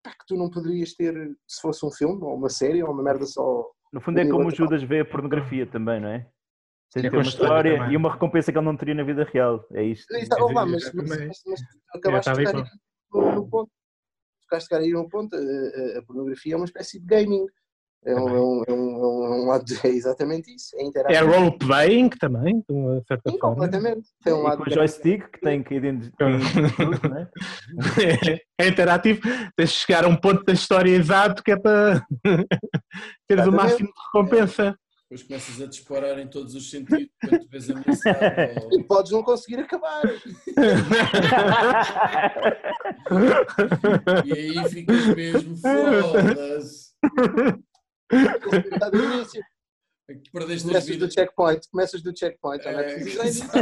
pá, 0.03 0.13
que 0.13 0.27
tu 0.29 0.37
não 0.37 0.49
poderias 0.49 0.95
ter 0.95 1.13
se 1.47 1.61
fosse 1.61 1.85
um 1.85 1.91
filme, 1.91 2.23
ou 2.23 2.35
uma 2.37 2.49
série, 2.49 2.83
ou 2.83 2.91
uma 2.91 3.03
merda 3.03 3.27
só. 3.27 3.69
No 3.93 4.01
fundo 4.01 4.19
é 4.19 4.27
como 4.29 4.49
o 4.49 4.51
Judas 4.51 4.83
vê 4.83 5.01
a 5.01 5.05
pornografia 5.05 5.67
também, 5.67 6.01
não 6.01 6.09
é? 6.09 6.27
Tem 6.93 7.03
de 7.03 7.11
ter 7.11 7.17
uma 7.17 7.23
história 7.23 7.77
também. 7.79 7.93
e 7.93 7.97
uma 7.97 8.13
recompensa 8.13 8.51
que 8.53 8.59
ele 8.59 8.65
não 8.65 8.77
teria 8.77 8.95
na 8.95 9.03
vida 9.03 9.25
real. 9.25 9.67
É 9.73 9.83
isto. 9.83 10.07
Oh, 10.41 10.53
lá, 10.53 10.67
mas, 10.67 10.93
mas, 10.95 11.09
mas, 11.09 11.43
mas 11.47 11.61
acabaste 11.95 12.33
de 12.33 12.43
estava 12.43 12.59
tocar 12.59 12.59
aqui 12.61 12.79
no, 13.13 13.35
no 13.35 13.49
ponto. 13.49 13.71
Tocar 14.51 14.77
aí 14.81 14.91
no 14.93 15.09
ponto. 15.09 15.35
A, 15.37 15.39
a- 15.39 15.99
a 15.99 16.03
pornografia 16.03 16.55
é 16.55 16.57
uma 16.57 16.65
espécie 16.67 16.99
de 17.01 17.07
gaming. 17.07 17.47
É, 18.05 18.17
um, 18.17 18.29
é, 18.29 18.33
um, 18.33 18.65
é, 18.67 18.73
um, 18.73 18.73
é 18.73 18.73
um- 18.73 19.25
é 19.25 19.31
um 19.43 19.47
lado 19.47 19.65
é 19.85 19.89
exatamente 19.95 20.53
isso. 20.55 20.75
É 20.77 21.15
É 21.15 21.21
role-playing 21.21 22.09
também, 22.11 22.57
de 22.69 22.75
uma 22.75 23.01
certa 23.07 23.31
Sim, 23.31 23.39
forma. 23.39 23.55
completamente. 23.55 24.09
Tem 24.25 24.33
um 24.33 24.41
E 24.41 24.43
lado 24.43 24.65
com 24.65 24.69
o 24.71 24.73
joystick 24.75 25.31
que 25.31 25.41
tem 25.41 25.63
que 25.63 25.75
identificar 25.75 26.29
não 26.31 27.17
é? 27.17 27.29
É 28.59 28.67
interativo, 28.69 29.21
tens 29.57 29.71
de 29.71 29.77
chegar 29.77 30.05
a 30.05 30.09
um 30.09 30.17
ponto 30.17 30.43
da 30.45 30.53
história 30.53 30.91
exato 30.91 31.43
que 31.45 31.53
é 31.53 31.57
para 31.57 32.05
teres 33.29 33.47
o 33.47 33.53
máximo 33.53 33.89
de 33.89 33.95
recompensa. 34.13 34.77
Depois 35.09 35.23
começas 35.29 35.61
a 35.61 35.67
disparar 35.67 36.19
em 36.19 36.27
todos 36.27 36.55
os 36.55 36.71
sentidos 36.71 37.09
quando 37.21 37.47
vês 37.49 37.71
ameaçado. 37.71 38.19
E 38.73 38.77
ou- 38.79 38.85
podes 38.85 39.13
não 39.13 39.23
conseguir 39.23 39.61
acabar. 39.61 40.03
E 44.25 44.33
aí 44.33 44.69
ficas 44.71 45.07
mesmo 45.15 45.57
foda-se. 45.57 46.93
Perdeste 50.33 50.67
as 50.77 50.85
Começas 50.85 50.97
do 50.99 51.11
checkpoint. 51.11 51.69
Começas 51.71 52.03
do 52.03 52.13
checkpoint. 52.17 52.65
Não 52.65 52.73
é 52.73 52.93
É, 52.93 52.95
preciso. 52.95 53.45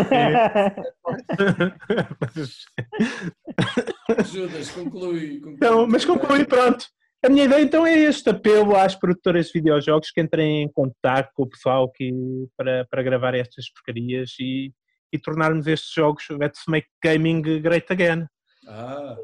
Judas, 4.32 4.70
conclui. 4.70 5.38
conclui. 5.38 5.54
Então, 5.54 5.86
mas 5.86 6.04
conclui, 6.04 6.44
pronto. 6.44 6.86
A 7.22 7.28
minha 7.28 7.44
ideia 7.44 7.62
então 7.62 7.86
é 7.86 7.92
este 7.94 8.30
apelo 8.30 8.74
às 8.74 8.94
produtoras 8.96 9.46
de 9.46 9.52
videojogos 9.52 10.10
que 10.10 10.20
entrem 10.22 10.62
em 10.62 10.72
contato 10.72 11.30
com 11.34 11.42
o 11.42 11.48
pessoal 11.48 11.90
que, 11.92 12.10
para, 12.56 12.86
para 12.90 13.02
gravar 13.02 13.34
estas 13.34 13.70
porcarias 13.70 14.30
e, 14.40 14.72
e 15.12 15.18
tornarmos 15.18 15.66
estes 15.66 15.92
jogos 15.92 16.24
Let's 16.30 16.62
Make 16.66 16.88
Gaming 17.04 17.42
Great 17.60 17.92
Again. 17.92 18.26
Ah, 18.66 19.16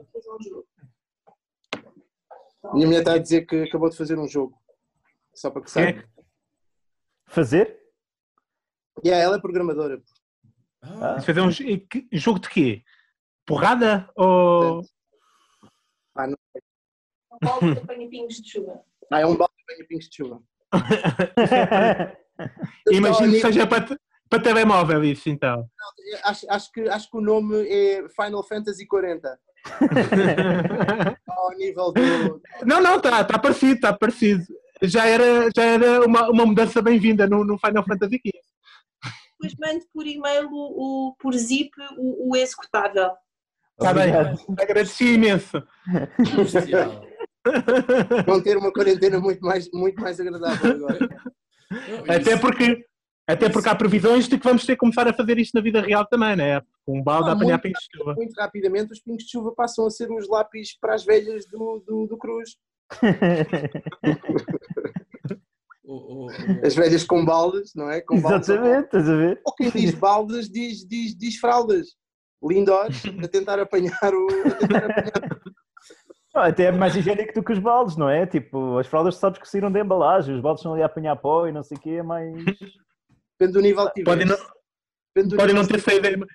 Minha 2.75 2.87
mulher 2.87 2.99
está 2.99 3.15
a 3.15 3.19
dizer 3.19 3.47
que 3.47 3.63
acabou 3.63 3.89
de 3.89 3.97
fazer 3.97 4.19
um 4.19 4.29
jogo. 4.29 4.55
Só 5.37 5.51
para 5.51 5.63
que 5.63 5.69
é 5.69 5.71
saiba. 5.73 6.05
Fazer? 7.29 7.79
E 9.05 9.11
ela 9.21 9.37
é 9.37 9.41
programadora. 9.41 10.03
ah, 10.83 11.21
fazer 11.21 11.41
um 11.41 11.51
jo- 11.51 11.65
que- 11.91 12.09
jogo 12.13 12.39
de 12.41 12.49
quê? 12.49 12.83
Porrada 13.45 14.09
ou. 14.17 14.83
Ah, 16.17 16.27
não. 16.27 16.37
Um 17.33 17.39
balde 17.41 17.73
de 17.75 17.79
apanha 17.81 18.09
pingos 18.09 18.37
de 18.41 18.49
chuva. 18.51 18.83
Ah, 19.13 19.21
é 19.21 19.27
um 19.27 19.37
balde 19.37 19.53
de 19.59 19.65
banho 19.75 19.87
pingos 19.87 20.09
de 20.09 20.17
chuva. 20.17 20.43
Imagino 22.91 23.33
que 23.33 23.41
seja 23.41 23.67
para, 23.67 23.99
para 24.29 24.43
telemóvel 24.43 25.05
isso 25.05 25.29
então. 25.29 25.69
nível- 25.79 26.21
Acho, 26.25 26.47
acho, 26.51 26.73
que, 26.73 26.89
acho 26.89 27.11
que 27.11 27.17
o 27.17 27.21
nome 27.21 27.67
é 27.69 28.09
Final 28.09 28.43
Fantasy 28.43 28.87
40. 28.87 29.39
Ao 31.29 31.51
nível 31.57 31.93
do. 31.93 32.01
Não, 32.65 32.81
não, 32.81 32.97
está 32.97 33.25
tá 33.25 33.39
parecido, 33.39 33.75
está 33.75 33.93
parecido. 33.93 34.45
Já 34.83 35.07
era, 35.07 35.49
já 35.57 35.65
era 35.65 36.05
uma, 36.07 36.29
uma 36.29 36.47
mudança 36.47 36.83
bem-vinda 36.83 37.27
no, 37.27 37.45
no 37.45 37.59
Final 37.59 37.85
Fantasy 37.85 38.17
XV. 38.17 38.33
Depois 39.41 39.55
mando 39.59 39.85
por 39.93 40.07
e-mail, 40.07 40.49
o, 40.51 41.09
o- 41.11 41.15
por 41.19 41.35
zip, 41.35 41.71
o, 41.97 42.31
o 42.33 42.37
executável. 42.37 43.11
Está 43.79 43.93
bem, 43.93 44.11
agradeci 44.59 45.15
imenso. 45.15 45.63
Vão 48.27 48.43
ter 48.43 48.57
uma 48.57 48.73
quarentena 48.73 49.21
muito 49.21 49.41
mais, 49.45 49.71
muito 49.73 50.01
mais 50.01 50.19
agradável 50.19 50.77
agora. 50.77 50.99
Não, 51.71 52.15
Até 52.15 52.37
porque, 52.39 52.85
até 53.27 53.49
porque 53.51 53.69
há 53.69 53.75
previsões 53.75 54.29
de 54.29 54.39
que 54.39 54.45
vamos 54.45 54.65
ter 54.65 54.73
que 54.75 54.79
começar 54.81 55.07
a 55.07 55.13
fazer 55.13 55.39
isto 55.39 55.55
na 55.55 55.61
vida 55.61 55.81
real 55.81 56.07
também, 56.07 56.37
né? 56.37 56.61
Com 56.85 56.99
um 56.99 57.03
balde 57.03 57.29
Ah, 57.29 57.33
a 57.33 57.37
apanhar 57.37 57.59
pingos 57.61 57.81
de 57.91 57.99
chuva. 57.99 58.15
Muito 58.15 58.33
rapidamente, 58.39 58.93
os 58.93 59.01
pingos 59.01 59.25
de 59.25 59.31
chuva 59.31 59.53
passam 59.55 59.87
a 59.87 59.91
ser 59.91 60.11
os 60.11 60.29
lápis 60.29 60.77
para 60.81 60.95
as 60.95 61.05
velhas 61.05 61.47
do, 61.47 61.83
do, 61.87 62.07
do 62.07 62.17
Cruz. 62.17 62.57
O- 65.89 65.95
o- 65.95 66.27
o- 66.27 66.31
As 66.67 66.75
velhas 66.75 67.05
com 67.05 67.25
baldas, 67.25 67.73
não 67.75 67.89
é? 67.91 68.01
Com 68.01 68.21
baldas. 68.21 68.49
Exatamente, 68.49 68.87
estás 68.87 69.09
a 69.09 69.17
ver? 69.17 69.41
Ou 69.45 69.55
quem 69.55 69.71
diz 69.71 69.95
baldas 69.95 70.49
diz, 70.51 70.85
diz, 70.87 71.17
diz 71.17 71.37
fraldas. 71.39 71.89
Lindores 72.43 73.03
a 73.23 73.29
tentar 73.29 73.59
apanhar 73.61 74.13
o. 74.13 74.27
A 74.49 74.55
tentar 74.57 74.85
apanhar. 74.85 75.41
Ah, 76.35 76.47
Até 76.49 76.65
é 76.65 76.73
mais 76.73 76.95
higiênico 76.95 77.33
do 77.35 77.43
que 77.43 77.53
os 77.53 77.59
baldes, 77.59 77.97
não 77.97 78.11
é? 78.11 78.27
Tipo, 78.27 78.77
as 78.79 78.87
fraldas 78.87 79.17
sabes 79.17 79.39
que 79.41 79.49
saíram 79.49 79.71
da 79.73 79.81
embalagem, 79.81 80.35
os 80.35 80.43
baldes 80.43 80.61
estão 80.61 80.75
ali 80.75 80.83
a 80.83 80.87
apanhar 80.87 81.17
pó 81.17 81.47
e 81.47 81.53
não 81.53 81.63
sei 81.63 81.79
o 81.79 81.81
quê, 81.81 81.91
é 81.93 82.03
mais. 82.03 82.35
Depende 82.45 83.53
do 83.53 83.61
nível 83.63 83.91
que 83.91 84.03
Podem 84.03 84.27
não, 84.27 84.37
Depende 85.15 85.31
do 85.31 85.37
podem 85.37 85.55
não 85.55 85.67
ter 85.67 85.81
saído. 85.81 86.27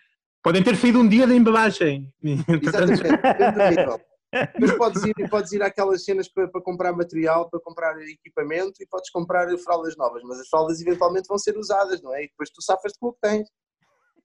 Podem 0.44 0.64
ter 0.64 0.76
saído 0.76 1.00
um 1.00 1.08
dia 1.08 1.28
da 1.28 1.36
embalagem. 1.36 2.12
Exatamente, 2.24 3.04
depende 3.04 3.52
do 3.52 3.70
nível. 3.70 4.02
Mas 4.60 4.72
podes 4.78 5.04
ir, 5.04 5.14
podes 5.30 5.52
ir 5.52 5.62
àquelas 5.62 6.04
cenas 6.06 6.28
para, 6.32 6.48
para 6.48 6.62
comprar 6.62 6.94
material, 6.94 7.50
para 7.50 7.60
comprar 7.60 7.98
equipamento 8.02 8.82
e 8.82 8.88
podes 8.88 9.10
comprar 9.10 9.48
fraldas 9.58 9.96
novas, 9.98 10.24
mas 10.24 10.40
as 10.40 10.48
fraldas 10.48 10.80
eventualmente 10.82 11.28
vão 11.28 11.38
ser 11.38 11.58
usadas, 11.58 12.02
não 12.02 12.14
é? 12.16 12.24
E 12.24 12.28
depois 12.30 12.50
tu 12.50 12.62
safas 12.62 12.94
com 13.00 13.08
o 13.08 13.14
que 13.14 13.20
tens. 13.22 13.48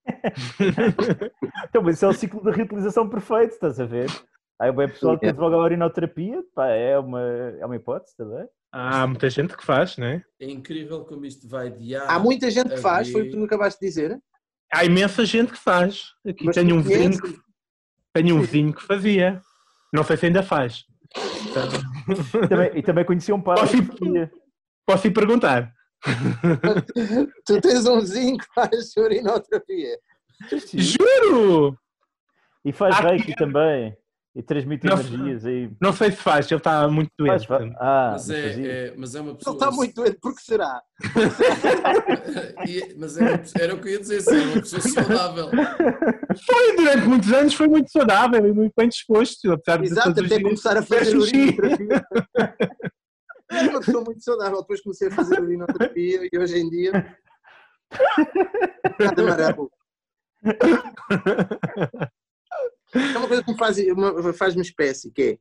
Então, 1.68 1.82
mas 1.82 1.96
isso 1.96 2.04
é 2.04 2.08
o 2.08 2.12
ciclo 2.12 2.42
da 2.42 2.52
reutilização 2.52 3.08
perfeito, 3.08 3.52
estás 3.54 3.80
a 3.80 3.84
ver? 3.84 4.08
Aí 4.60 4.70
o 4.70 4.74
pessoal 4.74 5.18
que 5.18 5.26
É. 5.26 5.32
logo 5.32 5.54
a 5.56 5.62
urinoterapia, 5.62 6.42
pá, 6.54 6.68
é 6.68 6.98
uma, 6.98 7.20
é 7.22 7.66
uma 7.66 7.76
hipótese 7.76 8.16
também. 8.16 8.46
Há 8.72 9.06
muita 9.06 9.28
gente 9.30 9.56
que 9.56 9.64
faz, 9.64 9.96
né? 9.96 10.22
É 10.40 10.46
incrível 10.46 11.04
como 11.04 11.24
isto 11.24 11.48
vai 11.48 11.70
de 11.70 11.94
A 11.96 12.14
Há 12.14 12.18
muita 12.18 12.50
gente 12.50 12.70
que 12.70 12.76
faz, 12.80 13.10
foi 13.10 13.22
o 13.22 13.24
que 13.26 13.30
tu 13.32 13.44
acabaste 13.44 13.80
de 13.80 13.86
dizer. 13.86 14.18
Há 14.72 14.84
imensa 14.84 15.24
gente 15.24 15.52
que 15.52 15.58
faz. 15.58 16.12
Aqui 16.26 16.44
Mas 16.44 16.54
tenho 16.54 16.76
um 16.76 16.82
vizinho, 16.82 17.20
que- 17.20 17.38
tenho 18.14 18.36
um 18.36 18.40
vizinho 18.40 18.72
que 18.72 18.82
fazia. 18.82 19.40
Não 19.92 20.02
sei 20.04 20.16
se 20.16 20.26
ainda 20.26 20.42
faz. 20.42 20.84
E 22.44 22.48
também, 22.48 22.70
e 22.74 22.82
também 22.82 23.04
conheci 23.04 23.32
um 23.32 23.40
pai 23.40 23.56
Posso 23.56 23.76
ir- 23.76 23.88
que. 23.88 24.30
Posso 24.86 25.06
ir 25.06 25.10
perguntar? 25.12 25.72
Tu 27.44 27.60
tens 27.60 27.86
um 27.86 28.00
que 28.36 28.46
faz 28.54 28.96
urinoterapia. 28.96 29.98
Juro! 30.74 31.76
E 32.64 32.72
faz 32.72 32.96
Há 32.96 33.00
reiki 33.10 33.34
também. 33.34 33.96
E 34.38 34.42
transmite 34.42 34.84
Não- 34.84 34.92
energias 35.00 35.46
aí. 35.46 35.70
Não 35.80 35.94
sei 35.94 36.10
se 36.10 36.18
faz, 36.18 36.44
ele 36.50 36.58
está 36.60 36.86
muito 36.88 37.10
Faz, 37.26 37.46
doente. 37.46 37.72
fa- 37.72 37.78
ah, 37.80 38.10
Mas 38.12 38.28
é, 38.28 38.88
é- 38.88 38.94
mas 38.94 39.14
é 39.14 39.20
uma 39.22 39.30
Ele 39.30 39.38
pessoa. 39.38 39.54
está 39.54 39.70
muito 39.70 39.94
doente, 39.94 40.18
porque 40.20 40.42
será? 40.42 40.82
E- 42.68 42.94
mas 42.98 43.16
era, 43.16 43.42
era 43.58 43.74
o 43.74 43.80
que 43.80 43.88
eu 43.88 43.92
ia 43.92 43.98
dizer, 44.00 44.20
se 44.20 44.34
era 44.36 44.44
uma 44.48 44.60
pessoa 44.60 44.82
saudável. 44.82 45.48
Foi, 46.44 46.76
durante 46.76 47.06
muitos 47.08 47.32
anos 47.32 47.54
foi 47.54 47.66
muito 47.66 47.90
saudável 47.90 48.46
e 48.46 48.52
muito 48.52 48.74
bem 48.76 48.88
disposto, 48.90 49.50
apesar 49.52 49.78
de 49.78 49.86
Exato, 49.86 50.10
até 50.10 50.20
dias 50.22 50.42
começar 50.42 50.76
a 50.76 50.82
fazer 50.82 51.16
urinoterapia. 51.16 52.04
Era 53.50 53.70
uma 53.70 53.80
pessoa 53.80 54.04
muito 54.04 54.22
saudável, 54.22 54.60
depois 54.60 54.80
comecei 54.82 55.08
a 55.08 55.12
fazer 55.12 55.40
urinoterapia 55.40 56.28
e 56.30 56.38
hoje 56.38 56.58
em 56.58 56.68
dia. 56.68 57.16
Nada 59.00 59.22
amarelo. 59.22 59.70
É 62.96 63.18
uma 63.18 63.28
coisa 63.28 63.42
que 63.42 63.52
me 63.52 63.58
faz, 63.58 63.78
uma- 63.78 64.32
faz-me 64.32 64.62
espécie, 64.62 65.10
que 65.10 65.22
é 65.22 65.38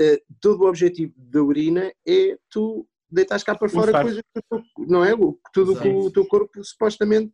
eh, 0.00 0.22
todo 0.40 0.62
o 0.62 0.68
objetivo 0.68 1.12
da 1.16 1.42
urina 1.42 1.92
é 2.06 2.38
tu 2.48 2.86
deitares 3.10 3.42
cá 3.42 3.54
para 3.56 3.68
fora 3.68 4.00
coisas 4.02 4.22
que 4.34 4.42
tu, 4.48 4.62
não 4.86 5.04
é? 5.04 5.14
O- 5.14 5.38
Tudo 5.52 5.72
o 5.72 5.80
que 5.80 5.88
o 5.88 5.92
Exato. 6.00 6.10
teu 6.12 6.26
corpo 6.26 6.62
supostamente. 6.64 7.32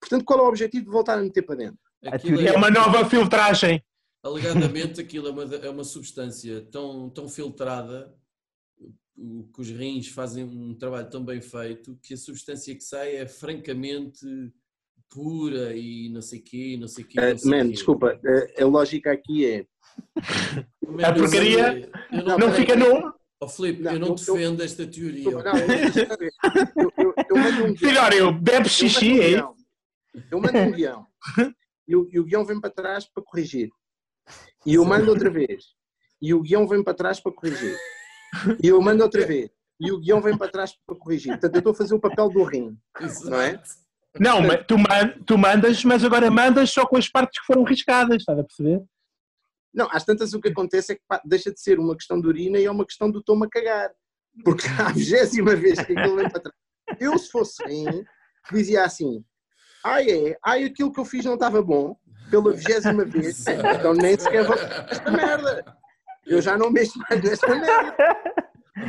Portanto, 0.00 0.24
qual 0.24 0.40
é 0.40 0.42
o 0.42 0.48
objetivo 0.48 0.86
de 0.86 0.90
voltar 0.90 1.18
a 1.18 1.22
meter 1.22 1.42
para 1.42 1.56
dentro? 1.56 1.78
Aquilo 2.06 2.36
teoria 2.38 2.50
É 2.54 2.56
uma 2.56 2.70
nova 2.70 3.08
filtragem. 3.08 3.84
Alegadamente, 4.22 5.00
aquilo 5.00 5.28
é 5.28 5.30
uma, 5.30 5.42
é 5.54 5.70
uma 5.70 5.84
substância 5.84 6.62
tão, 6.70 7.08
tão 7.10 7.28
filtrada, 7.28 8.12
que 9.54 9.60
os 9.60 9.68
rins 9.70 10.08
fazem 10.08 10.44
um 10.44 10.74
trabalho 10.74 11.08
tão 11.10 11.22
bem 11.24 11.40
feito, 11.40 11.98
que 12.02 12.14
a 12.14 12.16
substância 12.16 12.74
que 12.74 12.82
sai 12.82 13.16
é 13.16 13.26
francamente 13.26 14.24
pura 15.10 15.74
e 15.76 16.08
não 16.10 16.22
sei 16.22 16.38
quê, 16.40 16.76
não 16.80 16.88
sei 16.88 17.04
quê. 17.04 17.18
Eh, 17.20 17.32
não 17.32 17.38
sei 17.38 17.50
man, 17.50 17.64
quê. 17.66 17.72
desculpa, 17.72 18.20
eh, 18.24 18.62
a 18.62 18.66
lógica 18.66 19.12
aqui 19.12 19.44
é. 19.44 19.66
Man, 20.86 21.04
A 21.06 21.10
eu 21.10 21.14
porcaria 21.14 21.90
eu 22.12 22.18
Não, 22.24 22.38
Não 22.38 22.50
peraí, 22.50 22.54
fica 22.60 22.76
no. 22.76 23.12
Oh, 23.42 23.48
Filipe, 23.48 23.82
Não, 23.82 23.92
eu 23.92 23.98
não 23.98 24.08
eu- 24.08 24.14
defendo 24.14 24.62
esta 24.62 24.86
teoria. 24.86 25.28
Ok? 25.28 25.52
não, 25.52 26.82
eu, 26.82 26.92
eu, 26.96 27.04
eu, 27.04 27.14
eu 27.30 27.36
mando 27.36 27.64
um 27.64 28.32
bebe 28.40 28.66
Eu 28.66 28.68
xixi, 28.68 29.10
mando 29.10 29.20
um 29.20 29.22
é 29.22 29.28
guião. 29.30 29.54
Eu 30.30 30.40
mando 30.40 30.58
um 30.58 30.70
guião. 30.72 31.06
E 31.88 31.96
o, 31.96 32.08
e 32.12 32.20
o 32.20 32.24
guião 32.24 32.44
vem 32.44 32.60
para 32.60 32.70
trás 32.70 33.04
para 33.06 33.22
corrigir. 33.22 33.70
E 34.66 34.74
eu 34.74 34.84
mando 34.84 35.10
outra 35.10 35.30
vez. 35.30 35.64
E 36.20 36.34
o 36.34 36.40
guião 36.42 36.68
vem 36.68 36.84
para 36.84 36.94
trás 36.94 37.18
para 37.18 37.32
corrigir. 37.32 37.76
E 38.62 38.68
eu 38.68 38.80
mando 38.80 39.02
outra 39.02 39.26
vez. 39.26 39.50
E 39.80 39.90
o 39.90 39.98
guião 39.98 40.20
vem 40.20 40.36
para 40.36 40.50
trás 40.52 40.76
para 40.86 40.94
corrigir. 40.96 41.32
Portanto, 41.32 41.54
eu 41.54 41.58
estou 41.60 41.72
a 41.72 41.74
fazer 41.74 41.94
o 41.94 42.00
papel 42.00 42.28
do 42.28 42.42
rim. 42.44 42.76
não 43.24 43.40
é? 43.40 43.60
Não, 44.18 44.42
mas 44.42 44.64
tu, 44.66 44.76
man- 44.76 45.14
tu 45.26 45.38
mandas, 45.38 45.84
mas 45.84 46.02
agora 46.04 46.30
mandas 46.30 46.70
só 46.70 46.84
com 46.86 46.96
as 46.96 47.08
partes 47.08 47.38
que 47.40 47.46
foram 47.46 47.62
riscadas, 47.62 48.16
estás 48.18 48.38
a 48.38 48.44
perceber? 48.44 48.82
Não, 49.72 49.88
às 49.92 50.04
tantas 50.04 50.32
o 50.34 50.40
que 50.40 50.48
acontece 50.48 50.92
é 50.92 50.94
que 50.96 51.02
pá, 51.06 51.20
deixa 51.24 51.52
de 51.52 51.60
ser 51.60 51.78
uma 51.78 51.94
questão 51.96 52.20
de 52.20 52.26
urina 52.26 52.58
e 52.58 52.64
é 52.64 52.70
uma 52.70 52.84
questão 52.84 53.08
do 53.10 53.22
toma 53.22 53.48
cagar. 53.48 53.90
Porque 54.44 54.66
à 54.80 54.88
vigésima 54.92 55.54
vez 55.54 55.80
que 55.80 55.92
aquilo 55.92 56.16
vem 56.16 56.28
para 56.28 56.40
trás. 56.40 56.56
Eu, 56.98 57.16
se 57.18 57.30
fosse 57.30 57.62
rim, 57.64 58.04
dizia 58.52 58.84
assim: 58.84 59.24
ai 59.84 60.10
é, 60.10 60.36
ai 60.44 60.64
aquilo 60.64 60.92
que 60.92 60.98
eu 60.98 61.04
fiz 61.04 61.24
não 61.24 61.34
estava 61.34 61.62
bom, 61.62 61.96
pela 62.30 62.52
vigésima 62.52 63.04
vez, 63.04 63.46
então 63.46 63.94
nem 63.94 64.18
sequer 64.18 64.44
vou 64.44 64.56
esta 64.56 65.10
merda. 65.10 65.64
Eu 66.26 66.42
já 66.42 66.58
não 66.58 66.70
mexo 66.70 66.98
mais 67.08 67.22
nesta 67.22 67.46
merda. 67.54 67.96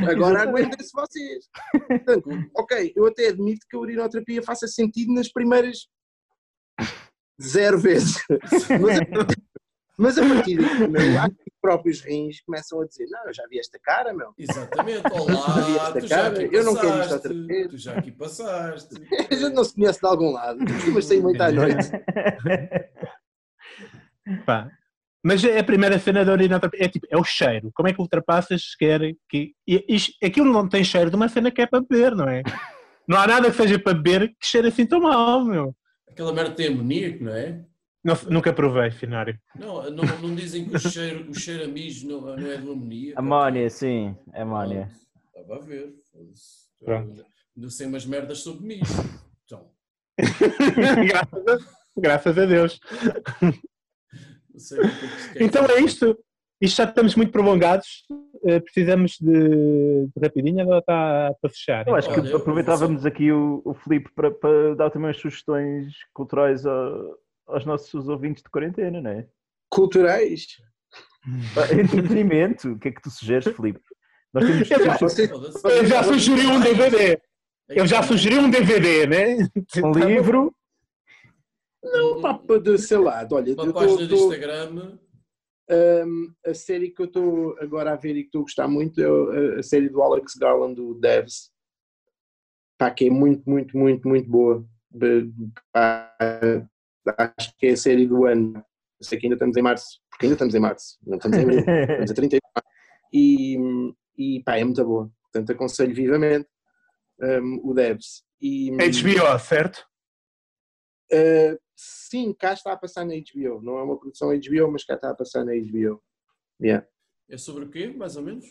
Agora 0.09 0.43
aguentem-se 0.43 0.91
vocês. 0.93 1.49
Portanto, 1.87 2.29
ok, 2.55 2.93
eu 2.95 3.05
até 3.05 3.27
admito 3.27 3.65
que 3.69 3.75
a 3.75 3.79
urinoterapia 3.79 4.41
faça 4.43 4.67
sentido 4.67 5.13
nas 5.13 5.31
primeiras 5.31 5.87
zero 7.41 7.79
vezes. 7.79 8.15
Mas 8.79 8.99
a, 8.99 9.05
mas 9.97 10.17
a 10.17 10.27
partir 10.27 10.57
daí, 10.57 10.87
meu, 10.87 11.19
acho 11.19 11.35
que 11.35 11.51
os 11.51 11.59
próprios 11.61 12.01
rins 12.01 12.41
começam 12.41 12.81
a 12.81 12.87
dizer: 12.87 13.05
Não, 13.09 13.27
eu 13.27 13.33
já 13.33 13.43
vi 13.47 13.59
esta 13.59 13.77
cara, 13.79 14.13
meu. 14.13 14.33
Exatamente. 14.37 15.03
Já 15.03 15.13
vi 15.13 15.21
Olá, 15.21 15.87
esta 15.87 15.99
tu 15.99 16.07
já 16.07 16.15
cara, 16.15 16.43
aqui 16.43 16.55
eu 16.55 16.63
não 16.63 16.75
quero 16.75 17.01
isto 17.01 17.13
outra 17.13 17.33
vez. 17.33 17.67
Tu 17.69 17.77
já 17.77 17.97
aqui 17.97 18.11
passaste. 18.11 18.95
A 19.29 19.35
gente 19.35 19.53
não 19.53 19.63
se 19.63 19.75
conhece 19.75 19.99
de 19.99 20.07
algum 20.07 20.31
lado, 20.31 20.59
mas 20.93 21.05
sair 21.05 21.21
muito 21.21 21.41
à 21.41 21.51
noite. 21.51 21.91
Pá. 24.45 24.71
Mas 25.23 25.43
a 25.45 25.63
primeira 25.63 25.99
cena 25.99 26.25
da 26.25 26.31
urinoterapia 26.33 26.85
é 26.85 26.89
tipo, 26.89 27.05
é 27.09 27.17
o 27.17 27.23
cheiro. 27.23 27.69
Como 27.75 27.87
é 27.87 27.93
que 27.93 28.01
ultrapassas 28.01 28.71
sequer 28.71 28.99
que. 29.29 29.53
E, 29.67 29.85
isto- 29.87 30.13
aquilo 30.23 30.51
não 30.51 30.67
tem 30.67 30.83
cheiro 30.83 31.09
de 31.11 31.15
uma 31.15 31.29
cena 31.29 31.51
que 31.51 31.61
é 31.61 31.67
para 31.67 31.81
beber, 31.81 32.15
não 32.15 32.27
é? 32.27 32.41
Não 33.07 33.17
há 33.19 33.27
nada 33.27 33.49
que 33.51 33.57
seja 33.57 33.77
para 33.79 33.93
beber 33.95 34.29
que 34.29 34.45
cheire 34.47 34.67
assim 34.67 34.85
tão 34.85 35.01
mal, 35.01 35.43
meu. 35.43 35.75
Aquela 36.09 36.31
merda 36.31 36.51
tem 36.55 36.67
amoníaco, 36.67 37.23
não 37.23 37.33
é? 37.33 37.65
Não- 38.03 38.17
nunca 38.29 38.53
provei, 38.53 38.89
Finário. 38.91 39.37
Não, 39.59 39.89
não, 39.91 40.03
não 40.21 40.35
dizem 40.35 40.63
que 40.69 40.75
o 40.75 40.79
cheiro, 40.79 41.29
o 41.29 41.37
cheiro 41.37 41.65
a 41.65 41.67
mijo 41.67 42.07
não, 42.07 42.21
não 42.21 42.51
é 42.51 42.57
do 42.57 42.71
amoníaco. 42.71 43.19
Amónia, 43.19 43.69
sim, 43.69 44.15
é 44.33 44.43
amónia. 44.43 44.89
Pronto, 45.33 45.49
Estava 45.49 45.55
a 45.61 45.65
ver. 45.65 45.93
Pronto. 46.85 47.25
Não 47.57 47.69
sei 47.69 47.87
umas 47.87 48.05
merdas 48.05 48.37
sobre 48.39 48.65
mijo. 48.65 48.83
Então, 49.45 49.71
graças, 51.05 51.47
a, 51.47 51.57
graças 51.99 52.37
a 52.37 52.45
Deus. 52.45 52.79
Então 55.39 55.61
dizer. 55.65 55.77
é 55.77 55.81
isto. 55.81 56.17
Isto 56.61 56.77
já 56.77 56.83
estamos 56.83 57.15
muito 57.15 57.31
prolongados. 57.31 58.03
Eh, 58.45 58.59
precisamos 58.59 59.17
de, 59.19 60.07
de 60.07 60.21
rapidinho, 60.21 60.61
agora 60.61 60.79
está 60.79 61.33
para 61.41 61.49
fechar. 61.49 61.87
Eu 61.87 61.95
acho 61.95 62.09
que 62.13 62.33
aproveitávamos 62.33 63.05
aqui 63.05 63.31
o, 63.31 63.61
o 63.65 63.73
Filipe 63.73 64.11
para, 64.15 64.29
para 64.31 64.75
dar 64.75 64.89
também 64.91 65.09
as 65.09 65.17
sugestões 65.19 65.93
culturais 66.13 66.65
a- 66.65 67.01
aos 67.47 67.65
nossos 67.65 68.07
ouvintes 68.07 68.43
de 68.43 68.49
quarentena, 68.49 69.01
não 69.01 69.09
é? 69.11 69.25
Culturais. 69.69 70.45
Ah, 71.57 71.73
Entretenimento, 71.73 72.73
o 72.73 72.79
que 72.79 72.87
é 72.89 72.91
que 72.91 73.01
tu 73.01 73.09
sugeres, 73.09 73.47
Filipe? 73.55 73.79
Nós 74.33 74.45
temos, 74.45 74.69
Eu 74.71 74.79
já-. 74.85 75.69
Eu 75.69 75.85
já 75.85 76.03
sugeri 76.03 76.47
um 76.47 76.59
DVD. 76.59 77.21
Eu 77.69 77.87
já 77.87 78.03
sugeri 78.03 78.37
um 78.37 78.49
DVD, 78.49 79.07
né? 79.07 79.47
um 79.83 79.91
livro, 79.93 80.53
Um- 81.83 82.21
Papo 82.21 82.59
de, 82.59 82.77
sei 82.77 82.97
lá, 82.97 83.23
de- 83.23 83.33
olha, 83.33 83.53
Uma 83.53 83.65
eu 83.65 83.73
página 83.73 83.95
do 83.97 84.03
estou. 84.03 84.19
Instagram. 84.33 84.97
a 86.45 86.53
série 86.53 86.91
que 86.91 87.01
eu 87.01 87.05
estou 87.05 87.55
agora 87.59 87.93
a 87.93 87.95
ver 87.95 88.15
e 88.15 88.21
que 88.23 88.27
estou 88.27 88.41
a 88.41 88.43
gostar 88.43 88.67
muito 88.67 89.01
é 89.01 89.59
a, 89.59 89.63
série 89.63 89.89
do 89.89 90.01
Alex 90.01 90.35
Garland, 90.35 90.75
do 90.75 90.93
Devs. 90.95 91.49
Pá, 92.77 92.91
que 92.91 93.05
é 93.05 93.09
muito, 93.09 93.49
muito, 93.49 93.77
muito, 93.77 94.07
muito 94.07 94.29
boa. 94.29 94.65
Pá, 95.71 96.15
acho 97.37 97.55
que 97.57 97.67
é 97.67 97.71
a 97.71 97.77
série 97.77 98.05
do 98.07 98.25
ano. 98.25 98.53
Eu 98.99 99.05
sei 99.05 99.19
que 99.19 99.25
ainda 99.25 99.35
estamos 99.35 99.57
em 99.57 99.61
março, 99.61 99.99
porque 100.09 100.25
ainda 100.25 100.35
estamos 100.35 100.53
em 100.53 100.59
março, 100.59 100.97
não 101.05 101.17
estamos 101.17 101.37
em 101.37 101.41
abril, 101.41 101.59
estamos 101.89 102.11
a 102.11 102.13
31 102.13 102.37
de 102.37 102.51
março. 102.55 102.69
E, 103.13 103.57
e 104.17 104.43
pá, 104.43 104.57
é 104.57 104.63
muito 104.63 104.83
boa. 104.85 105.11
Portanto, 105.23 105.51
aconselho 105.51 105.95
vivamente 105.95 106.47
um, 107.19 107.61
o 107.63 107.73
Devs. 107.73 108.23
E, 108.39 108.69
HBO, 108.71 109.39
certo? 109.39 109.85
Uh, 111.13 111.59
sim, 111.75 112.33
cá 112.33 112.53
está 112.53 112.71
a 112.71 112.77
passar 112.77 113.05
na 113.05 113.13
HBO. 113.13 113.61
Não 113.61 113.77
é 113.77 113.83
uma 113.83 113.97
produção 113.97 114.29
HBO, 114.29 114.71
mas 114.71 114.83
cá 114.83 114.95
está 114.95 115.09
a 115.09 115.15
passar 115.15 115.43
na 115.43 115.53
HBO. 115.53 116.01
Yeah. 116.61 116.87
É 117.29 117.37
sobre 117.37 117.65
o 117.65 117.69
quê, 117.69 117.87
mais 117.87 118.15
ou 118.15 118.23
menos? 118.23 118.45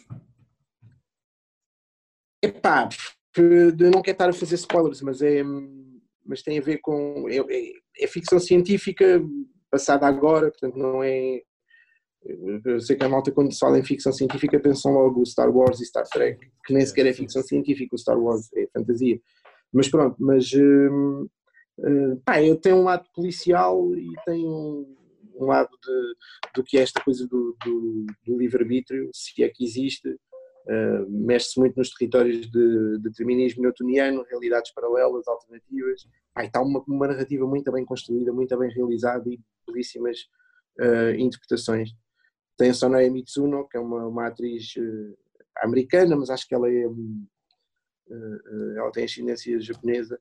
Epá, 2.42 2.88
eu 3.36 3.90
não 3.90 4.02
quero 4.02 4.14
estar 4.14 4.28
a 4.30 4.32
fazer 4.32 4.54
spoilers, 4.54 5.02
mas, 5.02 5.20
é, 5.20 5.42
mas 6.24 6.42
tem 6.42 6.58
a 6.58 6.62
ver 6.62 6.78
com. 6.78 7.28
É, 7.28 7.36
é, 7.38 7.72
é 8.00 8.06
ficção 8.06 8.40
científica 8.40 9.22
passada 9.70 10.06
agora, 10.06 10.50
portanto 10.50 10.76
não 10.76 11.02
é. 11.02 11.42
Eu 12.64 12.80
sei 12.80 12.96
que 12.96 13.04
a 13.04 13.08
malta, 13.08 13.32
quando 13.32 13.52
se 13.52 13.58
fala 13.58 13.78
em 13.78 13.84
ficção 13.84 14.12
científica, 14.12 14.60
pensam 14.60 14.92
logo 14.92 15.24
Star 15.24 15.54
Wars 15.54 15.80
e 15.80 15.86
Star 15.86 16.06
Trek, 16.06 16.50
que 16.64 16.74
nem 16.74 16.84
sequer 16.84 17.06
é 17.06 17.12
ficção 17.14 17.42
científica, 17.42 17.94
o 17.94 17.98
Star 17.98 18.18
Wars 18.18 18.52
é 18.54 18.66
fantasia. 18.72 19.20
Mas 19.72 19.88
pronto, 19.88 20.16
mas. 20.18 20.50
hum, 20.54 21.26
hum, 21.84 22.20
pá, 22.24 22.42
eu 22.42 22.56
tenho 22.56 22.76
um 22.76 22.84
lado 22.84 23.08
policial 23.14 23.94
e 23.96 24.12
tem 24.24 24.46
um, 24.46 24.96
lado 25.38 25.70
de, 25.82 26.14
do 26.54 26.64
que 26.64 26.78
é 26.78 26.82
esta 26.82 27.02
coisa 27.02 27.26
do, 27.26 27.56
do, 27.64 28.06
do 28.26 28.38
livre-arbítrio, 28.38 29.10
se 29.12 29.42
é 29.42 29.48
que 29.48 29.64
existe. 29.64 30.08
Uh, 30.66 31.08
mexe-se 31.08 31.58
muito 31.58 31.76
nos 31.76 31.90
territórios 31.90 32.48
de 32.48 32.98
determinismo 32.98 33.62
newtoniano, 33.62 34.24
realidades 34.28 34.72
paralelas, 34.72 35.26
alternativas. 35.26 36.06
Pá, 36.34 36.44
está 36.44 36.60
uma, 36.60 36.84
uma 36.86 37.08
narrativa 37.08 37.46
muito 37.46 37.72
bem 37.72 37.84
construída, 37.84 38.32
muito 38.32 38.56
bem 38.58 38.70
realizada 38.70 39.28
e 39.28 39.40
belíssimas 39.66 40.18
uh, 40.78 41.14
interpretações. 41.18 41.90
Tem 42.58 42.70
a 42.70 42.74
Sonoya 42.74 43.10
Mitsuno, 43.10 43.66
que 43.68 43.78
é 43.78 43.80
uma, 43.80 44.06
uma 44.06 44.26
atriz 44.26 44.74
uh, 44.76 45.16
americana, 45.62 46.14
mas 46.14 46.28
acho 46.28 46.46
que 46.46 46.54
ela 46.54 46.68
é 46.68 46.84
ela 48.76 48.90
tem 48.90 49.04
ascendência 49.04 49.60
japonesa, 49.60 50.20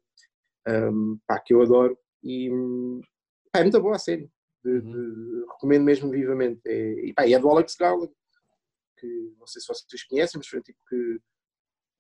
um, 0.68 1.20
pá, 1.28 1.40
que 1.40 1.54
eu 1.54 1.62
adoro 1.62 1.98
e 2.24 2.50
pá, 3.52 3.60
é 3.60 3.64
muito 3.64 3.82
boa 3.82 3.96
a 3.96 4.00
série. 4.00 4.30
De, 4.64 4.82
de, 4.82 5.46
recomendo 5.54 5.84
mesmo 5.86 6.10
vivamente. 6.10 6.60
É, 6.66 7.06
e, 7.08 7.14
pá, 7.14 7.26
e 7.26 7.34
é 7.34 7.40
do 7.40 7.50
Alex 7.50 7.76
Garland, 7.76 8.12
que 8.98 9.34
não 9.40 9.48
sei 9.48 9.62
se 9.62 9.68
vocês 9.68 10.04
conhecem, 10.04 10.38
mas 10.38 10.48
foi 10.48 10.60
um 10.60 10.64
tipo 10.64 10.80
que 10.90 11.20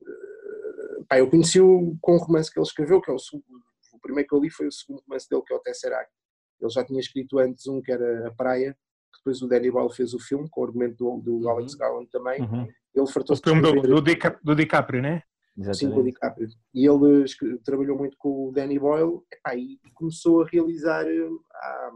uh, 0.03 1.05
pá, 1.07 1.19
eu 1.19 1.29
conheci-o 1.29 1.97
com 2.01 2.15
um 2.15 2.19
romance 2.19 2.51
que 2.51 2.59
ele 2.59 2.65
escreveu, 2.65 3.01
que 3.01 3.09
é 3.09 3.13
o, 3.13 3.17
o 3.17 3.99
primeiro 4.01 4.27
que 4.27 4.35
eu 4.35 4.39
li 4.41 4.49
foi 4.49 4.67
o 4.67 4.71
segundo 4.71 5.01
romance 5.07 5.27
dele, 5.29 5.43
que 5.45 5.53
é 5.53 5.55
o 5.55 5.59
Tesseract. 5.59 6.11
Ele 6.59 6.69
já 6.69 6.83
tinha 6.83 6.99
escrito 6.99 7.39
antes 7.39 7.65
um 7.67 7.81
que 7.81 7.91
era 7.91 8.27
A 8.27 8.31
Praia, 8.31 8.73
que 9.13 9.19
depois 9.19 9.41
o 9.41 9.47
Danny 9.47 9.71
Boyle 9.71 9.93
fez 9.93 10.13
o 10.13 10.19
filme, 10.19 10.49
com 10.49 10.61
o 10.61 10.65
argumento 10.65 10.97
do, 10.97 11.21
do 11.21 11.37
Uhum. 11.37 11.49
Alex 11.49 11.73
Garland 11.75 12.09
também. 12.11 12.41
Uhum. 12.41 12.63
Ele 12.63 13.03
O 13.03 13.07
fartou-se 13.07 13.41
de 13.41 13.49
filme 13.49 13.61
do, 13.61 13.81
do, 13.81 14.01
Dica- 14.01 14.39
do 14.43 14.53
DiCaprio, 14.55 15.01
né? 15.01 15.23
Sim, 15.59 15.65
com 15.65 15.67
o 15.67 15.69
Exatamente. 15.71 16.05
DiCaprio. 16.05 16.47
E 16.73 16.87
ele 16.87 17.59
trabalhou 17.63 17.97
muito 17.97 18.15
com 18.17 18.47
o 18.47 18.51
Danny 18.51 18.79
Boyle 18.79 19.21
epá, 19.31 19.55
e 19.55 19.77
começou 19.93 20.41
a 20.41 20.47
realizar 20.47 21.05
eh, 21.05 21.29
há, 21.53 21.91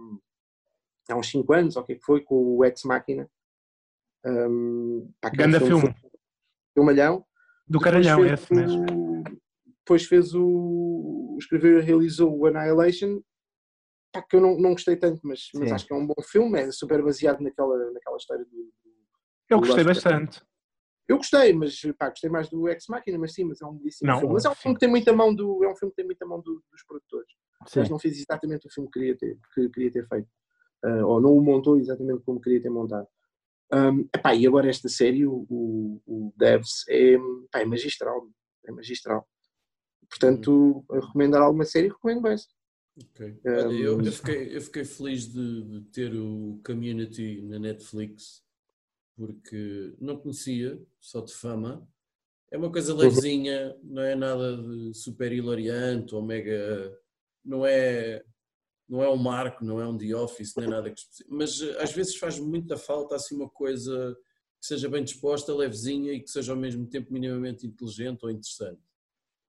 há 1.10 1.16
uns 1.16 1.30
5 1.30 1.54
anos, 1.54 1.76
ou 1.78 1.84
o 1.84 1.86
que 1.86 1.94
é 1.94 1.96
que 1.96 2.04
foi, 2.04 2.22
com 2.22 2.36
o 2.58 2.66
Ex 2.66 2.84
Machina. 2.84 3.30
Um, 4.26 5.12
pá, 5.22 5.30
que 5.32 5.42
é 5.42 5.46
um 5.48 5.52
Ganda 5.52 5.66
filme. 5.66 5.96
Filmalhão. 6.74 7.26
Do 7.68 7.80
Caralhão, 7.80 8.20
fez 8.22 8.34
esse 8.42 8.54
mesmo. 8.54 8.86
o- 8.92 9.24
Depois 9.80 10.06
fez 10.06 10.34
o. 10.34 11.36
Escreveu 11.40 11.80
e 11.80 11.82
realizou 11.82 12.38
o 12.38 12.46
Annihilation, 12.46 13.22
pá, 14.14 14.22
que 14.22 14.36
eu 14.36 14.42
não, 14.42 14.58
não 14.58 14.72
gostei 14.72 14.96
tanto, 14.96 15.20
mas, 15.24 15.50
mas 15.56 15.72
acho 15.72 15.86
que 15.88 15.94
é 15.94 15.96
um 15.96 16.06
bom 16.08 16.22
filme, 16.24 16.60
é 16.60 16.72
super 16.72 17.02
baseado 17.04 17.42
naquela, 17.42 17.92
naquela 17.92 18.18
história 18.18 18.46
do, 18.46 18.72
Eu 19.50 19.60
gostei 19.60 19.84
bastante. 19.84 20.42
Eu 21.14 21.18
gostei, 21.18 21.54
mas 21.54 21.80
pá, 21.98 22.10
gostei 22.10 22.30
mais 22.30 22.50
do 22.50 22.68
Ex 22.68 22.86
Machina, 22.90 23.18
mas 23.18 23.34
sim, 23.34 23.44
mas 23.46 23.62
é 23.62 23.66
um 23.66 23.74
belíssimo 23.78 24.10
Não, 24.12 24.20
filme. 24.20 24.34
Mas 24.34 24.46
é 24.46 24.50
um 24.50 24.56
filme 24.56 24.76
que 24.76 24.80
tem 24.82 24.90
muita 24.90 25.14
mão 25.14 25.34
do, 25.34 25.64
é 25.64 25.72
um 25.72 25.76
filme 25.76 25.92
que 25.92 25.96
tem 25.98 26.06
muita 26.06 26.26
mão 26.26 26.42
do- 26.42 26.64
dos 26.72 26.84
produtores. 26.86 27.30
Sim. 27.68 27.80
Mas 27.80 27.90
não 27.90 27.98
fez 28.00 28.18
exatamente 28.20 28.68
o 28.68 28.70
filme 28.72 28.90
que 28.92 29.00
queria 29.00 29.18
ter, 29.18 29.38
que 29.54 29.70
queria 29.70 29.92
ter 29.92 30.08
feito. 30.08 30.28
Ah, 30.84 31.06
ou 31.06 31.22
não 31.22 31.38
o 31.38 31.42
montou 31.42 31.78
exatamente 31.78 32.22
como 32.26 32.42
queria 32.42 32.62
ter 32.62 32.70
montado. 32.70 33.08
Um, 33.72 34.02
epá, 34.16 34.36
e 34.36 34.46
agora 34.46 34.70
esta 34.70 34.90
série, 34.90 35.26
o, 35.26 35.46
o, 35.50 36.02
o 36.06 36.34
Devs, 36.36 36.84
é, 36.90 37.16
pá, 37.52 37.62
é 37.62 37.66
magistral. 37.66 38.28
É 38.66 38.72
magistral. 38.72 39.28
Portanto, 40.10 40.86
a 40.92 41.00
recomendar 41.00 41.42
alguma 41.42 41.66
série, 41.66 41.88
recomendo 41.88 42.28
essa. 42.28 42.48
Ok. 43.02 43.40
Olha, 43.46 43.74
eu, 43.74 43.98
Um, 43.98 44.02
eu 44.06 44.12
fiquei, 44.12 44.56
eu 44.56 44.62
fiquei 44.62 44.86
feliz 44.86 45.26
de, 45.32 45.64
de 45.64 45.82
ter 45.92 46.14
o 46.14 46.60
Community 46.66 47.42
na 47.44 47.58
Netflix 47.58 48.43
porque 49.16 49.96
não 50.00 50.18
conhecia, 50.18 50.82
só 51.00 51.22
de 51.22 51.34
fama. 51.34 51.88
É 52.52 52.58
uma 52.58 52.72
coisa 52.72 52.94
levezinha, 52.94 53.76
não 53.84 54.02
é 54.02 54.16
nada 54.16 54.58
de 54.58 54.94
super 54.94 55.32
hilariante 55.32 56.14
ou 56.14 56.22
mega. 56.22 56.96
Não 57.44 57.66
é, 57.66 58.24
não 58.88 59.04
é 59.04 59.10
um 59.10 59.18
Marco, 59.18 59.66
não 59.66 59.82
é 59.82 59.88
um 59.88 59.98
The 59.98 60.16
Office, 60.16 60.56
nem 60.56 60.68
nada 60.68 60.90
que 60.92 61.02
Mas 61.28 61.62
eh, 61.62 61.82
às 61.82 61.92
vezes 61.92 62.16
faz 62.16 62.40
muita 62.40 62.78
falta 62.78 63.16
assim 63.16 63.36
uma 63.36 63.50
coisa 63.50 64.16
que 64.62 64.68
seja 64.68 64.88
bem 64.88 65.04
disposta, 65.04 65.54
levezinha 65.54 66.14
e 66.14 66.22
que 66.22 66.30
seja 66.30 66.54
ao 66.54 66.58
mesmo 66.58 66.88
tempo 66.88 67.12
minimamente 67.12 67.68
inteligente 67.68 68.24
ou 68.24 68.32
interessante 68.32 68.82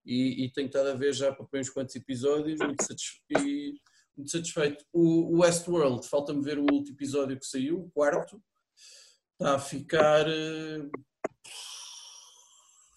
e, 0.04 0.44
e 0.44 0.50
tenho 0.50 0.66
estado 0.66 0.88
a 0.88 0.94
ver 0.94 1.14
já 1.14 1.32
para 1.32 1.60
uns 1.60 1.70
quantos 1.70 1.96
episódios 1.96 2.58
muito, 2.58 2.84
e 3.30 3.74
muito 4.16 4.30
satisfeito. 4.30 4.84
O, 4.92 5.34
o 5.34 5.40
Westworld, 5.40 6.06
falta-me 6.06 6.42
ver 6.42 6.58
o 6.58 6.62
último 6.62 6.96
episódio 6.96 7.38
que 7.38 7.46
saiu, 7.46 7.80
o 7.80 7.90
quarto, 7.90 8.42
está 9.38 9.54
a 9.54 9.58
ficar 9.58 10.26
eh, 10.28 10.88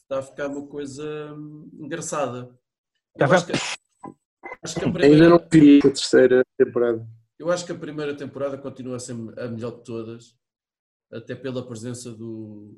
está 0.04 0.20
a 0.20 0.22
ficar 0.22 0.48
uma 0.48 0.68
coisa 0.68 1.34
hum, 1.36 1.70
engraçada. 1.80 2.50
Eu 3.16 3.28
Tá 3.28 3.36
acho 3.36 3.46
que, 3.48 3.52
acho 3.54 4.76
que 4.76 4.82
a 4.82 4.86
Ainda 4.88 5.00
primeira, 5.00 5.30
não 5.30 5.40
vi 5.52 5.80
a 5.80 5.82
terceira 5.82 6.44
temporada. 6.58 7.08
eu 7.40 7.52
acho 7.52 7.66
que 7.66 7.72
a 7.72 7.76
primeira 7.78 8.16
temporada 8.16 8.58
continua 8.58 8.98
a 8.98 9.00
ser 9.00 9.14
a 9.14 9.48
melhor 9.48 9.72
de 9.78 9.84
todas, 9.84 10.36
até 11.12 11.36
pela 11.36 11.66
presença 11.66 12.12
do, 12.12 12.78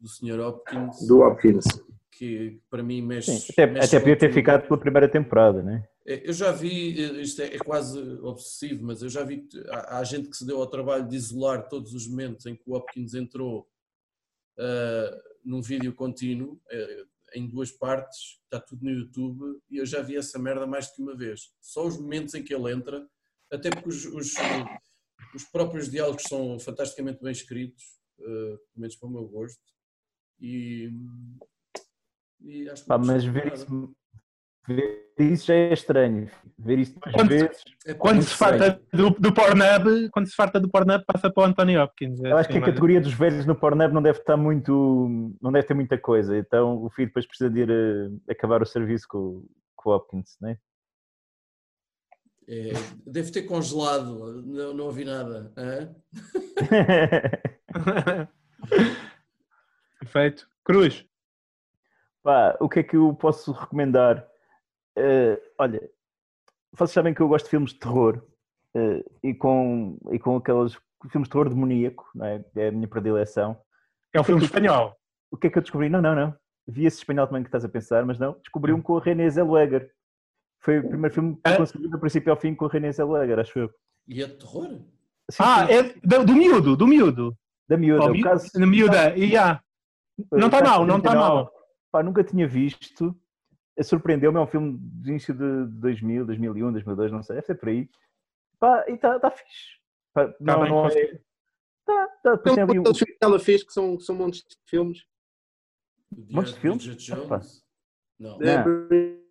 do 0.00 0.08
Sr. 0.08 0.40
Hopkins, 0.40 1.06
Do 1.06 1.20
Hopkins. 1.20 1.64
que 2.10 2.60
para 2.70 2.82
mim 2.82 3.02
mexe. 3.02 3.32
Sim, 3.38 3.52
até, 3.52 3.66
mexe 3.66 3.86
até 3.96 4.00
podia 4.00 4.18
ter 4.18 4.32
ficado 4.32 4.66
pela 4.66 4.80
primeira 4.80 5.08
temporada, 5.10 5.62
né? 5.62 5.86
É, 6.06 6.28
Eu 6.28 6.32
já 6.32 6.52
vi, 6.52 7.02
eh, 7.02 7.20
isto 7.20 7.42
é, 7.42 7.54
é 7.54 7.58
quase 7.58 7.98
obsessivo, 8.20 8.84
mas 8.84 9.02
eu 9.02 9.08
já 9.08 9.24
vi 9.24 9.42
que 9.42 9.58
há, 9.68 9.98
há 9.98 10.04
gente 10.04 10.28
que 10.28 10.36
se 10.36 10.46
deu 10.46 10.60
ao 10.60 10.66
trabalho 10.66 11.08
de 11.08 11.16
isolar 11.16 11.68
todos 11.68 11.92
os 11.94 12.06
momentos 12.06 12.46
em 12.46 12.54
que 12.54 12.62
o 12.66 12.74
Hopkins 12.74 13.14
entrou 13.14 13.68
ah, 14.58 15.22
num 15.44 15.62
vídeo 15.62 15.94
contínuo, 15.94 16.60
eh, 16.70 17.04
em 17.34 17.46
duas 17.46 17.70
partes, 17.70 18.40
está 18.44 18.60
tudo 18.60 18.84
no 18.84 18.90
YouTube, 18.90 19.60
e 19.70 19.76
eu 19.78 19.86
já 19.86 20.00
vi 20.00 20.16
essa 20.16 20.38
merda 20.38 20.66
mais 20.66 20.88
do 20.88 20.94
que 20.94 21.02
uma 21.02 21.14
vez. 21.16 21.52
Só 21.60 21.86
os 21.86 21.98
momentos 21.98 22.34
em 22.34 22.42
que 22.42 22.54
ele 22.54 22.72
entra, 22.72 23.06
até 23.50 23.70
porque 23.70 23.88
os, 23.88 24.06
os, 24.06 24.34
os 25.34 25.44
próprios 25.44 25.90
diálogos 25.90 26.22
são 26.28 26.58
fantasticamente 26.58 27.22
bem 27.22 27.32
escritos, 27.32 27.84
ah, 28.20 28.22
pelo 28.22 28.80
menos 28.80 28.96
para 28.96 29.08
o 29.08 29.12
meu 29.12 29.28
gosto, 29.28 29.62
e, 30.40 30.90
e 32.40 32.68
acho 32.68 32.82
que 32.82 32.88
Pá, 32.88 32.98
mas 32.98 33.24
ver 33.24 33.52
isso, 33.52 33.94
ver 34.66 35.06
isso 35.18 35.46
já 35.46 35.54
é 35.54 35.72
estranho. 35.72 36.28
Ver 36.58 36.78
isso 36.78 36.98
duas 37.00 37.14
Quando- 37.14 37.28
vezes. 37.28 37.62
É 37.86 37.94
Quando 37.94 38.22
se 38.22 38.34
farta 38.34 38.80
do, 38.92 39.10
do 39.10 39.32
Pornhub, 39.32 40.10
quando 40.10 40.26
se 40.26 40.34
farta 40.34 40.60
do 40.60 40.68
Pornhub, 40.70 41.04
passa 41.06 41.30
para 41.30 41.42
o 41.42 41.46
Anthony 41.46 41.76
Hopkins. 41.78 42.20
Eu 42.22 42.36
acho 42.36 42.48
que 42.48 42.54
a 42.54 42.58
Assim, 42.58 42.66
categoria 42.66 43.00
dos 43.00 43.14
velhos 43.14 43.46
no 43.46 43.54
Pornhub 43.54 43.92
não 43.94 44.02
deve 44.02 44.18
estar 44.18 44.36
muito. 44.36 45.34
não 45.40 45.52
deve 45.52 45.66
ter 45.66 45.74
muita 45.74 45.96
coisa. 45.98 46.36
Então 46.36 46.82
o 46.82 46.90
filho 46.90 47.08
depois 47.08 47.26
precisa 47.26 47.48
de 47.50 47.60
ir 47.60 47.70
eh, 47.70 48.32
acabar 48.32 48.62
o 48.62 48.66
serviço 48.66 49.06
com, 49.08 49.44
com 49.74 49.90
o 49.90 49.94
Hopkins, 49.94 50.36
né? 50.40 50.58
É, 52.48 52.72
deve 53.04 53.32
ter 53.32 53.42
congelado, 53.42 54.40
não, 54.44 54.72
não 54.72 54.84
ouvi 54.84 55.04
nada. 55.04 55.52
Perfeito. 59.98 60.48
Cruz. 60.64 61.04
Pá, 62.22 62.56
o 62.60 62.68
que 62.68 62.80
é 62.80 62.82
que 62.82 62.96
eu 62.96 63.14
posso 63.14 63.52
recomendar? 63.52 64.26
Eh, 64.96 65.40
olha, 65.58 65.90
vocês 66.72 66.90
sabem 66.92 67.12
que 67.14 67.20
eu 67.20 67.28
gosto 67.28 67.44
de 67.46 67.50
filmes 67.50 67.72
de 67.72 67.78
terror 67.78 68.22
eh, 68.74 69.04
e, 69.22 69.34
com, 69.34 69.98
e 70.10 70.18
com 70.18 70.36
aqueles 70.36 70.76
filmes 71.10 71.28
de 71.28 71.32
terror 71.32 71.48
demoníaco, 71.48 72.08
não 72.14 72.26
é? 72.26 72.44
é 72.56 72.68
a 72.68 72.72
minha 72.72 72.88
predileção. 72.88 73.58
É 74.12 74.20
um 74.20 74.24
filme 74.24 74.44
espanhol. 74.44 74.96
O 75.30 75.36
que 75.36 75.46
é 75.48 75.50
que 75.50 75.58
eu 75.58 75.62
descobri? 75.62 75.88
Não, 75.88 76.00
não, 76.00 76.14
não. 76.14 76.34
Vi 76.66 76.86
esse 76.86 76.98
espanhol 76.98 77.26
também 77.26 77.42
que 77.42 77.48
estás 77.48 77.64
a 77.64 77.68
pensar, 77.68 78.04
mas 78.04 78.18
não. 78.18 78.32
Descobri 78.40 78.72
um 78.72 78.80
com 78.80 78.96
a 78.96 79.00
Renée 79.00 79.30
Zellweger. 79.30 79.90
Foi 80.60 80.78
o 80.78 80.88
primeiro 80.88 81.14
filme 81.14 81.34
que 81.34 81.40
Ah? 81.44 81.52
eu 81.52 81.56
consegui 81.58 81.88
do 81.88 81.98
princípio 81.98 82.32
ao 82.32 82.36
fim 82.40 82.54
com 82.54 82.64
a 82.64 82.68
Renée 82.68 82.92
Zellweger, 82.92 83.38
acho 83.38 83.58
eu. 83.58 83.70
E 84.08 84.22
é 84.22 84.26
de 84.26 84.34
terror? 84.34 84.68
Sim, 85.30 85.42
Ah, 85.42 85.66
sim, 85.66 85.72
é 85.74 85.82
do, 85.82 86.24
do 86.24 86.32
miúdo, 86.34 86.76
do 86.76 86.86
miúdo. 86.86 87.36
da 87.68 87.76
miúda. 87.76 88.04
Oh, 88.06 88.12
o 88.12 88.20
caso, 88.20 88.50
da 88.52 88.66
miúda. 88.66 89.16
E 89.16 89.28
já. 89.30 89.60
Não 90.32 90.48
tá 90.48 90.60
caso 90.60 90.70
mal, 90.70 90.86
não 90.86 91.00
tá 91.00 91.10
39, 91.10 91.18
mal. 91.34 91.52
Pá, 91.92 92.02
nunca 92.02 92.24
tinha 92.24 92.48
visto. 92.48 93.14
Eh, 93.76 93.82
Surpreendeu-me, 93.82 94.38
é 94.38 94.40
um 94.40 94.46
filme 94.46 94.78
do 94.80 95.10
início 95.10 95.34
de 95.34 95.66
2000, 95.78 96.24
2001, 96.26 96.72
2002, 96.72 97.12
não 97.12 97.22
sei, 97.22 97.34
deve 97.36 97.46
ser 97.46 97.54
por 97.56 97.68
aí. 97.68 97.88
Pá, 98.58 98.84
e 98.88 98.92
está 98.92 99.18
tá 99.20 99.30
fixe. 99.30 99.76
Pá, 100.14 100.34
não, 100.40 100.60
bem, 100.62 100.70
não 100.70 100.86
é... 100.86 101.20
Tá, 101.84 102.08
tá, 102.22 102.38
tem 102.38 102.52
ali 102.54 102.62
aqueles 102.78 102.98
filmes 102.98 103.18
que 103.18 103.24
ela 103.24 103.38
fez, 103.38 103.62
que 103.62 103.72
são, 103.72 103.96
que 103.96 104.02
são 104.02 104.14
montes 104.16 104.42
de 104.42 104.56
filmes. 104.66 105.06
Montes 106.30 106.54
de 106.54 106.60
filmes? 106.60 106.86
Bridget 106.86 107.12
Opa. 107.12 107.38
Jones? 107.38 107.64
Não. 108.18 108.38
Não. 108.38 108.46
É 108.46 108.64
que 108.64 109.26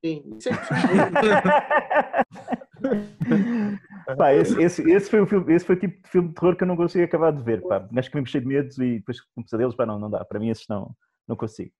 Pá, 4.16 4.32
esse, 4.32 4.60
esse, 4.62 4.82
esse 4.90 5.10
foi 5.10 5.20
o 5.20 5.26
filme, 5.26 5.52
esse 5.54 5.64
foi 5.66 5.74
o 5.74 5.78
tipo 5.80 6.00
de 6.02 6.08
filme 6.08 6.28
de 6.28 6.34
terror 6.34 6.56
que 6.56 6.62
eu 6.62 6.68
não 6.68 6.76
consigo 6.76 7.04
acabar 7.04 7.32
de 7.32 7.42
ver. 7.42 7.60
Pá. 7.62 7.86
Acho 7.96 8.10
que 8.10 8.20
me 8.20 8.26
cheio 8.26 8.42
de 8.42 8.48
medos 8.48 8.78
e 8.78 8.98
depois 8.98 9.20
com 9.20 9.42
pesadelos, 9.42 9.74
pá, 9.74 9.84
não, 9.84 9.98
não 9.98 10.08
dá. 10.08 10.24
Para 10.24 10.38
mim 10.38 10.50
esses 10.50 10.66
não, 10.68 10.94
Não 11.26 11.36
consigo. 11.36 11.72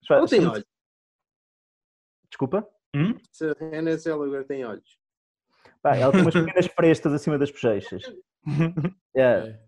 Mas, 0.00 0.08
pá, 0.08 0.18
Não 0.20 0.26
tem 0.26 0.40
chama- 0.40 0.52
olhos. 0.54 0.64
Desculpa? 2.36 2.68
Se 3.32 3.46
a 3.46 3.54
Renée 3.58 3.96
Zellweger 3.96 4.46
tem 4.46 4.62
olhos. 4.62 4.98
Pá, 5.80 5.96
ela 5.96 6.12
tem 6.12 6.20
umas 6.20 6.34
pequenas 6.52 6.66
frestas 6.66 7.12
acima 7.14 7.38
das 7.38 7.50
bochechas. 7.50 8.02
É. 9.16 9.22
É. 9.22 9.60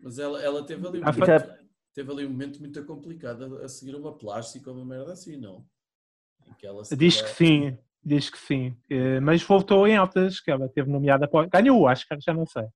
Mas 0.00 0.18
ela, 0.18 0.40
ela 0.40 0.64
teve, 0.64 0.86
ali 0.86 1.00
um 1.00 1.02
Ah, 1.04 1.12
momento, 1.12 1.66
teve 1.92 2.10
ali 2.12 2.24
um 2.24 2.30
momento 2.30 2.58
muito 2.60 2.84
complicado 2.86 3.58
a, 3.62 3.68
seguir 3.68 3.94
uma 3.96 4.16
plástica 4.16 4.70
ou 4.70 4.76
uma 4.76 4.84
merda 4.84 5.12
assim, 5.12 5.36
não? 5.36 5.66
Que 6.58 6.66
ela 6.66 6.82
Diz 6.96 7.20
que 7.20 7.28
sim, 7.28 7.76
diz 8.02 8.30
que 8.30 8.38
sim. 8.38 8.76
Eh, 8.88 9.20
Mas 9.20 9.42
voltou 9.42 9.86
em 9.86 9.96
altas, 9.96 10.40
que 10.40 10.50
ela 10.50 10.68
teve 10.68 10.88
nomeada 10.90 11.28
para. 11.28 11.48
Ganhou 11.48 11.80
o 11.80 11.84
Oscar, 11.84 12.18
já 12.20 12.32
não 12.32 12.46
sei. 12.46 12.66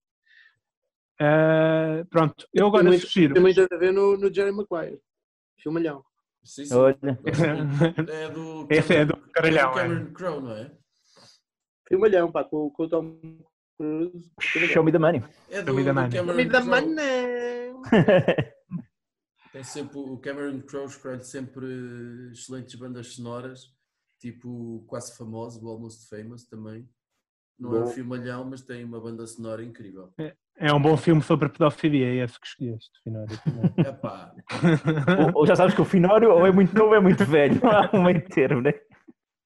Eh, 1.20 2.04
pronto, 2.10 2.46
eu 2.52 2.66
agora 2.66 2.84
muito- 2.84 3.06
sugiro. 3.06 3.32
Tem 3.32 3.42
muito 3.42 3.60
a 3.60 3.76
ver 3.78 3.92
no, 3.92 4.16
no 4.18 4.32
Jerry 4.32 4.52
Maguire. 4.52 5.00
Filmalhão. 5.58 6.04
Sim, 6.46 6.64
sim. 6.64 6.74
Olha. 6.74 6.96
É 8.08 8.28
do 8.30 8.66
Esse 8.70 8.94
é 8.94 9.04
do 9.04 9.14
é 9.14 9.16
do 9.16 9.30
caralhão, 9.32 9.70
é. 9.72 9.74
Cameron 9.74 10.12
Crowe, 10.12 10.40
não 10.40 10.52
é? 10.52 10.70
Filmalhão, 11.88 12.30
pá, 12.30 12.44
com, 12.44 12.70
com 12.70 12.82
o 12.84 12.88
Tom 12.88 13.20
Cruise. 13.76 14.30
Show 14.72 14.84
me 14.84 14.92
the 14.92 14.98
money. 14.98 15.22
É 15.50 15.60
do, 15.60 15.68
Show 15.68 15.76
me 15.76 15.84
the 15.84 15.92
money. 15.92 16.10
Cameron 16.10 16.36
Me 16.36 16.48
Crowe. 16.48 16.64
money. 16.64 17.74
Tem 19.52 19.64
sempre 19.64 19.98
o 19.98 20.18
Cameron 20.18 20.60
Crowe 20.60 20.86
escolhe 20.86 21.24
sempre 21.24 21.66
excelentes 22.30 22.74
bandas 22.76 23.14
sonoras, 23.14 23.74
tipo 24.20 24.84
quase 24.86 25.16
famoso, 25.16 25.64
o 25.64 25.68
Almost 25.68 26.08
Famous 26.08 26.44
também. 26.44 26.88
Não 27.58 27.74
é 27.74 27.80
um 27.80 27.84
Bom. 27.84 27.90
filmalhão, 27.90 28.44
mas 28.44 28.60
tem 28.62 28.84
uma 28.84 29.00
banda 29.00 29.26
sonora 29.26 29.64
incrível. 29.64 30.12
É 30.18 30.36
um 30.72 30.80
bom 30.80 30.96
filme 30.96 31.22
sobre 31.22 31.48
pedofilia, 31.48 32.06
é 32.06 32.24
esse 32.24 32.40
que 32.40 32.46
escolheste, 32.46 32.90
Finório. 33.02 33.38
ou, 35.34 35.40
ou 35.40 35.46
já 35.46 35.54
sabes 35.54 35.74
que 35.74 35.80
o 35.80 35.84
Finório 35.84 36.30
ou 36.30 36.46
é 36.46 36.50
muito 36.50 36.74
novo 36.74 36.90
ou 36.90 36.94
é 36.96 37.00
muito 37.00 37.24
velho. 37.24 37.60
Não 37.62 37.70
há 37.70 37.90
um 37.92 38.02
meio 38.04 38.26
termo, 38.28 38.62
né? 38.62 38.72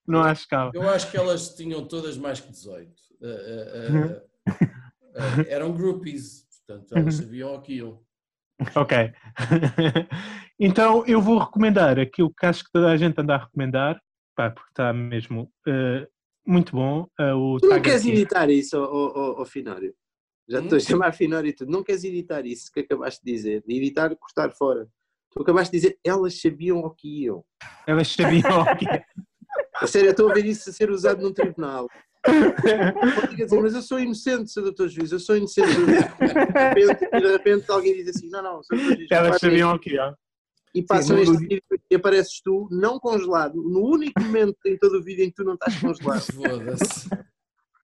Não 0.07 0.23
acho 0.23 0.49
que 0.49 0.55
há. 0.55 0.71
eu 0.73 0.89
acho 0.89 1.11
que 1.11 1.17
elas 1.17 1.55
tinham 1.55 1.87
todas 1.87 2.17
mais 2.17 2.41
que 2.41 2.51
18. 2.51 2.91
Uh, 3.21 3.27
uh, 3.27 3.29
uh, 3.29 4.17
uh, 4.49 5.47
eram 5.49 5.73
groupies, 5.73 6.47
portanto 6.67 6.97
elas 6.97 7.15
sabiam 7.15 7.55
o 7.55 7.61
que 7.61 7.75
iam. 7.75 8.01
Ok. 8.75 9.13
então 10.59 11.05
eu 11.07 11.21
vou 11.21 11.39
recomendar 11.39 11.99
aquilo 11.99 12.33
que 12.33 12.47
acho 12.47 12.65
que 12.65 12.71
toda 12.73 12.91
a 12.91 12.97
gente 12.97 13.21
anda 13.21 13.35
a 13.35 13.39
recomendar, 13.45 14.01
pá, 14.37 14.51
porque 14.51 14.71
está 14.71 14.93
mesmo 14.93 15.51
eh, 15.67 16.07
muito 16.47 16.73
bom. 16.73 17.07
eh, 17.19 17.33
o 17.33 17.59
Tu 17.59 17.69
não 17.69 17.81
queres 17.81 18.03
King. 18.03 18.13
editar 18.17 18.51
isso, 18.51 18.79
ó- 18.79 19.41
ó 19.41 19.45
Finório? 19.45 19.95
Já 20.51 20.59
te 20.59 20.63
Hum? 20.63 20.65
estou 20.65 20.77
a 20.77 20.81
chamar 20.81 21.13
Finório 21.13 21.49
e 21.49 21.53
tudo. 21.53 21.71
Não 21.71 21.85
queres 21.85 22.03
editar 22.03 22.45
isso 22.45 22.71
que 22.73 22.81
acabaste 22.81 23.25
de 23.25 23.33
dizer? 23.33 23.63
De 23.67 23.77
editar, 23.77 24.15
cortar 24.17 24.51
fora. 24.51 24.89
Tu 25.31 25.41
acabaste 25.43 25.71
de 25.71 25.79
dizer, 25.81 25.99
elas 26.05 26.41
sabiam 26.41 26.79
o 26.81 26.91
que 26.91 27.25
iam. 27.25 27.45
Elas 27.87 28.09
sabiam 28.09 28.63
o 28.63 28.77
que 28.77 28.89
é. 28.89 29.05
A 29.77 29.87
sério, 29.87 30.09
eu 30.09 30.11
estou 30.11 30.29
a 30.29 30.35
ver 30.35 30.45
isso 30.45 30.69
a 30.69 30.73
ser 30.73 30.91
usado 30.91 31.23
num 31.23 31.33
tribunal. 31.33 31.89
Dizer, 33.37 33.61
mas 33.61 33.75
eu 33.75 33.83
sou 33.83 34.01
inocente, 34.01 34.51
Sr. 34.51 34.73
Dr. 34.73 34.89
Juiz, 34.89 35.13
eu 35.13 35.21
sou 35.21 35.37
inocente. 35.37 35.69
De 35.69 36.85
repente, 36.85 37.09
e 37.13 37.21
de 37.21 37.29
repente 37.29 37.71
alguém 37.71 37.95
diz 37.95 38.09
assim, 38.09 38.29
não, 38.29 38.43
não, 38.43 38.63
Sr. 38.63 38.77
Juiz, 38.77 39.11
Elas 39.11 39.39
sabiam 39.39 39.75
o 39.75 39.79
que 39.79 39.99
é. 39.99 40.13
E 40.75 40.83
passam 40.83 41.17
Sim, 41.17 41.23
este 41.23 41.37
vídeo 41.39 41.63
e 41.91 41.95
apareces 41.97 42.41
tu, 42.43 42.69
não 42.71 43.01
congelado, 43.01 43.57
no 43.57 43.81
único 43.85 44.21
momento 44.21 44.57
em 44.67 44.77
todo 44.79 44.99
o 44.99 45.03
vídeo 45.03 45.25
em 45.25 45.29
que 45.29 45.35
tu 45.37 45.45
não 45.45 45.55
estás 45.55 45.81
congelado, 45.81 46.25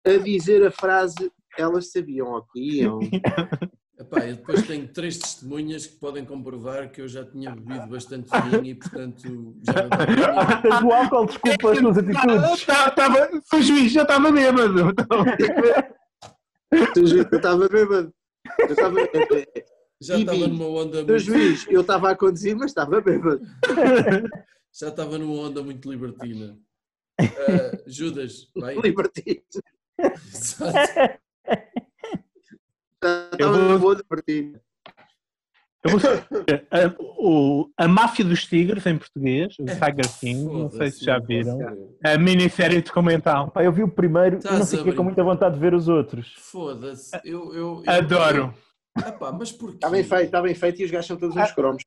a 0.04 0.16
dizer 0.18 0.64
a 0.64 0.70
frase, 0.70 1.32
elas 1.62 1.90
sabiam 1.90 2.28
o 2.28 2.42
que 2.42 2.80
iam. 2.80 3.00
Epá, 3.98 4.26
eu 4.26 4.36
depois 4.36 4.66
tenho 4.66 4.86
três 4.88 5.16
testemunhas 5.16 5.86
que 5.86 5.96
podem 5.96 6.22
comprovar 6.22 6.90
que 6.90 7.00
eu 7.00 7.08
já 7.08 7.24
tinha 7.24 7.50
bebido 7.50 7.86
bastante 7.86 8.28
vinho 8.42 8.64
e, 8.66 8.74
portanto, 8.74 9.56
já 9.62 9.72
não 9.72 9.84
estava 9.84 10.60
Tens 10.62 10.82
o 10.82 10.92
álcool, 10.92 11.26
desculpa 11.26 11.72
as 11.72 11.78
tuas 11.78 11.98
atitudes. 11.98 12.66
Tá- 12.66 12.90
Tava, 12.90 13.30
Sr. 13.42 13.62
Juiz, 13.62 13.92
já 13.92 14.02
estava 14.02 14.30
bêbado. 14.30 14.94
Sr. 16.94 17.06
Juiz, 17.06 17.26
eu 17.32 17.36
estava 17.38 17.68
bêbado. 17.68 18.14
Eu 18.58 18.66
estava. 18.66 18.96
Já 19.98 20.18
estava 20.18 20.46
numa 20.46 20.66
onda 20.66 20.98
muito, 20.98 21.18
Juiz, 21.18 21.66
eu 21.70 21.80
estava 21.80 22.10
a 22.10 22.16
conduzir, 22.16 22.54
mas 22.54 22.70
estava 22.72 23.00
bêbado. 23.00 23.40
já 24.78 24.88
estava 24.88 25.16
numa 25.16 25.48
onda 25.48 25.62
muito 25.62 25.90
libertina. 25.90 26.58
Ah, 27.18 27.78
Judas, 27.86 28.50
vai. 28.54 28.76
Libertino. 28.76 29.40
Exato. 29.98 31.18
Eu 33.38 33.78
vou-. 33.78 33.96
Eu 35.84 35.90
vou 35.90 36.00
a, 36.70 37.02
o- 37.20 37.70
a 37.76 37.86
Máfia 37.86 38.24
dos 38.24 38.44
Tigres, 38.44 38.84
em 38.86 38.98
português, 38.98 39.54
o 39.60 39.64
Tiger 39.66 40.18
King, 40.18 40.44
não 40.44 40.70
sei 40.70 40.90
se 40.90 41.04
já 41.04 41.14
Foda-se, 41.20 41.26
viram. 41.44 41.58
posso 41.58 41.96
A 42.04 42.18
minissérie 42.18 42.82
documental. 42.82 43.50
Pá, 43.52 43.62
eu 43.62 43.70
vi 43.72 43.84
o 43.84 43.88
primeiro 43.88 44.36
e 44.36 44.38
Estás 44.38 44.58
não 44.58 44.66
fiquei 44.66 44.92
com 44.94 45.04
muita 45.04 45.22
vontade 45.22 45.54
de 45.54 45.60
ver 45.60 45.74
os 45.74 45.86
outros. 45.86 46.34
Foda-se. 46.38 47.14
Eu, 47.24 47.54
eu, 47.54 47.82
eu- 47.84 47.92
Adoro. 47.92 48.54
Epá, 48.98 49.30
mas 49.30 49.52
porquê? 49.52 49.76
Está 49.76 49.90
bem 49.90 50.02
feito, 50.02 50.24
está 50.24 50.42
bem 50.42 50.54
feito 50.54 50.80
e 50.80 50.84
os 50.86 50.90
gajos 50.90 51.06
são 51.06 51.16
todos 51.16 51.36
uns 51.36 51.52
cromos. 51.52 51.82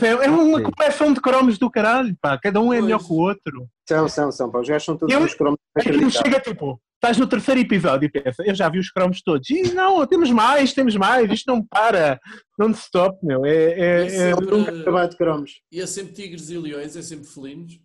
É 0.00 0.06
é 0.06 0.30
uma 0.30 0.58
Sim. 0.58 0.70
coleção 0.70 1.12
de 1.12 1.20
cromos 1.20 1.58
do 1.58 1.70
caralho, 1.70 2.16
pá. 2.20 2.38
Cada 2.38 2.60
um 2.60 2.72
é 2.72 2.76
Pois. 2.76 2.84
melhor 2.84 2.98
que 2.98 3.12
o 3.12 3.16
outro. 3.16 3.68
São, 3.88 4.08
são, 4.08 4.32
são. 4.32 4.50
Pá. 4.50 4.60
Os 4.60 4.68
gajos 4.68 4.84
são 4.84 4.96
todos 4.96 5.14
Eu- 5.14 5.20
uns 5.20 5.34
cromos. 5.34 5.58
Aquilo 5.76 6.10
chega 6.10 6.40
tipo, 6.40 6.80
estás 6.94 7.18
no 7.18 7.26
terceiro 7.26 7.60
episódio 7.60 8.06
e 8.06 8.10
pensa, 8.10 8.42
eu 8.46 8.54
já 8.54 8.68
vi 8.70 8.78
os 8.78 8.90
cromos 8.90 9.20
todos. 9.22 9.50
E 9.50 9.74
não, 9.74 10.06
temos 10.06 10.30
mais, 10.30 10.72
temos 10.72 10.96
mais, 10.96 11.30
isto 11.30 11.46
não 11.46 11.62
para. 11.64 12.18
Não 12.58 12.70
stop, 12.70 13.18
meu. 13.22 13.44
É, 13.44 13.50
é- 13.54 14.06
é- 14.06 14.30
é- 14.30 14.34
Nunca 14.34 14.80
acabar 14.80 15.06
de 15.08 15.16
cromos. 15.16 15.60
E 15.70 15.80
é 15.80 15.86
sempre 15.86 16.12
tigres 16.14 16.48
e 16.48 16.56
leões, 16.56 16.96
é 16.96 17.02
sempre 17.02 17.26
felinos. 17.26 17.78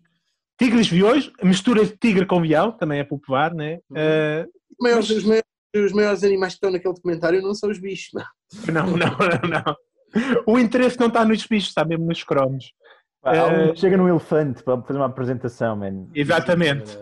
Tigres 0.58 0.88
viões, 0.88 1.30
mistura 1.42 1.84
de 1.84 1.96
tigre 1.96 2.24
com 2.26 2.40
vial, 2.40 2.72
também 2.72 2.98
é 3.00 3.04
popular, 3.04 3.54
né? 3.54 3.78
Uhum. 3.90 4.42
Os 4.70 4.76
maiores, 4.80 5.10
os, 5.10 5.24
maiores, 5.24 5.44
os 5.76 5.92
maiores 5.92 6.24
animais 6.24 6.52
que 6.54 6.56
estão 6.56 6.70
naquele 6.70 6.94
documentário 6.94 7.42
não 7.42 7.54
são 7.54 7.70
os 7.70 7.78
bichos. 7.78 8.10
Não. 8.14 8.24
não, 8.72 8.86
não, 8.96 8.96
não, 8.96 9.62
não. 9.64 9.76
O 10.46 10.58
interesse 10.58 10.98
não 10.98 11.08
está 11.08 11.24
nos 11.24 11.44
bichos, 11.46 11.68
está 11.68 11.84
mesmo 11.84 12.06
nos 12.06 12.22
cromos. 12.24 12.72
Pá, 13.20 13.46
um 13.46 13.72
que 13.72 13.80
chega 13.80 13.96
num 13.96 14.08
elefante 14.08 14.62
para 14.62 14.80
fazer 14.82 14.98
uma 14.98 15.06
apresentação, 15.06 15.76
man. 15.76 16.06
Exatamente. 16.14 16.96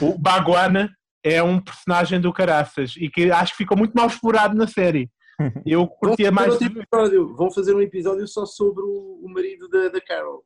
O 0.00 0.18
Baguana 0.18 0.90
é 1.22 1.42
um 1.42 1.60
personagem 1.60 2.20
do 2.20 2.32
Caraças 2.32 2.94
e 2.96 3.08
que 3.08 3.30
acho 3.30 3.52
que 3.52 3.58
ficou 3.58 3.76
muito 3.76 3.92
mal 3.92 4.06
explorado 4.06 4.56
na 4.56 4.66
série. 4.66 5.10
Eu 5.66 5.86
curtia 5.86 6.32
mais. 6.32 6.52
outro 6.52 6.66
episódio. 6.66 7.34
Vão 7.36 7.50
fazer 7.50 7.74
um 7.74 7.80
episódio 7.80 8.26
só 8.26 8.44
sobre 8.46 8.82
o, 8.82 9.20
o 9.22 9.28
marido 9.28 9.68
da, 9.68 9.88
da 9.88 10.00
Carol. 10.00 10.44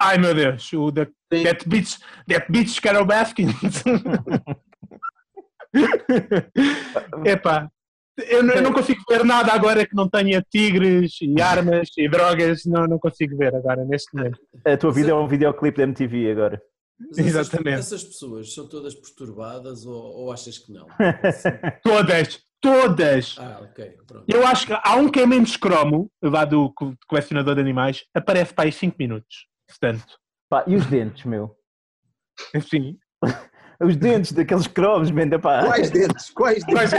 Ai 0.00 0.18
meu 0.18 0.34
Deus, 0.34 0.72
o 0.72 0.90
da 0.90 1.06
Sim. 1.32 1.44
That 1.44 1.68
Beach, 1.68 1.98
that 2.28 2.50
beach 2.50 2.80
Carol 2.80 3.04
Baskin. 3.04 3.46
Epá, 7.24 7.70
eu, 8.18 8.42
não- 8.42 8.54
eu 8.54 8.62
não 8.62 8.72
consigo 8.72 9.02
ver 9.08 9.24
nada 9.24 9.52
agora 9.52 9.86
que 9.86 9.94
não 9.94 10.08
tenha 10.08 10.40
tigres 10.50 11.16
e 11.20 11.40
armas 11.40 11.88
e 11.96 12.08
drogas, 12.08 12.64
não, 12.64 12.86
não 12.86 12.98
consigo 12.98 13.36
ver 13.36 13.54
agora 13.54 13.84
neste 13.84 14.14
momento. 14.16 14.38
A 14.64 14.76
tua 14.76 14.92
vida 14.92 15.10
é 15.10 15.14
um 15.14 15.26
videoclipe 15.28 15.78
da 15.78 15.82
MTV 15.84 16.30
agora. 16.30 16.62
Essas- 17.10 17.26
Exatamente. 17.26 17.78
Essas, 17.80 18.04
pessoas 18.04 18.54
são 18.54 18.68
todas 18.68 18.94
perturbadas 18.94 19.84
ou, 19.84 19.94
ou 20.00 20.32
achas 20.32 20.58
que 20.58 20.72
não? 20.72 20.86
Todas, 21.82 22.40
todas. 22.60 23.36
Ah, 23.38 23.60
ok, 23.62 23.96
pronto. 24.06 24.24
Eu 24.28 24.46
acho 24.46 24.66
que 24.68 24.72
há 24.72 24.94
um 24.96 25.10
que 25.10 25.20
é 25.20 25.26
menos 25.26 25.56
cromo, 25.56 26.10
lá 26.22 26.44
do 26.44 26.72
co- 26.72 26.94
colecionador 27.08 27.56
de 27.56 27.60
animais, 27.60 28.04
aparece 28.14 28.54
para 28.54 28.64
aí 28.66 28.72
5 28.72 28.96
minutos. 28.98 29.46
Portanto, 29.68 30.06
Pá, 30.48 30.62
e 30.68 30.76
os 30.76 30.86
dentes, 30.86 31.24
meu? 31.24 31.56
enfim. 32.54 32.96
Os 33.80 33.96
dentes 33.96 34.32
daqueles 34.32 34.66
cromos, 34.66 35.10
man. 35.10 35.28
Pá. 35.40 35.64
Quais 35.66 35.90
dentes? 35.90 36.30
Quais 36.30 36.64
dentes? 36.64 36.92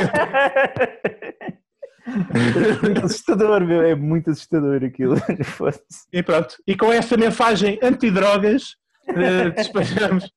É 2.05 3.03
assustador, 3.03 3.65
meu. 3.65 3.81
É 3.81 3.95
muito 3.95 4.29
assustador 4.29 4.83
aquilo. 4.83 5.15
E 6.13 6.21
pronto. 6.23 6.55
E 6.67 6.75
com 6.77 6.91
essa 6.91 7.17
mensagem 7.17 7.79
antidrogas, 7.81 8.75
eh, 9.09 9.49
despachamos, 9.51 10.31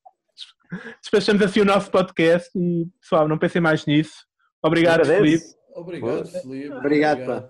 despachamos 1.01 1.43
assim 1.43 1.61
o 1.61 1.65
nosso 1.65 1.91
podcast 1.91 2.51
e 2.57 2.87
pessoal, 3.01 3.29
não 3.29 3.39
pensem 3.39 3.61
mais 3.61 3.85
nisso. 3.87 4.15
Obrigado. 4.63 5.05
Felipe. 5.05 5.45
Obrigado, 5.75 6.27
Felipe. 6.27 6.71
Obrigado, 6.75 7.27
pá. 7.27 7.49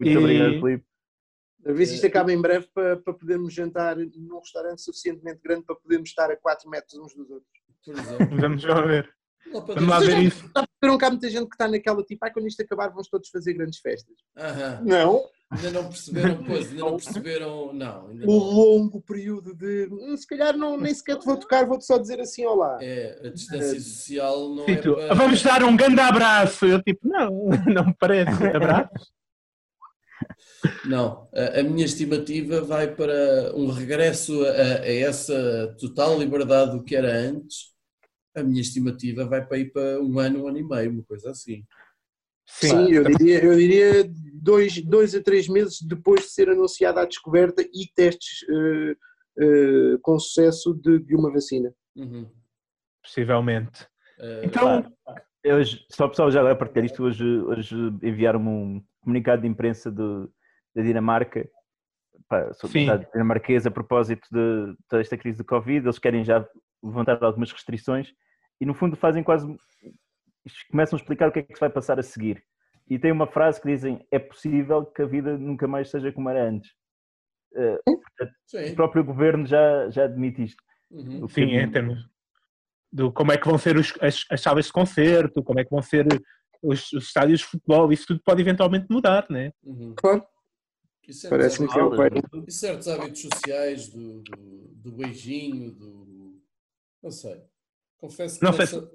Muito 0.00 0.12
E- 0.12 0.16
obrigado, 0.16 0.60
Filipe. 0.60 0.84
A 1.66 1.72
ver 1.72 1.86
se 1.86 1.94
isto 1.94 2.06
acaba 2.06 2.32
em 2.32 2.40
breve 2.40 2.66
para, 2.72 2.96
para 2.96 3.12
podermos 3.12 3.52
jantar 3.52 3.96
num 3.96 4.38
restaurante 4.38 4.80
suficientemente 4.82 5.40
grande 5.42 5.64
para 5.64 5.76
podermos 5.76 6.08
estar 6.08 6.30
a 6.30 6.36
4 6.36 6.68
metros 6.70 6.98
uns 6.98 7.14
dos 7.14 7.30
outros. 7.30 7.50
Por 7.84 7.94
exemplo. 7.98 8.38
Vamos 8.40 8.64
lá 8.64 8.80
ver. 8.82 9.10
Vamos 9.52 9.88
lá 9.88 9.98
ver 10.00 10.18
isso. 10.18 10.46
Está 10.46 10.60
a 10.60 10.66
perceber 10.80 10.98
que 10.98 11.04
há 11.04 11.10
muita 11.10 11.30
gente 11.30 11.48
que 11.48 11.54
está 11.54 11.68
naquela 11.68 12.02
tipo, 12.04 12.24
ah, 12.24 12.30
quando 12.30 12.46
isto 12.46 12.62
acabar 12.62 12.88
vamos 12.88 13.08
todos 13.08 13.28
fazer 13.28 13.54
grandes 13.54 13.78
festas. 13.80 14.14
Aham. 14.36 14.82
Não. 14.84 15.22
Ainda 15.50 15.70
não 15.72 15.88
perceberam, 15.88 16.42
pois, 16.46 16.70
ainda 16.70 16.80
não 16.84 16.96
perceberam, 16.96 17.72
não. 17.72 18.06
Ainda 18.08 18.26
O 18.26 18.30
não. 18.30 18.38
longo 18.38 19.00
período 19.02 19.54
de, 19.54 19.88
"Hum, 19.90 20.16
se 20.16 20.26
calhar 20.26 20.56
não, 20.56 20.78
nem 20.78 20.94
sequer 20.94 21.18
te 21.18 21.26
vou 21.26 21.36
tocar, 21.40 21.66
vou-te 21.66 21.84
só 21.84 21.98
dizer 21.98 22.20
assim, 22.20 22.46
olá. 22.46 22.78
É, 22.80 23.20
a 23.26 23.30
distância 23.30 23.80
social 23.80 24.48
não 24.54 24.64
Sim, 24.64 24.72
é 24.72 24.76
tu, 24.76 24.94
para... 24.94 25.14
Vamos 25.14 25.42
dar 25.42 25.64
um 25.64 25.76
grande 25.76 26.00
abraço. 26.00 26.66
Eu 26.66 26.80
tipo, 26.82 27.08
não, 27.08 27.48
não 27.66 27.86
me 27.86 27.94
parece. 27.98 28.30
Abraço. 28.46 29.12
Não, 30.84 31.28
a, 31.34 31.60
a 31.60 31.62
minha 31.62 31.84
estimativa 31.84 32.60
vai 32.60 32.94
para 32.94 33.52
um 33.54 33.70
regresso 33.70 34.44
a, 34.44 34.50
a 34.82 34.92
essa 34.92 35.74
total 35.78 36.18
liberdade 36.18 36.72
do 36.72 36.82
que 36.82 36.96
era 36.96 37.12
antes. 37.12 37.70
A 38.36 38.42
minha 38.42 38.60
estimativa 38.60 39.24
vai 39.24 39.44
para 39.44 39.58
ir 39.58 39.72
para 39.72 40.00
um 40.00 40.18
ano, 40.18 40.44
um 40.44 40.48
ano 40.48 40.58
e 40.58 40.62
meio, 40.62 40.90
uma 40.92 41.02
coisa 41.04 41.30
assim. 41.30 41.64
Sim, 42.46 42.90
eu 42.90 43.04
diria, 43.04 43.44
eu 43.44 43.56
diria 43.56 44.10
dois, 44.34 44.82
dois 44.82 45.14
a 45.14 45.22
três 45.22 45.48
meses 45.48 45.80
depois 45.82 46.22
de 46.22 46.30
ser 46.30 46.48
anunciada 46.48 47.00
a 47.00 47.06
descoberta 47.06 47.62
e 47.62 47.86
testes 47.94 48.44
eh, 48.48 48.96
eh, 49.38 49.98
com 50.02 50.18
sucesso 50.18 50.74
de, 50.74 50.98
de 50.98 51.14
uma 51.14 51.32
vacina. 51.32 51.72
Uhum. 51.96 52.28
Possivelmente. 53.02 53.86
Eh, 54.18 54.42
Então, 54.44 54.92
Eu 55.42 55.56
Hoje, 55.56 55.86
só 55.90 56.06
o 56.06 56.10
pessoal 56.10 56.30
já 56.30 56.42
vai 56.42 56.54
partilhar 56.56 56.84
isto. 56.84 57.02
Hoje, 57.02 57.24
hoje 57.24 57.74
enviaram-me 58.02 58.48
um 58.48 58.84
comunicado 59.00 59.42
de 59.42 59.48
imprensa 59.48 59.90
do- 59.90 60.32
da 60.74 60.82
Dinamarca, 60.82 61.48
pá, 62.28 62.50
dinamarquesa, 63.12 63.68
a 63.68 63.72
propósito 63.72 64.26
de 64.30 64.74
toda 64.88 65.00
esta 65.02 65.16
crise 65.16 65.38
de 65.38 65.44
Covid. 65.44 65.86
Eles 65.86 65.98
querem 65.98 66.24
já 66.24 66.46
levantar 66.82 67.22
algumas 67.22 67.52
restrições 67.52 68.12
e, 68.60 68.66
no 68.66 68.74
fundo, 68.74 68.96
fazem 68.96 69.22
quase. 69.22 69.46
começam 70.70 70.96
a 70.96 71.00
explicar 71.00 71.28
o 71.28 71.32
que 71.32 71.40
é 71.40 71.42
que 71.42 71.54
se 71.54 71.60
vai 71.60 71.68
passar 71.70 71.98
a 71.98 72.02
seguir. 72.02 72.42
E 72.88 72.98
tem 72.98 73.12
uma 73.12 73.26
frase 73.26 73.60
que 73.60 73.68
dizem: 73.68 74.06
é 74.10 74.18
possível 74.18 74.84
que 74.86 75.02
a 75.02 75.06
vida 75.06 75.36
nunca 75.36 75.66
mais 75.68 75.90
seja 75.90 76.10
como 76.12 76.28
era 76.30 76.48
antes. 76.48 76.70
Sim. 78.46 78.72
o 78.72 78.74
próprio 78.76 79.02
governo 79.04 79.44
já, 79.46 79.90
já 79.90 80.04
admite 80.04 80.44
isto. 80.44 80.62
Uhum. 80.90 81.28
Sim, 81.28 81.56
é- 81.56 81.62
em 81.62 81.70
termos 81.70 82.08
do 82.92 83.12
como 83.12 83.32
é 83.32 83.36
que 83.38 83.46
vão 83.46 83.58
ser 83.58 83.76
os- 83.76 83.94
as, 84.00 84.24
as 84.30 84.40
salas 84.40 84.66
de 84.66 84.72
concerto, 84.72 85.42
como 85.42 85.60
é 85.60 85.64
que 85.64 85.70
vão 85.70 85.82
ser 85.82 86.06
os, 86.62 86.92
os 86.92 87.04
estádios 87.04 87.40
de 87.40 87.46
futebol, 87.46 87.92
isso 87.92 88.06
tudo 88.06 88.20
pode 88.24 88.40
eventualmente 88.42 88.86
mudar, 88.90 89.26
né? 89.30 89.52
Uhum. 89.62 89.94
Claro, 89.96 90.26
parece-me 91.28 91.68
que 91.68 91.78
é 91.78 91.82
o 91.82 91.96
pai. 91.96 92.08
E 92.46 92.52
certos 92.52 92.88
hábitos 92.88 93.22
sociais 93.22 93.88
do, 93.88 94.22
do, 94.22 94.68
do 94.74 94.92
beijinho, 94.92 95.72
do. 95.72 96.40
Não 97.02 97.10
sei. 97.10 97.42
Confesso 97.98 98.38
que, 98.38 98.44
Não 98.44 98.56
nessa, 98.56 98.90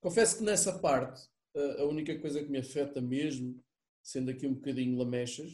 confesso 0.00 0.38
que 0.38 0.44
nessa 0.44 0.78
parte 0.78 1.28
a, 1.56 1.82
a 1.82 1.84
única 1.86 2.16
coisa 2.18 2.42
que 2.42 2.50
me 2.50 2.58
afeta 2.58 3.00
mesmo, 3.00 3.60
sendo 4.02 4.30
aqui 4.30 4.46
um 4.46 4.54
bocadinho 4.54 4.96
lamechas, 4.98 5.50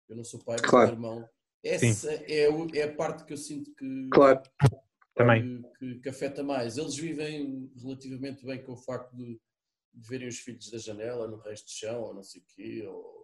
Eu 0.08 0.14
não 0.16 0.22
sou 0.24 0.38
pai, 0.44 0.56
mas 0.60 0.70
Claro. 0.70 0.86
sou 0.86 0.94
irmão. 0.94 1.28
Essa 1.64 2.12
é, 2.12 2.48
o- 2.48 2.68
é 2.74 2.82
a 2.84 2.94
parte 2.94 3.24
que 3.24 3.32
eu 3.32 3.36
sinto 3.36 3.74
que, 3.74 4.08
Claro, 4.12 4.42
Também. 5.14 5.62
que, 5.78 5.98
que- 6.00 6.08
afeta 6.08 6.42
mais. 6.42 6.78
Eles 6.78 6.96
vivem 6.96 7.70
relativamente 7.76 8.44
bem 8.46 8.62
com 8.62 8.72
o 8.72 8.76
facto 8.76 9.14
de, 9.16 9.40
de 9.94 10.08
verem 10.08 10.28
os 10.28 10.38
filhos 10.38 10.70
da 10.70 10.78
janela 10.78 11.26
no 11.26 11.38
resto 11.38 11.66
de 11.66 11.72
chão, 11.72 12.00
ou 12.02 12.14
não 12.14 12.22
sei 12.22 12.40
o 12.40 12.44
quê, 12.54 12.84
ou 12.86 13.18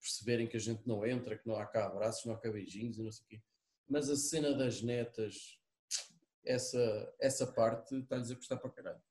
perceberem 0.00 0.46
que 0.46 0.56
a 0.56 0.60
gente 0.60 0.86
não 0.86 1.06
entra, 1.06 1.36
que 1.38 1.46
não 1.46 1.56
há 1.56 1.66
cá 1.66 1.86
abraços, 1.86 2.24
não 2.24 2.34
há 2.34 2.38
cá 2.38 2.50
beijinhos 2.50 2.98
e 2.98 3.02
não 3.02 3.12
sei 3.12 3.24
o 3.24 3.28
quê. 3.28 3.42
Mas 3.88 4.08
a 4.10 4.16
cena 4.16 4.54
das 4.54 4.82
netas, 4.82 5.58
essa, 6.44 7.14
essa 7.20 7.46
parte 7.46 7.94
está-lhes 7.96 8.30
a 8.30 8.36
custar 8.36 8.58
para 8.58 8.70
caralho. 8.70 9.02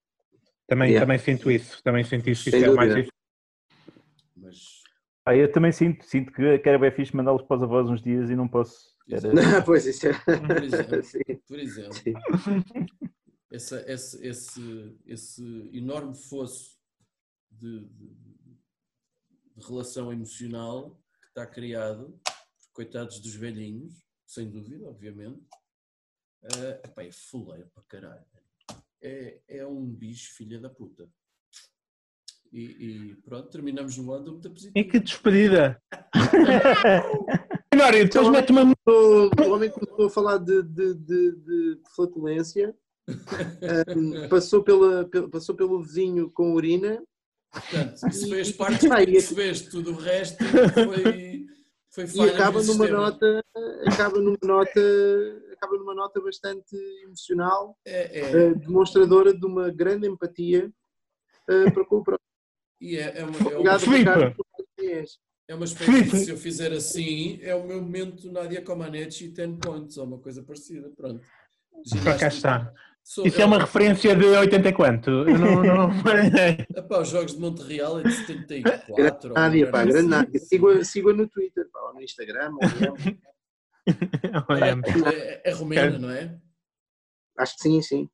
Também, 0.67 0.89
Yeah. 0.91 1.05
também 1.05 1.17
sinto 1.19 1.49
isso, 1.51 1.81
também 1.83 2.03
sinto 2.03 2.29
isso. 2.29 2.49
Sem 2.49 2.59
isso 2.61 2.69
é 2.71 2.73
mais 2.75 2.89
difícil. 2.95 3.13
Mas 4.35 4.78
Ah, 5.25 5.35
eu 5.35 5.51
também 5.51 5.71
sinto, 5.71 6.03
sinto 6.05 6.31
que 6.31 6.59
que 6.59 6.69
era 6.69 6.79
bem 6.79 6.91
fixe 6.91 7.15
mandá-los 7.15 7.43
para 7.43 7.57
os 7.57 7.63
avós 7.63 7.89
uns 7.89 8.01
dias 8.01 8.29
e 8.29 8.35
não 8.35 8.47
posso. 8.47 8.97
Era- 9.09 9.61
pois 9.65 9.85
isso 9.85 10.07
é. 10.07 10.13
Por 10.23 10.63
exemplo. 10.63 11.03
Por 11.47 11.59
exemplo, 11.59 12.01
essa, 13.51 13.83
esse, 13.91 14.25
esse, 14.25 14.97
esse 15.05 15.69
enorme 15.73 16.15
fosso 16.15 16.79
de, 17.51 17.85
de- 17.87 18.15
de 19.55 19.65
relação 19.67 20.11
emocional 20.13 20.91
que 21.21 21.27
está 21.27 21.45
criado, 21.45 22.19
coitados 22.71 23.19
dos 23.19 23.33
velhinhos, 23.35 24.05
sem 24.25 24.49
dúvida, 24.49 24.87
obviamente, 24.87 25.41
eh, 26.43 26.81
epá, 26.85 27.03
é 27.03 27.11
fuleiro 27.11 27.67
para 27.73 27.83
caralho. 27.83 28.25
É, 29.01 29.41
é 29.47 29.65
um 29.67 29.85
bicho 29.85 30.33
filha 30.35 30.59
da 30.59 30.69
puta. 30.69 31.09
E, 32.51 32.61
e 33.11 33.15
pronto, 33.23 33.47
terminamos 33.49 33.95
no 33.97 34.11
ano 34.11 34.31
muito 34.31 34.49
positivo. 34.49 34.73
E 34.75 34.83
que 34.83 34.99
despedida! 34.99 35.81
Mário, 37.75 38.05
depois 38.05 38.27
Então, 38.27 38.31
mete 38.31 38.51
uma. 38.51 38.63
O 38.87 39.29
o 39.47 39.51
homem 39.53 39.69
começou 39.69 40.07
a 40.07 40.09
falar 40.09 40.37
de, 40.37 40.63
de, 40.63 40.93
de, 40.95 41.31
de 41.35 41.79
flatulência, 41.95 42.75
ahm, 43.07 44.27
passou, 44.29 44.63
pela, 44.63 45.05
pel- 45.05 45.29
passou 45.29 45.55
pelo 45.55 45.81
vizinho 45.83 46.29
com 46.31 46.53
urina. 46.53 47.01
Portanto, 47.51 48.07
isso 48.09 48.27
foi 48.29 48.41
as 48.41 48.51
partes 48.51 48.79
que 48.79 48.87
percebeste, 49.11 49.69
tudo 49.69 49.91
o 49.91 49.95
resto 49.95 50.43
foi, 50.43 51.45
foi 51.89 52.05
e 52.25 52.29
acaba 52.29 52.59
do 52.61 52.67
numa 52.67 52.85
sistema. 52.85 53.01
nota 53.01 53.43
acaba 53.87 54.19
numa 54.19 54.37
nota 54.43 54.79
acaba 55.53 55.77
numa 55.77 55.95
nota 55.95 56.21
bastante 56.21 56.75
emocional 57.03 57.75
É, 57.83 58.19
é, 58.19 58.31
eh, 58.49 58.53
demonstradora 58.53 59.33
de 59.33 59.43
uma 59.47 59.71
grande 59.71 60.07
empatia 60.07 60.71
eh, 61.49 61.71
para 61.71 61.83
com 61.85 61.95
o 61.97 62.03
próximo 62.03 62.28
e 62.79 62.97
é, 62.97 63.19
é 63.19 63.23
uma, 63.25 63.51
é, 63.51 63.57
uma, 63.57 63.71
és. 64.79 65.19
é 65.47 65.55
uma 65.55 65.65
espécie 65.65 66.03
de, 66.03 66.17
se 66.17 66.29
eu 66.29 66.37
fizer 66.37 66.71
assim, 66.71 67.39
é 67.41 67.53
o 67.53 67.65
meu 67.67 67.81
momento 67.81 68.31
Nadia 68.31 68.61
Comaneci 68.61 69.25
e 69.25 69.29
10 69.29 69.57
points, 69.59 69.97
ou 69.97 70.05
uma 70.05 70.19
coisa 70.19 70.43
parecida, 70.43 70.89
pronto. 70.95 71.21
Para 72.03 72.17
cá 72.17 72.27
está. 72.27 72.73
Sou- 73.03 73.25
Isso 73.25 73.41
é 73.41 73.45
uma 73.45 73.57
referência 73.59 74.15
de 74.15 74.25
80 74.25 74.69
e 74.69 74.73
quanto? 74.73 75.09
Eu 75.09 75.39
não. 75.39 75.63
não... 75.63 75.89
Epá, 76.75 77.01
os 77.01 77.09
jogos 77.09 77.33
de 77.33 77.39
Montreal 77.39 77.99
é 77.99 78.03
de 78.03 78.11
74. 78.11 78.93
grande 78.95 79.27
ou 79.27 79.33
Nádia, 79.33 79.71
pá, 79.71 79.83
grande 79.83 79.97
assim. 79.99 80.07
Nádia. 80.07 80.39
Siga, 80.39 80.85
siga 80.85 81.13
no 81.13 81.27
Twitter 81.27 81.67
pá, 81.71 81.79
ou 81.81 81.93
no 81.95 82.01
Instagram 82.01 82.51
ou 82.53 82.59
Olha, 84.49 84.79
É, 85.13 85.49
é 85.49 85.53
romena, 85.53 85.97
não 85.97 86.09
é? 86.11 86.37
acho 87.37 87.55
que 87.55 87.63
sim, 87.63 87.81
sim 87.81 88.09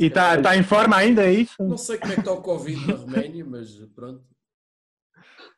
e 0.00 0.06
está 0.06 0.40
tá 0.40 0.56
em 0.56 0.62
forma 0.62 0.96
ainda, 0.96 1.24
é 1.26 1.32
isso? 1.32 1.54
Não 1.60 1.76
sei 1.76 1.98
como 1.98 2.12
é 2.12 2.14
que 2.14 2.20
está 2.22 2.32
o 2.32 2.40
Covid 2.42 2.86
na 2.86 2.94
Roménia, 2.94 3.44
mas 3.44 3.76
pronto. 3.94 4.24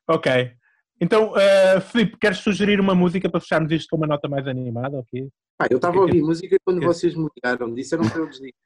Ok. 0.09 0.53
Então, 1.01 1.33
uh, 1.33 1.81
Filipe, 1.81 2.17
queres 2.19 2.39
sugerir 2.39 2.79
uma 2.81 2.95
música 2.95 3.29
para 3.31 3.41
fecharmos 3.41 3.73
isto 3.73 3.89
com 3.91 3.97
uma 3.97 4.07
nota 4.07 4.29
mais 4.29 4.47
animada? 4.47 4.99
ok? 4.99 5.29
Pá, 5.59 5.67
eu 5.71 5.77
estava 5.77 5.97
a 5.99 6.01
ouvir 6.03 6.21
música 6.23 6.57
quando 6.65 6.81
que- 6.81 6.87
vocês 6.87 7.15
me 7.15 7.29
ligaram 7.37 7.73
disseram 7.75 8.09
para 8.09 8.19
eu 8.21 8.29
desligar 8.29 8.59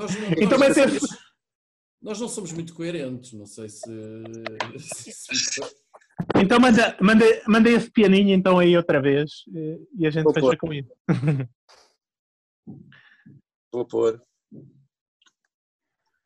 Nós 0.00 0.16
não, 0.16 0.28
Então, 0.42 0.58
nós, 0.58 0.68
mas 0.68 0.76
esse- 0.78 1.18
nós 2.02 2.20
não 2.20 2.28
somos 2.28 2.52
muito 2.52 2.74
coerentes, 2.74 3.32
não 3.32 3.46
sei 3.46 3.68
se. 3.68 3.90
então 6.40 6.58
manda, 6.60 6.96
manda, 7.00 7.24
manda 7.46 7.70
esse 7.70 7.90
pianinho 7.90 8.34
então 8.34 8.58
aí 8.58 8.76
outra 8.76 9.00
vez 9.00 9.30
eh, 9.54 9.78
e 9.98 10.06
a 10.06 10.10
gente 10.10 10.24
Vou 10.24 10.32
fecha 10.34 10.46
pôr. 10.46 10.56
com 10.58 10.72
isso. 10.74 10.90
vou 13.76 13.84
pôr 13.84 14.22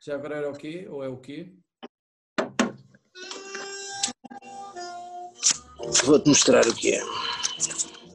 Já 0.01 0.15
agora 0.15 0.37
era 0.37 0.51
o 0.51 0.57
quê? 0.57 0.87
Ou 0.89 1.03
é 1.03 1.09
o 1.09 1.17
quê? 1.19 1.53
vou-te 6.05 6.29
mostrar 6.29 6.65
o 6.67 6.75
que 6.75 6.95
é 6.95 7.01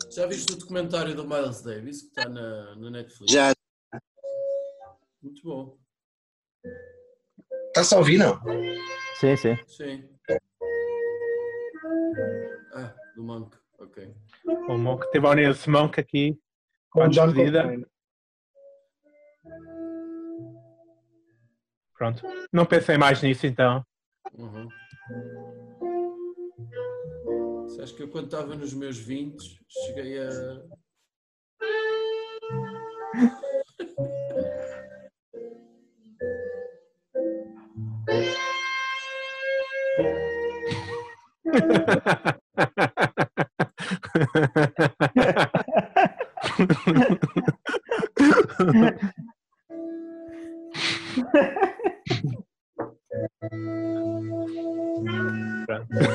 Já 0.10 0.26
viste 0.26 0.53
o 0.53 0.56
documentário 0.56 1.14
do 1.14 1.28
Miles 1.28 1.62
Davis 1.62 2.03
que 2.03 2.07
está 2.07 2.30
na, 2.30 2.76
na 2.76 2.90
Netflix? 2.90 3.30
já 3.32 3.52
Muito 5.22 5.41
bom. 5.44 5.78
está-se 7.68 7.94
a 7.94 7.98
ouvir 7.98 8.18
não? 8.20 8.40
Sim, 9.20 9.36
sim. 9.36 9.57
Sim. 9.68 10.10
Ah, 12.74 12.95
do 13.16 13.24
Monk. 13.24 13.57
Ok. 13.80 14.14
O 14.45 14.78
Monk 14.78 15.10
teve 15.12 15.28
a 15.28 15.36
Nesse 15.36 15.70
Monk 15.70 15.99
aqui 15.99 16.40
com 16.90 17.02
a 17.02 17.07
John 17.10 17.28
despedida. 17.28 17.64
Pronto. 21.97 22.22
Não 22.51 22.65
pensei 22.65 22.97
mais 22.97 23.22
nisso 23.22 23.47
então. 23.47 23.85
Uhum. 24.34 24.67
Sabes 27.69 27.91
que 27.91 28.03
eu 28.03 28.09
quando 28.09 28.26
estava 28.26 28.55
nos 28.55 28.73
meus 28.73 28.97
20 28.97 29.61
cheguei 29.85 30.19
a. 30.19 30.30